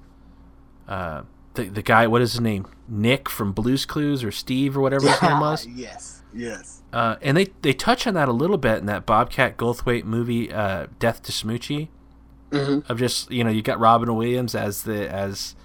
Uh, 0.88 1.23
the 1.55 1.63
the 1.65 1.82
guy, 1.82 2.07
what 2.07 2.21
is 2.21 2.34
his 2.34 2.41
name? 2.41 2.67
Nick 2.88 3.29
from 3.29 3.51
Blue's 3.51 3.86
Clues 3.86 4.23
or 4.23 4.32
Steve 4.32 4.77
or 4.77 4.82
whatever 4.82 5.07
his 5.09 5.21
name 5.21 5.39
was. 5.39 5.65
yes, 5.75 6.21
yes. 6.34 6.82
Uh, 6.91 7.15
and 7.21 7.38
they, 7.38 7.47
they 7.61 7.73
touch 7.73 8.05
on 8.05 8.13
that 8.15 8.27
a 8.27 8.34
little 8.34 8.57
bit 8.57 8.79
in 8.79 8.86
that 8.86 9.05
Bobcat 9.05 9.57
Goldthwait 9.57 10.03
movie, 10.03 10.51
uh, 10.51 10.88
Death 10.99 11.23
to 11.23 11.32
Smoochy. 11.32 11.88
Mm-hmm. 12.52 12.91
Of 12.91 12.99
just 12.99 13.32
you 13.32 13.43
know 13.43 13.49
you 13.49 13.62
got 13.62 13.80
Robin 13.80 14.14
Williams 14.14 14.56
as 14.56 14.84
the 14.84 15.10
as 15.10 15.56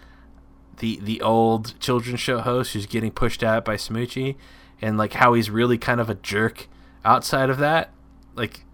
the 0.79 1.01
the 1.03 1.21
old 1.21 1.79
children's 1.81 2.21
show 2.21 2.41
host 2.41 2.73
who's 2.73 2.87
getting 2.87 3.11
pushed 3.11 3.43
out 3.43 3.65
by 3.65 3.77
Smoochy, 3.77 4.37
and 4.81 4.97
like 4.97 5.15
how 5.15 5.35
he's 5.35 5.51
really 5.51 5.79
kind 5.79 6.01
of 6.01 6.09
a 6.09 6.15
jerk 6.15 6.69
outside 7.05 7.51
of 7.51 7.59
that. 7.59 7.91
Like 8.35 8.65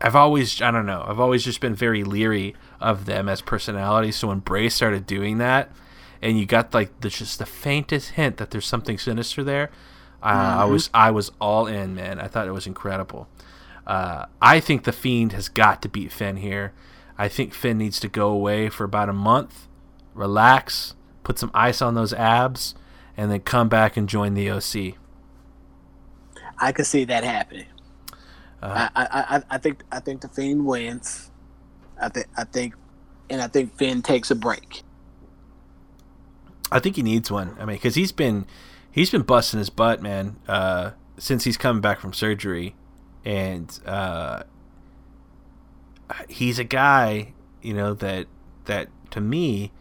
I've 0.00 0.16
always 0.16 0.60
I 0.60 0.70
don't 0.70 0.86
know 0.86 1.04
I've 1.06 1.20
always 1.20 1.44
just 1.44 1.60
been 1.60 1.74
very 1.74 2.04
leery 2.04 2.54
of 2.80 3.06
them 3.06 3.28
as 3.28 3.40
personalities. 3.40 4.16
So 4.16 4.28
when 4.28 4.40
Bray 4.40 4.68
started 4.68 5.06
doing 5.06 5.38
that, 5.38 5.70
and 6.20 6.38
you 6.38 6.44
got 6.44 6.74
like 6.74 7.00
the 7.00 7.08
just 7.08 7.38
the 7.38 7.46
faintest 7.46 8.10
hint 8.10 8.36
that 8.36 8.50
there's 8.50 8.66
something 8.66 8.98
sinister 8.98 9.42
there, 9.42 9.70
uh, 10.22 10.56
I 10.60 10.64
was 10.64 10.90
I 10.92 11.10
was 11.10 11.30
all 11.40 11.66
in, 11.66 11.94
man. 11.94 12.18
I 12.18 12.28
thought 12.28 12.48
it 12.48 12.52
was 12.52 12.66
incredible. 12.66 13.28
Uh, 13.86 14.26
I 14.40 14.60
think 14.60 14.84
the 14.84 14.92
Fiend 14.92 15.32
has 15.32 15.48
got 15.48 15.82
to 15.82 15.88
beat 15.88 16.12
Finn 16.12 16.36
here. 16.36 16.72
I 17.18 17.28
think 17.28 17.54
Finn 17.54 17.78
needs 17.78 18.00
to 18.00 18.08
go 18.08 18.28
away 18.28 18.68
for 18.68 18.84
about 18.84 19.08
a 19.08 19.12
month, 19.12 19.68
relax, 20.14 20.94
put 21.22 21.38
some 21.38 21.50
ice 21.54 21.80
on 21.82 21.94
those 21.94 22.12
abs, 22.12 22.74
and 23.16 23.30
then 23.30 23.40
come 23.40 23.68
back 23.68 23.96
and 23.96 24.08
join 24.08 24.34
the 24.34 24.50
OC. 24.50 24.96
I 26.58 26.72
could 26.72 26.86
see 26.86 27.04
that 27.04 27.24
happening. 27.24 27.66
Uh, 28.62 28.88
I, 28.94 29.04
I, 29.04 29.36
I, 29.36 29.42
I 29.50 29.58
think 29.58 29.82
I 29.92 30.00
think 30.00 30.22
the 30.22 30.28
Fiend 30.28 30.64
wins. 30.64 31.30
I 32.00 32.08
think 32.08 32.26
I 32.36 32.44
think, 32.44 32.74
and 33.28 33.42
I 33.42 33.48
think 33.48 33.76
Finn 33.76 34.02
takes 34.02 34.30
a 34.30 34.34
break. 34.34 34.82
I 36.72 36.78
think 36.80 36.96
he 36.96 37.02
needs 37.02 37.30
one. 37.30 37.54
I 37.60 37.66
mean, 37.66 37.76
because 37.76 37.94
he's 37.94 38.12
been 38.12 38.46
he's 38.90 39.10
been 39.10 39.22
busting 39.22 39.58
his 39.58 39.70
butt, 39.70 40.00
man, 40.00 40.36
uh, 40.48 40.92
since 41.18 41.44
he's 41.44 41.56
coming 41.56 41.82
back 41.82 42.00
from 42.00 42.12
surgery, 42.12 42.74
and 43.24 43.78
uh, 43.86 44.42
he's 46.28 46.58
a 46.58 46.64
guy, 46.64 47.32
you 47.62 47.74
know 47.74 47.94
that 47.94 48.26
that 48.66 48.88
to 49.10 49.20
me, 49.20 49.72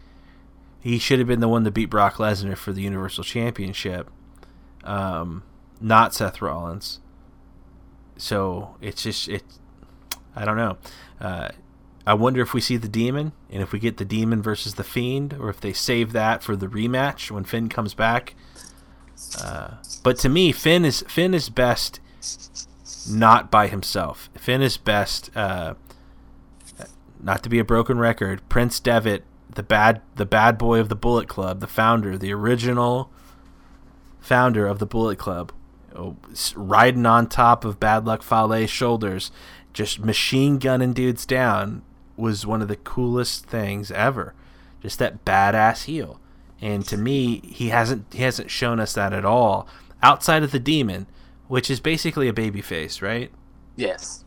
he 0.79 0.97
should 0.99 1.19
have 1.19 1.27
been 1.27 1.39
the 1.39 1.47
one 1.47 1.63
to 1.63 1.71
beat 1.71 1.89
Brock 1.89 2.15
Lesnar 2.15 2.57
for 2.57 2.71
the 2.71 2.81
Universal 2.81 3.23
Championship, 3.25 4.09
um, 4.83 5.43
not 5.81 6.13
Seth 6.13 6.41
Rollins. 6.41 6.99
So 8.15 8.75
it's 8.81 9.03
just 9.03 9.27
it. 9.27 9.43
I 10.35 10.45
don't 10.45 10.57
know. 10.57 10.77
Uh, 11.19 11.49
I 12.05 12.13
wonder 12.15 12.41
if 12.41 12.53
we 12.53 12.61
see 12.61 12.77
the 12.77 12.89
demon, 12.89 13.31
and 13.49 13.61
if 13.61 13.71
we 13.71 13.79
get 13.79 13.97
the 13.97 14.05
demon 14.05 14.41
versus 14.41 14.75
the 14.75 14.83
fiend, 14.83 15.33
or 15.39 15.49
if 15.49 15.61
they 15.61 15.73
save 15.73 16.11
that 16.13 16.43
for 16.43 16.55
the 16.55 16.67
rematch 16.67 17.31
when 17.31 17.43
Finn 17.43 17.69
comes 17.69 17.93
back. 17.93 18.35
Uh, 19.41 19.75
but 20.03 20.17
to 20.19 20.29
me, 20.29 20.51
Finn 20.51 20.85
is 20.85 21.03
Finn 21.07 21.33
is 21.33 21.49
best 21.49 21.99
not 23.09 23.51
by 23.51 23.67
himself. 23.67 24.29
Finn 24.35 24.61
is 24.61 24.77
best. 24.77 25.35
Uh, 25.35 25.75
not 27.21 27.41
to 27.43 27.49
be 27.49 27.59
a 27.59 27.63
broken 27.63 27.97
record, 27.97 28.47
Prince 28.49 28.79
Devitt, 28.79 29.23
the 29.55 29.63
bad 29.63 30.01
the 30.15 30.25
bad 30.25 30.57
boy 30.57 30.79
of 30.79 30.89
the 30.89 30.95
Bullet 30.95 31.27
Club, 31.27 31.59
the 31.59 31.67
founder, 31.67 32.17
the 32.17 32.33
original 32.33 33.09
founder 34.19 34.67
of 34.67 34.79
the 34.79 34.85
Bullet 34.85 35.17
Club, 35.17 35.51
oh, 35.95 36.17
riding 36.55 37.05
on 37.05 37.27
top 37.27 37.65
of 37.65 37.79
Bad 37.79 38.05
Luck 38.05 38.23
Fale's 38.23 38.69
shoulders, 38.69 39.31
just 39.73 39.99
machine 39.99 40.57
gunning 40.57 40.93
dudes 40.93 41.25
down, 41.25 41.81
was 42.17 42.45
one 42.45 42.61
of 42.61 42.67
the 42.67 42.75
coolest 42.75 43.45
things 43.45 43.91
ever. 43.91 44.33
Just 44.81 44.99
that 44.99 45.23
badass 45.23 45.85
heel. 45.85 46.19
And 46.59 46.85
to 46.85 46.97
me, 46.97 47.39
he 47.39 47.69
hasn't 47.69 48.05
he 48.13 48.23
hasn't 48.23 48.51
shown 48.51 48.79
us 48.79 48.93
that 48.93 49.13
at 49.13 49.25
all 49.25 49.67
outside 50.03 50.43
of 50.43 50.51
the 50.51 50.59
demon, 50.59 51.07
which 51.53 51.69
is 51.69 51.79
basically 51.79 52.27
a 52.27 52.33
baby 52.33 52.61
face, 52.61 52.99
right? 52.99 53.29
Yes. 53.75 54.25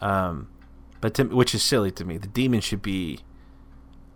Um, 0.00 0.48
but 1.02 1.12
to, 1.16 1.24
which 1.24 1.54
is 1.54 1.62
silly 1.62 1.90
to 1.90 2.04
me. 2.06 2.16
The 2.16 2.28
demon 2.28 2.62
should 2.62 2.80
be 2.80 3.18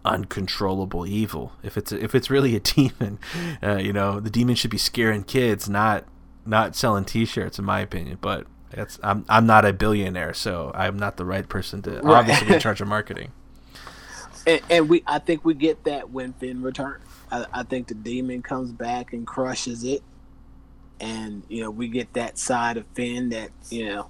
uncontrollable 0.06 1.06
evil. 1.06 1.52
If 1.62 1.76
it's 1.76 1.92
a, 1.92 2.02
if 2.02 2.14
it's 2.14 2.30
really 2.30 2.56
a 2.56 2.60
demon, 2.74 3.18
uh, 3.62 3.76
you 3.76 3.92
know, 3.92 4.20
the 4.20 4.30
demon 4.30 4.54
should 4.54 4.70
be 4.70 4.78
scaring 4.78 5.22
kids, 5.22 5.68
not 5.68 6.06
not 6.46 6.74
selling 6.74 7.04
T-shirts, 7.04 7.58
in 7.58 7.66
my 7.66 7.80
opinion. 7.80 8.16
But 8.22 8.46
that's 8.70 8.98
I'm 9.02 9.26
I'm 9.28 9.44
not 9.44 9.66
a 9.66 9.74
billionaire, 9.74 10.32
so 10.32 10.72
I'm 10.74 10.98
not 10.98 11.18
the 11.18 11.26
right 11.26 11.46
person 11.46 11.82
to 11.82 12.00
Right. 12.00 12.20
obviously 12.20 12.46
be 12.48 12.54
in 12.54 12.60
charge 12.60 12.80
of 12.80 12.88
marketing. 12.96 13.32
And, 14.46 14.62
and 14.70 14.88
we, 14.88 15.02
I 15.06 15.18
think 15.18 15.44
we 15.44 15.52
get 15.52 15.84
that 15.84 16.08
when 16.08 16.32
Finn 16.32 16.62
returns. 16.62 17.04
I, 17.30 17.44
I 17.52 17.62
think 17.64 17.88
the 17.88 17.94
demon 17.94 18.40
comes 18.40 18.72
back 18.72 19.12
and 19.12 19.26
crushes 19.26 19.84
it, 19.84 20.02
and 21.00 21.42
you 21.48 21.62
know 21.62 21.70
we 21.70 21.88
get 21.88 22.12
that 22.14 22.38
side 22.38 22.76
of 22.76 22.86
Finn 22.94 23.30
that 23.30 23.50
you 23.70 23.88
know 23.88 24.08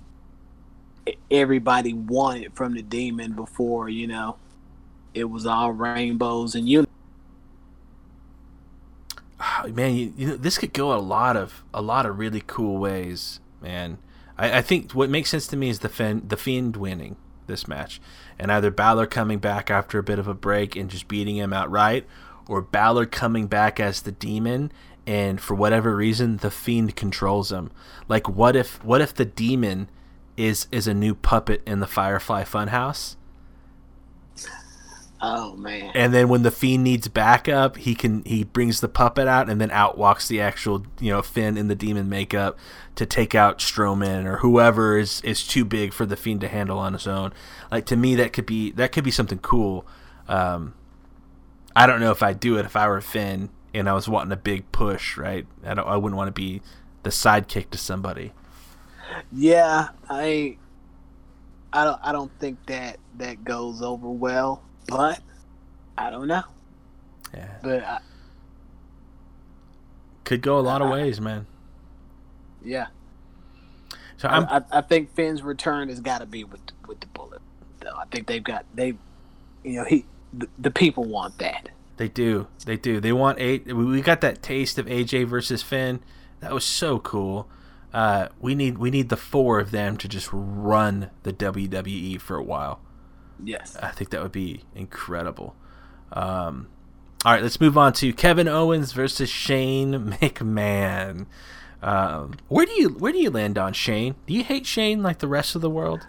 everybody 1.30 1.92
wanted 1.92 2.54
from 2.54 2.74
the 2.74 2.82
demon 2.82 3.32
before. 3.32 3.88
You 3.88 4.06
know, 4.06 4.36
it 5.14 5.24
was 5.24 5.46
all 5.46 5.72
rainbows 5.72 6.54
and 6.54 6.68
you. 6.68 6.86
Ah, 9.40 9.66
man, 9.72 9.94
you, 9.94 10.12
you 10.16 10.26
know, 10.28 10.36
this 10.36 10.58
could 10.58 10.72
go 10.72 10.92
a 10.92 10.98
lot 10.98 11.36
of 11.36 11.62
a 11.72 11.82
lot 11.82 12.06
of 12.06 12.18
really 12.18 12.42
cool 12.46 12.78
ways, 12.78 13.40
man. 13.60 13.98
I, 14.36 14.58
I 14.58 14.62
think 14.62 14.92
what 14.92 15.10
makes 15.10 15.30
sense 15.30 15.46
to 15.48 15.56
me 15.56 15.68
is 15.68 15.80
the 15.80 15.88
fiend, 15.88 16.28
the 16.28 16.36
fiend 16.36 16.76
winning 16.76 17.16
this 17.46 17.68
match, 17.68 18.00
and 18.38 18.50
either 18.50 18.70
Balor 18.70 19.06
coming 19.06 19.38
back 19.38 19.70
after 19.70 19.98
a 19.98 20.02
bit 20.02 20.18
of 20.18 20.28
a 20.28 20.34
break 20.34 20.76
and 20.76 20.90
just 20.90 21.08
beating 21.08 21.36
him 21.36 21.52
outright, 21.52 22.06
or 22.46 22.60
Balor 22.60 23.06
coming 23.06 23.46
back 23.46 23.78
as 23.78 24.02
the 24.02 24.12
demon, 24.12 24.72
and 25.08 25.40
for 25.40 25.54
whatever 25.54 25.96
reason 25.96 26.36
the 26.36 26.50
fiend 26.50 26.94
controls 26.94 27.50
him. 27.50 27.70
Like, 28.08 28.28
what 28.28 28.54
if 28.54 28.84
what 28.84 29.00
if 29.00 29.14
the 29.14 29.24
demon 29.24 29.88
is 30.36 30.68
is 30.70 30.86
a 30.86 30.92
new 30.92 31.14
puppet 31.14 31.62
in 31.66 31.80
the 31.80 31.86
Firefly 31.86 32.44
Funhouse? 32.44 33.16
Oh 35.20 35.56
man. 35.56 35.90
and 35.96 36.14
then 36.14 36.28
when 36.28 36.42
the 36.42 36.50
fiend 36.50 36.84
needs 36.84 37.08
backup, 37.08 37.76
he 37.78 37.94
can 37.94 38.22
he 38.24 38.44
brings 38.44 38.80
the 38.80 38.88
puppet 38.88 39.26
out, 39.26 39.48
and 39.48 39.60
then 39.60 39.70
out 39.70 39.96
walks 39.96 40.28
the 40.28 40.42
actual 40.42 40.84
you 41.00 41.10
know 41.10 41.22
Finn 41.22 41.56
in 41.56 41.68
the 41.68 41.74
demon 41.74 42.08
makeup 42.10 42.58
to 42.94 43.06
take 43.06 43.34
out 43.34 43.58
Strowman 43.58 44.26
or 44.26 44.36
whoever 44.36 44.98
is 44.98 45.22
is 45.22 45.44
too 45.44 45.64
big 45.64 45.94
for 45.94 46.04
the 46.04 46.16
fiend 46.16 46.42
to 46.42 46.48
handle 46.48 46.78
on 46.78 46.92
his 46.92 47.06
own. 47.06 47.32
Like 47.72 47.86
to 47.86 47.96
me, 47.96 48.14
that 48.16 48.34
could 48.34 48.46
be 48.46 48.72
that 48.72 48.92
could 48.92 49.04
be 49.04 49.10
something 49.10 49.38
cool. 49.38 49.86
Um, 50.28 50.74
I 51.74 51.86
don't 51.86 51.98
know 51.98 52.10
if 52.10 52.22
I'd 52.22 52.38
do 52.38 52.58
it 52.58 52.66
if 52.66 52.76
I 52.76 52.86
were 52.86 53.00
Finn 53.00 53.48
and 53.78 53.88
I 53.88 53.94
was 53.94 54.08
wanting 54.08 54.32
a 54.32 54.36
big 54.36 54.70
push. 54.72 55.16
Right? 55.16 55.46
I 55.64 55.74
don't. 55.74 55.86
I 55.88 55.96
wouldn't 55.96 56.16
want 56.16 56.28
to 56.28 56.32
be 56.32 56.62
the 57.02 57.10
sidekick 57.10 57.70
to 57.70 57.78
somebody. 57.78 58.32
Yeah, 59.32 59.88
I 60.08 60.58
I 61.72 61.84
don't 61.84 62.00
I 62.02 62.12
don't 62.12 62.32
think 62.38 62.66
that 62.66 62.98
that 63.16 63.44
goes 63.44 63.82
over 63.82 64.08
well, 64.10 64.62
but 64.86 65.20
I 65.96 66.10
don't 66.10 66.28
know. 66.28 66.44
Yeah, 67.34 67.58
But 67.62 67.84
I, 67.84 67.98
could 70.24 70.40
go 70.42 70.58
a 70.58 70.60
lot 70.60 70.82
of 70.82 70.88
ways, 70.88 71.20
man. 71.20 71.46
yeah, 72.62 72.86
So 74.16 74.28
I, 74.28 74.36
I'm 74.36 74.46
I, 74.48 74.62
I 74.72 74.80
think 74.82 75.14
Finn's 75.14 75.42
return 75.42 75.88
has 75.88 76.00
got 76.00 76.18
to 76.20 76.26
be 76.26 76.44
with 76.44 76.60
with 76.86 77.00
the 77.00 77.06
bullet. 77.08 77.42
Though 77.80 77.96
I 77.96 78.04
think 78.10 78.26
they've 78.26 78.42
got 78.42 78.66
they, 78.74 78.88
you 79.64 79.74
know, 79.74 79.84
he 79.84 80.06
the, 80.32 80.48
the 80.58 80.70
people 80.70 81.04
want 81.04 81.38
that. 81.38 81.68
They 81.98 82.08
do. 82.08 82.46
They 82.64 82.76
do. 82.76 83.00
They 83.00 83.12
want 83.12 83.38
eight. 83.40 83.66
We 83.66 83.84
we 83.84 84.00
got 84.00 84.20
that 84.22 84.40
taste 84.40 84.78
of 84.78 84.86
AJ 84.86 85.26
versus 85.26 85.62
Finn. 85.62 86.00
That 86.40 86.52
was 86.52 86.64
so 86.64 87.00
cool. 87.00 87.48
Uh, 87.92 88.28
we 88.40 88.54
need 88.54 88.78
we 88.78 88.90
need 88.90 89.08
the 89.08 89.16
four 89.16 89.58
of 89.58 89.72
them 89.72 89.96
to 89.98 90.08
just 90.08 90.28
run 90.32 91.10
the 91.24 91.32
WWE 91.32 92.20
for 92.20 92.36
a 92.36 92.42
while. 92.42 92.80
Yes. 93.42 93.76
I 93.82 93.90
think 93.90 94.10
that 94.10 94.22
would 94.22 94.32
be 94.32 94.62
incredible. 94.74 95.56
Um, 96.12 96.68
all 97.24 97.32
right, 97.32 97.42
let's 97.42 97.60
move 97.60 97.76
on 97.76 97.92
to 97.94 98.12
Kevin 98.12 98.46
Owens 98.46 98.92
versus 98.92 99.28
Shane 99.28 99.92
McMahon. 100.20 101.26
Um, 101.82 102.34
where 102.46 102.64
do 102.64 102.72
you 102.72 102.90
where 102.90 103.10
do 103.10 103.18
you 103.18 103.30
land 103.30 103.58
on 103.58 103.72
Shane? 103.72 104.14
Do 104.26 104.34
you 104.34 104.44
hate 104.44 104.66
Shane 104.66 105.02
like 105.02 105.18
the 105.18 105.28
rest 105.28 105.56
of 105.56 105.62
the 105.62 105.70
world? 105.70 106.06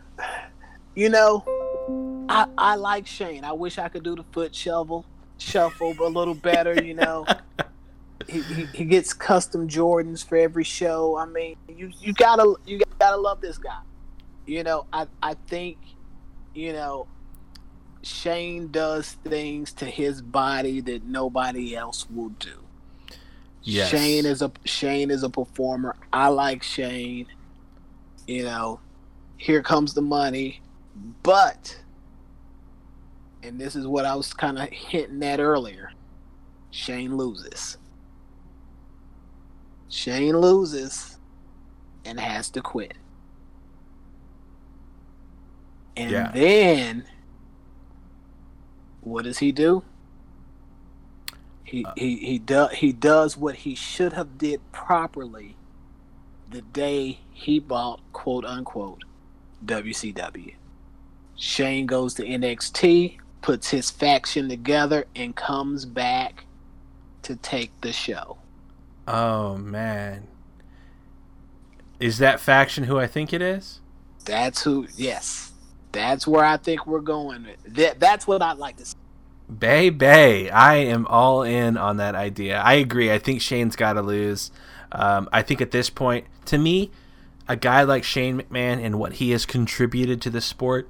You 0.94 1.10
know, 1.10 2.26
I, 2.30 2.45
I 2.57 2.76
like 2.76 3.07
Shane. 3.07 3.44
I 3.44 3.53
wish 3.53 3.80
I 3.80 3.90
could 3.90 4.03
do 4.03 4.16
the 4.16 4.26
foot 4.32 4.53
shovel 4.53 5.06
shuffle 5.40 5.95
a 5.99 6.07
little 6.07 6.36
better, 6.36 6.84
you 6.84 6.94
know. 6.94 7.26
he, 8.28 8.41
he, 8.41 8.66
he 8.66 8.86
gets 8.86 9.14
custom 9.14 9.68
Jordans 9.68 10.24
for 10.26 10.38
every 10.38 10.64
show. 10.64 11.18
I 11.18 11.26
mean, 11.26 11.56
you 11.68 11.91
you 11.99 12.14
gotta 12.14 12.56
you 12.66 12.80
gotta 12.99 13.18
love 13.18 13.41
this 13.41 13.57
guy. 13.57 13.80
You 14.45 14.64
know, 14.64 14.86
I 14.94 15.07
I 15.24 15.36
think, 15.48 15.78
you 16.53 16.74
know, 16.74 17.07
Shane 18.03 18.70
does 18.72 19.14
things 19.24 19.74
to 19.74 19.86
his 19.86 20.22
body 20.22 20.82
that 20.82 21.03
nobody 21.03 21.76
else 21.76 22.10
will 22.10 22.30
do. 22.30 22.64
Yes. 23.64 23.90
Shane 23.90 24.26
is 24.26 24.41
a 24.41 24.52
Shane 24.66 25.11
is 25.11 25.24
a 25.24 25.30
performer. 25.30 25.95
I 26.14 26.28
like 26.30 26.64
Shane. 26.64 27.28
You 28.28 28.44
know, 28.44 28.80
here 29.38 29.64
comes 29.64 29.94
the 29.94 30.02
money, 30.02 30.61
but 31.24 31.80
and 33.44 33.60
this 33.60 33.76
is 33.76 33.88
what 33.88 34.06
I 34.06 34.16
was 34.16 34.34
kind 34.34 34.57
of 34.57 34.70
hinting 34.70 35.24
at 35.24 35.40
earlier. 35.40 35.91
Shane 36.72 37.18
loses. 37.18 37.78
Shane 39.90 40.38
loses 40.38 41.18
and 42.06 42.20
has 42.20 42.49
to 42.52 42.61
quit. 42.61 42.94
And 45.98 46.11
yeah. 46.11 46.32
then 46.32 47.06
what 49.02 49.24
does 49.24 49.40
he 49.40 49.52
do? 49.52 49.84
He 51.64 51.86
uh, 51.86 51.91
he 51.95 52.18
he 52.18 52.40
does 52.40 52.72
he 52.74 52.94
does 52.94 53.38
what 53.38 53.56
he 53.56 53.76
should 53.76 54.14
have 54.14 54.38
did 54.38 54.60
properly 54.72 55.56
the 56.49 56.61
day 56.61 57.20
he 57.32 57.60
bought 57.60 58.02
quote 58.11 58.45
unquote 58.45 59.03
WCW. 59.66 60.56
Shane 61.36 61.86
goes 61.86 62.14
to 62.16 62.24
NXT, 62.24 63.18
puts 63.41 63.70
his 63.70 63.90
faction 63.90 64.49
together, 64.49 65.06
and 65.16 65.36
comes 65.36 65.86
back 65.86 66.45
to 67.24 67.36
take 67.36 67.72
the 67.82 67.91
show. 67.91 68.38
Oh 69.07 69.57
man. 69.57 70.28
Is 71.99 72.18
that 72.20 72.40
faction 72.40 72.86
who 72.86 72.98
I 72.98 73.07
think 73.07 73.34
it 73.34 73.41
is? 73.41 73.82
That's 74.26 74.64
who 74.64 74.88
yes. 74.95 75.52
That's 75.91 76.28
where 76.28 76.45
I 76.45 76.57
think 76.57 76.86
we're 76.86 76.99
going. 77.02 77.48
That 77.68 77.99
that's 77.99 78.28
what 78.28 78.41
I'd 78.41 78.57
like 78.57 78.78
to 78.78 78.86
see. 78.86 78.95
Bay 79.57 79.90
Bay. 79.90 80.49
I 80.49 80.76
am 80.76 81.07
all 81.07 81.41
in 81.41 81.78
on 81.78 81.98
that 81.98 82.16
idea. 82.16 82.60
I 82.60 82.74
agree. 82.74 83.11
I 83.11 83.18
think 83.18 83.41
Shane's 83.41 83.76
got 83.76 83.94
to 83.94 84.02
lose. 84.02 84.52
Um, 84.91 85.28
I 85.32 85.41
think 85.41 85.61
at 85.61 85.72
this 85.72 85.90
point, 85.90 86.26
to 86.45 86.57
me, 86.57 86.91
a 87.48 87.56
guy 87.56 87.84
like 87.84 88.03
Shane 88.03 88.40
McMahon 88.40 88.84
and 88.84 88.99
what 88.99 89.14
he 89.14 89.32
has 89.32 89.45
contributed 89.45 90.22
to 90.22 90.30
the 90.30 90.41
sport, 90.41 90.90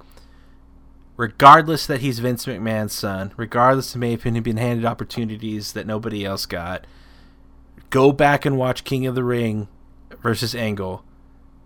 regardless 1.20 1.86
that 1.86 2.00
he's 2.00 2.18
Vince 2.18 2.46
McMahon's 2.46 2.94
son, 2.94 3.34
regardless 3.36 3.94
of 3.94 4.00
maybe 4.00 4.30
him 4.30 4.42
being 4.42 4.56
handed 4.56 4.86
opportunities 4.86 5.74
that 5.74 5.86
nobody 5.86 6.24
else 6.24 6.46
got, 6.46 6.86
go 7.90 8.10
back 8.10 8.46
and 8.46 8.56
watch 8.56 8.84
King 8.84 9.06
of 9.06 9.14
the 9.14 9.22
Ring 9.22 9.68
versus 10.22 10.54
Angle 10.54 11.04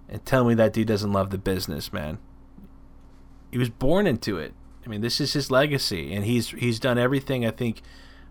and 0.09 0.26
tell 0.26 0.44
me 0.44 0.55
that 0.55 0.72
dude 0.72 0.89
doesn't 0.89 1.12
love 1.12 1.31
the 1.31 1.39
business, 1.39 1.93
man. 1.93 2.18
He 3.52 3.56
was 3.56 3.68
born 3.68 4.09
into 4.09 4.39
it. 4.39 4.55
I 4.85 4.89
mean, 4.89 5.02
this 5.02 5.20
is 5.20 5.35
his 5.35 5.52
legacy, 5.52 6.12
and 6.12 6.24
he's 6.24 6.48
he's 6.48 6.81
done 6.81 6.98
everything 6.98 7.47
I 7.47 7.52
think 7.52 7.81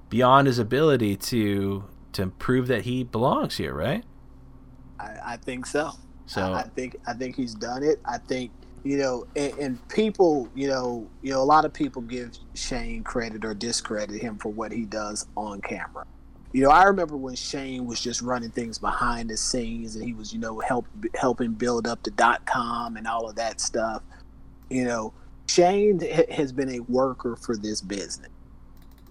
beyond 0.10 0.48
his 0.48 0.60
ability 0.60 1.16
to 1.16 1.86
to 2.12 2.28
prove 2.32 2.68
that 2.68 2.82
he 2.82 3.06
belongs 3.06 3.56
here, 3.56 3.74
right? 3.74 4.04
I, 5.00 5.16
I 5.26 5.38
think 5.38 5.68
so. 5.68 5.92
So 6.26 6.42
I, 6.42 6.60
I, 6.60 6.64
think 6.64 6.98
I 7.08 7.14
think 7.14 7.38
he's 7.38 7.56
done 7.56 7.82
it. 7.82 8.02
I 8.04 8.18
think 8.18 8.52
you 8.84 8.98
know, 8.98 9.26
and, 9.36 9.54
and, 9.60 9.88
people, 9.88 10.50
you 10.54 10.68
know, 10.68 11.08
you 11.22 11.32
know, 11.32 11.42
a 11.42 11.44
lot 11.44 11.66
of 11.66 11.74
people 11.74 12.02
give 12.02 12.38
Shane 12.54 13.04
credit 13.04 13.46
or 13.46 13.54
discredit 13.54 14.22
him 14.22 14.38
for 14.38 14.50
what 14.50 14.72
he 14.72 14.86
does 14.86 15.26
on 15.36 15.62
camera. 15.62 16.06
You 16.52 16.64
know, 16.64 16.70
I 16.70 16.84
remember 16.84 17.18
when 17.18 17.36
Shane 17.36 17.86
was 17.86 18.00
just 18.00 18.22
running 18.22 18.52
things 18.52 18.78
behind 18.78 19.30
the 19.30 19.38
scenes, 19.38 19.96
and 19.96 20.06
he 20.06 20.14
was, 20.14 20.32
you 20.32 20.40
know, 20.40 20.60
help 20.60 20.86
helping 21.16 21.54
build 21.54 21.88
up 21.88 22.04
the 22.04 22.12
dot 22.12 22.46
com 22.46 22.96
and 22.96 23.08
all 23.08 23.28
of 23.28 23.36
that 23.38 23.60
stuff. 23.60 24.04
You 24.70 24.86
know, 24.86 25.14
Shane 25.48 26.00
has 26.30 26.52
been 26.52 26.70
a 26.70 26.80
worker 26.82 27.36
for 27.36 27.58
this 27.58 27.82
business. 27.82 28.30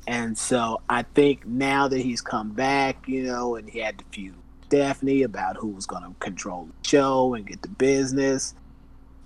And 0.07 0.36
so 0.36 0.82
I 0.89 1.03
think 1.03 1.47
now 1.47 1.89
that 1.89 1.99
he's 1.99 2.20
come 2.20 2.51
back, 2.51 3.09
you 3.09 3.24
know, 3.24 3.57
and 3.57 3.69
he 3.69 3.78
had 3.78 3.99
to 3.99 4.05
feud 4.12 4.35
Stephanie 4.66 5.23
about 5.23 5.57
who 5.57 5.69
was 5.69 5.86
going 5.86 6.03
to 6.03 6.15
control 6.19 6.66
the 6.66 6.89
show 6.89 7.35
and 7.35 7.47
get 7.47 7.62
the 7.62 7.69
business. 7.69 8.55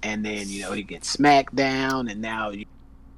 And 0.06 0.24
then, 0.24 0.48
you 0.48 0.62
know, 0.62 0.70
he 0.70 0.84
gets 0.84 1.16
SmackDown, 1.16 2.08
and 2.08 2.22
now, 2.22 2.50
you, 2.50 2.64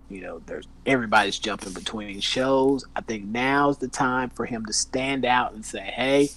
you 0.08 0.22
know, 0.22 0.40
there's 0.46 0.66
everybody's 0.86 1.38
jumping 1.38 1.74
between 1.74 2.18
shows. 2.20 2.82
I 2.96 3.02
think 3.02 3.26
now's 3.26 3.76
the 3.76 3.88
time 3.88 4.30
for 4.30 4.46
him 4.46 4.64
to 4.64 4.72
stand 4.72 5.26
out 5.26 5.52
and 5.52 5.62
say, 5.62 5.82
hey, 5.82 6.30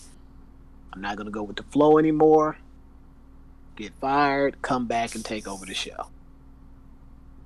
I'm 0.92 1.00
not 1.00 1.16
going 1.16 1.28
to 1.28 1.32
go 1.32 1.42
with 1.42 1.56
the 1.56 1.64
flow 1.64 1.98
anymore. 1.98 2.58
Get 3.78 3.94
fired, 4.02 4.62
come 4.62 4.88
back 4.88 5.16
and 5.16 5.24
take 5.24 5.48
over 5.48 5.66
the 5.66 5.74
show. 5.74 6.10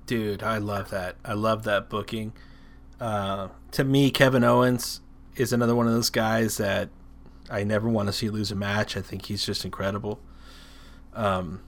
Dude, 0.06 0.42
I 0.42 0.58
love 0.58 0.90
that. 0.90 1.14
I 1.24 1.34
love 1.34 1.62
that 1.62 1.88
booking. 1.88 2.32
Uh, 3.00 3.50
to 3.70 3.84
me, 3.84 4.10
Kevin 4.10 4.42
Owens 4.42 5.00
is 5.36 5.52
another 5.52 5.76
one 5.76 5.86
of 5.86 5.92
those 5.92 6.10
guys 6.10 6.56
that 6.56 6.88
I 7.48 7.62
never 7.62 7.88
want 7.88 8.08
to 8.08 8.12
see 8.12 8.30
lose 8.30 8.50
a 8.50 8.56
match. 8.56 8.96
I 8.96 9.00
think 9.00 9.26
he's 9.26 9.46
just 9.46 9.64
incredible. 9.64 10.18
Um, 11.14 11.60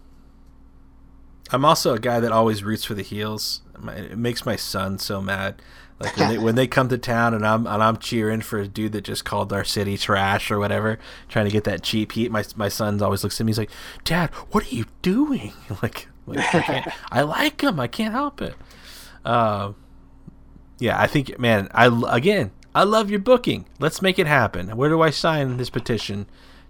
I'm 1.50 1.64
also 1.64 1.94
a 1.94 1.98
guy 1.98 2.20
that 2.20 2.32
always 2.32 2.62
roots 2.62 2.84
for 2.84 2.94
the 2.94 3.02
heels. 3.02 3.62
It 3.88 4.18
makes 4.18 4.44
my 4.44 4.56
son 4.56 4.98
so 4.98 5.20
mad. 5.20 5.62
Like 6.00 6.16
when 6.16 6.28
they 6.28 6.38
when 6.46 6.54
they 6.54 6.66
come 6.66 6.88
to 6.88 6.98
town 6.98 7.34
and 7.34 7.46
I'm 7.46 7.66
and 7.66 7.82
I'm 7.82 7.96
cheering 7.96 8.40
for 8.40 8.58
a 8.58 8.68
dude 8.68 8.92
that 8.92 9.04
just 9.04 9.24
called 9.24 9.52
our 9.52 9.64
city 9.64 9.96
trash 9.96 10.50
or 10.50 10.58
whatever, 10.58 10.98
trying 11.28 11.46
to 11.46 11.50
get 11.50 11.64
that 11.64 11.82
cheap 11.82 12.12
heat. 12.12 12.30
My 12.30 12.44
my 12.56 12.68
son 12.68 13.00
always 13.02 13.22
looks 13.24 13.40
at 13.40 13.46
me. 13.46 13.50
He's 13.50 13.58
like, 13.58 13.70
"Dad, 14.04 14.30
what 14.50 14.64
are 14.64 14.74
you 14.74 14.86
doing?" 15.02 15.52
Like 15.82 16.08
like, 16.28 16.54
I, 16.54 16.92
I, 17.10 17.22
like 17.22 17.62
him. 17.62 17.80
I 17.80 17.86
can't 17.86 18.12
help 18.12 18.42
it. 18.42 18.54
Uh, 19.24 19.72
yeah, 20.78 21.00
I 21.00 21.06
think, 21.06 21.38
man, 21.38 21.68
I 21.72 21.90
again, 22.08 22.52
I 22.74 22.84
love 22.84 23.10
your 23.10 23.18
booking. 23.18 23.66
Let's 23.80 24.02
make 24.02 24.18
it 24.18 24.26
happen. 24.26 24.76
Where 24.76 24.88
do 24.88 25.00
I 25.00 25.10
sign 25.10 25.56
this 25.56 25.70
petition 25.70 26.26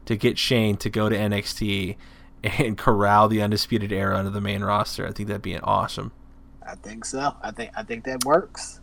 to 0.06 0.16
get 0.16 0.38
Shane 0.38 0.76
to 0.78 0.88
go 0.88 1.08
to 1.08 1.16
NXT 1.16 1.96
and 2.58 2.76
corral 2.78 3.28
the 3.28 3.42
undisputed 3.42 3.92
era 3.92 4.16
under 4.16 4.30
the 4.30 4.40
main 4.40 4.62
roster? 4.62 5.06
I 5.06 5.12
think 5.12 5.28
that'd 5.28 5.42
be 5.42 5.58
awesome. 5.58 6.12
I 6.66 6.74
think 6.74 7.04
so. 7.04 7.34
I 7.42 7.50
think 7.50 7.70
I 7.74 7.82
think 7.82 8.04
that 8.04 8.24
works. 8.24 8.80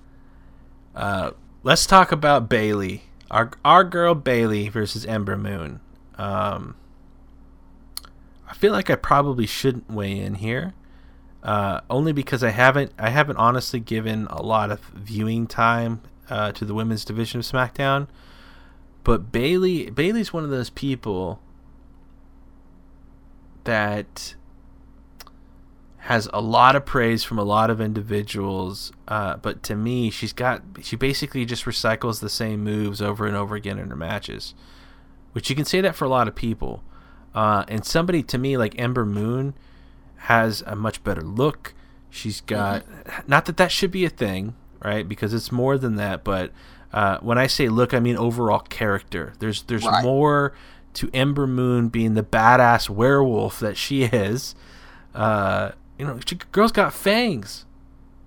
Uh, 0.96 1.32
let's 1.64 1.86
talk 1.86 2.12
about 2.12 2.50
Bayley. 2.50 3.04
Our 3.30 3.52
our 3.64 3.84
girl 3.84 4.16
Bayley 4.16 4.70
versus 4.70 5.06
Ember 5.06 5.38
Moon. 5.38 5.82
Um, 6.18 6.76
I 8.48 8.54
feel 8.54 8.72
like 8.72 8.90
I 8.90 8.96
probably 8.96 9.46
shouldn't 9.46 9.90
weigh 9.90 10.20
in 10.20 10.36
here, 10.36 10.74
uh, 11.44 11.82
only 11.90 12.12
because 12.12 12.44
I 12.44 12.52
haven't 12.52 12.92
I 12.98 13.10
haven't 13.10 13.38
honestly 13.38 13.80
given 13.80 14.28
a 14.30 14.42
lot 14.42 14.72
of 14.72 14.80
viewing 14.94 15.46
time 15.46 16.02
uh, 16.30 16.52
to 16.54 16.66
the 16.66 16.74
women's 16.74 17.06
division 17.06 17.40
of 17.40 17.46
SmackDown. 17.46 18.08
But 19.04 19.32
Bayley 19.32 19.90
Bayley's 19.92 20.34
one 20.34 20.44
of 20.44 20.50
those 20.50 20.70
people 20.70 21.40
that 23.66 24.36
has 26.06 26.30
a 26.34 26.40
lot 26.40 26.76
of 26.76 26.86
praise 26.86 27.24
from 27.24 27.40
a 27.40 27.44
lot 27.44 27.72
of 27.72 27.82
individuals, 27.82 28.92
uh, 29.08 29.38
but 29.38 29.64
to 29.64 29.76
me, 29.76 30.12
she's 30.12 30.34
got 30.34 30.62
she 30.82 30.96
basically 30.96 31.46
just 31.46 31.66
recycles 31.66 32.20
the 32.20 32.30
same 32.30 32.64
moves 32.64 33.02
over 33.02 33.26
and 33.26 33.36
over 33.36 33.56
again 33.56 33.80
in 33.80 33.90
her 33.90 33.96
matches, 33.96 34.54
which 35.34 35.50
you 35.50 35.56
can 35.56 35.66
say 35.66 35.82
that 35.82 35.96
for 35.96 36.06
a 36.06 36.10
lot 36.10 36.28
of 36.28 36.36
people. 36.36 36.84
Uh, 37.34 37.66
and 37.68 37.84
somebody 37.84 38.22
to 38.22 38.38
me 38.38 38.56
like 38.56 38.80
Ember 38.80 39.04
Moon 39.04 39.56
has 40.18 40.62
a 40.68 40.76
much 40.76 41.04
better 41.04 41.22
look. 41.22 41.74
She's 42.12 42.40
got 42.40 42.86
mm-hmm. 42.86 43.22
not 43.28 43.46
that 43.46 43.58
that 43.58 43.72
should 43.72 43.92
be 43.92 44.06
a 44.06 44.10
thing, 44.10 44.56
right? 44.84 45.10
Because 45.10 45.34
it's 45.34 45.52
more 45.52 45.76
than 45.76 45.96
that. 45.96 46.24
But 46.24 46.52
uh, 46.94 47.18
when 47.18 47.40
I 47.40 47.48
say 47.48 47.68
look, 47.68 47.96
I 47.96 48.00
mean 48.00 48.16
overall 48.16 48.60
character. 48.60 49.34
There's 49.40 49.64
there's 49.64 49.86
right. 49.86 50.04
more 50.04 50.54
to 50.96 51.10
Ember 51.14 51.48
Moon 51.48 51.90
being 51.90 52.14
the 52.14 52.24
badass 52.24 52.90
werewolf 52.90 53.60
that 53.60 53.78
she 53.78 54.04
is. 54.04 54.56
Uh, 55.14 55.72
you 55.98 56.06
know, 56.06 56.20
she, 56.26 56.36
girl's 56.52 56.72
got 56.72 56.94
fangs. 56.94 57.66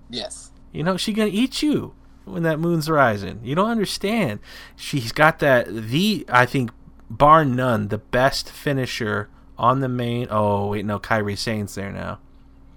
Yes. 0.09 0.53
You 0.73 0.83
know, 0.83 0.97
she 0.97 1.13
gonna 1.13 1.31
eat 1.33 1.63
you 1.63 1.95
when 2.25 2.43
that 2.43 2.61
moon's 2.61 2.89
rising. 2.89 3.41
You 3.43 3.55
don't 3.55 3.71
understand. 3.71 4.41
She's 4.77 5.13
got 5.13 5.39
that 5.41 5.67
the 5.69 6.25
I 6.29 6.47
think 6.47 6.71
bar 7.11 7.45
none, 7.45 7.89
the 7.89 7.99
best 7.99 8.51
finisher 8.51 9.29
on 9.57 9.81
the 9.81 9.89
main. 9.89 10.29
Oh 10.31 10.69
wait, 10.69 10.85
no, 10.85 10.99
Kairi 10.99 11.37
Sane's 11.37 11.75
there 11.75 11.91
now. 11.91 12.21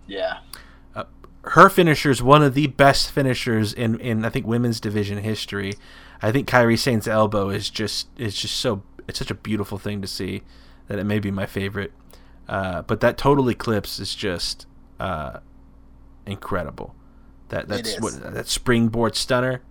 Yeah. 0.08 0.40
Uh, 0.96 1.06
her 1.44 1.70
finisher 1.70 2.10
is 2.10 2.22
one 2.22 2.44
of 2.44 2.54
the 2.54 2.68
best 2.68 3.12
finishers 3.12 3.74
in, 3.74 4.00
in 4.00 4.26
I 4.26 4.30
think 4.30 4.46
women's 4.46 4.80
division 4.80 5.20
history. 5.20 5.74
I 6.22 6.32
think 6.32 6.48
Kairi 6.48 6.78
Sane's 6.78 7.08
elbow 7.08 7.50
is 7.50 7.70
just 7.70 8.08
is 8.18 8.36
just 8.36 8.56
so 8.58 8.84
it's 9.08 9.20
such 9.20 9.32
a 9.32 9.36
beautiful 9.36 9.78
thing 9.78 10.02
to 10.02 10.08
see 10.08 10.44
that 10.88 11.00
it 11.00 11.04
may 11.06 11.20
be 11.20 11.32
my 11.32 11.46
favorite. 11.46 11.94
Uh, 12.48 12.82
but 12.82 13.00
that 13.00 13.18
total 13.18 13.50
eclipse 13.50 14.00
is 14.00 14.14
just 14.14 14.66
uh, 15.00 15.40
incredible. 16.26 16.96
That 17.50 17.68
that's 17.68 18.00
what 18.00 18.34
that 18.34 18.48
springboard 18.48 19.16
stunner. 19.16 19.62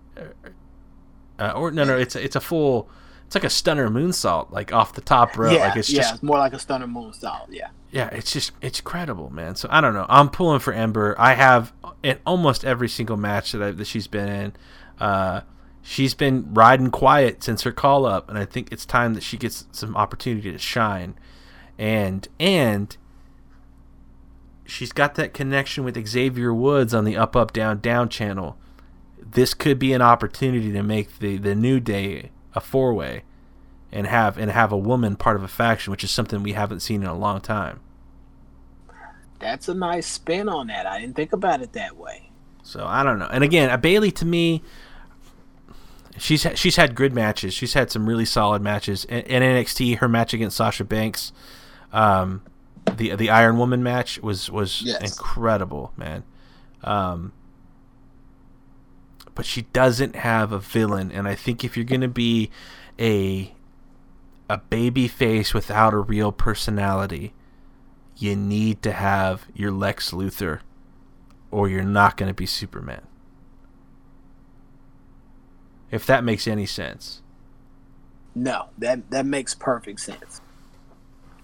Uh, 1.39 1.51
or 1.51 1.71
no, 1.71 1.83
no, 1.83 1.97
it's 1.97 2.15
it's 2.15 2.35
a 2.35 2.41
full. 2.41 2.89
It's 3.25 3.35
like 3.35 3.43
a 3.43 3.49
stunner 3.49 3.89
moonsault, 3.89 4.51
like 4.51 4.73
off 4.73 4.93
the 4.93 5.01
top 5.01 5.37
rope. 5.37 5.53
Yeah, 5.53 5.67
like 5.67 5.77
it's 5.77 5.89
yeah, 5.89 6.01
just 6.01 6.15
it's 6.15 6.23
more 6.23 6.37
like 6.37 6.53
a 6.53 6.59
stunner 6.59 6.85
moonsault. 6.85 7.47
Yeah. 7.49 7.69
yeah, 7.91 8.09
it's 8.09 8.33
just 8.33 8.51
it's 8.61 8.79
incredible, 8.79 9.29
man. 9.31 9.55
So 9.55 9.67
I 9.71 9.79
don't 9.81 9.93
know. 9.93 10.05
I'm 10.09 10.29
pulling 10.29 10.59
for 10.59 10.73
Ember. 10.73 11.15
I 11.17 11.33
have 11.33 11.73
in 12.03 12.19
almost 12.25 12.65
every 12.65 12.89
single 12.89 13.17
match 13.17 13.53
that 13.53 13.61
I, 13.61 13.71
that 13.71 13.87
she's 13.87 14.07
been 14.07 14.27
in. 14.27 14.53
Uh, 15.81 15.87
she's 15.87 16.13
been 16.13 16.53
riding 16.53 16.91
quiet 16.91 17.43
since 17.43 17.63
her 17.63 17.71
call 17.71 18.05
up, 18.05 18.29
and 18.29 18.37
I 18.37 18.45
think 18.45 18.71
it's 18.71 18.85
time 18.85 19.13
that 19.13 19.23
she 19.23 19.37
gets 19.37 19.65
some 19.71 19.95
opportunity 19.95 20.51
to 20.51 20.57
shine. 20.57 21.15
And 21.77 22.27
and 22.39 22.95
she's 24.65 24.91
got 24.91 25.15
that 25.15 25.33
connection 25.33 25.83
with 25.83 26.07
Xavier 26.07 26.53
Woods 26.53 26.93
on 26.93 27.05
the 27.05 27.17
Up 27.17 27.35
Up 27.35 27.53
Down 27.53 27.79
Down 27.79 28.09
channel. 28.09 28.57
This 29.19 29.53
could 29.53 29.79
be 29.79 29.93
an 29.93 30.01
opportunity 30.01 30.71
to 30.71 30.83
make 30.83 31.19
the 31.19 31.37
the 31.37 31.55
New 31.55 31.79
Day 31.79 32.31
a 32.53 32.59
four 32.59 32.93
way, 32.93 33.23
and 33.91 34.07
have 34.07 34.37
and 34.37 34.51
have 34.51 34.71
a 34.71 34.77
woman 34.77 35.15
part 35.15 35.35
of 35.35 35.43
a 35.43 35.47
faction, 35.47 35.91
which 35.91 36.03
is 36.03 36.11
something 36.11 36.43
we 36.43 36.53
haven't 36.53 36.81
seen 36.81 37.01
in 37.03 37.09
a 37.09 37.17
long 37.17 37.41
time. 37.41 37.79
That's 39.39 39.67
a 39.67 39.73
nice 39.73 40.05
spin 40.05 40.47
on 40.47 40.67
that. 40.67 40.85
I 40.85 40.99
didn't 40.99 41.15
think 41.15 41.33
about 41.33 41.61
it 41.61 41.73
that 41.73 41.97
way. 41.97 42.29
So 42.63 42.85
I 42.85 43.03
don't 43.03 43.17
know. 43.17 43.29
And 43.31 43.43
again, 43.43 43.71
a 43.71 43.77
Bayley 43.77 44.11
to 44.11 44.25
me, 44.25 44.61
she's 46.17 46.45
she's 46.55 46.75
had 46.75 46.95
good 46.95 47.13
matches. 47.13 47.53
She's 47.53 47.73
had 47.73 47.91
some 47.91 48.07
really 48.07 48.25
solid 48.25 48.61
matches 48.61 49.05
in, 49.05 49.19
in 49.21 49.41
NXT. 49.43 49.97
Her 49.97 50.07
match 50.07 50.33
against 50.33 50.57
Sasha 50.57 50.83
Banks, 50.83 51.31
um, 51.91 52.41
the 52.97 53.15
the 53.15 53.29
Iron 53.29 53.57
Woman 53.57 53.81
match 53.83 54.19
was 54.21 54.49
was 54.49 54.81
Yes. 54.81 55.01
incredible, 55.01 55.93
man. 55.97 56.23
Um, 56.83 57.33
but 59.35 59.45
she 59.45 59.63
doesn't 59.73 60.15
have 60.17 60.51
a 60.51 60.59
villain, 60.59 61.11
and 61.11 61.27
I 61.27 61.35
think 61.35 61.63
if 61.63 61.75
you're 61.77 61.85
gonna 61.85 62.07
be 62.07 62.49
a 62.99 63.53
a 64.49 64.57
baby 64.57 65.07
face 65.07 65.53
without 65.53 65.93
a 65.93 65.97
real 65.99 66.31
personality, 66.31 67.33
you 68.17 68.35
need 68.35 68.81
to 68.81 68.91
have 68.91 69.45
your 69.53 69.71
Lex 69.71 70.11
Luthor, 70.11 70.59
or 71.51 71.69
you're 71.69 71.83
not 71.83 72.17
gonna 72.17 72.33
be 72.33 72.45
Superman. 72.45 73.01
If 75.91 76.05
that 76.05 76.23
makes 76.23 76.47
any 76.47 76.65
sense. 76.65 77.21
No, 78.33 78.67
that 78.77 79.11
that 79.11 79.25
makes 79.25 79.53
perfect 79.53 79.99
sense. 79.99 80.41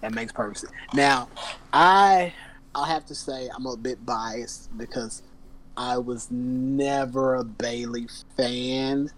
That 0.02 0.14
makes 0.14 0.32
perfect 0.32 0.60
sense. 0.60 0.74
Now, 0.94 1.28
I 1.74 2.34
I'll 2.74 2.86
have 2.86 3.06
to 3.08 3.16
say 3.16 3.50
I'm 3.54 3.66
a 3.66 3.76
bit 3.76 4.06
biased 4.06 4.76
because 4.78 5.22
I 5.76 5.98
was 5.98 6.32
never 6.32 7.36
a 7.36 7.44
Bayley 7.44 8.08
fan. 8.38 9.12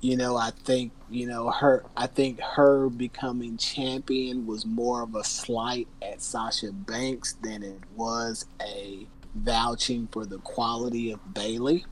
You 0.00 0.16
know, 0.16 0.36
I 0.36 0.50
think 0.64 0.92
you 1.08 1.26
know 1.26 1.50
her. 1.50 1.84
I 1.96 2.06
think 2.06 2.40
her 2.40 2.90
becoming 2.90 3.56
champion 3.56 4.46
was 4.46 4.66
more 4.66 5.02
of 5.02 5.14
a 5.14 5.24
slight 5.24 5.88
at 6.02 6.20
Sasha 6.20 6.72
Banks 6.72 7.34
than 7.42 7.62
it 7.62 7.80
was 7.96 8.44
a 8.62 9.06
vouching 9.34 10.08
for 10.12 10.26
the 10.26 10.38
quality 10.38 11.10
of 11.10 11.34
Bayley. 11.34 11.86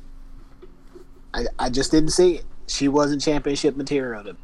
I, 1.32 1.46
I 1.58 1.70
just 1.70 1.90
didn't 1.90 2.10
see 2.10 2.36
it. 2.36 2.44
She 2.66 2.88
wasn't 2.88 3.22
championship 3.22 3.76
material 3.76 4.24
to 4.24 4.36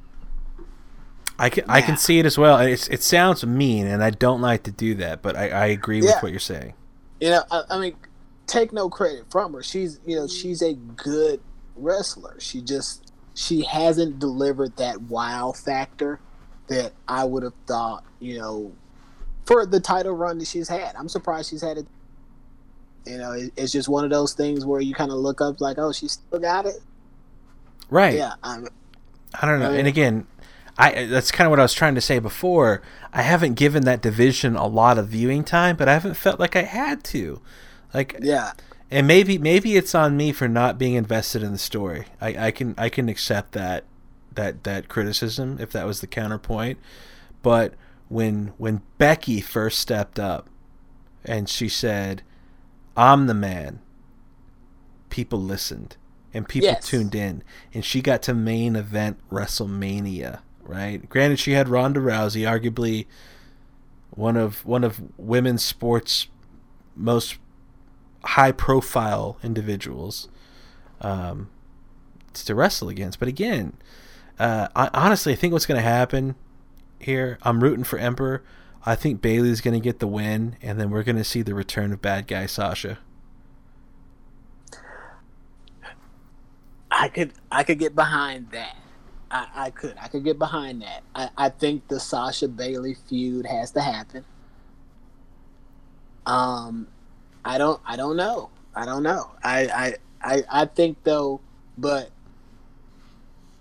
I 1.39 1.49
can 1.49 1.65
I 1.69 1.81
can 1.82 1.97
see 1.97 2.19
it 2.19 2.27
as 2.27 2.39
well. 2.39 2.59
It's 2.59 2.86
it 2.89 3.03
sounds 3.03 3.44
mean, 3.44 3.86
and 3.86 4.03
I 4.05 4.11
don't 4.11 4.40
like 4.40 4.62
to 4.65 4.70
do 4.70 4.94
that, 4.97 5.23
but 5.23 5.36
I, 5.36 5.49
I 5.49 5.66
agree 5.66 5.99
Yeah. 6.01 6.12
with 6.15 6.23
what 6.23 6.31
you're 6.31 6.40
saying. 6.40 6.74
You 7.20 7.31
know, 7.31 7.43
I, 7.51 7.62
I 7.70 7.78
mean, 7.81 7.97
take 8.47 8.73
no 8.73 8.89
credit 8.89 9.24
from 9.31 9.53
her. 9.55 9.62
She's, 9.62 9.99
you 10.07 10.15
know, 10.16 10.27
she's 10.28 10.62
a 10.62 10.74
good 10.74 11.40
wrestler. 11.74 12.36
She 12.39 12.61
just 12.61 13.12
she 13.35 13.62
hasn't 13.62 14.19
delivered 14.19 14.77
that 14.77 15.01
wow 15.03 15.53
factor 15.53 16.20
that 16.69 16.93
I 17.09 17.24
would 17.24 17.43
have 17.43 17.55
thought, 17.66 18.05
you 18.20 18.39
know, 18.39 18.73
for 19.47 19.66
the 19.66 19.81
title 19.81 20.12
run 20.12 20.39
that 20.39 20.47
she's 20.47 20.69
had. 20.69 20.94
I'm 20.97 21.09
surprised 21.09 21.51
she's 21.51 21.62
had 21.62 21.78
it. 21.78 21.86
You 23.05 23.19
know, 23.19 23.32
it, 23.32 23.53
it's 23.57 23.73
just 23.73 23.89
one 23.89 24.05
of 24.05 24.11
those 24.11 24.32
things 24.35 24.65
where 24.65 24.81
you 24.81 24.94
kind 24.94 25.11
of 25.11 25.16
look 25.19 25.40
up 25.40 25.61
like, 25.61 25.78
oh, 25.78 25.90
she 25.93 26.07
still 26.09 26.39
got 26.39 26.66
it. 26.66 26.77
Right. 27.93 28.16
Yeah, 28.16 28.32
I'm, 28.43 28.66
I 29.40 29.47
don't 29.47 29.60
know. 29.60 29.70
I- 29.70 29.77
And 29.77 29.86
again, 29.86 30.27
I 30.78 31.05
that's 31.05 31.31
kind 31.31 31.47
of 31.47 31.51
what 31.51 31.60
I 31.60 31.62
was 31.64 31.74
trying 31.74 31.94
to 31.94 32.01
say 32.01 32.19
before. 32.19 32.81
I 33.12 33.20
haven't 33.23 33.55
given 33.55 33.85
that 33.85 34.01
division 34.01 34.56
a 34.56 34.66
lot 34.66 34.97
of 34.97 35.09
viewing 35.09 35.44
time, 35.44 35.77
but 35.77 35.89
I 35.89 35.93
haven't 35.93 36.14
felt 36.14 36.40
like 36.40 36.56
I 36.56 36.62
had 36.62 37.05
to. 37.05 37.43
Like 37.93 38.16
yeah, 38.23 38.52
and 38.90 39.06
maybe 39.06 39.36
maybe 39.36 39.77
it's 39.77 39.94
on 39.94 40.16
me 40.16 40.32
for 40.32 40.48
not 40.48 40.78
being 40.78 40.94
invested 40.94 41.43
in 41.43 41.52
the 41.52 41.59
story. 41.59 42.06
I, 42.23 42.47
I 42.47 42.51
can 42.51 42.74
I 42.78 42.89
can 42.89 43.10
accept 43.10 43.52
that 43.52 43.85
that 44.35 44.64
that 44.64 44.89
criticism 44.89 45.59
if 45.60 45.70
that 45.73 45.86
was 45.86 46.01
the 46.01 46.06
counterpoint. 46.06 46.78
But 47.43 47.74
when 48.09 48.55
when 48.56 48.81
Becky 48.97 49.43
first 49.43 49.78
stepped 49.78 50.19
up 50.19 50.48
and 51.27 51.47
she 51.51 51.69
said, 51.69 52.23
"I'm 52.97 53.27
the 53.27 53.35
man," 53.35 53.81
people 55.10 55.39
listened 55.40 55.98
and 56.34 56.48
people 56.48 56.68
Yes. 56.68 56.86
tuned 56.86 57.14
in, 57.14 57.42
and 57.74 57.84
she 57.84 58.00
got 58.00 58.22
to 58.22 58.34
main 58.34 58.76
event 58.76 59.18
WrestleMania. 59.30 60.40
Right. 60.64 61.09
Granted, 61.09 61.38
she 61.38 61.52
had 61.52 61.68
Ronda 61.68 62.00
Rousey, 62.00 62.42
arguably 62.42 63.06
one 64.10 64.36
of 64.36 64.64
one 64.64 64.84
of 64.84 65.00
women's 65.16 65.64
sports 65.64 66.28
most 66.94 67.36
high 68.24 68.52
profile 68.52 69.38
individuals 69.42 70.28
um, 71.00 71.48
to 72.34 72.54
wrestle 72.54 72.88
against. 72.88 73.18
But 73.18 73.28
again, 73.28 73.72
uh, 74.38 74.68
I, 74.76 74.88
honestly, 74.94 75.32
I 75.32 75.36
think 75.36 75.52
what's 75.52 75.66
going 75.66 75.80
to 75.80 75.88
happen 75.88 76.36
here, 76.98 77.38
I'm 77.42 77.62
rooting 77.62 77.84
for 77.84 77.98
Ember. 77.98 78.42
I 78.86 78.94
think 78.94 79.20
Bayley's 79.20 79.60
going 79.60 79.74
to 79.74 79.80
get 79.80 79.98
the 79.98 80.06
win, 80.06 80.56
and 80.62 80.78
then 80.78 80.90
we're 80.90 81.02
going 81.02 81.16
to 81.16 81.24
see 81.24 81.42
the 81.42 81.54
return 81.54 81.92
of 81.92 82.00
bad 82.02 82.26
guy 82.26 82.46
Sasha. 82.46 82.98
I 87.03 87.09
could 87.09 87.33
I 87.51 87.65
could 87.65 87.81
get 87.81 87.97
behind 87.97 88.53
that. 88.53 88.77
I, 89.29 89.49
I 89.57 89.70
could 89.70 89.97
I 90.01 90.07
could 90.07 90.23
get 90.23 90.39
behind 90.39 90.83
that. 90.83 91.03
I, 91.16 91.31
I 91.37 91.49
think 91.49 91.89
the 91.89 91.99
Sasha 91.99 92.47
Bayley 92.47 92.95
feud 92.95 93.45
has 93.45 93.73
to 93.73 93.81
happen. 93.81 94.24
Um, 96.27 96.87
I 97.45 97.59
don't 97.59 97.81
I 97.85 97.97
don't 97.97 98.16
know 98.16 98.51
I 98.77 98.85
don't 98.85 99.03
know 99.03 99.33
I 99.43 99.66
I 99.66 99.95
I, 100.23 100.45
I 100.62 100.65
think 100.66 100.97
though, 101.03 101.41
but 101.77 102.12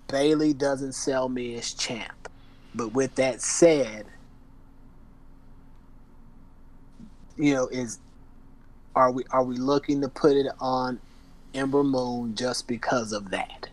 Bayley 0.07 0.53
doesn't 0.53 0.93
sell 0.93 1.27
me 1.27 1.55
as 1.55 1.73
champ. 1.73 2.29
But 2.75 2.93
with 2.93 3.15
that 3.15 3.41
said, 3.41 4.05
you 7.37 7.55
know 7.55 7.65
is 7.69 7.97
are 8.95 9.11
we 9.11 9.23
are 9.31 9.43
we 9.43 9.55
looking 9.55 9.99
to 10.01 10.09
put 10.09 10.33
it 10.33 10.45
on 10.59 10.99
Ember 11.53 11.83
Moon 11.83 12.35
just 12.35 12.67
because 12.67 13.11
of 13.11 13.29
that? 13.31 13.69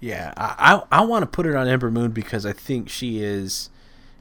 Yeah, 0.00 0.32
I 0.36 0.82
I, 0.90 1.00
I 1.00 1.04
want 1.04 1.22
to 1.22 1.26
put 1.26 1.46
it 1.46 1.54
on 1.54 1.68
Ember 1.68 1.90
Moon 1.90 2.10
because 2.10 2.46
I 2.46 2.52
think 2.52 2.88
she 2.88 3.22
is 3.22 3.70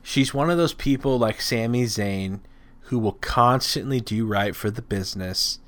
she's 0.04 0.34
one 0.34 0.50
of 0.50 0.58
those 0.58 0.74
people 0.74 1.18
like 1.18 1.42
Sami 1.42 1.86
Zayn 1.86 2.40
who 2.84 3.00
will 3.00 3.14
constantly 3.14 4.00
do 4.00 4.26
right 4.26 4.56
for 4.56 4.72
the 4.72 4.82
business 4.82 5.60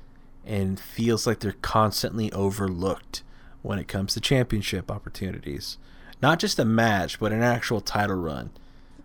and 0.44 0.80
feels 0.80 1.26
like 1.26 1.38
they're 1.38 1.54
constantly 1.62 2.32
overlooked 2.32 3.22
when 3.62 3.78
it 3.78 3.86
comes 3.86 4.14
to 4.14 4.20
championship 4.20 4.90
opportunities. 4.90 5.78
Not 6.20 6.38
just 6.38 6.58
a 6.58 6.64
match, 6.64 7.20
but 7.20 7.32
an 7.32 7.42
actual 7.42 7.80
title 7.80 8.16
run. 8.16 8.50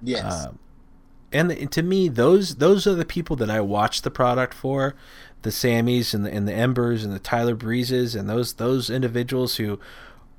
Yes. 0.01 0.47
Um, 0.47 0.59
and, 1.31 1.51
and 1.51 1.71
to 1.73 1.83
me, 1.83 2.07
those 2.07 2.55
those 2.55 2.87
are 2.87 2.95
the 2.95 3.05
people 3.05 3.35
that 3.37 3.49
I 3.49 3.59
watch 3.61 4.01
the 4.01 4.11
product 4.11 4.53
for, 4.53 4.95
the 5.43 5.49
Sammys 5.51 6.13
and 6.13 6.25
the 6.25 6.33
and 6.33 6.47
the 6.47 6.53
Embers 6.53 7.03
and 7.03 7.13
the 7.13 7.19
Tyler 7.19 7.55
Breezes 7.55 8.15
and 8.15 8.27
those 8.29 8.53
those 8.53 8.89
individuals 8.89 9.55
who 9.57 9.79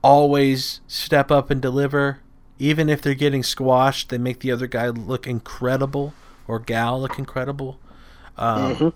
always 0.02 0.80
step 0.86 1.30
up 1.30 1.50
and 1.50 1.60
deliver, 1.60 2.20
even 2.58 2.88
if 2.88 3.00
they're 3.02 3.14
getting 3.14 3.42
squashed. 3.42 4.08
They 4.10 4.18
make 4.18 4.40
the 4.40 4.52
other 4.52 4.66
guy 4.66 4.88
look 4.88 5.26
incredible 5.26 6.14
or 6.46 6.58
gal 6.58 7.00
look 7.00 7.18
incredible. 7.18 7.78
Um, 8.36 8.74
Mhm. 8.76 8.92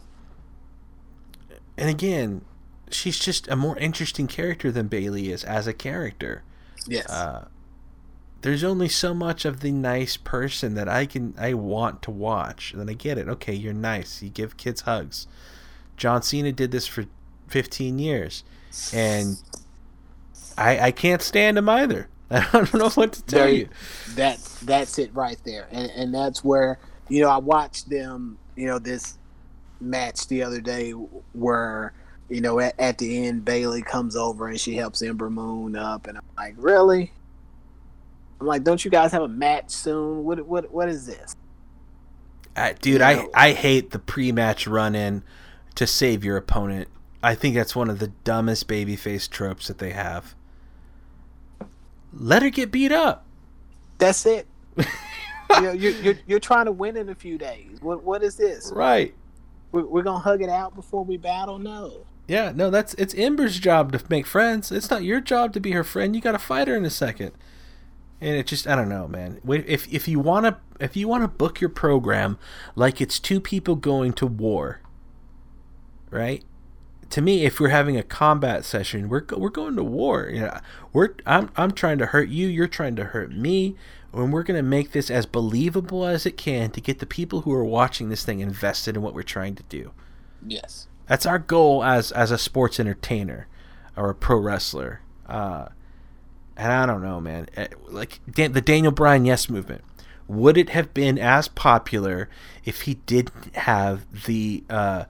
And 1.77 1.89
again, 1.89 2.43
she's 2.91 3.19
just 3.19 3.49
a 3.49 3.57
more 3.57 3.79
interesting 3.79 4.27
character 4.27 4.70
than 4.70 4.89
Bayley 4.89 5.33
is 5.33 5.45
as 5.45 5.66
a 5.66 5.73
character 5.73 6.43
Yes. 6.87 7.09
uh, 7.11 7.47
there's 8.43 8.65
only 8.65 8.89
so 8.89 9.15
much 9.15 9.45
of 9.45 9.61
the 9.61 9.70
nice 9.70 10.16
person 10.16 10.74
that 10.74 10.89
I 10.89 11.07
can 11.07 11.35
I 11.39 11.55
want 11.55 12.03
to 12.03 12.11
watch. 12.11 12.73
And 12.73 12.81
then 12.81 12.89
I 12.91 12.95
get 12.95 13.16
it. 13.19 13.29
Okay, 13.29 13.55
you're 13.55 13.73
nice. 13.73 14.20
You 14.23 14.31
give 14.31 14.57
kids 14.57 14.83
hugs. 14.83 15.27
John 16.03 16.20
Cena 16.20 16.51
did 16.51 16.73
this 16.73 16.89
for 16.89 17.05
15 17.47 18.01
years, 18.01 18.43
and 18.93 19.37
I 20.59 20.87
I 20.87 20.91
can't 20.91 21.23
stand 21.23 21.57
him 21.57 21.69
either. 21.69 22.09
I 22.33 22.45
don't 22.53 22.74
know 22.74 22.91
what 22.91 23.12
to 23.12 23.23
tell 23.23 23.45
There 23.45 23.53
you. 23.55 23.69
that 24.16 24.41
that's 24.62 24.99
it 24.99 25.15
right 25.15 25.39
there, 25.45 25.69
and 25.70 25.93
and 25.93 26.12
that's 26.12 26.43
where 26.43 26.81
you 27.09 27.20
know 27.23 27.29
I 27.29 27.37
watched 27.37 27.89
them. 27.89 28.37
You 28.57 28.66
know 28.66 28.81
this 28.81 29.16
match 29.81 30.27
the 30.27 30.43
other 30.43 30.61
day 30.61 30.91
where 30.91 31.93
you 32.29 32.41
know, 32.41 32.59
at, 32.59 32.74
at 32.81 32.99
the 32.99 33.27
end, 33.29 33.45
Bayley 33.45 33.83
comes 33.83 34.16
over 34.16 34.49
and 34.49 34.59
she 34.59 34.74
helps 34.74 35.03
Ember 35.03 35.31
Moon 35.31 35.77
up, 35.77 36.09
and 36.09 36.19
I'm 36.19 36.24
like, 36.37 36.55
really? 36.57 37.12
I'm 38.41 38.49
like, 38.49 38.65
don't 38.65 38.85
you 38.85 38.91
guys 38.91 39.12
have 39.12 39.23
a 39.23 39.29
match 39.29 39.70
soon? 39.70 40.24
What 40.24 40.45
what 40.49 40.69
what 40.73 40.89
is 40.89 41.07
this? 41.07 41.37
Uh, 42.57 42.73
dude, 42.81 43.03
You 43.03 43.07
I 43.07 43.29
I 43.35 43.53
hate 43.53 43.93
the 43.93 44.01
pre-match 44.01 44.66
run-in 44.66 45.23
to 45.74 45.86
save 45.86 46.24
your 46.24 46.36
opponent. 46.36 46.89
I 47.23 47.35
think 47.35 47.55
that's 47.55 47.77
one 47.77 47.89
of 47.89 47.99
the 47.99 48.09
dumbest 48.09 48.69
babyface 48.69 49.28
tropes 49.31 49.69
that 49.69 49.78
they 49.78 49.90
have. 49.90 50.35
Let 52.12 52.43
her 52.43 52.51
get 52.51 52.70
beat 52.70 52.93
up. 52.93 53.24
That's 53.99 54.27
it. 54.27 54.47
you 54.77 54.85
know, 55.61 55.73
you're, 55.73 55.93
you're 55.93 56.19
you're 56.27 56.40
trying 56.40 56.66
to 56.66 56.73
win 56.73 56.97
in 56.97 57.09
a 57.09 57.15
few 57.15 57.39
days. 57.39 57.78
What 57.81 58.03
what 58.03 58.23
is 58.23 58.36
this? 58.36 58.73
Right. 58.74 59.15
We're, 59.70 59.86
we're 59.86 60.03
gonna 60.03 60.19
hug 60.19 60.43
it 60.43 60.49
out 60.49 60.74
before 60.74 61.05
we 61.05 61.16
battle? 61.16 61.59
No. 61.59 62.05
Yeah, 62.28 62.53
no, 62.55 62.70
that's 62.70 62.94
it's 62.94 63.15
Ember's 63.15 63.59
job 63.59 63.93
to 63.93 64.03
make 64.09 64.27
friends. 64.27 64.70
It's 64.70 64.90
not 64.90 65.03
your 65.03 65.20
job 65.20 65.53
to 65.55 65.61
be 65.61 65.73
her 65.73 65.85
friend. 65.85 66.15
You 66.15 66.23
got 66.23 66.32
to 66.32 66.39
fight 66.39 66.69
her 66.69 66.77
in 66.77 66.85
a 66.85 66.90
second. 66.90 67.32
And 68.20 68.36
it 68.36 68.47
just 68.47 68.69
I 68.69 68.77
don't 68.77 68.89
know, 68.89 69.09
man. 69.09 69.40
If 69.47 69.93
if 69.93 70.07
you 70.07 70.20
want 70.20 70.47
to 70.47 70.57
if 70.78 70.97
you 70.97 71.09
want 71.09 71.24
to 71.24 71.28
book 71.28 71.61
your 71.61 71.70
program 71.70 72.39
like 72.77 73.01
it's 73.01 73.19
two 73.19 73.40
people 73.40 73.74
going 73.74 74.12
to 74.15 74.27
war, 74.27 74.81
right? 76.12 76.44
To 77.10 77.20
me, 77.20 77.44
if 77.44 77.59
we're 77.60 77.68
having 77.70 77.97
a 77.97 78.02
combat 78.02 78.64
session, 78.64 79.09
we're 79.09 79.24
we're 79.36 79.51
going 79.51 79.76
to 79.76 79.84
war. 79.84 80.30
You 80.32 80.43
know, 80.43 80.60
we're 80.93 81.14
I'm 81.26 81.51
I'm 81.56 81.72
trying 81.72 81.98
to 81.98 82.06
hurt 82.06 82.28
you, 82.28 82.47
you're 82.47 82.68
trying 82.68 82.97
to 82.97 83.05
hurt 83.05 83.32
me, 83.32 83.74
and 84.12 84.32
we're 84.32 84.44
gonna 84.44 84.62
make 84.62 84.93
this 84.93 85.10
as 85.10 85.26
believable 85.26 86.06
as 86.06 86.24
it 86.24 86.36
can 86.36 86.70
to 86.70 86.80
get 86.80 87.01
the 87.01 87.06
people 87.06 87.43
who 87.43 87.52
are 87.52 87.64
watching 87.64 88.09
this 88.09 88.24
thing 88.24 88.40
invested 88.40 88.97
in 88.97 89.02
what 89.02 89.14
we're 89.14 89.22
trying 89.22 89.56
to 89.56 89.64
do. 89.64 89.90
Yes. 90.47 90.86
That's 91.06 91.26
our 91.26 91.39
goal 91.39 91.84
as 91.84 92.12
as 92.12 92.30
a 92.30 92.39
sports 92.39 92.78
entertainer 92.80 93.47
or 93.97 94.10
a 94.10 94.14
pro 94.14 94.39
wrestler. 94.39 95.01
Uh, 95.26 95.68
and 96.56 96.72
I 96.72 96.86
don't 96.86 97.02
know, 97.02 97.20
man. 97.20 97.48
Eh, 97.56 97.68
Like 97.89 98.20
Dan, 98.30 98.52
the 98.52 98.60
Daniel 98.60 98.93
Bryan 98.93 99.24
Yes 99.24 99.51
movement, 99.51 99.82
would 100.28 100.56
it 100.56 100.70
have 100.70 100.94
been 100.94 101.18
as 101.18 101.48
popular 101.48 102.28
if 102.64 102.82
he 102.82 102.94
didn't 103.06 103.55
have 103.56 104.24
the 104.24 104.64
uh, 104.70 105.05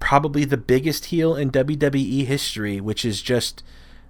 probably 0.00 0.44
the 0.44 0.56
biggest 0.56 1.06
heel 1.06 1.36
in 1.36 1.52
WWE 1.52 2.24
history, 2.24 2.80
which 2.80 3.04
is 3.04 3.22
just 3.22 3.62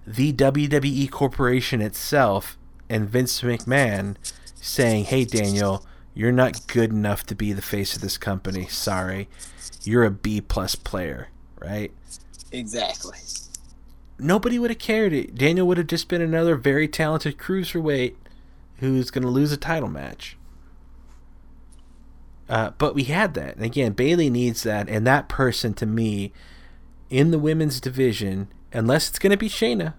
the 0.07 0.33
WWE 0.33 1.11
corporation 1.11 1.81
itself 1.81 2.57
and 2.89 3.09
Vince 3.09 3.41
McMahon 3.41 4.15
saying, 4.55 5.05
"Hey 5.05 5.25
Daniel, 5.25 5.85
you're 6.15 6.31
not 6.31 6.67
good 6.67 6.91
enough 6.91 7.25
to 7.27 7.35
be 7.35 7.53
the 7.53 7.61
face 7.61 7.95
of 7.95 8.01
this 8.01 8.17
company. 8.17 8.67
Sorry, 8.67 9.29
you're 9.83 10.03
a 10.03 10.11
B 10.11 10.41
plus 10.41 10.75
player." 10.75 11.27
Right? 11.59 11.91
Exactly. 12.51 13.19
Nobody 14.17 14.59
would 14.59 14.71
have 14.71 14.79
cared. 14.79 15.13
It 15.13 15.35
Daniel 15.35 15.67
would 15.67 15.77
have 15.77 15.87
just 15.87 16.07
been 16.07 16.21
another 16.21 16.55
very 16.55 16.87
talented 16.87 17.37
cruiserweight 17.37 18.15
who's 18.77 19.11
going 19.11 19.23
to 19.23 19.29
lose 19.29 19.51
a 19.51 19.57
title 19.57 19.89
match. 19.89 20.35
Uh, 22.51 22.71
but 22.77 22.93
we 22.93 23.05
had 23.05 23.33
that, 23.35 23.55
and 23.55 23.63
again, 23.63 23.93
Bayley 23.93 24.29
needs 24.29 24.63
that, 24.63 24.89
and 24.89 25.07
that 25.07 25.29
person 25.29 25.73
to 25.75 25.85
me 25.85 26.33
in 27.09 27.31
the 27.31 27.39
women's 27.39 27.79
division, 27.79 28.49
unless 28.73 29.07
it's 29.07 29.19
going 29.19 29.31
to 29.31 29.37
be 29.37 29.47
Shayna, 29.47 29.93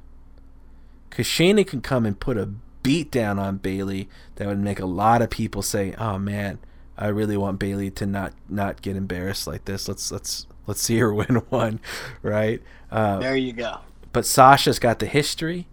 because 1.08 1.26
Shayna 1.26 1.66
can 1.66 1.80
come 1.80 2.04
and 2.04 2.20
put 2.20 2.36
a 2.36 2.50
beat 2.82 3.10
down 3.10 3.38
on 3.38 3.56
Bayley 3.56 4.08
that 4.36 4.46
would 4.46 4.58
make 4.58 4.80
a 4.80 4.84
lot 4.86 5.22
of 5.22 5.30
people 5.30 5.62
say, 5.62 5.94
"Oh 5.96 6.18
man, 6.18 6.58
I 6.98 7.06
really 7.08 7.38
want 7.38 7.58
Bayley 7.58 7.90
to 7.92 8.04
not 8.06 8.34
not 8.50 8.82
get 8.82 8.96
embarrassed 8.96 9.46
like 9.46 9.64
this. 9.64 9.88
Let's 9.88 10.12
let's 10.12 10.46
let's 10.66 10.82
see 10.82 10.98
her 10.98 11.12
win 11.20 11.36
one, 11.48 11.80
right?" 12.20 12.62
Uh, 12.90 13.18
There 13.18 13.36
you 13.36 13.54
go. 13.54 13.78
but 14.12 14.26
Sasha's 14.26 14.78
got 14.78 14.98
the 14.98 15.06
history. 15.06 15.68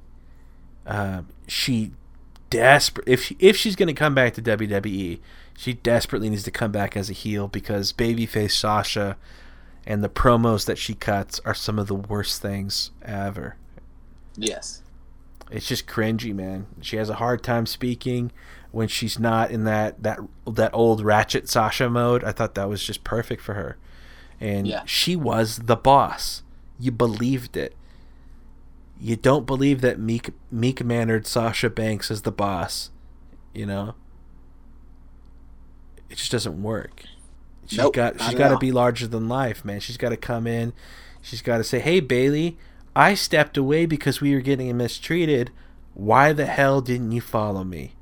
Uh, 0.88 1.24
she 1.46 1.92
desperate 2.50 3.06
if 3.08 3.24
she, 3.26 3.36
if 3.40 3.58
she's 3.58 3.76
going 3.76 3.88
to 3.88 3.94
come 3.94 4.16
back 4.16 4.34
to 4.36 4.42
WWE, 4.42 5.20
she 5.60 5.74
desperately 5.74 6.30
needs 6.30 6.44
to 6.44 6.52
come 6.52 6.72
back 6.72 6.96
as 6.96 7.10
a 7.10 7.14
heel 7.14 7.50
because 7.50 7.92
babyface 7.92 8.52
Sasha 8.54 9.18
and 9.86 10.02
the 10.02 10.08
promos 10.08 10.66
that 10.66 10.78
she 10.78 10.94
cuts 10.94 11.42
are 11.44 11.54
some 11.54 11.78
of 11.78 11.88
the 11.88 11.96
worst 11.96 12.42
things 12.42 12.92
ever. 13.02 13.58
Yes. 14.38 14.82
It's 15.52 15.68
just 15.68 15.86
cringy, 15.86 16.34
man. 16.34 16.68
She 16.80 16.96
has 16.96 17.10
a 17.10 17.16
hard 17.16 17.44
time 17.44 17.66
speaking 17.66 18.32
when 18.72 18.88
she's 18.88 19.20
not 19.20 19.52
in 19.52 19.66
that 19.66 20.02
that 20.02 20.20
that 20.48 20.74
old 20.74 21.04
ratchet 21.04 21.50
Sasha 21.50 21.90
mode. 21.90 22.24
I 22.24 22.32
thought 22.32 22.56
that 22.56 22.70
was 22.70 22.82
just 22.82 23.04
perfect 23.04 23.42
for 23.42 23.56
her. 23.56 23.76
And 24.40 24.66
Yeah. 24.66 24.84
she 24.86 25.18
was 25.18 25.58
the 25.66 25.76
boss. 25.76 26.42
You 26.80 26.94
believed 26.94 27.58
it. 27.58 27.76
You 28.98 29.18
don't 29.18 29.46
believe 29.46 29.82
that 29.82 30.00
meek 30.00 30.30
meek 30.50 30.86
mannered 30.86 31.28
Sasha 31.28 31.70
Banks 31.70 32.10
is 32.10 32.22
the 32.22 32.32
boss, 32.32 32.92
you 33.54 33.66
know? 33.66 33.96
It 36.10 36.18
just 36.18 36.32
doesn't 36.32 36.62
work. 36.62 37.04
She's 37.68 37.78
Nope, 37.78 37.94
got 37.94 38.22
she's 38.22 38.34
got 38.34 38.50
to 38.50 38.58
be 38.58 38.72
larger 38.72 39.08
than 39.08 39.30
life, 39.30 39.64
man. 39.64 39.80
She's 39.80 39.98
got 39.98 40.10
to 40.10 40.18
come 40.18 40.48
in. 40.48 40.74
She's 41.22 41.42
got 41.42 41.58
to 41.58 41.64
say, 41.64 41.80
"Hey 41.80 42.00
Bayley, 42.00 42.58
I 42.96 43.14
stepped 43.14 43.58
away 43.58 43.86
because 43.86 44.22
we 44.22 44.34
were 44.34 44.42
getting 44.42 44.76
mistreated. 44.76 45.52
Why 45.94 46.34
the 46.34 46.46
hell 46.48 46.82
didn't 46.82 47.12
you 47.12 47.22
follow 47.22 47.64
me? 47.64 47.94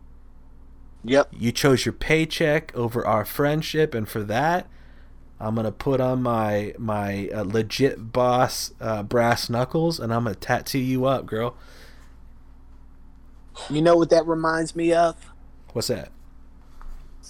Yep. 1.03 1.29
You 1.37 1.51
chose 1.51 1.85
your 1.85 1.93
paycheck 1.93 2.75
over 2.75 3.05
our 3.05 3.25
friendship, 3.25 3.93
and 3.93 4.07
for 4.07 4.23
that, 4.23 4.67
I'm 5.39 5.55
gonna 5.55 5.71
put 5.71 6.01
on 6.01 6.21
my 6.23 6.73
my 6.77 7.29
uh, 7.33 7.43
legit 7.43 8.11
boss 8.11 8.73
uh, 8.79 9.03
brass 9.03 9.49
knuckles, 9.49 9.99
and 9.99 10.13
I'm 10.13 10.23
gonna 10.23 10.35
tattoo 10.35 10.79
you 10.79 11.05
up, 11.05 11.25
girl. 11.25 11.55
You 13.69 13.81
know 13.81 13.95
what 13.95 14.09
that 14.11 14.25
reminds 14.25 14.75
me 14.75 14.93
of? 14.93 15.31
What's 15.73 15.87
that? 15.87 16.09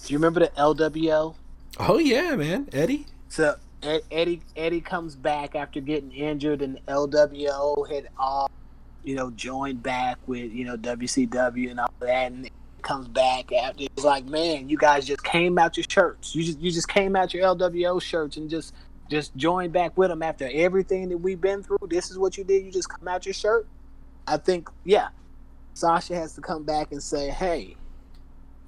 Do 0.04 0.12
you 0.12 0.18
remember 0.18 0.40
the 0.40 0.48
LWO? 0.48 1.34
Oh 1.78 1.98
yeah, 1.98 2.34
man, 2.34 2.68
Eddie. 2.72 3.06
So 3.28 3.56
Ed, 3.82 4.02
Eddie 4.10 4.40
Eddie 4.56 4.80
comes 4.80 5.14
back 5.14 5.54
after 5.54 5.80
getting 5.80 6.12
injured, 6.12 6.62
and 6.62 6.78
LWO 6.86 7.88
had 7.90 8.08
all, 8.18 8.50
you 9.04 9.14
know, 9.14 9.30
joined 9.30 9.82
back 9.82 10.18
with 10.26 10.52
you 10.52 10.64
know 10.64 10.76
WCW 10.76 11.70
and 11.70 11.80
all 11.80 11.92
that, 12.00 12.32
and 12.32 12.50
comes 12.82 13.08
back 13.08 13.52
after. 13.52 13.84
It's 13.84 14.04
like, 14.04 14.24
man, 14.24 14.68
you 14.68 14.76
guys 14.76 15.06
just 15.06 15.22
came 15.22 15.58
out 15.58 15.76
your 15.76 15.84
shirts. 15.88 16.34
You 16.34 16.44
just 16.44 16.58
you 16.58 16.70
just 16.70 16.88
came 16.88 17.14
out 17.14 17.34
your 17.34 17.44
LWO 17.54 18.00
shirts 18.00 18.36
and 18.36 18.48
just 18.48 18.74
just 19.08 19.34
joined 19.36 19.72
back 19.72 19.96
with 19.96 20.10
them 20.10 20.22
after 20.22 20.48
everything 20.52 21.08
that 21.08 21.18
we've 21.18 21.40
been 21.40 21.62
through. 21.62 21.78
This 21.88 22.10
is 22.10 22.18
what 22.18 22.36
you 22.36 22.44
did. 22.44 22.64
You 22.64 22.70
just 22.70 22.88
come 22.88 23.08
out 23.08 23.26
your 23.26 23.32
shirt. 23.32 23.66
I 24.26 24.36
think, 24.36 24.68
yeah, 24.84 25.08
Sasha 25.72 26.14
has 26.14 26.34
to 26.34 26.42
come 26.42 26.64
back 26.64 26.92
and 26.92 27.02
say, 27.02 27.30
hey, 27.30 27.76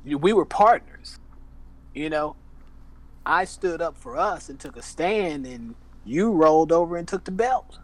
we 0.04 0.32
were 0.32 0.46
partners. 0.46 1.18
You 1.94 2.10
know, 2.10 2.36
I 3.26 3.44
stood 3.44 3.82
up 3.82 3.96
for 3.96 4.16
us 4.16 4.48
and 4.48 4.58
took 4.58 4.76
a 4.76 4.82
stand, 4.82 5.46
and 5.46 5.74
you 6.04 6.30
rolled 6.32 6.72
over 6.72 6.96
and 6.96 7.06
took 7.06 7.24
the 7.24 7.30
belt. 7.30 7.78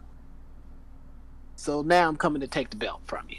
So 1.55 1.81
now 1.81 2.07
I'm 2.07 2.17
coming 2.17 2.41
to 2.41 2.47
take 2.47 2.69
the 2.69 2.77
belt 2.77 3.01
from 3.05 3.25
you. 3.29 3.37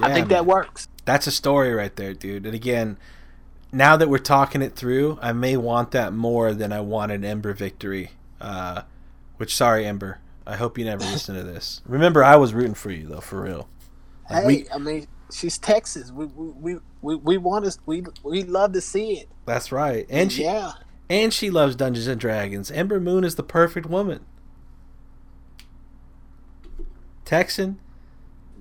I 0.00 0.12
think 0.12 0.28
man. 0.28 0.28
that 0.28 0.46
works. 0.46 0.88
That's 1.04 1.26
a 1.26 1.30
story 1.30 1.72
right 1.72 1.94
there, 1.96 2.14
dude. 2.14 2.46
And 2.46 2.54
again, 2.54 2.96
now 3.72 3.96
that 3.96 4.08
we're 4.08 4.18
talking 4.18 4.62
it 4.62 4.74
through, 4.74 5.18
I 5.20 5.32
may 5.32 5.56
want 5.56 5.90
that 5.92 6.12
more 6.12 6.52
than 6.54 6.72
I 6.72 6.80
wanted 6.80 7.24
Ember 7.24 7.52
victory. 7.54 8.10
Uh, 8.40 8.82
which, 9.36 9.54
sorry, 9.54 9.86
Ember. 9.86 10.18
I 10.46 10.56
hope 10.56 10.78
you 10.78 10.84
never 10.84 11.02
listen 11.02 11.34
to 11.34 11.42
this. 11.42 11.80
Remember, 11.86 12.22
I 12.22 12.36
was 12.36 12.54
rooting 12.54 12.74
for 12.74 12.90
you 12.90 13.06
though, 13.06 13.20
for 13.20 13.42
real. 13.42 13.68
Like, 14.30 14.42
Hey, 14.42 14.46
we- 14.46 14.70
I 14.72 14.78
mean, 14.78 15.06
she's 15.32 15.58
Texas. 15.58 16.10
We 16.12 16.26
we 16.26 16.50
we, 16.52 16.80
we, 17.02 17.16
we 17.16 17.36
want 17.38 17.64
to 17.64 17.78
we 17.86 18.04
we 18.22 18.42
love 18.44 18.72
to 18.72 18.80
see 18.80 19.14
it. 19.14 19.28
That's 19.44 19.72
right. 19.72 20.06
And 20.08 20.32
she 20.32 20.44
yeah, 20.44 20.72
and 21.08 21.32
she 21.32 21.50
loves 21.50 21.76
Dungeons 21.76 22.06
and 22.06 22.20
Dragons. 22.20 22.70
Ember 22.70 23.00
Moon 23.00 23.24
is 23.24 23.36
the 23.36 23.42
perfect 23.42 23.86
woman. 23.86 24.24
Texan, 27.24 27.80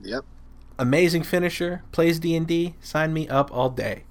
yep. 0.03 0.25
amazing 0.79 1.23
finisher, 1.23 1.83
plays 1.91 2.19
D 2.19 2.35
and 2.35 2.47
D. 2.47 2.75
Sign 2.81 3.13
me 3.13 3.27
up 3.27 3.51
all 3.53 3.69
day. 3.69 4.05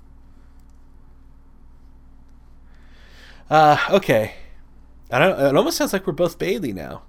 Uh, 3.51 3.77
okay. 3.91 4.35
I 5.11 5.19
don't. 5.19 5.39
It 5.39 5.57
almost 5.57 5.77
sounds 5.77 5.93
like 5.93 6.07
we're 6.07 6.13
both 6.13 6.39
Bayley 6.39 6.73
now. 6.73 7.03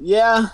Yeah, 0.00 0.48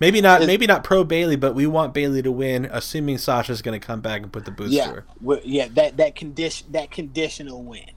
Maybe 0.00 0.20
not. 0.20 0.42
It- 0.42 0.46
maybe 0.46 0.66
not 0.66 0.82
pro 0.82 1.04
Bayley, 1.04 1.36
but 1.36 1.54
we 1.54 1.66
want 1.66 1.92
Bayley 1.94 2.22
to 2.22 2.32
win, 2.32 2.64
assuming 2.70 3.18
Sasha's 3.18 3.62
going 3.62 3.78
to 3.78 3.86
come 3.86 4.00
back 4.00 4.22
and 4.22 4.32
put 4.32 4.46
the 4.46 4.50
boots 4.50 4.70
to 4.70 4.76
yeah, 4.76 4.88
her. 4.92 5.04
yeah. 5.44 5.68
That 5.72 5.98
that 5.98 6.16
condition 6.16 6.72
that 6.72 6.90
conditional 6.90 7.62
win. 7.62 7.90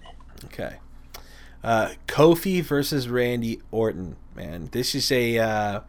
Okay. 0.46 0.76
Uh, 1.64 1.94
Kofi 2.08 2.62
versus 2.62 3.08
Randy 3.08 3.62
Orton. 3.72 4.18
Man, 4.36 4.68
this 4.74 4.94
is 4.94 5.10
a. 5.12 5.40
Uh, 5.40 5.80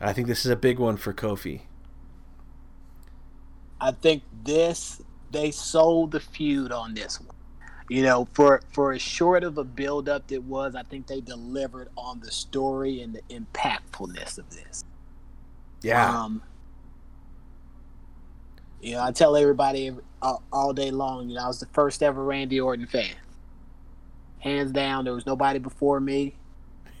I 0.00 0.12
think 0.12 0.26
this 0.28 0.44
is 0.44 0.50
a 0.50 0.56
big 0.56 0.78
one 0.78 0.98
for 0.98 1.14
Kofi. 1.14 1.62
I 3.80 3.92
think 3.92 4.22
this 4.44 5.00
they 5.30 5.50
sold 5.50 6.12
the 6.12 6.20
feud 6.20 6.72
on 6.72 6.94
this 6.94 7.20
one. 7.20 7.30
you 7.88 8.02
know, 8.02 8.28
for 8.34 8.60
for 8.72 8.92
as 8.92 9.02
short 9.02 9.44
of 9.44 9.56
a 9.58 9.64
build 9.64 10.08
up 10.08 10.30
it 10.30 10.42
was, 10.44 10.74
I 10.74 10.82
think 10.82 11.06
they 11.06 11.20
delivered 11.20 11.88
on 11.96 12.20
the 12.20 12.30
story 12.30 13.00
and 13.00 13.14
the 13.14 13.22
impactfulness 13.34 14.38
of 14.38 14.50
this. 14.50 14.84
Yeah. 15.84 16.24
Um, 16.24 16.42
you 18.80 18.92
know, 18.92 19.02
I 19.04 19.12
tell 19.12 19.36
everybody 19.36 19.92
all, 20.22 20.42
all 20.52 20.72
day 20.72 20.90
long, 20.90 21.28
you 21.28 21.36
know, 21.36 21.44
I 21.44 21.46
was 21.46 21.60
the 21.60 21.66
first 21.66 22.02
ever 22.02 22.24
Randy 22.24 22.58
Orton 22.58 22.86
fan. 22.86 23.14
Hands 24.40 24.72
down, 24.72 25.04
there 25.04 25.14
was 25.14 25.26
nobody 25.26 25.58
before 25.58 26.00
me. 26.00 26.34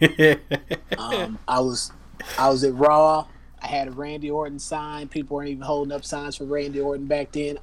um, 0.98 1.38
I 1.48 1.60
was 1.60 1.92
I 2.38 2.48
was 2.48 2.64
at 2.64 2.74
Raw. 2.74 3.26
I 3.62 3.66
had 3.66 3.88
a 3.88 3.90
Randy 3.90 4.30
Orton 4.30 4.58
sign. 4.58 5.08
People 5.08 5.36
weren't 5.36 5.48
even 5.48 5.62
holding 5.62 5.92
up 5.92 6.04
signs 6.04 6.36
for 6.36 6.44
Randy 6.44 6.80
Orton 6.80 7.06
back 7.06 7.32
then. 7.32 7.58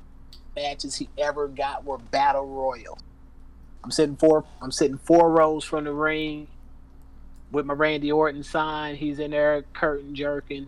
Matches 0.55 0.95
he 0.95 1.07
ever 1.17 1.47
got 1.47 1.85
were 1.85 1.97
battle 1.97 2.45
royal. 2.47 2.97
I'm 3.83 3.91
sitting 3.91 4.15
four. 4.15 4.43
I'm 4.61 4.71
sitting 4.71 4.97
four 4.97 5.29
rows 5.29 5.63
from 5.63 5.83
the 5.83 5.93
ring 5.93 6.47
with 7.51 7.65
my 7.65 7.73
Randy 7.73 8.11
Orton 8.11 8.43
sign. 8.43 8.95
He's 8.95 9.19
in 9.19 9.31
there, 9.31 9.63
curtain 9.73 10.15
jerking, 10.15 10.67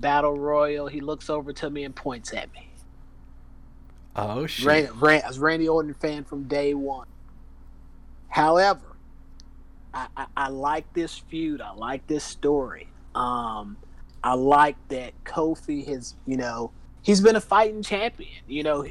battle 0.00 0.38
royal. 0.38 0.86
He 0.86 1.00
looks 1.00 1.30
over 1.30 1.52
to 1.54 1.70
me 1.70 1.84
and 1.84 1.94
points 1.94 2.32
at 2.32 2.52
me. 2.52 2.70
Oh 4.16 4.46
shit! 4.46 4.66
Ran, 4.66 4.98
Ran, 4.98 5.22
I 5.24 5.28
was 5.28 5.38
Randy 5.38 5.68
Orton 5.68 5.94
fan 5.94 6.24
from 6.24 6.44
day 6.44 6.74
one. 6.74 7.06
However, 8.28 8.96
I, 9.94 10.08
I, 10.16 10.26
I 10.36 10.48
like 10.48 10.92
this 10.92 11.18
feud. 11.18 11.60
I 11.60 11.72
like 11.72 12.06
this 12.06 12.24
story. 12.24 12.88
Um, 13.14 13.76
I 14.22 14.34
like 14.34 14.76
that 14.88 15.12
Kofi 15.24 15.86
has, 15.86 16.14
you 16.26 16.36
know, 16.36 16.72
he's 17.02 17.20
been 17.20 17.36
a 17.36 17.40
fighting 17.40 17.82
champion. 17.82 18.42
You 18.46 18.62
know, 18.64 18.86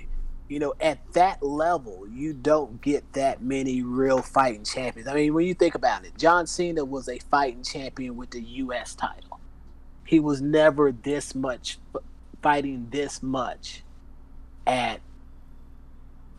you 0.48 0.60
know, 0.60 0.74
at 0.80 1.00
that 1.14 1.44
level, 1.44 2.08
you 2.10 2.34
don't 2.34 2.82
get 2.82 3.12
that 3.14 3.42
many 3.42 3.82
real 3.82 4.22
fighting 4.22 4.64
champions. 4.64 5.08
I 5.08 5.14
mean, 5.14 5.34
when 5.34 5.46
you 5.46 5.54
think 5.54 5.76
about 5.76 6.06
it, 6.06 6.18
John 6.18 6.48
Cena 6.48 6.86
was 6.86 7.10
a 7.10 7.20
fighting 7.20 7.64
champion 7.64 8.16
with 8.16 8.32
the 8.32 8.42
U.S. 8.42 8.96
title. 8.96 9.27
He 10.08 10.20
was 10.20 10.42
never 10.42 10.92
this 10.92 11.36
much 11.36 11.80
fighting 12.42 12.88
this 12.90 13.22
much 13.22 13.84
at 14.66 15.02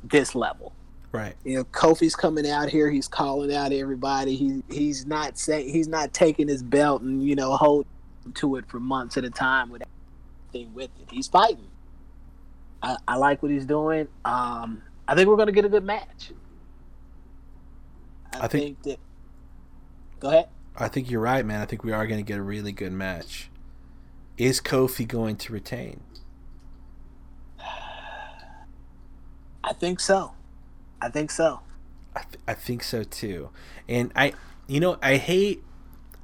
this 0.02 0.34
level. 0.34 0.72
Right. 1.12 1.34
You 1.44 1.56
know, 1.56 1.64
Kofi's 1.64 2.16
coming 2.16 2.48
out 2.48 2.68
here. 2.68 2.90
He's 2.90 3.08
calling 3.08 3.54
out 3.54 3.72
everybody. 3.72 4.36
He 4.36 4.62
he's 4.70 5.06
not 5.06 5.38
saying 5.38 5.68
he's 5.70 5.88
not 5.88 6.12
taking 6.12 6.48
his 6.48 6.62
belt 6.62 7.02
and 7.02 7.22
you 7.22 7.34
know 7.34 7.56
hold 7.56 7.86
to 8.34 8.56
it 8.56 8.66
for 8.68 8.80
months 8.80 9.16
at 9.16 9.24
a 9.24 9.30
time 9.30 9.70
with 9.70 9.82
everything 10.52 10.74
with 10.74 10.90
it. 11.00 11.08
He's 11.10 11.28
fighting. 11.28 11.68
I, 12.82 12.96
I 13.06 13.16
like 13.16 13.42
what 13.42 13.50
he's 13.50 13.66
doing. 13.66 14.08
Um, 14.24 14.82
I 15.06 15.14
think 15.14 15.28
we're 15.28 15.36
going 15.36 15.46
to 15.46 15.52
get 15.52 15.64
a 15.64 15.68
good 15.68 15.84
match. 15.84 16.32
I, 18.34 18.44
I 18.44 18.48
think, 18.48 18.82
think 18.82 18.82
that. 18.82 18.98
Go 20.20 20.28
ahead. 20.28 20.48
I 20.76 20.88
think 20.88 21.10
you're 21.10 21.20
right, 21.20 21.44
man. 21.44 21.60
I 21.60 21.64
think 21.64 21.84
we 21.84 21.92
are 21.92 22.06
going 22.06 22.20
to 22.20 22.26
get 22.26 22.38
a 22.38 22.42
really 22.42 22.72
good 22.72 22.92
match. 22.92 23.50
Is 24.38 24.60
Kofi 24.60 25.06
going 25.06 25.36
to 25.36 25.52
retain? 25.52 26.00
I 29.64 29.72
think 29.74 30.00
so. 30.00 30.32
I 31.02 31.08
think 31.10 31.30
so. 31.30 31.60
I, 32.14 32.20
th- 32.20 32.40
I 32.46 32.54
think 32.54 32.82
so 32.84 33.02
too. 33.02 33.50
And 33.88 34.12
I, 34.16 34.32
you 34.68 34.80
know, 34.80 34.96
I 35.02 35.16
hate, 35.16 35.62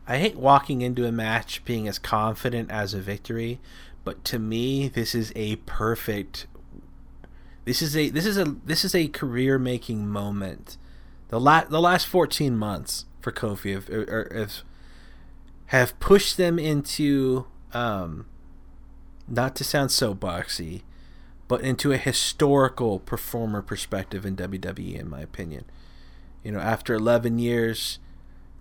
I 0.07 0.19
hate 0.19 0.37
walking 0.37 0.81
into 0.81 1.07
a 1.07 1.13
match 1.13 1.65
being 1.65 1.89
as 1.89 1.99
confident 1.99 2.71
as 2.71 2.95
a 2.95 3.01
victory, 3.01 3.61
but 4.05 4.25
to 4.27 4.39
me, 4.39 4.89
this 4.89 5.15
is 5.15 5.33
a 5.35 5.57
perfect. 5.57 6.47
This 7.65 7.83
is 7.83 7.97
a 7.97 8.11
this 8.11 8.27
is 8.27 8.37
a 8.37 8.45
this 8.65 8.85
is 8.85 8.95
a 8.95 9.09
career 9.09 9.59
making 9.59 10.07
moment. 10.09 10.77
The 11.29 11.41
la- 11.41 11.65
the 11.65 11.81
last 11.81 12.07
fourteen 12.07 12.57
months 12.57 13.07
for 13.21 13.33
Kofi 13.33 13.73
have, 13.73 13.89
have, 13.89 14.33
have, 14.33 14.63
have 15.67 16.01
pushed 16.01 16.37
them 16.37 16.59
into 16.59 17.47
um, 17.75 18.27
not 19.29 19.57
to 19.57 19.65
sound 19.65 19.91
so 19.91 20.15
boxy, 20.15 20.83
but 21.49 21.61
into 21.61 21.93
a 21.93 21.97
historical 21.97 23.01
performer 23.01 23.63
perspective 23.63 24.25
in 24.25 24.37
WWE, 24.37 24.99
in 24.99 25.09
my 25.09 25.21
opinion. 25.21 25.65
You 26.43 26.53
know, 26.53 26.61
after 26.61 26.95
11 26.95 27.39
years 27.39 27.99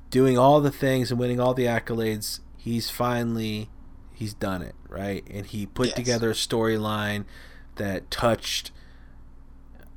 doing 0.10 0.38
all 0.38 0.62
the 0.62 0.72
things 0.72 1.12
and 1.12 1.20
winning 1.20 1.40
all 1.40 1.54
the 1.54 1.66
accolades, 1.66 2.40
he's 2.58 2.90
finally 2.90 3.70
he's 4.14 4.34
done 4.34 4.62
it, 4.62 4.76
right? 4.88 5.26
And 5.30 5.46
he 5.46 5.66
put 5.66 5.88
yes. 5.88 5.96
together 5.96 6.30
a 6.30 6.34
storyline 6.34 7.26
that 7.76 8.10
touched 8.12 8.72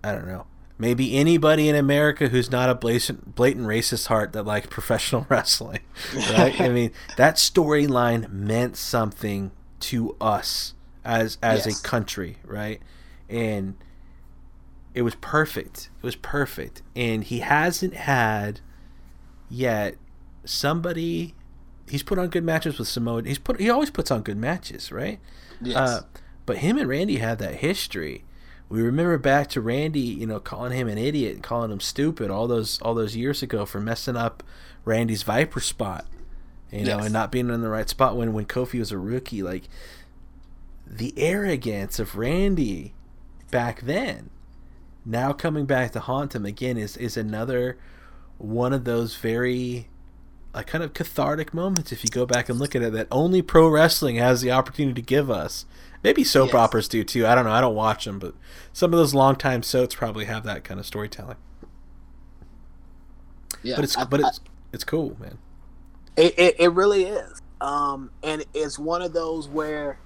I 0.02 0.12
don't 0.12 0.26
know, 0.26 0.46
maybe 0.78 1.16
anybody 1.16 1.68
in 1.68 1.76
America 1.76 2.28
who's 2.28 2.50
not 2.50 2.68
a 2.68 2.74
blatant, 2.74 3.34
blatant 3.34 3.66
racist 3.66 4.06
heart 4.06 4.32
that 4.32 4.44
likes 4.44 4.66
professional 4.70 5.26
wrestling, 5.28 5.80
right? 6.30 6.60
I 6.60 6.68
mean, 6.68 6.92
that 7.16 7.36
storyline 7.36 8.30
meant 8.30 8.76
something 8.76 9.52
to 9.80 10.16
us 10.20 10.74
as 11.04 11.38
as 11.42 11.66
yes. 11.66 11.80
a 11.80 11.82
country, 11.82 12.38
right? 12.44 12.80
And 13.28 13.76
it 14.94 15.02
was 15.02 15.14
perfect. 15.16 15.90
It 15.98 16.02
was 16.02 16.16
perfect. 16.16 16.82
And 16.94 17.24
he 17.24 17.40
hasn't 17.40 17.94
had 17.94 18.60
yet 19.48 19.96
somebody 20.44 21.34
he's 21.88 22.02
put 22.02 22.18
on 22.18 22.28
good 22.28 22.44
matches 22.44 22.78
with 22.78 22.88
Samoa. 22.88 23.22
He's 23.22 23.38
put 23.38 23.60
he 23.60 23.70
always 23.70 23.90
puts 23.90 24.10
on 24.10 24.22
good 24.22 24.36
matches, 24.38 24.90
right? 24.90 25.20
Yes. 25.60 25.76
Uh, 25.76 26.02
but 26.44 26.58
him 26.58 26.78
and 26.78 26.88
Randy 26.88 27.18
have 27.18 27.38
that 27.38 27.56
history. 27.56 28.24
We 28.68 28.82
remember 28.82 29.16
back 29.18 29.48
to 29.50 29.60
Randy, 29.60 30.00
you 30.00 30.26
know, 30.26 30.40
calling 30.40 30.72
him 30.72 30.88
an 30.88 30.98
idiot 30.98 31.34
and 31.34 31.42
calling 31.42 31.70
him 31.70 31.80
stupid 31.80 32.30
all 32.30 32.48
those 32.48 32.80
all 32.82 32.94
those 32.94 33.14
years 33.14 33.42
ago 33.42 33.64
for 33.64 33.80
messing 33.80 34.16
up 34.16 34.42
Randy's 34.84 35.22
Viper 35.22 35.60
spot, 35.60 36.06
you 36.72 36.84
know, 36.84 36.96
yes. 36.96 37.04
and 37.04 37.12
not 37.12 37.30
being 37.30 37.48
in 37.48 37.60
the 37.60 37.68
right 37.68 37.88
spot 37.88 38.16
when 38.16 38.32
when 38.32 38.46
Kofi 38.46 38.78
was 38.78 38.90
a 38.90 38.98
rookie. 38.98 39.42
Like 39.42 39.64
the 40.86 41.14
arrogance 41.16 42.00
of 42.00 42.16
Randy 42.16 42.94
back 43.52 43.82
then, 43.82 44.30
now 45.04 45.32
coming 45.32 45.66
back 45.66 45.92
to 45.92 46.00
haunt 46.00 46.34
him 46.34 46.44
again 46.44 46.76
is 46.76 46.96
is 46.96 47.16
another 47.16 47.78
one 48.38 48.72
of 48.72 48.84
those 48.84 49.16
very 49.16 49.88
a 50.56 50.64
kind 50.64 50.82
of 50.82 50.94
cathartic 50.94 51.52
moments 51.52 51.92
if 51.92 52.02
you 52.02 52.10
go 52.10 52.24
back 52.24 52.48
and 52.48 52.58
look 52.58 52.74
at 52.74 52.82
it 52.82 52.92
that 52.94 53.06
only 53.10 53.42
pro 53.42 53.68
wrestling 53.68 54.16
has 54.16 54.40
the 54.40 54.50
opportunity 54.50 54.94
to 54.94 55.06
give 55.06 55.30
us. 55.30 55.66
Maybe 56.06 56.22
soap 56.22 56.50
yes. 56.50 56.54
operas 56.54 56.86
do 56.86 57.02
too. 57.02 57.26
I 57.26 57.34
don't 57.34 57.46
know. 57.46 57.50
I 57.50 57.60
don't 57.60 57.74
watch 57.74 58.04
them, 58.04 58.20
but 58.20 58.32
some 58.72 58.94
of 58.94 58.96
those 58.96 59.12
longtime 59.12 59.64
soaps 59.64 59.96
probably 59.96 60.26
have 60.26 60.44
that 60.44 60.62
kind 60.62 60.78
of 60.78 60.86
storytelling. 60.86 61.36
Yeah, 63.64 63.74
but 63.74 63.82
it's 63.82 63.96
I, 63.96 64.04
but 64.04 64.20
it's 64.20 64.38
I, 64.38 64.48
it's 64.72 64.84
cool, 64.84 65.16
man. 65.18 65.38
It, 66.16 66.38
it, 66.38 66.56
it 66.60 66.68
really 66.68 67.06
is, 67.06 67.42
um, 67.60 68.12
and 68.22 68.44
it's 68.54 68.78
one 68.78 69.02
of 69.02 69.14
those 69.14 69.48
where 69.48 69.98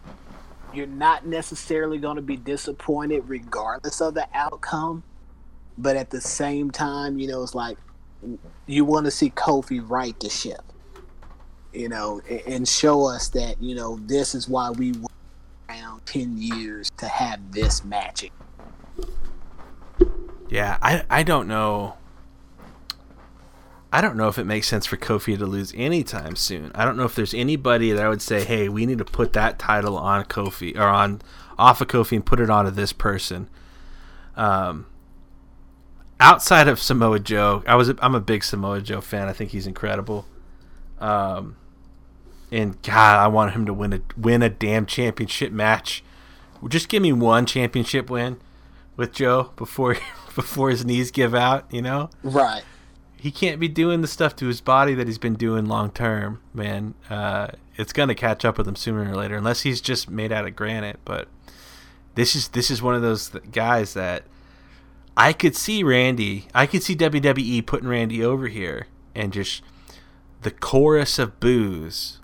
you're 0.72 0.86
not 0.86 1.26
necessarily 1.26 1.98
going 1.98 2.16
to 2.16 2.22
be 2.22 2.38
disappointed 2.38 3.24
regardless 3.28 4.00
of 4.00 4.14
the 4.14 4.26
outcome, 4.32 5.02
but 5.76 5.96
at 5.96 6.08
the 6.08 6.22
same 6.22 6.70
time, 6.70 7.18
you 7.18 7.28
know, 7.28 7.42
it's 7.42 7.54
like 7.54 7.76
you 8.66 8.86
want 8.86 9.04
to 9.04 9.10
see 9.10 9.28
Kofi 9.28 9.86
right 9.86 10.18
the 10.18 10.30
ship, 10.30 10.62
you 11.74 11.90
know, 11.90 12.22
and 12.46 12.66
show 12.66 13.04
us 13.04 13.28
that 13.28 13.62
you 13.62 13.74
know 13.74 13.98
this 14.06 14.34
is 14.34 14.48
why 14.48 14.70
we 14.70 14.94
around 15.70 16.04
ten 16.06 16.36
years 16.36 16.90
to 16.96 17.06
have 17.06 17.52
this 17.52 17.84
magic. 17.84 18.32
Yeah, 20.48 20.78
I 20.82 21.04
I 21.08 21.22
don't 21.22 21.46
know. 21.46 21.94
I 23.92 24.00
don't 24.00 24.16
know 24.16 24.28
if 24.28 24.38
it 24.38 24.44
makes 24.44 24.68
sense 24.68 24.86
for 24.86 24.96
Kofi 24.96 25.36
to 25.36 25.46
lose 25.46 25.72
anytime 25.76 26.36
soon. 26.36 26.70
I 26.74 26.84
don't 26.84 26.96
know 26.96 27.04
if 27.04 27.14
there's 27.16 27.34
anybody 27.34 27.90
that 27.92 28.04
I 28.04 28.08
would 28.08 28.22
say, 28.22 28.44
"Hey, 28.44 28.68
we 28.68 28.86
need 28.86 28.98
to 28.98 29.04
put 29.04 29.32
that 29.32 29.58
title 29.58 29.96
on 29.96 30.24
Kofi 30.24 30.76
or 30.76 30.88
on 30.88 31.22
off 31.58 31.80
of 31.80 31.88
Kofi 31.88 32.16
and 32.16 32.26
put 32.26 32.40
it 32.40 32.50
onto 32.50 32.70
this 32.70 32.92
person." 32.92 33.48
Um, 34.36 34.86
outside 36.18 36.68
of 36.68 36.80
Samoa 36.80 37.18
Joe, 37.18 37.62
I 37.66 37.74
was 37.74 37.88
a, 37.88 37.96
I'm 38.00 38.14
a 38.14 38.20
big 38.20 38.44
Samoa 38.44 38.80
Joe 38.80 39.00
fan. 39.00 39.28
I 39.28 39.32
think 39.32 39.50
he's 39.50 39.66
incredible. 39.66 40.26
Um, 41.00 41.56
and 42.50 42.80
God, 42.82 43.18
I 43.18 43.28
want 43.28 43.52
him 43.52 43.66
to 43.66 43.74
win 43.74 43.92
a 43.92 44.00
win 44.16 44.42
a 44.42 44.48
damn 44.48 44.86
championship 44.86 45.52
match. 45.52 46.02
Just 46.68 46.88
give 46.88 47.02
me 47.02 47.12
one 47.12 47.46
championship 47.46 48.10
win 48.10 48.38
with 48.96 49.12
Joe 49.12 49.52
before 49.56 49.96
before 50.34 50.70
his 50.70 50.84
knees 50.84 51.10
give 51.10 51.34
out. 51.34 51.66
You 51.72 51.82
know, 51.82 52.10
right? 52.22 52.62
He 53.16 53.30
can't 53.30 53.60
be 53.60 53.68
doing 53.68 54.00
the 54.00 54.08
stuff 54.08 54.34
to 54.36 54.46
his 54.46 54.60
body 54.60 54.94
that 54.94 55.06
he's 55.06 55.18
been 55.18 55.34
doing 55.34 55.66
long 55.66 55.90
term, 55.90 56.40
man. 56.54 56.94
Uh, 57.08 57.48
it's 57.76 57.92
gonna 57.92 58.14
catch 58.14 58.44
up 58.44 58.58
with 58.58 58.66
him 58.66 58.76
sooner 58.76 59.10
or 59.10 59.14
later, 59.14 59.36
unless 59.36 59.62
he's 59.62 59.80
just 59.80 60.10
made 60.10 60.32
out 60.32 60.46
of 60.46 60.56
granite. 60.56 61.00
But 61.04 61.28
this 62.14 62.34
is 62.34 62.48
this 62.48 62.70
is 62.70 62.82
one 62.82 62.94
of 62.94 63.02
those 63.02 63.28
guys 63.28 63.94
that 63.94 64.24
I 65.16 65.32
could 65.32 65.54
see 65.54 65.82
Randy. 65.82 66.48
I 66.54 66.66
could 66.66 66.82
see 66.82 66.96
WWE 66.96 67.64
putting 67.64 67.88
Randy 67.88 68.24
over 68.24 68.48
here 68.48 68.86
and 69.14 69.32
just 69.32 69.62
the 70.42 70.50
chorus 70.50 71.18
of 71.18 71.38
boos 71.40 72.19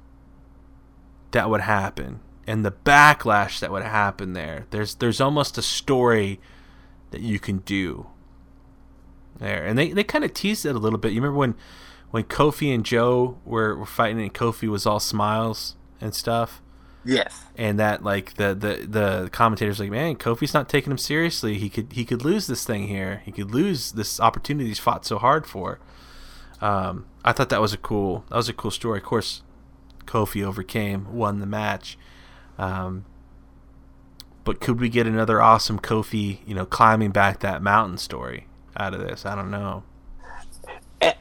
that 1.36 1.50
would 1.50 1.60
happen 1.60 2.20
and 2.46 2.64
the 2.64 2.72
backlash 2.72 3.60
that 3.60 3.70
would 3.70 3.82
happen 3.82 4.32
there. 4.32 4.66
There's 4.70 4.94
there's 4.94 5.20
almost 5.20 5.58
a 5.58 5.62
story 5.62 6.40
that 7.10 7.20
you 7.20 7.38
can 7.38 7.58
do 7.58 8.06
there, 9.38 9.64
and 9.64 9.78
they, 9.78 9.92
they 9.92 10.04
kind 10.04 10.24
of 10.24 10.32
teased 10.32 10.64
it 10.64 10.74
a 10.74 10.78
little 10.78 10.98
bit. 10.98 11.12
You 11.12 11.20
remember 11.20 11.38
when 11.38 11.54
when 12.10 12.24
Kofi 12.24 12.74
and 12.74 12.84
Joe 12.84 13.38
were, 13.44 13.76
were 13.76 13.86
fighting, 13.86 14.20
and 14.20 14.32
Kofi 14.32 14.68
was 14.68 14.86
all 14.86 15.00
smiles 15.00 15.76
and 16.00 16.14
stuff. 16.14 16.62
Yes. 17.04 17.44
And 17.56 17.78
that 17.78 18.02
like 18.02 18.34
the 18.34 18.54
the 18.54 18.86
the 18.86 19.30
commentators 19.32 19.80
like, 19.80 19.90
man, 19.90 20.16
Kofi's 20.16 20.54
not 20.54 20.68
taking 20.68 20.90
him 20.90 20.98
seriously. 20.98 21.58
He 21.58 21.68
could 21.68 21.92
he 21.92 22.04
could 22.04 22.24
lose 22.24 22.46
this 22.46 22.64
thing 22.64 22.88
here. 22.88 23.22
He 23.24 23.32
could 23.32 23.52
lose 23.52 23.92
this 23.92 24.20
opportunity 24.20 24.68
he's 24.68 24.78
fought 24.78 25.04
so 25.04 25.18
hard 25.18 25.46
for. 25.46 25.78
Um, 26.60 27.06
I 27.24 27.32
thought 27.32 27.50
that 27.50 27.60
was 27.60 27.72
a 27.72 27.76
cool 27.76 28.24
that 28.30 28.36
was 28.36 28.48
a 28.48 28.52
cool 28.52 28.70
story. 28.70 28.98
Of 28.98 29.04
course, 29.04 29.42
Kofi 30.06 30.44
overcame, 30.44 31.12
won 31.14 31.40
the 31.40 31.46
match. 31.46 31.98
Um, 32.58 33.04
but 34.44 34.60
could 34.60 34.80
we 34.80 34.88
get 34.88 35.06
another 35.06 35.42
awesome 35.42 35.78
Kofi, 35.78 36.38
you 36.46 36.54
know, 36.54 36.64
climbing 36.64 37.10
back 37.10 37.40
that 37.40 37.62
mountain 37.62 37.98
story 37.98 38.46
out 38.76 38.94
of 38.94 39.00
this? 39.00 39.26
I 39.26 39.34
don't 39.34 39.50
know. 39.50 39.82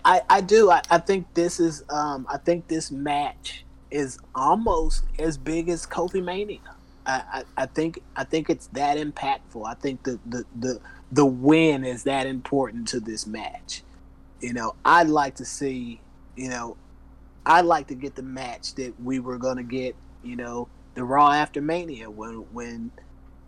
I, 0.05 0.21
I 0.29 0.41
do. 0.41 0.69
I, 0.69 0.81
I 0.89 0.99
think 0.99 1.33
this 1.33 1.59
is 1.59 1.83
um 1.89 2.25
I 2.29 2.37
think 2.37 2.67
this 2.67 2.91
match 2.91 3.65
is 3.91 4.19
almost 4.33 5.03
as 5.19 5.37
big 5.37 5.69
as 5.69 5.85
Kofi 5.85 6.23
Mania. 6.23 6.59
I, 7.05 7.23
I, 7.33 7.63
I 7.63 7.65
think 7.65 7.99
I 8.15 8.23
think 8.23 8.49
it's 8.49 8.67
that 8.67 8.97
impactful. 8.97 9.65
I 9.65 9.73
think 9.73 10.03
the, 10.03 10.19
the, 10.25 10.45
the 10.59 10.79
the 11.11 11.25
win 11.25 11.83
is 11.83 12.03
that 12.03 12.27
important 12.27 12.87
to 12.89 12.99
this 12.99 13.25
match. 13.25 13.83
You 14.41 14.53
know, 14.53 14.75
I'd 14.83 15.07
like 15.07 15.35
to 15.35 15.45
see, 15.45 16.01
you 16.35 16.49
know, 16.49 16.77
I'd 17.45 17.65
like 17.65 17.87
to 17.87 17.95
get 17.95 18.15
the 18.15 18.23
match 18.23 18.75
that 18.75 18.93
we 19.01 19.19
were 19.19 19.37
gonna 19.37 19.63
get, 19.63 19.95
you 20.23 20.35
know, 20.35 20.67
the 20.95 21.03
Raw 21.03 21.31
after 21.31 21.61
Mania 21.61 22.09
when 22.09 22.45
when, 22.51 22.91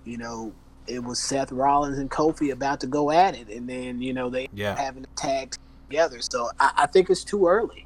you 0.06 0.18
know, 0.18 0.54
it 0.88 1.04
was 1.04 1.20
Seth 1.20 1.52
Rollins 1.52 1.98
and 1.98 2.10
Kofi 2.10 2.52
about 2.52 2.80
to 2.82 2.88
go 2.88 3.12
at 3.12 3.36
it, 3.36 3.50
and 3.50 3.70
then 3.70 4.02
you 4.02 4.14
know 4.14 4.30
they 4.30 4.48
yeah. 4.54 4.76
having 4.76 5.04
a 5.04 5.20
tag 5.20 5.56
together. 5.90 6.20
So 6.22 6.50
I, 6.60 6.72
I 6.78 6.86
think 6.88 7.10
it's 7.10 7.24
too 7.24 7.48
early. 7.48 7.86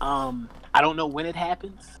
Um, 0.00 0.48
I 0.72 0.80
don't 0.80 0.96
know 0.96 1.06
when 1.06 1.26
it 1.26 1.36
happens. 1.36 1.98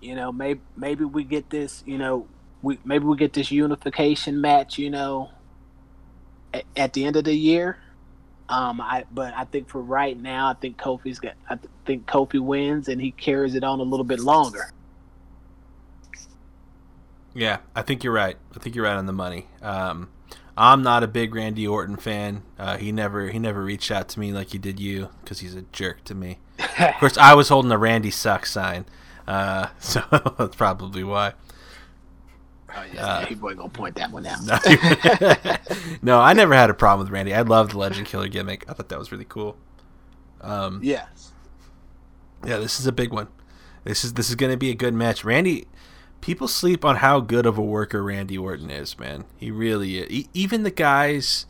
You 0.00 0.14
know, 0.14 0.32
maybe 0.32 0.60
maybe 0.76 1.04
we 1.04 1.24
get 1.24 1.50
this. 1.50 1.82
You 1.86 1.98
know, 1.98 2.26
we 2.62 2.78
maybe 2.84 3.04
we 3.04 3.16
get 3.16 3.32
this 3.32 3.50
unification 3.50 4.40
match. 4.40 4.78
You 4.78 4.90
know, 4.90 5.30
at, 6.54 6.64
at 6.76 6.92
the 6.92 7.04
end 7.04 7.16
of 7.16 7.24
the 7.24 7.34
year. 7.34 7.78
Um, 8.48 8.80
I 8.80 9.04
but 9.12 9.34
I 9.34 9.44
think 9.44 9.68
for 9.68 9.80
right 9.80 10.20
now, 10.20 10.48
I 10.48 10.54
think 10.54 10.76
Kofi's 10.76 11.18
got. 11.18 11.34
I 11.50 11.58
think 11.84 12.06
Kofi 12.06 12.40
wins 12.40 12.88
and 12.88 13.00
he 13.00 13.10
carries 13.10 13.54
it 13.54 13.64
on 13.64 13.80
a 13.80 13.82
little 13.82 14.04
bit 14.04 14.20
longer. 14.20 14.70
Yeah, 17.34 17.58
I 17.74 17.82
think 17.82 18.02
you're 18.02 18.12
right. 18.12 18.36
I 18.54 18.58
think 18.60 18.74
you're 18.74 18.84
right 18.84 18.96
on 18.96 19.06
the 19.06 19.12
money. 19.12 19.46
Um, 19.60 20.08
I'm 20.56 20.82
not 20.82 21.02
a 21.02 21.08
big 21.08 21.34
Randy 21.34 21.66
Orton 21.66 21.96
fan. 21.96 22.42
Uh, 22.58 22.78
he 22.78 22.92
never 22.92 23.28
he 23.28 23.38
never 23.38 23.62
reached 23.62 23.90
out 23.90 24.08
to 24.10 24.20
me 24.20 24.32
like 24.32 24.52
he 24.52 24.58
did 24.58 24.80
you 24.80 25.10
because 25.22 25.40
he's 25.40 25.54
a 25.54 25.62
jerk 25.72 26.04
to 26.04 26.14
me. 26.14 26.38
of 26.78 26.94
course, 26.94 27.18
I 27.18 27.34
was 27.34 27.48
holding 27.48 27.70
a 27.72 27.78
Randy 27.78 28.10
sucks 28.10 28.52
sign, 28.52 28.86
uh, 29.26 29.68
so 29.78 30.02
that's 30.38 30.56
probably 30.56 31.04
why. 31.04 31.34
Oh, 32.76 32.84
yeah, 32.92 33.06
uh, 33.06 33.26
he 33.26 33.34
gonna 33.34 33.68
point 33.68 33.96
that 33.96 34.10
one 34.10 34.26
out. 34.26 34.40
no, 36.02 36.20
I 36.20 36.32
never 36.34 36.54
had 36.54 36.68
a 36.68 36.74
problem 36.74 37.06
with 37.06 37.12
Randy. 37.12 37.34
I 37.34 37.42
love 37.42 37.70
the 37.70 37.78
Legend 37.78 38.06
Killer 38.06 38.28
gimmick. 38.28 38.64
I 38.68 38.74
thought 38.74 38.88
that 38.90 38.98
was 38.98 39.10
really 39.10 39.24
cool. 39.24 39.56
Um, 40.40 40.80
yes. 40.82 41.32
Yeah, 42.44 42.58
this 42.58 42.78
is 42.78 42.86
a 42.86 42.92
big 42.92 43.12
one. 43.12 43.28
This 43.84 44.04
is 44.04 44.14
this 44.14 44.28
is 44.28 44.34
going 44.34 44.52
to 44.52 44.58
be 44.58 44.70
a 44.70 44.74
good 44.74 44.94
match. 44.94 45.24
Randy, 45.24 45.66
people 46.20 46.48
sleep 46.48 46.84
on 46.84 46.96
how 46.96 47.20
good 47.20 47.46
of 47.46 47.56
a 47.56 47.62
worker 47.62 48.02
Randy 48.02 48.36
Orton 48.36 48.70
is, 48.70 48.98
man. 48.98 49.24
He 49.36 49.50
really 49.50 49.98
is. 49.98 50.28
even 50.34 50.62
the 50.62 50.70
guys 50.70 51.46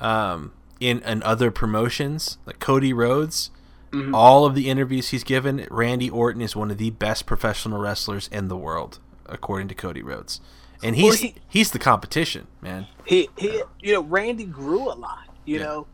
um, 0.00 0.52
in 0.80 1.00
in 1.00 1.22
other 1.22 1.50
promotions, 1.50 2.38
like 2.46 2.60
Cody 2.60 2.92
Rhodes, 2.92 3.50
mm-hmm. 3.90 4.14
all 4.14 4.44
of 4.44 4.54
the 4.54 4.68
interviews 4.68 5.08
he's 5.08 5.24
given, 5.24 5.66
Randy 5.70 6.10
Orton 6.10 6.42
is 6.42 6.54
one 6.54 6.70
of 6.70 6.78
the 6.78 6.90
best 6.90 7.26
professional 7.26 7.80
wrestlers 7.80 8.28
in 8.28 8.48
the 8.48 8.56
world, 8.56 8.98
according 9.32 9.68
to 9.68 9.74
Cody 9.74 10.02
Rhodes. 10.02 10.40
And 10.82 10.96
he's 10.96 11.20
well, 11.20 11.32
he, 11.32 11.34
he's 11.48 11.70
the 11.70 11.78
competition, 11.78 12.46
man. 12.60 12.86
He 13.04 13.28
he 13.36 13.62
you 13.80 13.94
know, 13.94 14.02
Randy 14.02 14.44
grew 14.44 14.90
a 14.90 14.94
lot. 14.94 15.28
You 15.44 15.58
yeah. 15.58 15.64
know, 15.64 15.86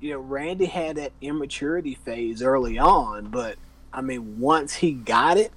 you 0.00 0.10
know, 0.12 0.20
Randy 0.20 0.66
had 0.66 0.96
that 0.96 1.12
immaturity 1.20 1.94
phase 1.94 2.42
early 2.42 2.78
on, 2.78 3.26
but 3.26 3.56
I 3.92 4.00
mean, 4.00 4.40
once 4.40 4.74
he 4.74 4.92
got 4.92 5.36
it, 5.36 5.52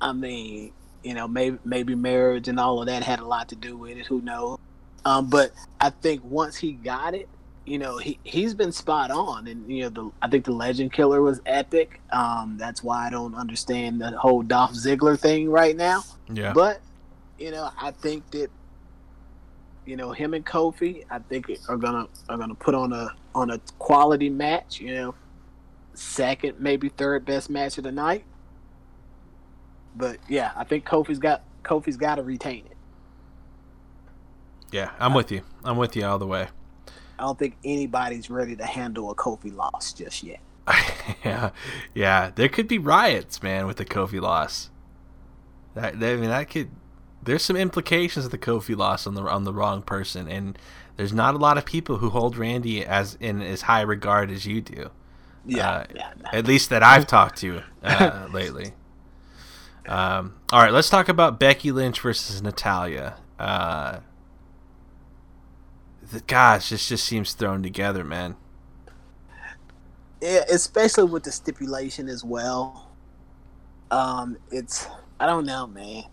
I 0.00 0.12
mean, 0.12 0.72
you 1.02 1.14
know, 1.14 1.28
maybe 1.28 1.58
maybe 1.64 1.94
marriage 1.94 2.48
and 2.48 2.58
all 2.58 2.80
of 2.80 2.86
that 2.86 3.02
had 3.02 3.20
a 3.20 3.26
lot 3.26 3.48
to 3.50 3.56
do 3.56 3.76
with 3.76 3.98
it. 3.98 4.06
Who 4.06 4.22
knows? 4.22 4.58
Um, 5.04 5.28
but 5.28 5.52
I 5.80 5.90
think 5.90 6.22
once 6.24 6.56
he 6.56 6.72
got 6.72 7.14
it, 7.14 7.28
you 7.64 7.78
know, 7.78 7.98
he 7.98 8.18
he's 8.24 8.54
been 8.54 8.72
spot 8.72 9.10
on, 9.10 9.46
and 9.46 9.70
you 9.70 9.84
know, 9.84 9.88
the 9.88 10.10
I 10.20 10.28
think 10.28 10.44
the 10.44 10.52
Legend 10.52 10.92
Killer 10.92 11.22
was 11.22 11.40
epic. 11.46 12.00
Um, 12.10 12.56
that's 12.58 12.82
why 12.82 13.06
I 13.06 13.10
don't 13.10 13.34
understand 13.34 14.00
the 14.00 14.10
whole 14.18 14.42
Dolph 14.42 14.72
Ziggler 14.72 15.18
thing 15.18 15.48
right 15.48 15.76
now. 15.76 16.04
Yeah. 16.32 16.52
But 16.52 16.80
you 17.38 17.50
know, 17.50 17.70
I 17.80 17.92
think 17.92 18.30
that 18.32 18.50
you 19.86 19.96
know 19.96 20.12
him 20.12 20.34
and 20.34 20.44
Kofi, 20.44 21.04
I 21.10 21.20
think 21.20 21.50
are 21.68 21.76
gonna 21.76 22.08
are 22.28 22.36
gonna 22.36 22.54
put 22.54 22.74
on 22.74 22.92
a 22.92 23.14
on 23.34 23.50
a 23.50 23.60
quality 23.78 24.28
match. 24.28 24.80
You 24.80 24.94
know, 24.94 25.14
second 25.94 26.58
maybe 26.58 26.88
third 26.88 27.24
best 27.24 27.48
match 27.48 27.78
of 27.78 27.84
the 27.84 27.92
night. 27.92 28.24
But 29.94 30.18
yeah, 30.28 30.52
I 30.56 30.64
think 30.64 30.84
Kofi's 30.84 31.20
got 31.20 31.42
Kofi's 31.62 31.96
got 31.96 32.16
to 32.16 32.22
retain 32.22 32.64
it. 32.66 32.76
Yeah, 34.72 34.90
I'm 34.98 35.14
with 35.14 35.30
you. 35.30 35.42
I'm 35.62 35.76
with 35.76 35.94
you 35.94 36.04
all 36.04 36.18
the 36.18 36.26
way. 36.26 36.48
I 37.22 37.24
don't 37.24 37.38
think 37.38 37.56
anybody's 37.64 38.28
ready 38.28 38.56
to 38.56 38.66
handle 38.66 39.08
a 39.12 39.14
Kofi 39.14 39.54
loss 39.54 39.92
just 39.92 40.24
yet. 40.24 40.40
yeah, 41.24 41.50
yeah. 41.94 42.32
There 42.34 42.48
could 42.48 42.66
be 42.66 42.78
riots, 42.78 43.44
man, 43.44 43.68
with 43.68 43.76
the 43.76 43.84
Kofi 43.84 44.20
loss. 44.20 44.70
That, 45.74 45.94
I 45.94 46.16
mean, 46.16 46.30
that 46.30 46.50
could. 46.50 46.70
There's 47.22 47.44
some 47.44 47.54
implications 47.54 48.24
of 48.24 48.32
the 48.32 48.38
Kofi 48.38 48.76
loss 48.76 49.06
on 49.06 49.14
the 49.14 49.22
on 49.22 49.44
the 49.44 49.52
wrong 49.52 49.82
person, 49.82 50.26
and 50.26 50.58
there's 50.96 51.12
not 51.12 51.36
a 51.36 51.38
lot 51.38 51.58
of 51.58 51.64
people 51.64 51.98
who 51.98 52.10
hold 52.10 52.36
Randy 52.36 52.84
as 52.84 53.16
in 53.20 53.40
as 53.40 53.62
high 53.62 53.82
regard 53.82 54.32
as 54.32 54.44
you 54.44 54.60
do. 54.60 54.90
Yeah, 55.46 55.70
uh, 55.70 55.84
yeah 55.94 56.12
at 56.32 56.48
least 56.48 56.70
that 56.70 56.82
I've 56.82 57.06
talked 57.06 57.38
to 57.38 57.62
uh, 57.84 58.26
lately. 58.32 58.72
Um, 59.86 60.40
all 60.52 60.60
right, 60.60 60.72
let's 60.72 60.90
talk 60.90 61.08
about 61.08 61.38
Becky 61.38 61.70
Lynch 61.70 62.00
versus 62.00 62.42
Natalya. 62.42 63.14
Uh, 63.38 64.00
gosh, 66.20 66.70
this 66.70 66.88
just 66.88 67.04
seems 67.04 67.32
thrown 67.34 67.62
together, 67.62 68.04
man. 68.04 68.36
Yeah, 70.20 70.44
especially 70.50 71.04
with 71.04 71.24
the 71.24 71.32
stipulation 71.32 72.08
as 72.08 72.24
well. 72.24 72.90
Um, 73.90 74.38
it's 74.50 74.86
I 75.18 75.26
don't 75.26 75.44
know, 75.44 75.66
man. 75.66 76.04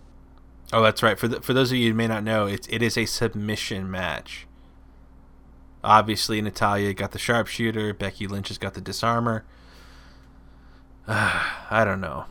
Oh, 0.71 0.81
that's 0.81 1.01
right. 1.01 1.17
For 1.17 1.27
the, 1.27 1.41
for 1.41 1.53
those 1.53 1.71
of 1.71 1.77
you 1.77 1.89
who 1.89 1.95
may 1.95 2.07
not 2.07 2.23
know, 2.23 2.45
it's 2.45 2.67
it 2.69 2.81
is 2.81 2.97
a 2.97 3.05
submission 3.05 3.89
match. 3.89 4.47
Obviously, 5.83 6.41
Natalya 6.41 6.93
got 6.93 7.11
the 7.11 7.19
sharpshooter. 7.19 7.93
Becky 7.93 8.27
Lynch 8.27 8.49
has 8.49 8.57
got 8.57 8.73
the 8.73 8.81
disarmer. 8.81 9.45
Uh, 11.07 11.43
I 11.69 11.85
don't 11.85 12.01
know. 12.01 12.25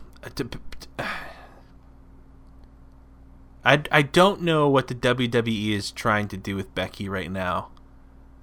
I, 3.68 3.82
I 3.92 4.00
don't 4.00 4.40
know 4.40 4.66
what 4.66 4.88
the 4.88 4.94
WWE 4.94 5.72
is 5.72 5.90
trying 5.90 6.26
to 6.28 6.38
do 6.38 6.56
with 6.56 6.74
Becky 6.74 7.06
right 7.06 7.30
now. 7.30 7.68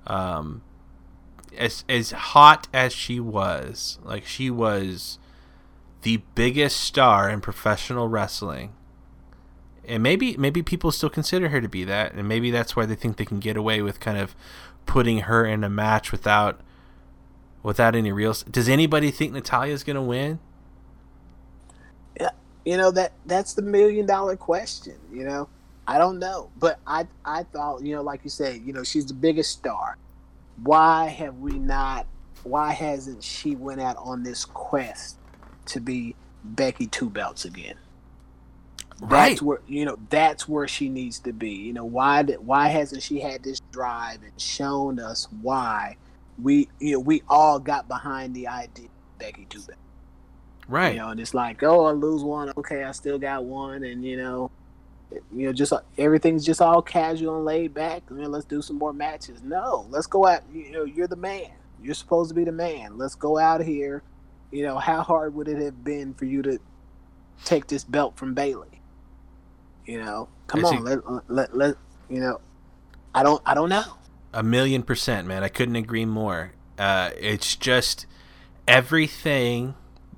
Um, 0.06 0.62
as 1.58 1.84
as 1.90 2.12
hot 2.12 2.68
as 2.72 2.94
she 2.94 3.20
was, 3.20 3.98
like 4.04 4.24
she 4.24 4.52
was 4.52 5.18
the 6.04 6.22
biggest 6.36 6.80
star 6.80 7.28
in 7.28 7.42
professional 7.42 8.08
wrestling. 8.08 8.74
And 9.84 10.04
maybe 10.04 10.38
maybe 10.38 10.62
people 10.62 10.92
still 10.92 11.10
consider 11.10 11.50
her 11.50 11.60
to 11.60 11.70
be 11.70 11.84
that, 11.86 12.14
and 12.14 12.28
maybe 12.28 12.52
that's 12.52 12.76
why 12.76 12.86
they 12.86 12.94
think 12.94 13.18
they 13.18 13.26
can 13.26 13.40
get 13.40 13.58
away 13.58 13.82
with 13.82 14.00
kind 14.00 14.20
of 14.20 14.36
putting 14.86 15.22
her 15.22 15.44
in 15.44 15.64
a 15.64 15.70
match 15.72 16.12
without 16.12 16.62
without 17.64 17.96
any 17.96 18.12
real. 18.12 18.36
Does 18.52 18.70
anybody 18.70 19.10
think 19.10 19.34
Natalya's 19.34 19.84
gonna 19.84 20.04
win? 20.04 20.38
You 22.66 22.78
know 22.78 22.92
that 22.92 23.14
that's 23.28 23.54
the 23.54 23.62
million 23.62 24.06
dollar 24.08 24.36
question. 24.36 24.96
You 25.14 25.24
know, 25.24 25.50
I 25.88 26.00
don't 26.00 26.18
know, 26.20 26.50
but 26.58 26.80
I 26.86 27.08
I 27.24 27.44
thought 27.44 27.84
you 27.84 27.96
know, 27.96 28.02
like 28.02 28.22
you 28.24 28.30
said, 28.30 28.62
you 28.66 28.74
know, 28.74 28.84
she's 28.84 29.06
the 29.06 29.14
biggest 29.14 29.52
star. 29.52 29.98
Why 30.64 31.08
have 31.08 31.38
we 31.38 31.60
not? 31.60 32.08
Why 32.44 32.74
hasn't 32.74 33.24
she 33.24 33.56
went 33.56 33.82
out 33.82 33.98
on 33.98 34.24
this 34.24 34.46
quest 34.46 35.18
to 35.68 35.80
be 35.80 36.16
Becky 36.44 36.88
Two 36.88 37.10
Belts 37.10 37.46
again? 37.46 37.76
Right. 39.00 39.30
That's 39.30 39.42
where 39.42 39.62
you 39.68 39.86
know 39.86 39.98
that's 40.10 40.48
where 40.48 40.68
she 40.68 40.90
needs 40.90 41.20
to 41.20 41.34
be. 41.34 41.52
You 41.52 41.74
know 41.74 41.86
why 41.86 42.24
did, 42.24 42.40
why 42.46 42.70
hasn't 42.70 43.04
she 43.04 43.20
had 43.20 43.44
this 43.44 43.60
drive 43.72 44.24
and 44.24 44.40
shown 44.42 45.00
us 45.00 45.28
why 45.42 45.98
we 46.42 46.70
you 46.80 46.94
know 46.94 47.00
we 47.00 47.22
all 47.30 47.60
got 47.60 47.88
behind 47.88 48.34
the 48.34 48.48
idea 48.48 48.86
of 48.86 49.20
Becky 49.20 49.46
Two 49.50 49.60
Belts. 49.60 49.80
Right. 50.68 50.96
You 50.96 51.02
know, 51.02 51.10
and 51.10 51.20
it's 51.20 51.34
like, 51.34 51.62
oh, 51.64 51.86
I 51.86 51.92
lose 51.92 52.24
one. 52.24 52.52
Okay, 52.58 52.84
I 52.84 52.92
still 52.92 53.20
got 53.20 53.44
one, 53.46 53.84
and 53.84 54.04
you 54.04 54.18
know, 54.18 54.52
you 55.32 55.48
know, 55.48 55.54
just 55.54 55.74
everything's 55.98 56.46
just 56.46 56.62
all 56.62 56.82
casual 56.82 57.38
and 57.38 57.46
laid 57.46 57.74
back. 57.74 58.04
You 58.10 58.18
know, 58.18 58.30
let's 58.30 58.46
do 58.46 58.62
some 58.62 58.78
more 58.78 58.94
matches. 58.94 59.42
No, 59.44 59.86
let's 59.90 60.08
go 60.08 60.26
out. 60.26 60.42
You 60.52 60.72
know, 60.72 60.84
you're 60.84 61.08
the 61.08 61.16
man. 61.16 61.52
You're 61.82 61.94
supposed 61.94 62.30
to 62.30 62.36
be 62.36 62.44
the 62.44 62.52
man. 62.52 62.98
Let's 62.98 63.16
go 63.16 63.38
out 63.38 63.62
here. 63.62 64.02
You 64.52 64.64
know, 64.64 64.78
how 64.78 65.04
hard 65.04 65.36
would 65.36 65.48
it 65.48 65.62
have 65.62 65.84
been 65.84 66.14
for 66.14 66.26
you 66.26 66.42
to 66.44 66.60
take 67.44 67.68
this 67.68 67.84
belt 67.84 68.18
from 68.18 68.34
Bayley? 68.34 68.82
You 69.86 70.02
know, 70.02 70.30
come 70.48 70.66
on, 70.66 70.84
let, 70.84 71.00
let 71.30 71.56
let 71.56 71.76
you 72.10 72.20
know. 72.20 72.42
I 73.14 73.22
don't 73.22 73.42
I 73.46 73.54
don't 73.54 73.70
know. 73.70 73.84
A 74.34 74.42
million 74.42 74.82
percent, 74.82 75.28
man. 75.28 75.44
I 75.44 75.48
couldn't 75.48 75.76
agree 75.76 76.06
more. 76.06 76.54
Uh, 76.78 77.12
it's 77.20 77.56
just 77.56 78.06
everything 78.68 79.76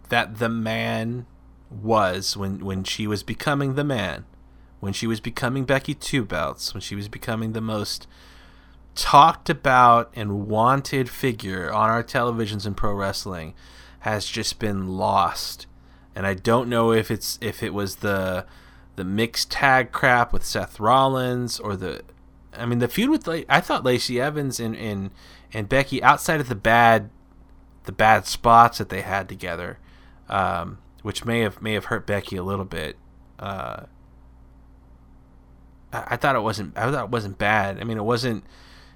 that 0.10 0.40
the 0.40 0.50
man 0.50 1.26
was 1.70 2.38
when 2.38 2.64
when 2.64 2.84
she 2.84 3.08
was 3.08 3.24
becoming 3.24 3.76
the 3.76 3.84
man, 3.84 4.26
when 4.80 4.94
she 4.94 5.08
was 5.08 5.20
becoming 5.20 5.66
Becky 5.66 5.94
Two 5.94 6.24
Belts, 6.24 6.74
when 6.74 6.82
she 6.82 6.96
was 6.96 7.08
becoming 7.08 7.54
the 7.54 7.62
most 7.62 8.08
talked 8.96 9.50
about 9.50 10.12
and 10.16 10.48
wanted 10.48 11.08
figure 11.08 11.72
on 11.72 11.90
our 11.90 12.04
televisions 12.04 12.66
and 12.66 12.76
pro 12.76 12.94
wrestling 12.94 13.54
has 14.00 14.26
just 14.26 14.58
been 14.60 14.88
lost. 14.98 15.68
And 16.16 16.26
I 16.26 16.34
don't 16.34 16.68
know 16.68 16.92
if 16.92 17.12
it's 17.12 17.38
if 17.42 17.62
it 17.62 17.74
was 17.74 17.98
the 17.98 18.46
the 18.96 19.04
mixed 19.04 19.52
tag 19.52 19.92
crap 19.92 20.34
with 20.34 20.44
Seth 20.44 20.80
Rollins 20.80 21.60
or 21.60 21.76
the 21.76 22.02
I 22.58 22.66
mean 22.66 22.80
the 22.80 22.88
feud 22.88 23.10
with 23.10 23.46
I 23.48 23.62
thought 23.62 23.84
Lacey 23.84 24.20
Evans 24.20 24.60
and 24.60 24.76
and 24.76 25.12
and 25.54 25.70
Becky 25.70 26.02
outside 26.02 26.42
of 26.42 26.50
the 26.50 26.56
bad 26.56 27.12
the 27.84 27.92
bad 27.92 28.26
spots 28.26 28.80
that 28.80 28.90
they 28.90 29.02
had 29.02 29.30
together 29.30 29.78
um, 30.30 30.80
which 31.02 31.26
may 31.26 31.42
have 31.42 31.62
may 31.62 31.74
have 31.74 31.86
hurt 31.86 32.06
Becky 32.06 32.36
a 32.36 32.44
little 32.44 32.66
bit. 32.66 32.98
Uh, 33.40 33.84
I, 35.94 36.04
I, 36.08 36.16
thought 36.18 36.36
it 36.36 36.42
wasn't. 36.42 36.78
I 36.78 36.92
thought 36.92 37.06
it 37.06 37.12
wasn't 37.12 37.38
bad. 37.38 37.80
I 37.80 37.84
mean, 37.84 37.98
it 37.98 38.04
wasn't. 38.04 38.44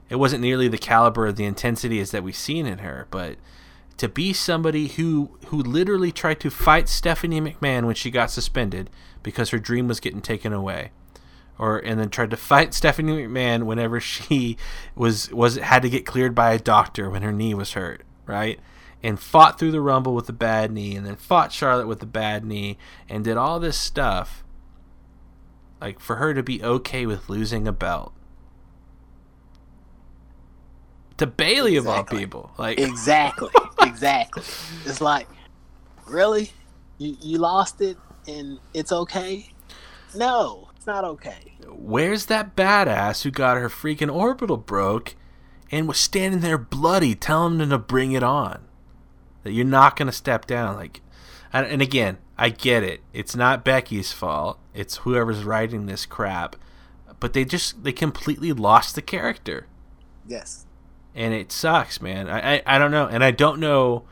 It 0.09 0.15
wasn't 0.15 0.41
nearly 0.41 0.67
the 0.67 0.77
caliber 0.77 1.27
of 1.27 1.37
the 1.37 1.45
intensity 1.45 1.99
as 2.01 2.11
that 2.11 2.23
we've 2.23 2.35
seen 2.35 2.65
in 2.65 2.79
her, 2.79 3.07
but 3.11 3.37
to 3.97 4.09
be 4.09 4.33
somebody 4.33 4.87
who 4.87 5.37
who 5.47 5.61
literally 5.61 6.11
tried 6.11 6.39
to 6.41 6.49
fight 6.49 6.89
Stephanie 6.89 7.39
McMahon 7.39 7.85
when 7.85 7.95
she 7.95 8.11
got 8.11 8.31
suspended 8.31 8.89
because 9.23 9.51
her 9.51 9.59
dream 9.59 9.87
was 9.87 9.99
getting 9.99 10.21
taken 10.21 10.51
away, 10.51 10.91
or 11.57 11.77
and 11.77 11.99
then 11.99 12.09
tried 12.09 12.31
to 12.31 12.37
fight 12.37 12.73
Stephanie 12.73 13.25
McMahon 13.25 13.63
whenever 13.63 13.99
she 13.99 14.57
was 14.95 15.31
was 15.31 15.55
had 15.57 15.83
to 15.83 15.89
get 15.89 16.05
cleared 16.05 16.35
by 16.35 16.53
a 16.53 16.59
doctor 16.59 17.09
when 17.09 17.21
her 17.21 17.31
knee 17.31 17.53
was 17.53 17.73
hurt, 17.73 18.01
right? 18.25 18.59
And 19.03 19.19
fought 19.19 19.57
through 19.57 19.71
the 19.71 19.81
Rumble 19.81 20.13
with 20.13 20.29
a 20.29 20.33
bad 20.33 20.71
knee, 20.71 20.95
and 20.95 21.05
then 21.05 21.15
fought 21.15 21.51
Charlotte 21.51 21.87
with 21.87 22.03
a 22.03 22.07
bad 22.07 22.45
knee, 22.45 22.77
and 23.09 23.23
did 23.23 23.35
all 23.35 23.59
this 23.59 23.77
stuff, 23.77 24.43
like 25.79 25.99
for 25.99 26.17
her 26.17 26.33
to 26.35 26.43
be 26.43 26.61
okay 26.63 27.07
with 27.07 27.27
losing 27.27 27.67
a 27.67 27.71
belt 27.71 28.13
to 31.21 31.27
Bayley 31.27 31.75
exactly. 31.75 31.77
of 31.77 31.87
all 31.87 32.19
people, 32.19 32.51
like 32.57 32.79
exactly, 32.79 33.51
exactly. 33.81 34.41
It's 34.85 35.01
like, 35.01 35.27
really, 36.07 36.51
you 36.97 37.15
you 37.21 37.37
lost 37.37 37.79
it, 37.79 37.95
and 38.27 38.59
it's 38.73 38.91
okay. 38.91 39.53
No, 40.15 40.69
it's 40.75 40.87
not 40.87 41.05
okay. 41.05 41.53
Where's 41.67 42.25
that 42.25 42.55
badass 42.55 43.21
who 43.21 43.29
got 43.29 43.57
her 43.57 43.69
freaking 43.69 44.13
orbital 44.13 44.57
broke? 44.57 45.15
and 45.73 45.87
was 45.87 45.97
standing 45.97 46.41
there 46.41 46.57
bloody, 46.57 47.15
telling 47.15 47.57
them 47.57 47.69
to 47.69 47.77
bring 47.77 48.11
it 48.11 48.21
on 48.21 48.59
that 49.43 49.51
you're 49.51 49.65
not 49.65 49.95
going 49.95 50.07
to 50.07 50.11
step 50.11 50.45
down. 50.45 50.75
Like, 50.75 51.01
and 51.53 51.81
again, 51.81 52.17
I 52.37 52.49
get 52.49 52.83
it. 52.83 53.01
It's 53.13 53.35
not 53.35 53.65
Becky's 53.65 54.11
fault. 54.11 54.59
It's 54.73 54.97
whoever's 54.97 55.43
writing 55.43 55.85
this 55.85 56.05
crap. 56.05 56.55
But 57.19 57.33
they 57.33 57.45
just 57.45 57.83
they 57.83 57.91
completely 57.91 58.51
lost 58.51 58.95
the 58.95 59.01
character. 59.01 59.67
Yes. 60.27 60.65
And 61.13 61.33
it 61.33 61.51
sucks, 61.51 62.01
man. 62.01 62.29
I 62.29 62.55
I, 62.55 62.63
I 62.65 62.77
don't 62.79 62.91
know, 62.91 63.07
and 63.07 63.23
I 63.23 63.31
don't 63.31 63.59
know. 63.59 64.05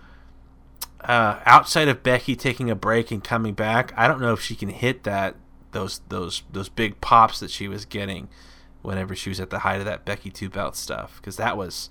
Uh, 1.02 1.40
outside 1.46 1.88
of 1.88 2.04
Becky 2.04 2.36
taking 2.36 2.70
a 2.70 2.76
break 2.76 3.10
and 3.10 3.24
coming 3.24 3.54
back, 3.54 3.94
I 3.96 4.06
don't 4.08 4.20
know 4.20 4.34
if 4.34 4.42
she 4.42 4.54
can 4.54 4.70
hit 4.70 5.04
that 5.04 5.36
those 5.72 6.02
those 6.10 6.44
those 6.52 6.70
big 6.70 7.00
pops 7.02 7.40
that 7.40 7.52
she 7.52 7.68
was 7.68 7.86
getting 7.86 8.28
whenever 8.82 9.16
she 9.16 9.30
was 9.30 9.40
at 9.40 9.50
the 9.50 9.60
height 9.60 9.80
of 9.80 9.86
that 9.86 10.06
Becky 10.06 10.30
two 10.30 10.50
belt 10.50 10.76
stuff 10.76 11.18
because 11.18 11.38
that 11.38 11.58
was 11.58 11.90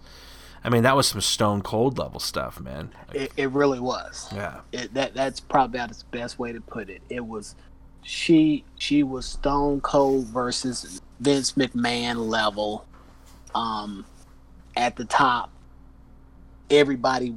I 0.64 0.70
mean, 0.70 0.82
that 0.82 0.96
was 0.96 1.06
some 1.06 1.20
stone 1.20 1.62
cold 1.62 1.98
level 1.98 2.20
stuff, 2.20 2.60
man. 2.60 2.92
It, 3.12 3.32
it 3.36 3.50
really 3.50 3.80
was. 3.80 4.28
Yeah. 4.34 4.60
It, 4.72 4.92
that 4.94 5.14
that's 5.14 5.40
probably 5.40 5.78
about 5.78 5.96
the 5.96 6.04
best 6.10 6.38
way 6.38 6.52
to 6.52 6.60
put 6.60 6.90
it. 6.90 7.00
It 7.08 7.24
was 7.24 7.54
she 8.02 8.64
she 8.76 9.02
was 9.02 9.26
stone 9.26 9.80
cold 9.80 10.26
versus 10.26 11.00
Vince 11.20 11.52
McMahon 11.52 12.28
level. 12.28 12.86
Um, 13.54 14.04
at 14.76 14.96
the 14.96 15.04
top, 15.04 15.50
everybody 16.70 17.36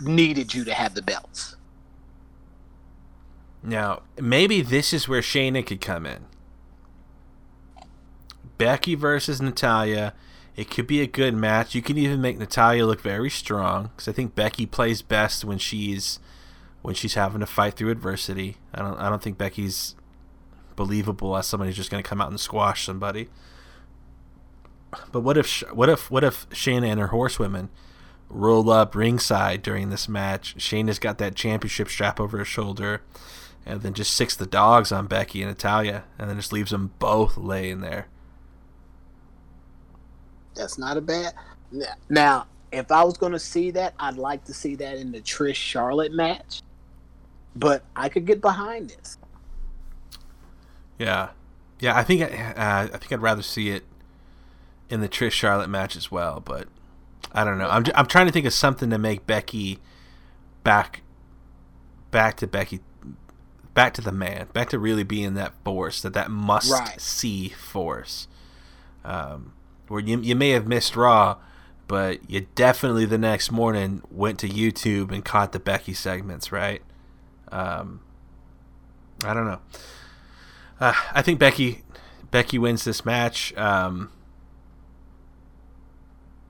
needed 0.00 0.54
you 0.54 0.64
to 0.64 0.74
have 0.74 0.94
the 0.94 1.02
belts. 1.02 1.56
Now, 3.62 4.02
maybe 4.20 4.62
this 4.62 4.92
is 4.92 5.08
where 5.08 5.20
Shayna 5.20 5.64
could 5.64 5.80
come 5.80 6.06
in. 6.06 6.26
Becky 8.58 8.94
versus 8.94 9.40
Natalya 9.40 10.14
it 10.54 10.70
could 10.70 10.86
be 10.86 11.00
a 11.00 11.06
good 11.06 11.34
match. 11.34 11.74
You 11.74 11.82
can 11.82 11.96
even 11.96 12.20
make 12.20 12.38
Natalya 12.38 12.86
look 12.86 13.00
very 13.00 13.30
strong 13.30 13.84
because 13.84 14.08
I 14.08 14.12
think 14.12 14.34
Becky 14.34 14.66
plays 14.66 15.00
best 15.02 15.44
when 15.44 15.58
she's 15.58 16.18
when 16.82 16.94
she's 16.94 17.14
having 17.14 17.40
to 17.40 17.46
fight 17.46 17.74
through 17.74 17.90
adversity. 17.90 18.58
I 18.74 18.82
don't 18.82 18.98
I 18.98 19.08
don't 19.08 19.22
think 19.22 19.38
Becky's 19.38 19.94
believable 20.76 21.36
as 21.36 21.46
somebody 21.46 21.68
who's 21.68 21.76
just 21.76 21.90
going 21.90 22.02
to 22.02 22.08
come 22.08 22.20
out 22.20 22.30
and 22.30 22.40
squash 22.40 22.84
somebody. 22.84 23.28
But 25.10 25.20
what 25.20 25.38
if 25.38 25.62
what 25.72 25.88
if 25.88 26.10
what 26.10 26.24
if 26.24 26.48
Shayna 26.50 26.88
and 26.88 27.00
her 27.00 27.08
horsewomen 27.08 27.70
roll 28.28 28.68
up 28.70 28.94
ringside 28.94 29.62
during 29.62 29.88
this 29.88 30.08
match? 30.08 30.54
Shayna's 30.58 30.98
got 30.98 31.16
that 31.18 31.34
championship 31.34 31.88
strap 31.88 32.20
over 32.20 32.36
her 32.36 32.44
shoulder, 32.44 33.00
and 33.64 33.80
then 33.80 33.94
just 33.94 34.14
six 34.14 34.36
the 34.36 34.44
dogs 34.44 34.92
on 34.92 35.06
Becky 35.06 35.40
and 35.40 35.50
Natalya, 35.50 36.04
and 36.18 36.28
then 36.28 36.36
just 36.36 36.52
leaves 36.52 36.72
them 36.72 36.92
both 36.98 37.38
laying 37.38 37.80
there. 37.80 38.08
That's 40.54 40.78
not 40.78 40.96
a 40.96 41.00
bad. 41.00 41.34
Now, 42.08 42.46
if 42.70 42.90
I 42.90 43.02
was 43.04 43.16
going 43.16 43.32
to 43.32 43.38
see 43.38 43.70
that, 43.72 43.94
I'd 43.98 44.16
like 44.16 44.44
to 44.44 44.54
see 44.54 44.74
that 44.76 44.96
in 44.96 45.12
the 45.12 45.20
Trish 45.20 45.54
Charlotte 45.54 46.12
match. 46.12 46.62
But 47.54 47.84
I 47.94 48.08
could 48.08 48.26
get 48.26 48.40
behind 48.40 48.90
this. 48.90 49.18
Yeah, 50.98 51.30
yeah. 51.80 51.96
I 51.96 52.02
think 52.02 52.22
uh, 52.22 52.54
I 52.56 52.86
think 52.86 53.12
I'd 53.12 53.20
rather 53.20 53.42
see 53.42 53.70
it 53.70 53.84
in 54.88 55.00
the 55.00 55.08
Trish 55.08 55.32
Charlotte 55.32 55.68
match 55.68 55.94
as 55.94 56.10
well. 56.10 56.40
But 56.40 56.68
I 57.32 57.44
don't 57.44 57.58
know. 57.58 57.68
I'm 57.68 57.84
I'm 57.94 58.06
trying 58.06 58.26
to 58.26 58.32
think 58.32 58.46
of 58.46 58.54
something 58.54 58.88
to 58.88 58.98
make 58.98 59.26
Becky 59.26 59.80
back 60.64 61.02
back 62.10 62.36
to 62.38 62.46
Becky 62.46 62.80
back 63.74 63.94
to 63.94 64.00
the 64.00 64.12
man, 64.12 64.48
back 64.52 64.70
to 64.70 64.78
really 64.78 65.04
being 65.04 65.34
that 65.34 65.52
force 65.64 66.00
that 66.02 66.14
that 66.14 66.30
must 66.30 66.70
right. 66.70 67.00
see 67.00 67.48
force. 67.48 68.28
Um, 69.04 69.52
where 69.92 70.00
you, 70.00 70.18
you 70.20 70.34
may 70.34 70.48
have 70.50 70.66
missed 70.66 70.96
Raw, 70.96 71.36
but 71.86 72.30
you 72.30 72.46
definitely 72.54 73.04
the 73.04 73.18
next 73.18 73.52
morning 73.52 74.00
went 74.10 74.38
to 74.38 74.48
YouTube 74.48 75.12
and 75.12 75.22
caught 75.22 75.52
the 75.52 75.60
Becky 75.60 75.92
segments, 75.92 76.50
right? 76.50 76.80
Um, 77.48 78.00
I 79.22 79.34
don't 79.34 79.44
know. 79.44 79.60
Uh, 80.80 80.94
I 81.12 81.20
think 81.20 81.38
Becky 81.38 81.82
Becky 82.30 82.58
wins 82.58 82.84
this 82.84 83.04
match. 83.04 83.54
Um, 83.58 84.10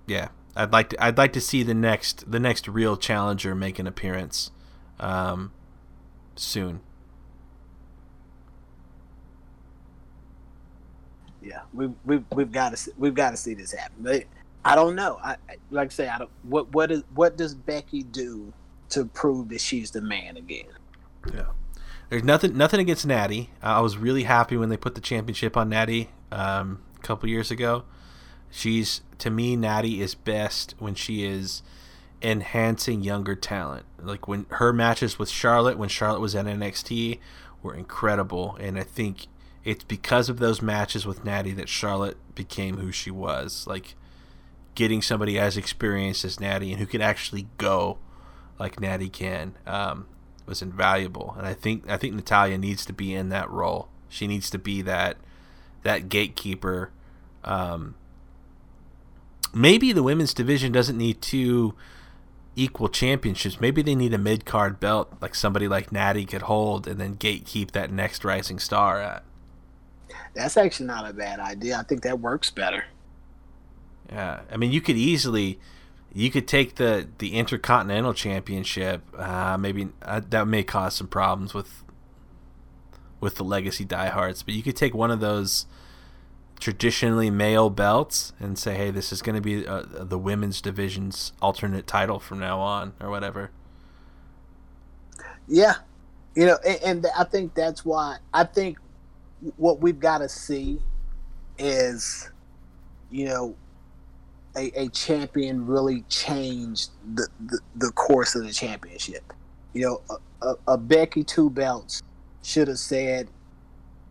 yeah, 0.07 0.29
I'd 0.55 0.71
like 0.71 0.91
to 0.91 1.05
I'd 1.05 1.19
like 1.19 1.33
to 1.33 1.41
see 1.41 1.65
the 1.65 1.75
next 1.75 2.31
the 2.31 2.39
next 2.39 2.69
real 2.69 2.97
challenger 2.97 3.57
make 3.57 3.81
an 3.81 3.89
appearance 3.89 4.53
um, 5.01 5.51
soon. 6.37 6.81
Yeah, 11.43 11.63
we 11.73 11.91
we 12.05 12.23
we've 12.33 12.53
got 12.53 12.77
to 12.77 12.93
we've 12.99 13.15
got 13.15 13.31
to 13.31 13.37
see 13.37 13.55
this 13.55 13.73
happen. 13.73 13.97
But 14.01 14.25
I 14.65 14.75
don't 14.75 14.95
know. 14.95 15.19
I 15.23 15.37
like 15.71 15.89
I 15.89 15.91
say, 15.91 16.09
I 16.09 16.19
don't. 16.19 16.31
What 16.43 16.73
what 16.73 16.91
is 16.91 17.03
what 17.15 17.37
does 17.37 17.55
Becky 17.55 18.03
do 18.03 18.53
to 18.91 19.07
prove 19.07 19.49
that 19.49 19.61
she's 19.61 19.91
the 19.91 20.01
man 20.01 20.37
again? 20.37 20.67
Yeah. 21.33 21.47
There's 22.09 22.25
nothing 22.25 22.57
nothing 22.57 22.81
against 22.81 23.07
Natty. 23.07 23.51
I 23.63 23.81
was 23.81 23.97
really 23.97 24.25
happy 24.25 24.57
when 24.57 24.69
they 24.69 24.77
put 24.77 24.95
the 24.95 25.01
championship 25.01 25.57
on 25.57 25.69
Natty 25.71 26.11
um, 26.31 26.83
a 26.99 27.01
couple 27.01 27.29
years 27.29 27.51
ago. 27.51 27.85
She's 28.51 29.01
to 29.19 29.31
me 29.31 29.57
Natty 29.57 30.01
is 30.03 30.15
best 30.15 30.75
when 30.79 30.95
she 30.95 31.25
is 31.25 31.63
enhancing 32.21 33.03
younger 33.03 33.35
talent. 33.35 33.87
Like 33.99 34.29
when 34.29 34.47
her 34.51 34.73
matches 34.73 35.19
with 35.19 35.31
Charlotte 35.31 35.79
when 35.79 35.89
Charlotte 35.89 36.21
was 36.21 36.35
at 36.37 36.45
NXT 36.45 37.19
were 37.63 37.75
incredible 37.75 38.57
and 38.61 38.79
I 38.79 38.83
think 38.83 39.27
it's 39.65 39.85
because 39.85 40.29
of 40.29 40.39
those 40.39 40.61
matches 40.61 41.07
with 41.07 41.25
Natty 41.25 41.53
that 41.53 41.69
Charlotte 41.69 42.17
became 42.35 42.79
who 42.79 42.91
she 42.93 43.11
was. 43.11 43.67
Like 43.67 43.95
getting 44.75 45.03
somebody 45.03 45.39
as 45.39 45.57
experienced 45.57 46.25
as 46.25 46.41
Natty 46.41 46.73
and 46.73 46.81
who 46.81 46.87
can 46.87 47.01
actually 47.01 47.47
go 47.59 47.99
like 48.59 48.81
Natty 48.81 49.09
can 49.09 49.55
um, 49.67 50.07
was 50.47 50.63
invaluable. 50.63 51.35
And 51.37 51.47
I 51.47 51.55
think 51.55 51.89
I 51.89 51.97
think 51.97 52.15
Natalya 52.15 52.59
needs 52.59 52.85
to 52.87 52.93
be 52.93 53.15
in 53.15 53.29
that 53.29 53.51
role. 53.51 53.89
She 54.09 54.27
needs 54.27 54.51
to 54.51 54.59
be 54.59 54.83
that 54.83 55.17
that 55.83 56.09
gatekeeper. 56.09 56.91
Um, 57.45 57.95
maybe 59.55 59.93
the 59.93 60.03
women's 60.03 60.35
division 60.35 60.73
doesn't 60.73 60.97
need 60.97 61.21
two 61.21 61.75
equal 62.55 62.89
championships. 62.89 63.61
Maybe 63.61 63.83
they 63.83 63.95
need 63.95 64.15
a 64.15 64.19
mid 64.19 64.45
card 64.45 64.79
belt 64.79 65.13
like 65.21 65.35
somebody 65.35 65.69
like 65.69 65.93
Natty 65.93 66.25
could 66.25 66.43
hold 66.43 66.87
and 66.87 67.01
then 67.01 67.17
gatekeep 67.17 67.73
that 67.73 67.91
next 67.91 68.25
rising 68.25 68.59
star 68.59 69.01
at. 69.01 69.25
That's 70.35 70.57
actually 70.57 70.87
not 70.87 71.09
a 71.09 71.13
bad 71.13 71.41
idea. 71.41 71.79
I 71.79 71.83
think 71.83 72.03
that 72.03 72.21
works 72.21 72.51
better. 72.51 72.85
Yeah, 74.11 74.41
I 74.51 74.57
mean, 74.57 74.73
you 74.73 74.81
could 74.81 74.97
easily, 74.97 75.59
you 76.13 76.31
could 76.31 76.49
take 76.49 76.77
the 76.77 77.09
the 77.19 77.35
intercontinental 77.35 78.15
championship. 78.15 79.03
Uh, 79.17 79.57
maybe 79.59 79.89
uh, 80.03 80.21
that 80.31 80.47
may 80.47 80.63
cause 80.63 80.95
some 80.95 81.09
problems 81.09 81.55
with 81.55 81.83
with 83.21 83.37
the 83.37 83.45
legacy 83.45 83.85
diehards, 83.85 84.43
but 84.43 84.55
you 84.55 84.63
could 84.63 84.77
take 84.77 84.95
one 84.95 85.11
of 85.11 85.21
those 85.21 85.67
traditionally 86.59 87.31
male 87.31 87.71
belts 87.71 88.33
and 88.39 88.59
say, 88.59 88.75
hey, 88.75 88.91
this 88.91 89.13
is 89.13 89.21
going 89.23 89.35
to 89.35 89.41
be 89.41 89.67
uh, 89.67 89.83
the 89.89 90.19
women's 90.19 90.61
division's 90.61 91.33
alternate 91.43 91.87
title 91.87 92.21
from 92.21 92.39
now 92.39 92.61
on, 92.61 92.93
or 93.01 93.11
whatever. 93.11 93.51
Yeah, 95.49 95.75
you 96.35 96.47
know, 96.47 96.59
and, 96.67 96.83
and 96.83 97.07
I 97.17 97.25
think 97.25 97.55
that's 97.55 97.85
why 97.85 98.19
I 98.33 98.45
think 98.45 98.79
what 99.57 99.81
we've 99.81 99.99
got 99.99 100.19
to 100.19 100.29
see 100.29 100.81
is, 101.59 102.31
you 103.11 103.27
know, 103.27 103.55
a, 104.57 104.71
a 104.83 104.89
champion 104.89 105.67
really 105.67 106.03
changed 106.09 106.91
the, 107.15 107.29
the, 107.47 107.59
the 107.77 107.91
course 107.93 108.35
of 108.35 108.45
the 108.45 108.53
championship. 108.53 109.33
You 109.73 109.83
know, 109.83 110.01
a, 110.11 110.47
a, 110.47 110.57
a 110.75 110.79
Becky 110.79 111.25
two 111.25 111.51
belts 111.51 112.03
should 112.43 112.69
have 112.69 112.79
said, 112.79 113.29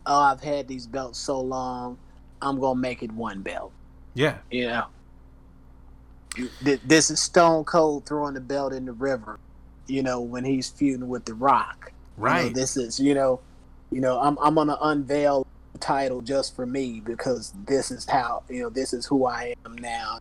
"Oh, 0.06 0.20
I've 0.20 0.42
had 0.42 0.68
these 0.68 0.88
belts 0.88 1.20
so 1.20 1.40
long, 1.40 1.98
I'm 2.42 2.60
gonna 2.60 2.80
make 2.80 3.04
it 3.04 3.12
one 3.12 3.42
belt." 3.42 3.72
Yeah, 4.14 4.38
you 4.50 4.68
know, 4.68 4.86
this 6.64 7.12
is 7.12 7.20
Stone 7.20 7.66
Cold 7.66 8.06
throwing 8.06 8.34
the 8.34 8.42
belt 8.42 8.74
in 8.74 8.86
the 8.86 8.94
river. 8.94 9.40
You 9.88 10.04
know, 10.04 10.22
when 10.22 10.44
he's 10.44 10.70
feuding 10.70 11.08
with 11.08 11.26
The 11.26 11.34
Rock. 11.34 11.92
Right. 12.18 12.46
You 12.46 12.50
know, 12.50 12.56
this 12.56 12.78
is 12.78 13.00
you 13.00 13.14
know, 13.14 13.40
you 13.92 14.02
know, 14.02 14.20
I'm 14.20 14.38
I'm 14.40 14.56
gonna 14.56 14.78
unveil 14.82 15.46
the 15.74 15.80
title 15.80 16.22
just 16.22 16.56
for 16.56 16.66
me 16.66 17.02
because 17.04 17.54
this 17.66 17.92
is 17.92 18.06
how 18.06 18.44
you 18.50 18.64
know 18.64 18.70
this 18.70 18.94
is 18.94 19.06
who 19.06 19.26
I 19.26 19.54
am 19.66 19.76
now. 19.76 20.20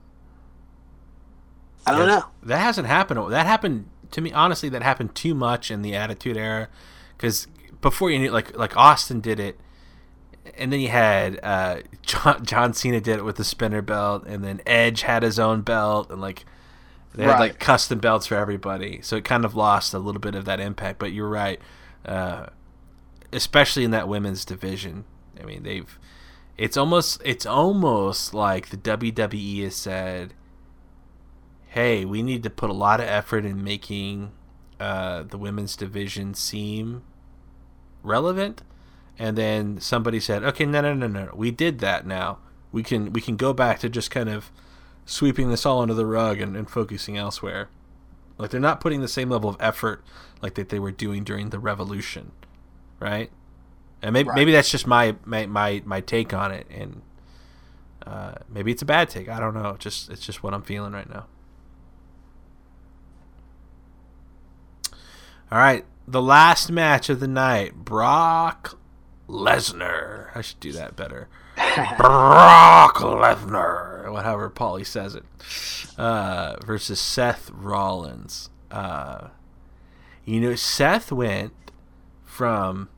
I 1.86 1.92
don't 1.92 2.08
yeah, 2.08 2.18
know. 2.18 2.24
That 2.42 2.58
hasn't 2.58 2.88
happened. 2.88 3.32
That 3.32 3.46
happened 3.46 3.88
to 4.10 4.20
me. 4.20 4.32
Honestly, 4.32 4.68
that 4.68 4.82
happened 4.82 5.14
too 5.14 5.34
much 5.34 5.70
in 5.70 5.82
the 5.82 5.94
Attitude 5.94 6.36
Era, 6.36 6.68
because 7.16 7.46
before 7.80 8.10
you 8.10 8.18
knew, 8.18 8.30
like 8.30 8.56
like 8.56 8.76
Austin 8.76 9.20
did 9.20 9.40
it, 9.40 9.58
and 10.56 10.72
then 10.72 10.80
you 10.80 10.88
had 10.88 11.38
uh, 11.42 11.78
John, 12.02 12.44
John 12.44 12.74
Cena 12.74 13.00
did 13.00 13.18
it 13.18 13.24
with 13.24 13.36
the 13.36 13.44
spinner 13.44 13.82
belt, 13.82 14.24
and 14.26 14.44
then 14.44 14.60
Edge 14.66 15.02
had 15.02 15.22
his 15.22 15.38
own 15.38 15.62
belt, 15.62 16.10
and 16.10 16.20
like 16.20 16.44
they 17.14 17.24
had 17.24 17.40
like 17.40 17.58
custom 17.58 17.98
belts 17.98 18.26
for 18.26 18.34
everybody. 18.34 19.00
So 19.02 19.16
it 19.16 19.24
kind 19.24 19.44
of 19.44 19.54
lost 19.54 19.94
a 19.94 19.98
little 19.98 20.20
bit 20.20 20.34
of 20.34 20.44
that 20.44 20.60
impact. 20.60 20.98
But 20.98 21.12
you're 21.12 21.28
right, 21.28 21.60
uh, 22.04 22.46
especially 23.32 23.84
in 23.84 23.90
that 23.90 24.08
women's 24.08 24.44
division. 24.44 25.04
I 25.40 25.44
mean, 25.44 25.62
they've 25.62 25.98
it's 26.56 26.76
almost 26.76 27.22
it's 27.24 27.46
almost 27.46 28.34
like 28.34 28.68
the 28.68 28.76
WWE 28.76 29.64
has 29.64 29.76
said 29.76 30.34
hey, 31.70 32.04
we 32.04 32.20
need 32.20 32.42
to 32.42 32.50
put 32.50 32.68
a 32.68 32.74
lot 32.74 33.00
of 33.00 33.06
effort 33.06 33.44
in 33.44 33.62
making 33.62 34.32
uh, 34.80 35.22
the 35.22 35.38
women's 35.38 35.76
division 35.76 36.34
seem 36.34 37.02
relevant. 38.02 38.62
And 39.18 39.38
then 39.38 39.80
somebody 39.80 40.18
said, 40.18 40.42
okay, 40.42 40.66
no, 40.66 40.80
no, 40.80 40.94
no, 40.94 41.06
no, 41.06 41.30
we 41.32 41.50
did 41.50 41.78
that 41.78 42.06
now. 42.06 42.38
We 42.72 42.82
can 42.82 43.12
we 43.12 43.20
can 43.20 43.36
go 43.36 43.52
back 43.52 43.80
to 43.80 43.88
just 43.88 44.10
kind 44.10 44.28
of 44.28 44.50
sweeping 45.04 45.50
this 45.50 45.66
all 45.66 45.80
under 45.80 45.94
the 45.94 46.06
rug 46.06 46.40
and, 46.40 46.56
and 46.56 46.70
focusing 46.70 47.16
elsewhere. 47.16 47.68
Like 48.38 48.50
they're 48.50 48.60
not 48.60 48.80
putting 48.80 49.00
the 49.00 49.08
same 49.08 49.28
level 49.28 49.50
of 49.50 49.56
effort 49.60 50.04
like 50.40 50.54
that 50.54 50.70
they 50.70 50.78
were 50.78 50.92
doing 50.92 51.24
during 51.24 51.50
the 51.50 51.58
revolution, 51.58 52.32
right? 53.00 53.30
And 54.02 54.12
maybe 54.12 54.28
right. 54.28 54.36
maybe 54.36 54.52
that's 54.52 54.70
just 54.70 54.86
my, 54.86 55.16
my 55.24 55.46
my 55.46 55.82
my 55.84 56.00
take 56.00 56.32
on 56.32 56.52
it, 56.52 56.66
and 56.70 57.02
uh, 58.06 58.34
maybe 58.48 58.70
it's 58.70 58.82
a 58.82 58.86
bad 58.86 59.10
take. 59.10 59.28
I 59.28 59.40
don't 59.40 59.54
know. 59.54 59.76
Just 59.78 60.10
it's 60.10 60.24
just 60.24 60.42
what 60.42 60.54
I'm 60.54 60.62
feeling 60.62 60.92
right 60.92 61.08
now. 61.08 61.26
All 65.52 65.58
right, 65.58 65.84
the 66.06 66.22
last 66.22 66.70
match 66.70 67.08
of 67.08 67.20
the 67.20 67.28
night: 67.28 67.74
Brock 67.74 68.78
Lesnar. 69.28 70.28
I 70.34 70.40
should 70.40 70.60
do 70.60 70.72
that 70.72 70.96
better. 70.96 71.28
Brock 71.98 72.96
Lesnar, 72.96 74.10
whatever 74.10 74.48
Paulie 74.48 74.86
says 74.86 75.14
it, 75.14 75.24
uh, 75.98 76.56
versus 76.64 77.00
Seth 77.00 77.50
Rollins. 77.50 78.48
Uh, 78.70 79.28
you 80.24 80.40
know, 80.40 80.54
Seth 80.54 81.12
went 81.12 81.52
from 82.30 82.88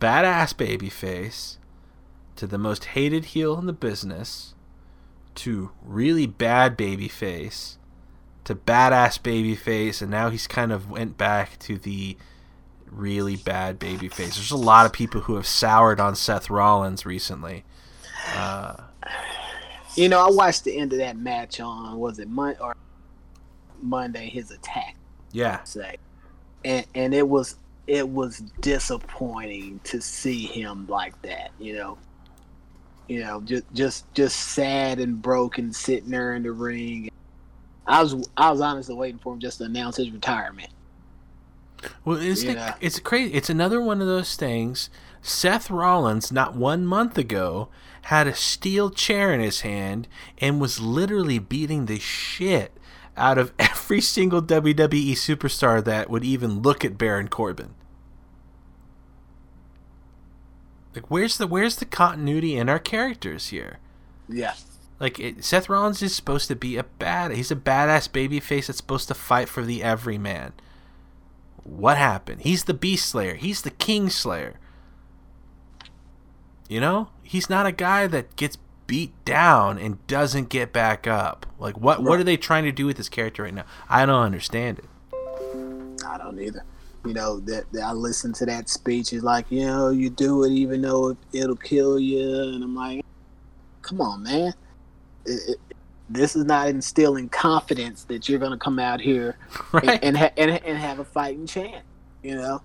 badass 0.00 0.54
babyface 0.54 1.58
to 2.36 2.46
the 2.46 2.58
most 2.58 2.86
hated 2.86 3.26
heel 3.26 3.58
in 3.58 3.66
the 3.66 3.72
business 3.72 4.54
to 5.34 5.70
really 5.84 6.26
bad 6.26 6.76
babyface 6.76 7.76
to 8.46 8.54
badass 8.54 9.20
babyface, 9.20 10.00
and 10.00 10.08
now 10.08 10.30
he's 10.30 10.46
kind 10.46 10.70
of 10.70 10.88
went 10.88 11.18
back 11.18 11.58
to 11.58 11.76
the 11.78 12.16
really 12.88 13.34
bad 13.34 13.80
babyface. 13.80 14.36
There's 14.36 14.52
a 14.52 14.56
lot 14.56 14.86
of 14.86 14.92
people 14.92 15.22
who 15.22 15.34
have 15.34 15.48
soured 15.48 15.98
on 15.98 16.14
Seth 16.14 16.48
Rollins 16.48 17.04
recently. 17.04 17.64
Uh, 18.34 18.76
you 19.96 20.08
know, 20.08 20.24
I 20.24 20.30
watched 20.30 20.62
the 20.62 20.78
end 20.78 20.92
of 20.92 21.00
that 21.00 21.16
match 21.16 21.58
on 21.58 21.98
was 21.98 22.20
it 22.20 22.28
Monday 22.28 22.60
or 22.60 22.76
Monday? 23.82 24.28
His 24.28 24.52
attack. 24.52 24.94
Yeah. 25.32 25.64
Say, 25.64 25.96
and 26.64 26.86
and 26.94 27.12
it 27.14 27.28
was 27.28 27.56
it 27.86 28.08
was 28.08 28.40
disappointing 28.60 29.80
to 29.84 30.00
see 30.00 30.46
him 30.46 30.86
like 30.88 31.20
that. 31.22 31.50
You 31.58 31.74
know. 31.76 31.98
You 33.08 33.20
know, 33.20 33.40
just 33.42 33.72
just 33.72 34.14
just 34.14 34.36
sad 34.36 34.98
and 34.98 35.22
broken, 35.22 35.72
sitting 35.72 36.10
there 36.10 36.34
in 36.34 36.42
the 36.42 36.50
ring 36.50 37.08
I 37.86 38.02
was 38.02 38.28
I 38.36 38.50
was 38.50 38.60
honestly 38.60 38.94
waiting 38.94 39.18
for 39.18 39.34
him 39.34 39.40
just 39.40 39.58
to 39.58 39.64
announce 39.64 39.96
his 39.96 40.10
retirement. 40.10 40.70
Well, 42.04 42.16
it's 42.16 42.42
the, 42.42 42.74
it's 42.80 42.98
crazy. 42.98 43.34
It's 43.34 43.50
another 43.50 43.80
one 43.80 44.00
of 44.00 44.06
those 44.06 44.34
things. 44.34 44.90
Seth 45.22 45.70
Rollins, 45.70 46.32
not 46.32 46.56
one 46.56 46.86
month 46.86 47.18
ago, 47.18 47.68
had 48.02 48.26
a 48.26 48.34
steel 48.34 48.90
chair 48.90 49.32
in 49.32 49.40
his 49.40 49.60
hand 49.60 50.08
and 50.38 50.60
was 50.60 50.80
literally 50.80 51.38
beating 51.38 51.86
the 51.86 51.98
shit 51.98 52.75
out 53.16 53.38
of 53.38 53.52
every 53.58 54.00
single 54.00 54.42
WWE 54.42 55.12
superstar 55.12 55.84
that 55.84 56.10
would 56.10 56.24
even 56.24 56.62
look 56.62 56.84
at 56.84 56.98
Baron 56.98 57.28
Corbin. 57.28 57.74
Like, 60.94 61.10
where's 61.10 61.36
the 61.36 61.46
where's 61.46 61.76
the 61.76 61.84
continuity 61.84 62.56
in 62.56 62.68
our 62.70 62.78
characters 62.78 63.48
here? 63.48 63.78
Yeah. 64.28 64.54
Like 64.98 65.18
it, 65.20 65.44
Seth 65.44 65.68
Rollins 65.68 66.02
is 66.02 66.16
supposed 66.16 66.48
to 66.48 66.56
be 66.56 66.76
a 66.78 66.84
bad. 66.84 67.32
He's 67.32 67.50
a 67.50 67.56
badass 67.56 68.10
baby 68.10 68.40
face 68.40 68.68
that's 68.68 68.78
supposed 68.78 69.08
to 69.08 69.14
fight 69.14 69.48
for 69.48 69.62
the 69.62 69.82
everyman. 69.82 70.54
What 71.64 71.98
happened? 71.98 72.42
He's 72.42 72.64
the 72.64 72.74
Beast 72.74 73.08
Slayer. 73.08 73.34
He's 73.34 73.60
the 73.60 73.70
King 73.70 74.08
Slayer. 74.08 74.58
You 76.68 76.80
know, 76.80 77.10
he's 77.22 77.50
not 77.50 77.66
a 77.66 77.72
guy 77.72 78.06
that 78.06 78.34
gets 78.36 78.56
beat 78.86 79.12
down 79.24 79.78
and 79.78 80.04
doesn't 80.06 80.48
get 80.48 80.72
back 80.72 81.06
up. 81.06 81.46
Like 81.58 81.78
what? 81.78 81.98
Right. 81.98 82.08
What 82.08 82.20
are 82.20 82.24
they 82.24 82.36
trying 82.36 82.64
to 82.64 82.72
do 82.72 82.86
with 82.86 82.96
this 82.96 83.08
character 83.08 83.42
right 83.42 83.54
now? 83.54 83.64
I 83.88 84.06
don't 84.06 84.22
understand 84.22 84.78
it. 84.78 84.84
I 86.06 86.18
don't 86.18 86.38
either. 86.40 86.64
You 87.04 87.14
know 87.14 87.38
that, 87.40 87.70
that 87.72 87.82
I 87.82 87.92
listened 87.92 88.34
to 88.36 88.46
that 88.46 88.68
speech. 88.68 89.12
It's 89.12 89.22
like 89.22 89.50
you 89.50 89.66
know 89.66 89.90
you 89.90 90.10
do 90.10 90.44
it 90.44 90.50
even 90.50 90.82
though 90.82 91.10
it, 91.10 91.18
it'll 91.32 91.56
kill 91.56 92.00
you, 92.00 92.52
and 92.54 92.64
I'm 92.64 92.74
like, 92.74 93.04
come 93.82 94.00
on, 94.00 94.24
man 94.24 94.52
it, 95.26 95.60
this 96.08 96.36
is 96.36 96.44
not 96.44 96.68
instilling 96.68 97.28
confidence 97.28 98.04
that 98.04 98.28
you're 98.28 98.38
going 98.38 98.52
to 98.52 98.58
come 98.58 98.78
out 98.78 99.00
here 99.00 99.36
right. 99.72 99.98
and, 100.02 100.16
and, 100.16 100.32
and, 100.36 100.50
and 100.64 100.78
have 100.78 100.98
a 100.98 101.04
fighting 101.04 101.46
chance. 101.46 101.84
You 102.22 102.36
know. 102.36 102.62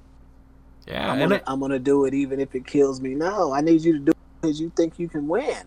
Yeah, 0.87 1.11
I'm 1.11 1.19
gonna, 1.19 1.35
it, 1.35 1.43
I'm 1.45 1.59
gonna 1.59 1.77
do 1.77 2.05
it 2.05 2.15
even 2.15 2.39
if 2.39 2.55
it 2.55 2.65
kills 2.65 2.99
me. 3.01 3.13
No, 3.13 3.53
I 3.53 3.61
need 3.61 3.81
you 3.81 3.93
to 3.93 3.99
do 3.99 4.11
it 4.11 4.17
because 4.41 4.59
you 4.59 4.71
think 4.75 4.97
you 4.97 5.07
can 5.07 5.27
win. 5.27 5.63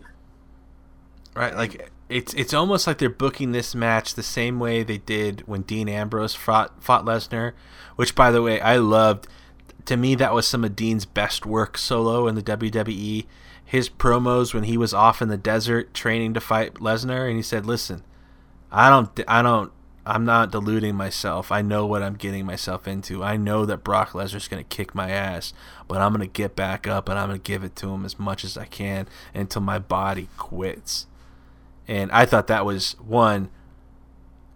Right, 1.34 1.56
like 1.56 1.90
it's 2.08 2.32
it's 2.34 2.54
almost 2.54 2.86
like 2.86 2.98
they're 2.98 3.10
booking 3.10 3.52
this 3.52 3.74
match 3.74 4.14
the 4.14 4.22
same 4.22 4.60
way 4.60 4.82
they 4.82 4.98
did 4.98 5.42
when 5.46 5.62
Dean 5.62 5.88
Ambrose 5.88 6.34
fought 6.34 6.82
fought 6.82 7.04
Lesnar, 7.04 7.52
which 7.96 8.14
by 8.14 8.30
the 8.30 8.42
way 8.42 8.60
I 8.60 8.76
loved. 8.76 9.26
To 9.86 9.98
me, 9.98 10.14
that 10.14 10.32
was 10.32 10.46
some 10.46 10.64
of 10.64 10.74
Dean's 10.74 11.04
best 11.04 11.44
work 11.44 11.76
solo 11.76 12.26
in 12.26 12.36
the 12.36 12.42
WWE 12.42 13.26
his 13.64 13.88
promos 13.88 14.54
when 14.54 14.64
he 14.64 14.76
was 14.76 14.94
off 14.94 15.22
in 15.22 15.28
the 15.28 15.36
desert 15.36 15.94
training 15.94 16.34
to 16.34 16.40
fight 16.40 16.74
Lesnar, 16.74 17.26
and 17.26 17.36
he 17.36 17.42
said, 17.42 17.66
"Listen, 17.66 18.02
I 18.70 18.90
don't, 18.90 19.08
I 19.26 19.42
don't, 19.42 19.72
I'm 20.06 20.24
not 20.24 20.50
deluding 20.50 20.94
myself. 20.94 21.50
I 21.50 21.62
know 21.62 21.86
what 21.86 22.02
I'm 22.02 22.14
getting 22.14 22.44
myself 22.44 22.86
into. 22.86 23.24
I 23.24 23.36
know 23.36 23.64
that 23.64 23.82
Brock 23.82 24.10
Lesnar's 24.10 24.48
going 24.48 24.62
to 24.62 24.76
kick 24.76 24.94
my 24.94 25.10
ass, 25.10 25.54
but 25.88 26.00
I'm 26.00 26.12
going 26.12 26.20
to 26.28 26.32
get 26.32 26.54
back 26.54 26.86
up 26.86 27.08
and 27.08 27.18
I'm 27.18 27.28
going 27.28 27.40
to 27.40 27.42
give 27.42 27.64
it 27.64 27.74
to 27.76 27.88
him 27.88 28.04
as 28.04 28.18
much 28.18 28.44
as 28.44 28.58
I 28.58 28.66
can 28.66 29.08
until 29.32 29.62
my 29.62 29.78
body 29.78 30.28
quits. 30.36 31.06
And 31.86 32.10
I 32.12 32.24
thought 32.24 32.46
that 32.46 32.64
was 32.64 32.92
one 33.00 33.50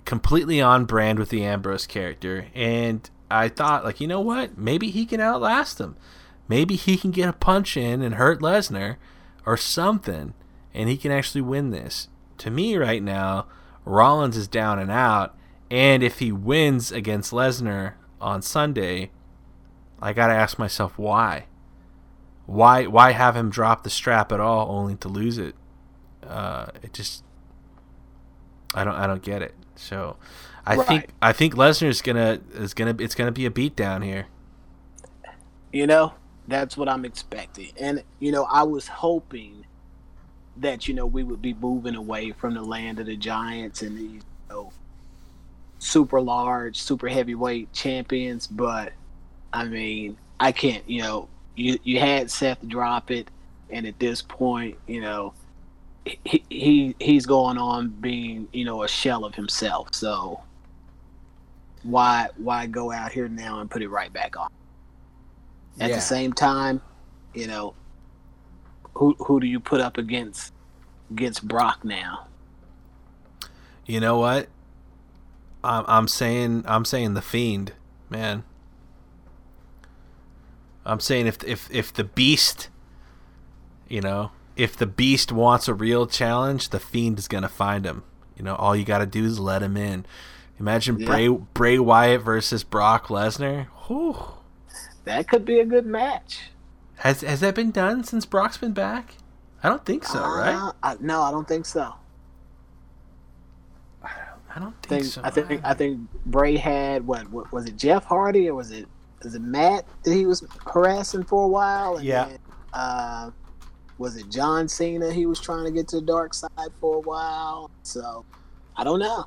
completely 0.05 0.61
on 0.61 0.87
brand 0.87 1.19
with 1.19 1.29
the 1.29 1.45
Ambrose 1.45 1.87
character. 1.87 2.47
And 2.55 3.09
I 3.31 3.49
thought, 3.49 3.85
like, 3.85 4.01
you 4.01 4.07
know 4.07 4.21
what? 4.21 4.57
Maybe 4.57 4.91
he 4.91 5.05
can 5.05 5.21
outlast 5.21 5.81
him. 5.81 5.97
Maybe 6.49 6.77
he 6.77 6.97
can 6.97 7.11
get 7.11 7.29
a 7.29 7.35
punch 7.35 7.77
in 7.77 8.01
and 8.01 8.15
hurt 8.15 8.41
Lesnar 8.41 8.97
or 9.45 9.57
something, 9.57 10.33
and 10.73 10.89
he 10.89 10.97
can 10.97 11.13
actually 11.13 11.43
win 11.43 11.71
this. 11.71 12.09
To 12.39 12.51
me, 12.51 12.77
right 12.77 13.03
now, 13.03 13.47
Rollins 13.85 14.37
is 14.37 14.49
down 14.49 14.79
and 14.79 14.91
out, 14.91 15.37
and 15.71 16.03
if 16.03 16.21
he 16.21 16.33
wins 16.33 16.91
against 16.91 17.33
Lesnar 17.33 17.95
on 18.21 18.41
Sunday, 18.41 19.11
I 20.01 20.13
got 20.13 20.29
to 20.29 20.35
ask 20.35 20.59
myself 20.59 20.99
why. 20.99 21.47
Why 22.47 22.87
why 22.87 23.13
have 23.13 23.37
him 23.37 23.51
drop 23.51 23.83
the 23.83 23.91
strap 23.91 24.33
at 24.33 24.41
all 24.41 24.71
only 24.71 24.97
to 24.97 25.09
lose 25.09 25.37
it? 25.37 25.55
Uh, 26.29 26.67
it 26.83 26.93
just 26.93 27.25
I 28.75 28.85
don't 28.85 28.95
I 28.95 29.07
don't 29.07 29.23
get 29.23 29.43
it. 29.43 29.55
So 29.77 30.17
I 30.67 30.77
right. 30.77 30.87
think 30.87 31.09
I 31.23 31.33
think 31.33 31.55
Lesnar 31.55 31.89
is 31.89 32.03
gonna 32.03 32.41
is 32.55 32.75
gonna 32.75 32.95
it's 32.99 33.15
gonna 33.15 33.33
be 33.33 33.47
a 33.47 33.51
beatdown 33.51 34.05
here. 34.05 34.27
You 35.73 35.87
know, 35.87 36.15
that's 36.47 36.77
what 36.77 36.89
I'm 36.89 37.05
expecting, 37.05 37.73
and 37.79 38.03
you 38.21 38.33
know, 38.33 38.45
I 38.45 38.63
was 38.63 38.89
hoping 38.89 39.65
that 40.59 40.89
you 40.89 40.95
know 40.95 41.07
we 41.07 41.23
would 41.23 41.41
be 41.41 41.55
moving 41.55 41.95
away 41.95 42.33
from 42.33 42.55
the 42.55 42.63
land 42.63 43.01
of 43.01 43.07
the 43.07 43.17
giants 43.17 43.83
and 43.83 43.97
these 43.97 44.23
you 44.23 44.23
know, 44.51 44.73
super 45.79 46.21
large, 46.21 46.81
super 46.81 47.09
heavyweight 47.09 47.73
champions. 47.73 48.47
But 48.47 48.93
I 49.53 49.65
mean, 49.65 50.17
I 50.39 50.53
can't. 50.53 50.89
You 50.89 51.03
know, 51.03 51.29
you 51.55 51.79
you 51.83 52.01
had 52.01 52.31
Seth 52.31 52.67
drop 52.67 53.11
it, 53.11 53.29
and 53.71 53.87
at 53.87 53.99
this 53.99 54.23
point, 54.23 54.77
you 54.87 55.01
know, 55.01 55.33
he, 56.25 56.45
he 56.49 56.97
he's 57.01 57.27
going 57.27 57.59
on 57.59 57.89
being 57.89 58.49
you 58.53 58.65
know 58.65 58.83
a 58.83 58.89
shell 58.89 59.25
of 59.25 59.35
himself. 59.35 59.95
So 59.95 60.43
why 61.83 62.29
why 62.37 62.67
go 62.67 62.93
out 62.93 63.13
here 63.13 63.29
now 63.29 63.61
and 63.61 63.71
put 63.71 63.83
it 63.83 63.89
right 63.89 64.13
back 64.13 64.37
on? 64.37 64.51
At 65.81 65.91
yeah. 65.91 65.97
the 65.97 66.03
same 66.03 66.33
time, 66.33 66.81
you 67.35 67.47
know, 67.47 67.75
who 68.95 69.15
who 69.19 69.41
do 69.41 69.47
you 69.47 69.61
put 69.61 69.81
up 69.81 69.97
against 69.99 70.53
against 71.11 71.47
Brock 71.47 71.85
now? 71.85 72.27
You 73.87 74.01
know 74.01 74.19
what? 74.19 74.49
I'm 75.63 75.85
I'm 75.87 76.09
saying 76.09 76.65
I'm 76.67 76.85
saying 76.85 77.15
the 77.15 77.23
fiend, 77.23 77.73
man. 78.11 78.45
I'm 80.85 81.01
saying 81.01 81.27
if 81.27 81.43
if 81.45 81.69
if 81.71 81.93
the 81.93 82.05
beast, 82.05 82.69
you 83.89 84.01
know, 84.01 84.33
if 84.59 84.77
the 84.77 84.87
beast 84.87 85.33
wants 85.33 85.69
a 85.69 85.75
real 85.75 86.07
challenge, 86.07 86.69
the 86.69 86.81
fiend 86.81 87.19
is 87.19 87.29
gonna 87.29 87.49
find 87.49 87.87
him. 87.87 88.03
You 88.37 88.45
know, 88.45 88.55
all 88.55 88.77
you 88.77 88.85
got 88.85 88.99
to 88.99 89.07
do 89.07 89.25
is 89.25 89.41
let 89.41 89.63
him 89.63 89.77
in. 89.77 90.07
Imagine 90.61 90.99
yeah. 90.99 91.07
Bray 91.07 91.29
Bray 91.29 91.79
Wyatt 91.79 92.23
versus 92.23 92.63
Brock 92.65 93.07
Lesnar. 93.07 93.67
Whew. 93.87 94.17
That 95.05 95.29
could 95.29 95.45
be 95.45 95.59
a 95.59 95.65
good 95.65 95.87
match. 95.87 96.51
Has 96.97 97.23
has 97.23 97.41
that 97.41 97.55
been 97.55 97.71
done 97.71 98.05
since 98.05 98.27
Brock's 98.27 98.59
been 98.59 98.73
back? 98.73 99.15
I 99.63 99.69
don't 99.69 99.85
think 99.85 100.05
so, 100.05 100.23
uh, 100.23 100.37
right? 100.37 100.73
I, 100.83 100.97
no, 101.01 101.23
I 101.23 101.31
don't 101.31 101.49
think 101.49 101.67
so. 101.67 101.95
I 104.03 104.61
don't 104.61 104.75
think, 104.83 105.03
think 105.03 105.13
so. 105.13 105.21
I 105.23 105.31
think 105.31 105.61
I 105.65 105.75
think 105.75 106.01
Bray 106.27 106.57
had 106.57 107.07
what, 107.07 107.31
what, 107.31 107.53
was 107.53 107.67
it 107.67 107.77
Jeff 107.77 108.05
Hardy 108.05 108.49
or 108.49 108.55
was 108.55 108.71
it 108.71 108.87
was 109.23 109.35
it 109.35 109.43
Matt 109.43 109.85
that 110.05 110.15
he 110.15 110.27
was 110.27 110.45
harassing 110.67 111.25
for 111.25 111.45
a 111.45 111.49
while? 111.49 111.97
And 111.97 112.05
yeah. 112.05 112.25
Then, 112.25 112.39
uh, 112.73 113.31
was 113.99 114.17
it 114.17 114.31
John 114.31 114.69
Cena 114.69 115.13
he 115.13 115.27
was 115.27 115.41
trying 115.41 115.65
to 115.65 115.71
get 115.71 115.89
to 115.89 115.97
the 115.97 116.07
dark 116.07 116.35
side 116.35 116.71
for 116.81 116.97
a 116.97 117.01
while? 117.01 117.71
So 117.83 118.25
I 118.77 118.85
don't 118.85 119.01
know. 119.01 119.27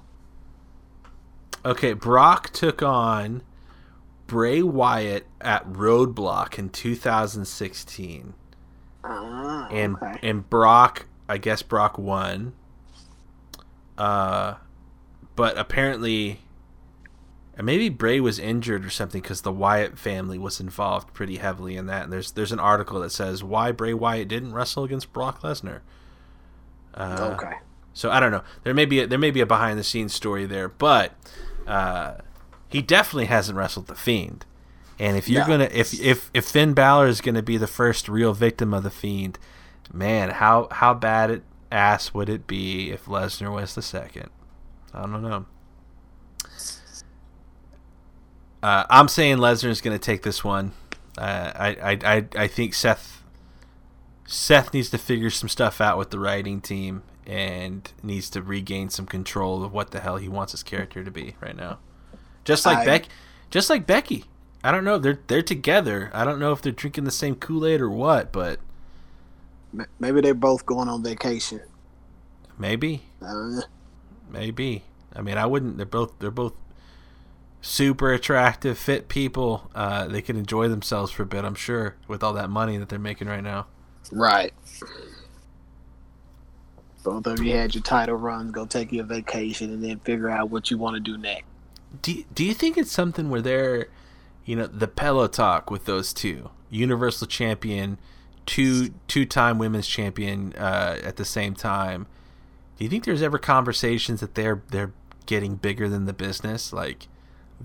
Okay, 1.64 1.93
Brock 1.93 2.52
took 2.52 2.81
on 2.81 3.43
Bray 4.26 4.64
Wyatt 4.64 5.27
at 5.39 5.68
Roadblock 5.68 6.57
in 6.57 6.69
2016. 6.69 8.34
Ah, 9.03 9.68
and 9.69 9.98
okay. 9.98 10.19
and 10.23 10.49
Brock, 10.49 11.07
I 11.27 11.38
guess 11.38 11.61
Brock 11.61 11.98
won. 11.98 12.53
Uh, 13.98 14.56
but 15.35 15.57
apparently, 15.57 16.39
maybe 17.60 17.90
Bray 17.90 18.19
was 18.19 18.40
injured 18.40 18.86
or 18.86 18.90
something 18.90 19.22
because 19.22 19.41
the 19.41 19.52
Wyatt 19.52 19.98
family 19.98 20.38
was 20.38 20.60
involved 20.60 21.14
pretty 21.14 21.38
heavily 21.38 21.76
in 21.76 21.86
that. 21.88 22.03
And 22.03 22.14
there's 22.14 22.32
there's 22.32 22.52
an 22.52 22.60
article 22.60 22.99
that 23.02 23.11
says 23.11 23.44
why 23.44 23.72
Bray 23.72 23.94
Wyatt 23.94 24.28
didn't 24.28 24.53
wrestle 24.53 24.84
against 24.84 25.14
Brock 25.14 25.41
Lesnar. 25.41 25.82
Uh, 26.94 27.36
okay. 27.38 27.57
So 27.94 28.10
I 28.10 28.19
don't 28.19 28.32
know. 28.32 28.44
There 28.64 28.73
may 28.73 28.86
be 28.86 29.02
a, 29.02 29.07
there 29.07 29.19
may 29.19 29.32
be 29.32 29.41
a 29.41 29.45
behind 29.45 29.78
the 29.78 29.84
scenes 29.84 30.14
story 30.14 30.45
there, 30.45 30.69
but 30.69 31.14
uh, 31.68 32.15
he 32.69 32.82
definitely 32.82 33.26
hasn't 33.26 33.57
wrestled 33.57 33.88
the 33.88 33.95
Fiend. 33.95 34.45
And 34.98 35.18
if 35.18 35.28
you're 35.28 35.45
gonna 35.45 35.69
if 35.72 35.99
if 35.99 36.30
if 36.34 36.45
Finn 36.45 36.73
Balor 36.73 37.07
is 37.07 37.22
gonna 37.22 37.41
be 37.41 37.57
the 37.57 37.68
first 37.68 38.07
real 38.07 38.34
victim 38.34 38.73
of 38.73 38.84
the 38.84 38.91
Fiend, 38.91 39.40
man, 39.91 40.30
how 40.30 40.68
how 40.72 40.94
bad 40.94 41.32
it 41.32 41.44
ass 41.72 42.14
would 42.14 42.30
it 42.30 42.48
be 42.48 42.91
if 42.91 43.06
Lesnar 43.06 43.52
was 43.52 43.76
the 43.76 43.82
second? 43.82 44.30
I 44.94 45.02
don't 45.02 45.22
know. 45.22 45.45
Uh, 48.61 48.85
I'm 48.89 49.07
saying 49.07 49.38
Lesnar 49.38 49.69
is 49.69 49.81
going 49.81 49.97
to 49.97 50.03
take 50.03 50.23
this 50.23 50.43
one. 50.43 50.73
Uh, 51.17 51.51
I, 51.55 51.67
I, 51.69 51.99
I, 52.03 52.25
I 52.35 52.47
think 52.47 52.73
Seth 52.73 53.21
Seth 54.25 54.73
needs 54.73 54.89
to 54.91 54.97
figure 54.97 55.29
some 55.29 55.49
stuff 55.49 55.81
out 55.81 55.97
with 55.97 56.09
the 56.09 56.19
writing 56.19 56.61
team 56.61 57.03
and 57.25 57.91
needs 58.01 58.29
to 58.29 58.41
regain 58.41 58.89
some 58.89 59.05
control 59.05 59.63
of 59.63 59.73
what 59.73 59.91
the 59.91 59.99
hell 59.99 60.17
he 60.17 60.29
wants 60.29 60.53
his 60.53 60.63
character 60.63 61.03
to 61.03 61.11
be 61.11 61.35
right 61.41 61.55
now. 61.55 61.79
Just 62.45 62.65
like 62.65 62.85
Beck, 62.85 63.07
just 63.49 63.69
like 63.69 63.85
Becky. 63.85 64.25
I 64.63 64.71
don't 64.71 64.83
know. 64.83 64.97
They're 64.97 65.19
they're 65.27 65.41
together. 65.41 66.09
I 66.13 66.23
don't 66.23 66.39
know 66.39 66.53
if 66.53 66.61
they're 66.61 66.71
drinking 66.71 67.03
the 67.03 67.11
same 67.11 67.35
Kool 67.35 67.65
Aid 67.65 67.81
or 67.81 67.89
what, 67.89 68.31
but 68.31 68.59
maybe 69.99 70.21
they're 70.21 70.33
both 70.33 70.65
going 70.65 70.88
on 70.88 71.03
vacation. 71.03 71.61
Maybe. 72.57 73.03
Uh, 73.21 73.61
maybe. 74.29 74.83
I 75.13 75.21
mean, 75.21 75.38
I 75.38 75.45
wouldn't. 75.45 75.77
They're 75.77 75.85
both. 75.85 76.17
They're 76.19 76.31
both 76.31 76.53
super 77.61 78.11
attractive, 78.11 78.77
fit 78.77 79.07
people. 79.07 79.69
Uh, 79.73 80.07
they 80.07 80.21
can 80.21 80.35
enjoy 80.35 80.67
themselves 80.67 81.11
for 81.11 81.23
a 81.23 81.25
bit. 81.25 81.45
I'm 81.45 81.55
sure 81.55 81.95
with 82.07 82.23
all 82.23 82.33
that 82.33 82.49
money 82.49 82.77
that 82.77 82.89
they're 82.89 82.99
making 82.99 83.27
right 83.27 83.43
now. 83.43 83.67
Right. 84.11 84.53
Both 87.03 87.25
of 87.27 87.41
you 87.41 87.53
had 87.53 87.73
your 87.73 87.83
title 87.83 88.15
runs. 88.15 88.51
Go 88.51 88.65
take 88.65 88.91
your 88.91 89.05
vacation 89.05 89.71
and 89.71 89.83
then 89.83 89.99
figure 89.99 90.29
out 90.29 90.49
what 90.49 90.69
you 90.69 90.77
want 90.77 90.95
to 90.95 90.99
do 90.99 91.17
next. 91.17 91.45
Do 92.01 92.23
Do 92.33 92.43
you 92.43 92.53
think 92.53 92.77
it's 92.77 92.91
something 92.91 93.29
where 93.29 93.41
they're, 93.41 93.88
you 94.45 94.55
know, 94.55 94.67
the 94.67 94.88
pillow 94.88 95.27
talk 95.27 95.71
with 95.71 95.85
those 95.85 96.13
two, 96.13 96.51
Universal 96.69 97.27
Champion, 97.27 97.97
two 98.45 98.93
two 99.07 99.25
time 99.25 99.57
Women's 99.57 99.88
Champion 99.88 100.53
uh, 100.53 100.99
at 101.03 101.15
the 101.15 101.25
same 101.25 101.55
time? 101.55 102.05
Do 102.77 102.83
you 102.83 102.89
think 102.89 103.03
there's 103.03 103.21
ever 103.21 103.38
conversations 103.38 104.19
that 104.19 104.35
they're 104.35 104.61
they're 104.69 104.93
getting 105.25 105.55
bigger 105.55 105.89
than 105.89 106.05
the 106.05 106.13
business? 106.13 106.71
Like, 106.71 107.07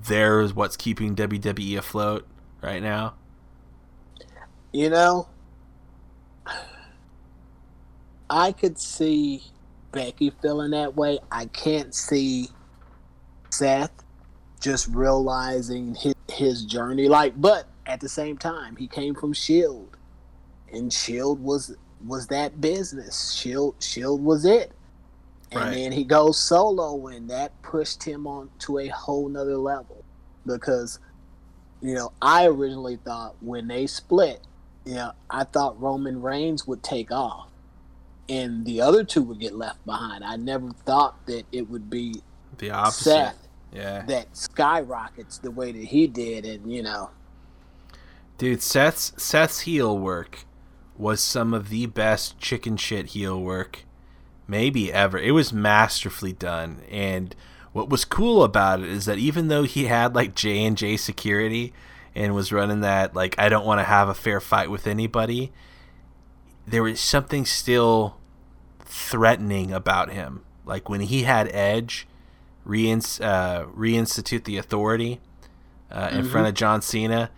there's 0.04 0.54
what's 0.54 0.76
keeping 0.76 1.16
WWE 1.16 1.78
afloat 1.78 2.26
right 2.62 2.82
now. 2.82 3.14
You 4.72 4.90
know, 4.90 5.28
I 8.28 8.52
could 8.52 8.78
see 8.78 9.42
Becky 9.92 10.30
feeling 10.42 10.72
that 10.72 10.96
way. 10.96 11.18
I 11.30 11.46
can't 11.46 11.94
see 11.94 12.48
Seth 13.50 13.92
just 14.60 14.88
realizing 14.88 15.94
his, 15.94 16.14
his 16.30 16.64
journey. 16.64 17.08
Like, 17.08 17.40
but 17.40 17.68
at 17.86 18.00
the 18.00 18.08
same 18.08 18.36
time, 18.36 18.76
he 18.76 18.88
came 18.88 19.14
from 19.14 19.32
Shield, 19.32 19.96
and 20.72 20.92
Shield 20.92 21.42
was 21.42 21.74
was 22.04 22.26
that 22.26 22.60
business. 22.60 23.32
Shield 23.32 23.76
Shield 23.80 24.22
was 24.22 24.44
it. 24.44 24.72
And 25.52 25.60
right. 25.60 25.74
then 25.74 25.92
he 25.92 26.04
goes 26.04 26.38
solo, 26.38 27.06
and 27.06 27.30
that 27.30 27.60
pushed 27.62 28.02
him 28.02 28.26
on 28.26 28.50
to 28.60 28.78
a 28.78 28.88
whole 28.88 29.28
nother 29.28 29.56
level. 29.56 30.04
Because, 30.44 30.98
you 31.80 31.94
know, 31.94 32.12
I 32.20 32.46
originally 32.46 32.96
thought 32.96 33.36
when 33.40 33.68
they 33.68 33.86
split, 33.86 34.40
you 34.84 34.94
know, 34.94 35.12
I 35.30 35.44
thought 35.44 35.80
Roman 35.80 36.20
Reigns 36.20 36.66
would 36.66 36.82
take 36.82 37.10
off 37.10 37.50
and 38.28 38.64
the 38.64 38.80
other 38.80 39.04
two 39.04 39.22
would 39.22 39.40
get 39.40 39.54
left 39.54 39.84
behind. 39.86 40.24
I 40.24 40.36
never 40.36 40.70
thought 40.84 41.24
that 41.26 41.44
it 41.52 41.68
would 41.68 41.88
be 41.88 42.22
the 42.58 42.70
opposite. 42.70 43.02
Seth 43.02 43.48
yeah. 43.72 44.02
that 44.06 44.36
skyrockets 44.36 45.38
the 45.38 45.50
way 45.50 45.72
that 45.72 45.84
he 45.84 46.06
did, 46.06 46.44
and 46.44 46.72
you 46.72 46.82
know, 46.82 47.10
dude, 48.38 48.62
Seth's 48.62 49.12
Seth's 49.16 49.60
heel 49.60 49.98
work 49.98 50.44
was 50.96 51.20
some 51.20 51.52
of 51.52 51.68
the 51.68 51.86
best 51.86 52.38
chicken 52.38 52.76
shit 52.76 53.06
heel 53.08 53.40
work 53.40 53.84
maybe 54.46 54.92
ever. 54.92 55.18
It 55.18 55.32
was 55.32 55.52
masterfully 55.52 56.32
done, 56.32 56.82
and 56.90 57.34
what 57.72 57.90
was 57.90 58.04
cool 58.04 58.42
about 58.42 58.80
it 58.80 58.88
is 58.88 59.04
that 59.04 59.18
even 59.18 59.48
though 59.48 59.64
he 59.64 59.84
had 59.84 60.14
like 60.14 60.34
J 60.34 60.64
and 60.64 60.76
J 60.76 60.96
security 60.96 61.74
and 62.14 62.34
was 62.34 62.50
running 62.50 62.80
that 62.80 63.14
like 63.14 63.34
I 63.38 63.48
don't 63.50 63.66
want 63.66 63.80
to 63.80 63.84
have 63.84 64.08
a 64.08 64.14
fair 64.14 64.40
fight 64.40 64.70
with 64.70 64.86
anybody, 64.86 65.52
there 66.66 66.82
was 66.82 67.00
something 67.00 67.44
still 67.44 68.16
threatening 68.80 69.72
about 69.72 70.10
him. 70.10 70.42
Like 70.64 70.88
when 70.88 71.02
he 71.02 71.24
had 71.24 71.48
Edge 71.52 72.08
reins- 72.64 73.20
uh, 73.20 73.66
reinstitute 73.76 74.44
the 74.44 74.56
authority 74.56 75.20
uh, 75.90 76.08
in 76.10 76.20
mm-hmm. 76.20 76.30
front 76.30 76.48
of 76.48 76.54
John 76.54 76.82
Cena, 76.82 77.30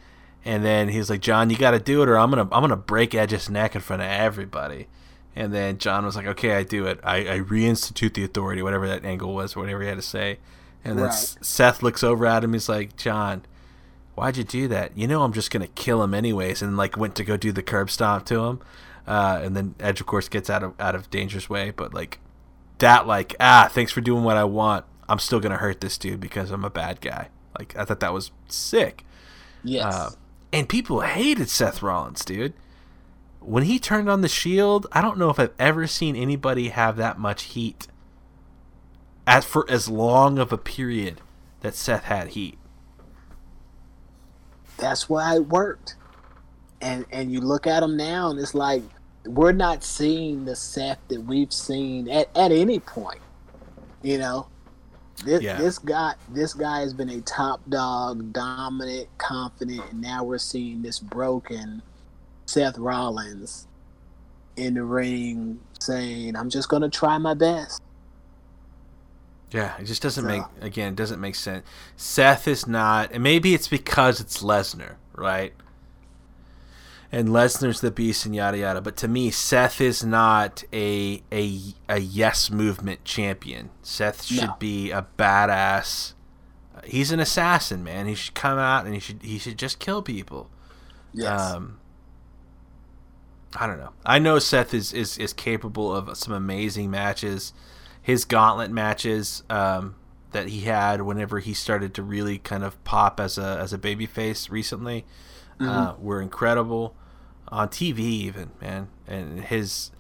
and 0.45 0.65
then 0.65 0.89
he's 0.89 1.11
like, 1.11 1.21
"John, 1.21 1.51
you 1.51 1.57
got 1.57 1.73
to 1.73 1.79
do 1.79 2.03
it, 2.03 2.09
or 2.09 2.17
I'm 2.17 2.31
gonna 2.31 2.49
I'm 2.53 2.63
gonna 2.63 2.77
break 2.77 3.15
Edge's 3.15 3.51
neck 3.51 3.75
in 3.75 3.81
front 3.81 4.03
of 4.03 4.09
everybody." 4.09 4.87
And 5.37 5.55
then 5.55 5.79
John 5.79 6.05
was 6.05 6.17
like, 6.17 6.27
"Okay, 6.27 6.57
I 6.57 6.63
do 6.65 6.87
it. 6.87 7.01
I, 7.05 7.19
I 7.19 7.39
reinstitute 7.41 8.15
the 8.15 8.25
authority, 8.25 8.63
whatever 8.63 8.89
that 8.89 9.05
angle 9.05 9.35
was, 9.35 9.55
whatever 9.55 9.83
he 9.83 9.89
had 9.89 9.97
to 9.97 10.03
say." 10.03 10.39
And 10.85 10.99
then 10.99 11.07
right. 11.07 11.15
Seth 11.15 11.83
looks 11.83 12.03
over 12.03 12.27
at 12.27 12.43
him. 12.43 12.53
He's 12.53 12.69
like, 12.69 12.97
"John, 12.97 13.45
why'd 14.15 14.37
you 14.37 14.45
do 14.45 14.69
that? 14.69 14.97
You 14.97 15.07
know 15.07 15.23
I'm 15.23 15.33
just 15.33 15.51
gonna 15.51 15.69
kill 15.69 16.03
him 16.03 16.15
anyways." 16.15 16.63
And 16.63 16.77
like 16.77 16.97
went 16.97 17.15
to 17.17 17.25
go 17.25 17.37
do 17.37 17.53
the 17.53 17.63
curb 17.63 17.91
stomp 17.91 18.27
to 18.27 18.45
him. 18.45 18.61
Uh, 19.07 19.41
and 19.43 19.57
then 19.57 19.75
Edge, 19.81 20.01
of 20.01 20.07
course, 20.07 20.29
gets 20.29 20.51
out 20.51 20.63
of 20.63 20.75
out 20.81 20.95
of 20.95 21.09
dangerous 21.11 21.49
way. 21.49 21.71
But 21.71 21.95
like 21.95 22.19
that, 22.79 23.07
like 23.07 23.37
ah, 23.39 23.69
thanks 23.71 23.93
for 23.93 24.01
doing 24.01 24.25
what 24.25 24.37
I 24.37 24.45
want. 24.45 24.87
I'm 25.09 25.19
still 25.19 25.41
gonna 25.41 25.59
hurt 25.59 25.81
this 25.81 25.99
dude 25.99 26.21
because 26.21 26.51
I'm 26.51 26.65
a 26.65 26.71
bad 26.71 27.01
guy. 27.01 27.29
Like 27.59 27.77
I 27.77 27.85
thought 27.85 28.01
that 28.01 28.13
was 28.13 28.33
sick. 28.49 29.05
Yes. 29.63 29.95
Uh, 29.95 30.11
and 30.53 30.69
people 30.69 31.03
hated 31.03 31.49
Seth 31.49 31.83
Rollins, 31.83 32.25
dude 32.25 32.55
when 33.41 33.65
he 33.65 33.79
turned 33.79 34.09
on 34.09 34.21
the 34.21 34.29
shield, 34.29 34.87
I 34.93 35.01
don't 35.01 35.19
know 35.19 35.31
if 35.31 35.39
I've 35.39 35.55
ever 35.59 35.87
seen 35.87 36.17
anybody 36.17 36.69
have 36.69 36.97
that 36.97 37.19
much 37.19 37.45
heat 37.45 37.87
as 39.27 39.45
for 39.45 39.69
as 39.71 39.89
long 39.89 40.39
of 40.39 40.53
a 40.53 40.59
period 40.59 41.21
that 41.61 41.75
Seth 41.75 42.05
had 42.05 42.29
heat. 42.29 42.59
That's 44.79 45.09
why 45.09 45.37
it 45.37 45.49
worked. 45.49 45.97
And 46.81 47.05
and 47.11 47.33
you 47.33 47.41
look 47.41 47.67
at 47.67 47.83
him 47.83 47.97
now 47.97 48.31
and 48.31 48.39
it's 48.39 48.55
like 48.55 48.83
we're 49.27 49.53
not 49.53 49.83
seeing 49.83 50.45
the 50.45 50.57
Seth 50.57 50.99
that 51.09 51.21
we've 51.23 51.53
seen 51.53 52.09
at, 52.09 52.29
at 52.37 52.53
any 52.53 52.79
point. 52.79 53.21
You 54.03 54.19
know? 54.19 54.47
This 55.25 55.43
yeah. 55.43 55.57
this 55.57 55.79
guy 55.79 56.15
this 56.29 56.55
guy 56.55 56.81
has 56.81 56.95
been 56.95 57.11
a 57.11 57.21
top 57.23 57.61
dog, 57.69 58.33
dominant, 58.33 59.09
confident, 59.19 59.83
and 59.91 60.01
now 60.01 60.23
we're 60.23 60.39
seeing 60.39 60.83
this 60.83 61.01
broken 61.01 61.83
Seth 62.49 62.79
Rollins 62.79 63.69
in 64.57 64.75
the 64.75 64.83
ring 64.83 65.61
saying, 65.81 66.35
"I'm 66.35 66.49
just 66.49 66.71
gonna 66.71 66.89
try 66.89 67.19
my 67.19 67.35
best." 67.35 67.83
Yeah, 69.51 69.77
it 69.79 69.85
just 69.85 70.01
doesn't 70.01 70.25
so. 70.25 70.29
make 70.29 70.43
again, 70.63 70.95
it 70.95 70.97
doesn't 70.97 71.21
make 71.21 71.35
sense. 71.35 71.67
Seth 71.97 72.49
is 72.49 72.67
not, 72.67 73.13
and 73.13 73.23
maybe 73.23 73.53
it's 73.53 73.69
because 73.69 74.19
it's 74.19 74.43
Lesnar, 74.43 74.95
right? 75.15 75.53
And 77.13 77.29
Lesnar's 77.29 77.83
the 77.83 77.91
beast 77.91 78.25
and 78.25 78.35
yada 78.35 78.57
yada. 78.57 78.81
But 78.81 78.97
to 78.99 79.09
me, 79.09 79.31
Seth 79.31 79.79
is 79.83 80.03
not 80.03 80.65
a 80.73 81.23
a 81.31 81.61
a 81.87 81.99
yes 81.99 82.51
movement 82.51 83.05
champion. 83.05 83.69
Seth 83.83 84.25
should 84.25 84.49
no. 84.49 84.57
be 84.59 84.91
a 84.91 85.07
badass. 85.19 86.15
He's 86.85 87.13
an 87.13 87.21
assassin, 87.21 87.85
man. 87.85 88.07
He 88.07 88.15
should 88.15 88.35
come 88.35 88.59
out 88.59 88.87
and 88.87 88.95
he 88.95 89.01
should 89.01 89.23
he 89.23 89.39
should 89.39 89.59
just 89.59 89.79
kill 89.79 90.01
people. 90.01 90.49
Yes. 91.13 91.41
Um, 91.41 91.78
I 93.57 93.67
don't 93.67 93.79
know. 93.79 93.93
I 94.05 94.19
know 94.19 94.39
Seth 94.39 94.75
is, 94.75 94.93
is, 94.93 95.17
is 95.19 95.33
capable 95.33 95.95
of 95.95 96.17
some 96.17 96.35
amazing 96.35 96.91
matches. 96.91 97.53
His 98.03 98.25
gauntlet 98.25 98.71
matches 98.71 99.43
um, 99.49 99.97
that 100.33 100.49
he 100.49 100.63
had 100.63 101.03
whenever 101.03 101.39
he 101.39 101.55
started 101.55 101.95
to 101.95 102.03
really 102.03 102.39
kind 102.39 102.63
of 102.63 102.83
pop 102.85 103.21
as 103.21 103.39
a 103.39 103.59
as 103.61 103.73
a 103.73 103.79
babyface 103.79 104.51
recently 104.51 105.05
uh, 105.61 105.65
mm-hmm. 105.65 105.71
uh, 105.71 105.95
were 105.99 106.21
incredible 106.21 106.95
on 107.49 107.69
TV 107.69 107.99
even 107.99 108.51
man. 108.61 108.89
And 109.07 109.45
his 109.45 109.91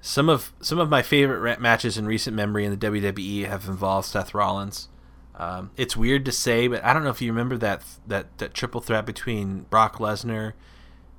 some 0.00 0.28
of 0.28 0.52
some 0.60 0.78
of 0.78 0.88
my 0.88 1.02
favorite 1.02 1.60
matches 1.60 1.98
in 1.98 2.06
recent 2.06 2.34
memory 2.34 2.64
in 2.64 2.70
the 2.70 2.86
WWE 2.86 3.46
have 3.46 3.66
involved 3.66 4.08
Seth 4.08 4.34
Rollins. 4.34 4.88
Um, 5.34 5.70
it's 5.76 5.96
weird 5.96 6.24
to 6.24 6.32
say, 6.32 6.66
but 6.66 6.84
I 6.84 6.92
don't 6.92 7.04
know 7.04 7.10
if 7.10 7.22
you 7.22 7.30
remember 7.30 7.56
that 7.58 7.82
that 8.06 8.38
that 8.38 8.54
triple 8.54 8.80
threat 8.80 9.06
between 9.06 9.60
Brock 9.70 9.98
Lesnar. 9.98 10.54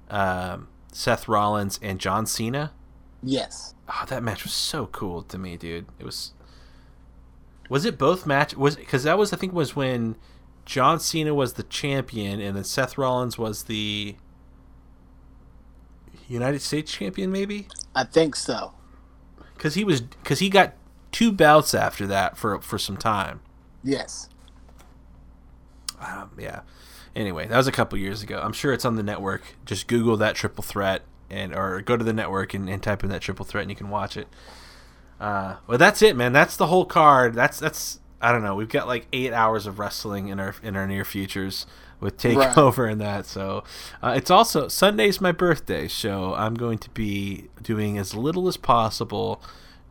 Um, 0.09 0.67
Seth 0.91 1.27
Rollins 1.27 1.79
and 1.81 1.99
John 1.99 2.25
Cena. 2.25 2.71
Yes. 3.21 3.73
Oh, 3.87 4.05
that 4.07 4.23
match 4.23 4.43
was 4.43 4.53
so 4.53 4.87
cool 4.87 5.23
to 5.23 5.37
me, 5.37 5.57
dude. 5.57 5.85
It 5.99 6.05
was. 6.05 6.33
Was 7.69 7.85
it 7.85 7.97
both 7.97 8.25
match? 8.25 8.55
Was 8.55 8.75
because 8.75 9.03
that 9.03 9.17
was 9.17 9.31
I 9.33 9.37
think 9.37 9.53
was 9.53 9.75
when 9.75 10.15
John 10.65 10.99
Cena 10.99 11.33
was 11.33 11.53
the 11.53 11.63
champion 11.63 12.39
and 12.39 12.55
then 12.55 12.63
Seth 12.63 12.97
Rollins 12.97 13.37
was 13.37 13.63
the 13.63 14.15
United 16.27 16.61
States 16.61 16.91
champion, 16.91 17.31
maybe. 17.31 17.67
I 17.95 18.05
think 18.05 18.35
so. 18.35 18.73
Because 19.55 19.75
he 19.75 19.83
was 19.83 20.01
because 20.01 20.39
he 20.39 20.49
got 20.49 20.73
two 21.11 21.31
belts 21.31 21.73
after 21.73 22.07
that 22.07 22.37
for 22.37 22.59
for 22.61 22.79
some 22.79 22.97
time. 22.97 23.41
Yes. 23.83 24.29
Um, 25.99 26.31
yeah 26.37 26.61
anyway, 27.15 27.47
that 27.47 27.57
was 27.57 27.67
a 27.67 27.71
couple 27.71 27.97
years 27.97 28.23
ago. 28.23 28.39
I'm 28.43 28.53
sure 28.53 28.73
it's 28.73 28.85
on 28.85 28.95
the 28.95 29.03
network. 29.03 29.41
Just 29.65 29.87
Google 29.87 30.17
that 30.17 30.35
triple 30.35 30.63
threat 30.63 31.03
and 31.29 31.53
or 31.53 31.81
go 31.81 31.95
to 31.95 32.03
the 32.03 32.13
network 32.13 32.53
and, 32.53 32.69
and 32.69 32.81
type 32.81 33.03
in 33.03 33.09
that 33.09 33.21
triple 33.21 33.45
threat 33.45 33.63
and 33.63 33.69
you 33.69 33.75
can 33.75 33.89
watch 33.89 34.17
it. 34.17 34.27
Uh, 35.19 35.57
well, 35.67 35.77
that's 35.77 36.01
it, 36.01 36.15
man. 36.15 36.31
That's 36.33 36.55
the 36.55 36.67
whole 36.67 36.85
card. 36.85 37.33
That's 37.33 37.59
that's 37.59 37.99
I 38.21 38.31
don't 38.31 38.43
know. 38.43 38.55
We've 38.55 38.69
got 38.69 38.87
like 38.87 39.07
eight 39.13 39.33
hours 39.33 39.65
of 39.65 39.79
wrestling 39.79 40.29
in 40.29 40.39
our 40.39 40.55
in 40.63 40.75
our 40.75 40.87
near 40.87 41.05
futures 41.05 41.65
with 41.99 42.17
takeover 42.17 42.85
right. 42.85 42.91
and 42.93 43.01
that. 43.01 43.25
So 43.25 43.63
uh, 44.01 44.13
it's 44.15 44.31
also 44.31 44.67
Sunday's 44.67 45.19
my 45.19 45.31
birthday, 45.31 45.87
so 45.87 46.33
I'm 46.33 46.55
going 46.55 46.77
to 46.79 46.89
be 46.91 47.49
doing 47.61 47.97
as 47.97 48.15
little 48.15 48.47
as 48.47 48.57
possible, 48.57 49.41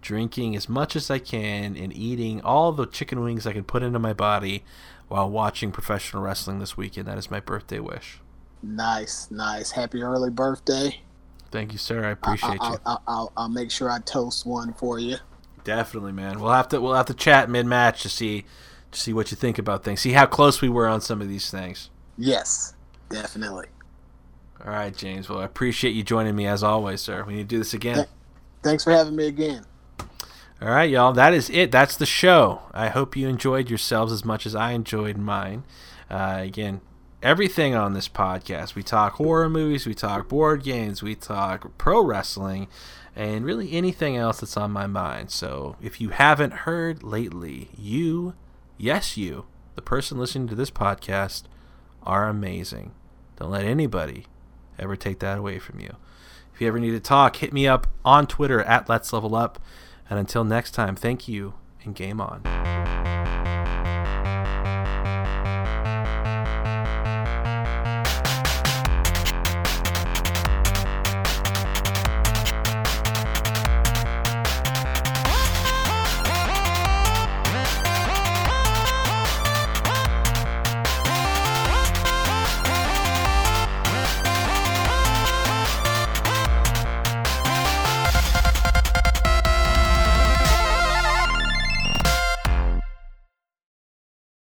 drinking 0.01 0.57
as 0.57 0.69
much 0.69 0.97
as 0.97 1.11
I 1.11 1.19
can, 1.19 1.77
and 1.77 1.95
eating 1.95 2.40
all 2.43 2.73
the 2.73 2.86
chicken 2.86 3.20
wings 3.20 3.47
I 3.47 3.53
can 3.53 3.65
put 3.65 3.82
into 3.82 3.99
my 3.99 4.12
body 4.12 4.65
while 5.09 5.28
watching 5.28 5.72
professional 5.72 6.22
wrestling 6.22 6.59
this 6.59 6.76
weekend. 6.76 7.06
That 7.06 7.18
is 7.18 7.30
my 7.30 7.40
birthday 7.40 7.80
wish. 7.80 8.20
Nice, 8.62 9.30
nice. 9.30 9.70
Happy 9.70 10.02
early 10.02 10.30
birthday. 10.30 11.01
Thank 11.51 11.72
you, 11.72 11.78
sir. 11.78 12.05
I 12.05 12.10
appreciate 12.10 12.59
I'll, 12.60 12.72
you. 12.72 12.78
I'll, 12.85 13.02
I'll, 13.06 13.32
I'll, 13.36 13.48
make 13.48 13.70
sure 13.70 13.90
I 13.90 14.01
toast 14.01 14.44
one 14.44 14.74
for 14.74 14.98
you. 14.98 15.16
Definitely, 15.64 16.12
man. 16.12 16.40
We'll 16.40 16.52
have 16.52 16.68
to 16.68 16.80
we'll 16.80 16.94
have 16.94 17.06
to 17.06 17.14
chat 17.14 17.48
mid 17.48 17.66
match 17.66 18.02
to 18.02 18.09
see 18.09 18.44
to 18.93 19.01
see 19.01 19.12
what 19.12 19.30
you 19.30 19.36
think 19.36 19.59
about 19.59 19.85
things. 19.85 20.01
See 20.01 20.12
how 20.12 20.26
close 20.26 20.60
we 20.60 20.68
were 20.68 20.86
on 20.86 21.01
some 21.01 21.20
of 21.22 21.28
these 21.28 21.51
things. 21.51 21.90
Yes, 22.16 22.74
definitely. 23.09 23.66
All 24.64 24.72
right, 24.72 24.94
James. 24.94 25.28
Well, 25.28 25.39
I 25.39 25.44
appreciate 25.44 25.93
you 25.93 26.02
joining 26.02 26.35
me 26.35 26.47
as 26.47 26.62
always, 26.62 27.01
sir. 27.01 27.24
We 27.24 27.35
need 27.35 27.48
to 27.48 27.55
do 27.55 27.59
this 27.59 27.74
again. 27.74 27.97
Th- 27.97 28.09
thanks 28.62 28.85
for 28.85 28.90
having 28.90 29.14
me 29.14 29.26
again. 29.26 29.64
All 30.60 30.70
right, 30.70 30.90
y'all. 30.90 31.12
That 31.12 31.35
is 31.35 31.48
it. 31.51 31.70
That's 31.70 31.97
the 31.97 32.05
show. 32.05 32.62
I 32.74 32.89
hope 32.89 33.16
you 33.16 33.28
enjoyed 33.28 33.70
yourselves 33.70 34.12
as 34.12 34.24
much 34.24 34.44
as 34.44 34.56
I 34.56 34.72
enjoyed 34.72 35.16
mine. 35.16 35.62
Uh, 36.10 36.39
again, 36.40 36.80
everything 37.22 37.76
on 37.76 37.93
this 37.93 38.09
podcast. 38.09 38.74
We 38.74 38.82
talk 38.82 39.14
horror 39.14 39.48
movies, 39.48 39.86
we 39.86 39.94
talk 39.94 40.28
board 40.28 40.64
games, 40.64 41.01
we 41.01 41.14
talk 41.14 41.78
pro 41.78 42.02
wrestling, 42.02 42.66
and 43.14 43.44
really 43.44 43.70
anything 43.72 44.16
else 44.16 44.40
that's 44.40 44.56
on 44.56 44.72
my 44.72 44.89
mind. 44.89 45.30
So 45.30 45.76
if 45.80 46.01
you 46.01 46.09
haven't 46.09 46.52
heard 46.64 47.05
lately, 47.05 47.68
you, 47.78 48.35
yes, 48.76 49.16
you, 49.16 49.47
the 49.76 49.82
person 49.82 50.18
listening 50.18 50.48
to 50.48 50.56
this 50.56 50.72
podcast, 50.72 51.44
are 52.02 52.28
amazing. 52.28 52.90
Don't 53.36 53.52
let 53.52 53.64
anybody 53.64 54.26
ever 54.76 54.97
take 54.97 55.20
that 55.20 55.39
away 55.39 55.60
from 55.60 55.78
you. 55.78 55.94
If 56.52 56.60
you 56.60 56.66
ever 56.66 56.80
need 56.80 56.90
to 56.90 57.01
talk, 57.01 57.36
hit 57.36 57.52
me 57.52 57.68
up 57.68 57.86
on 58.05 58.26
Twitter 58.26 58.60
at 58.62 58.89
Let's 58.89 59.12
Level 59.12 59.36
Up. 59.36 59.60
And 60.10 60.18
until 60.18 60.44
next 60.44 60.72
time, 60.72 60.97
thank 60.97 61.28
you 61.28 61.55
and 61.85 61.94
game 61.94 62.20
on. 62.20 63.18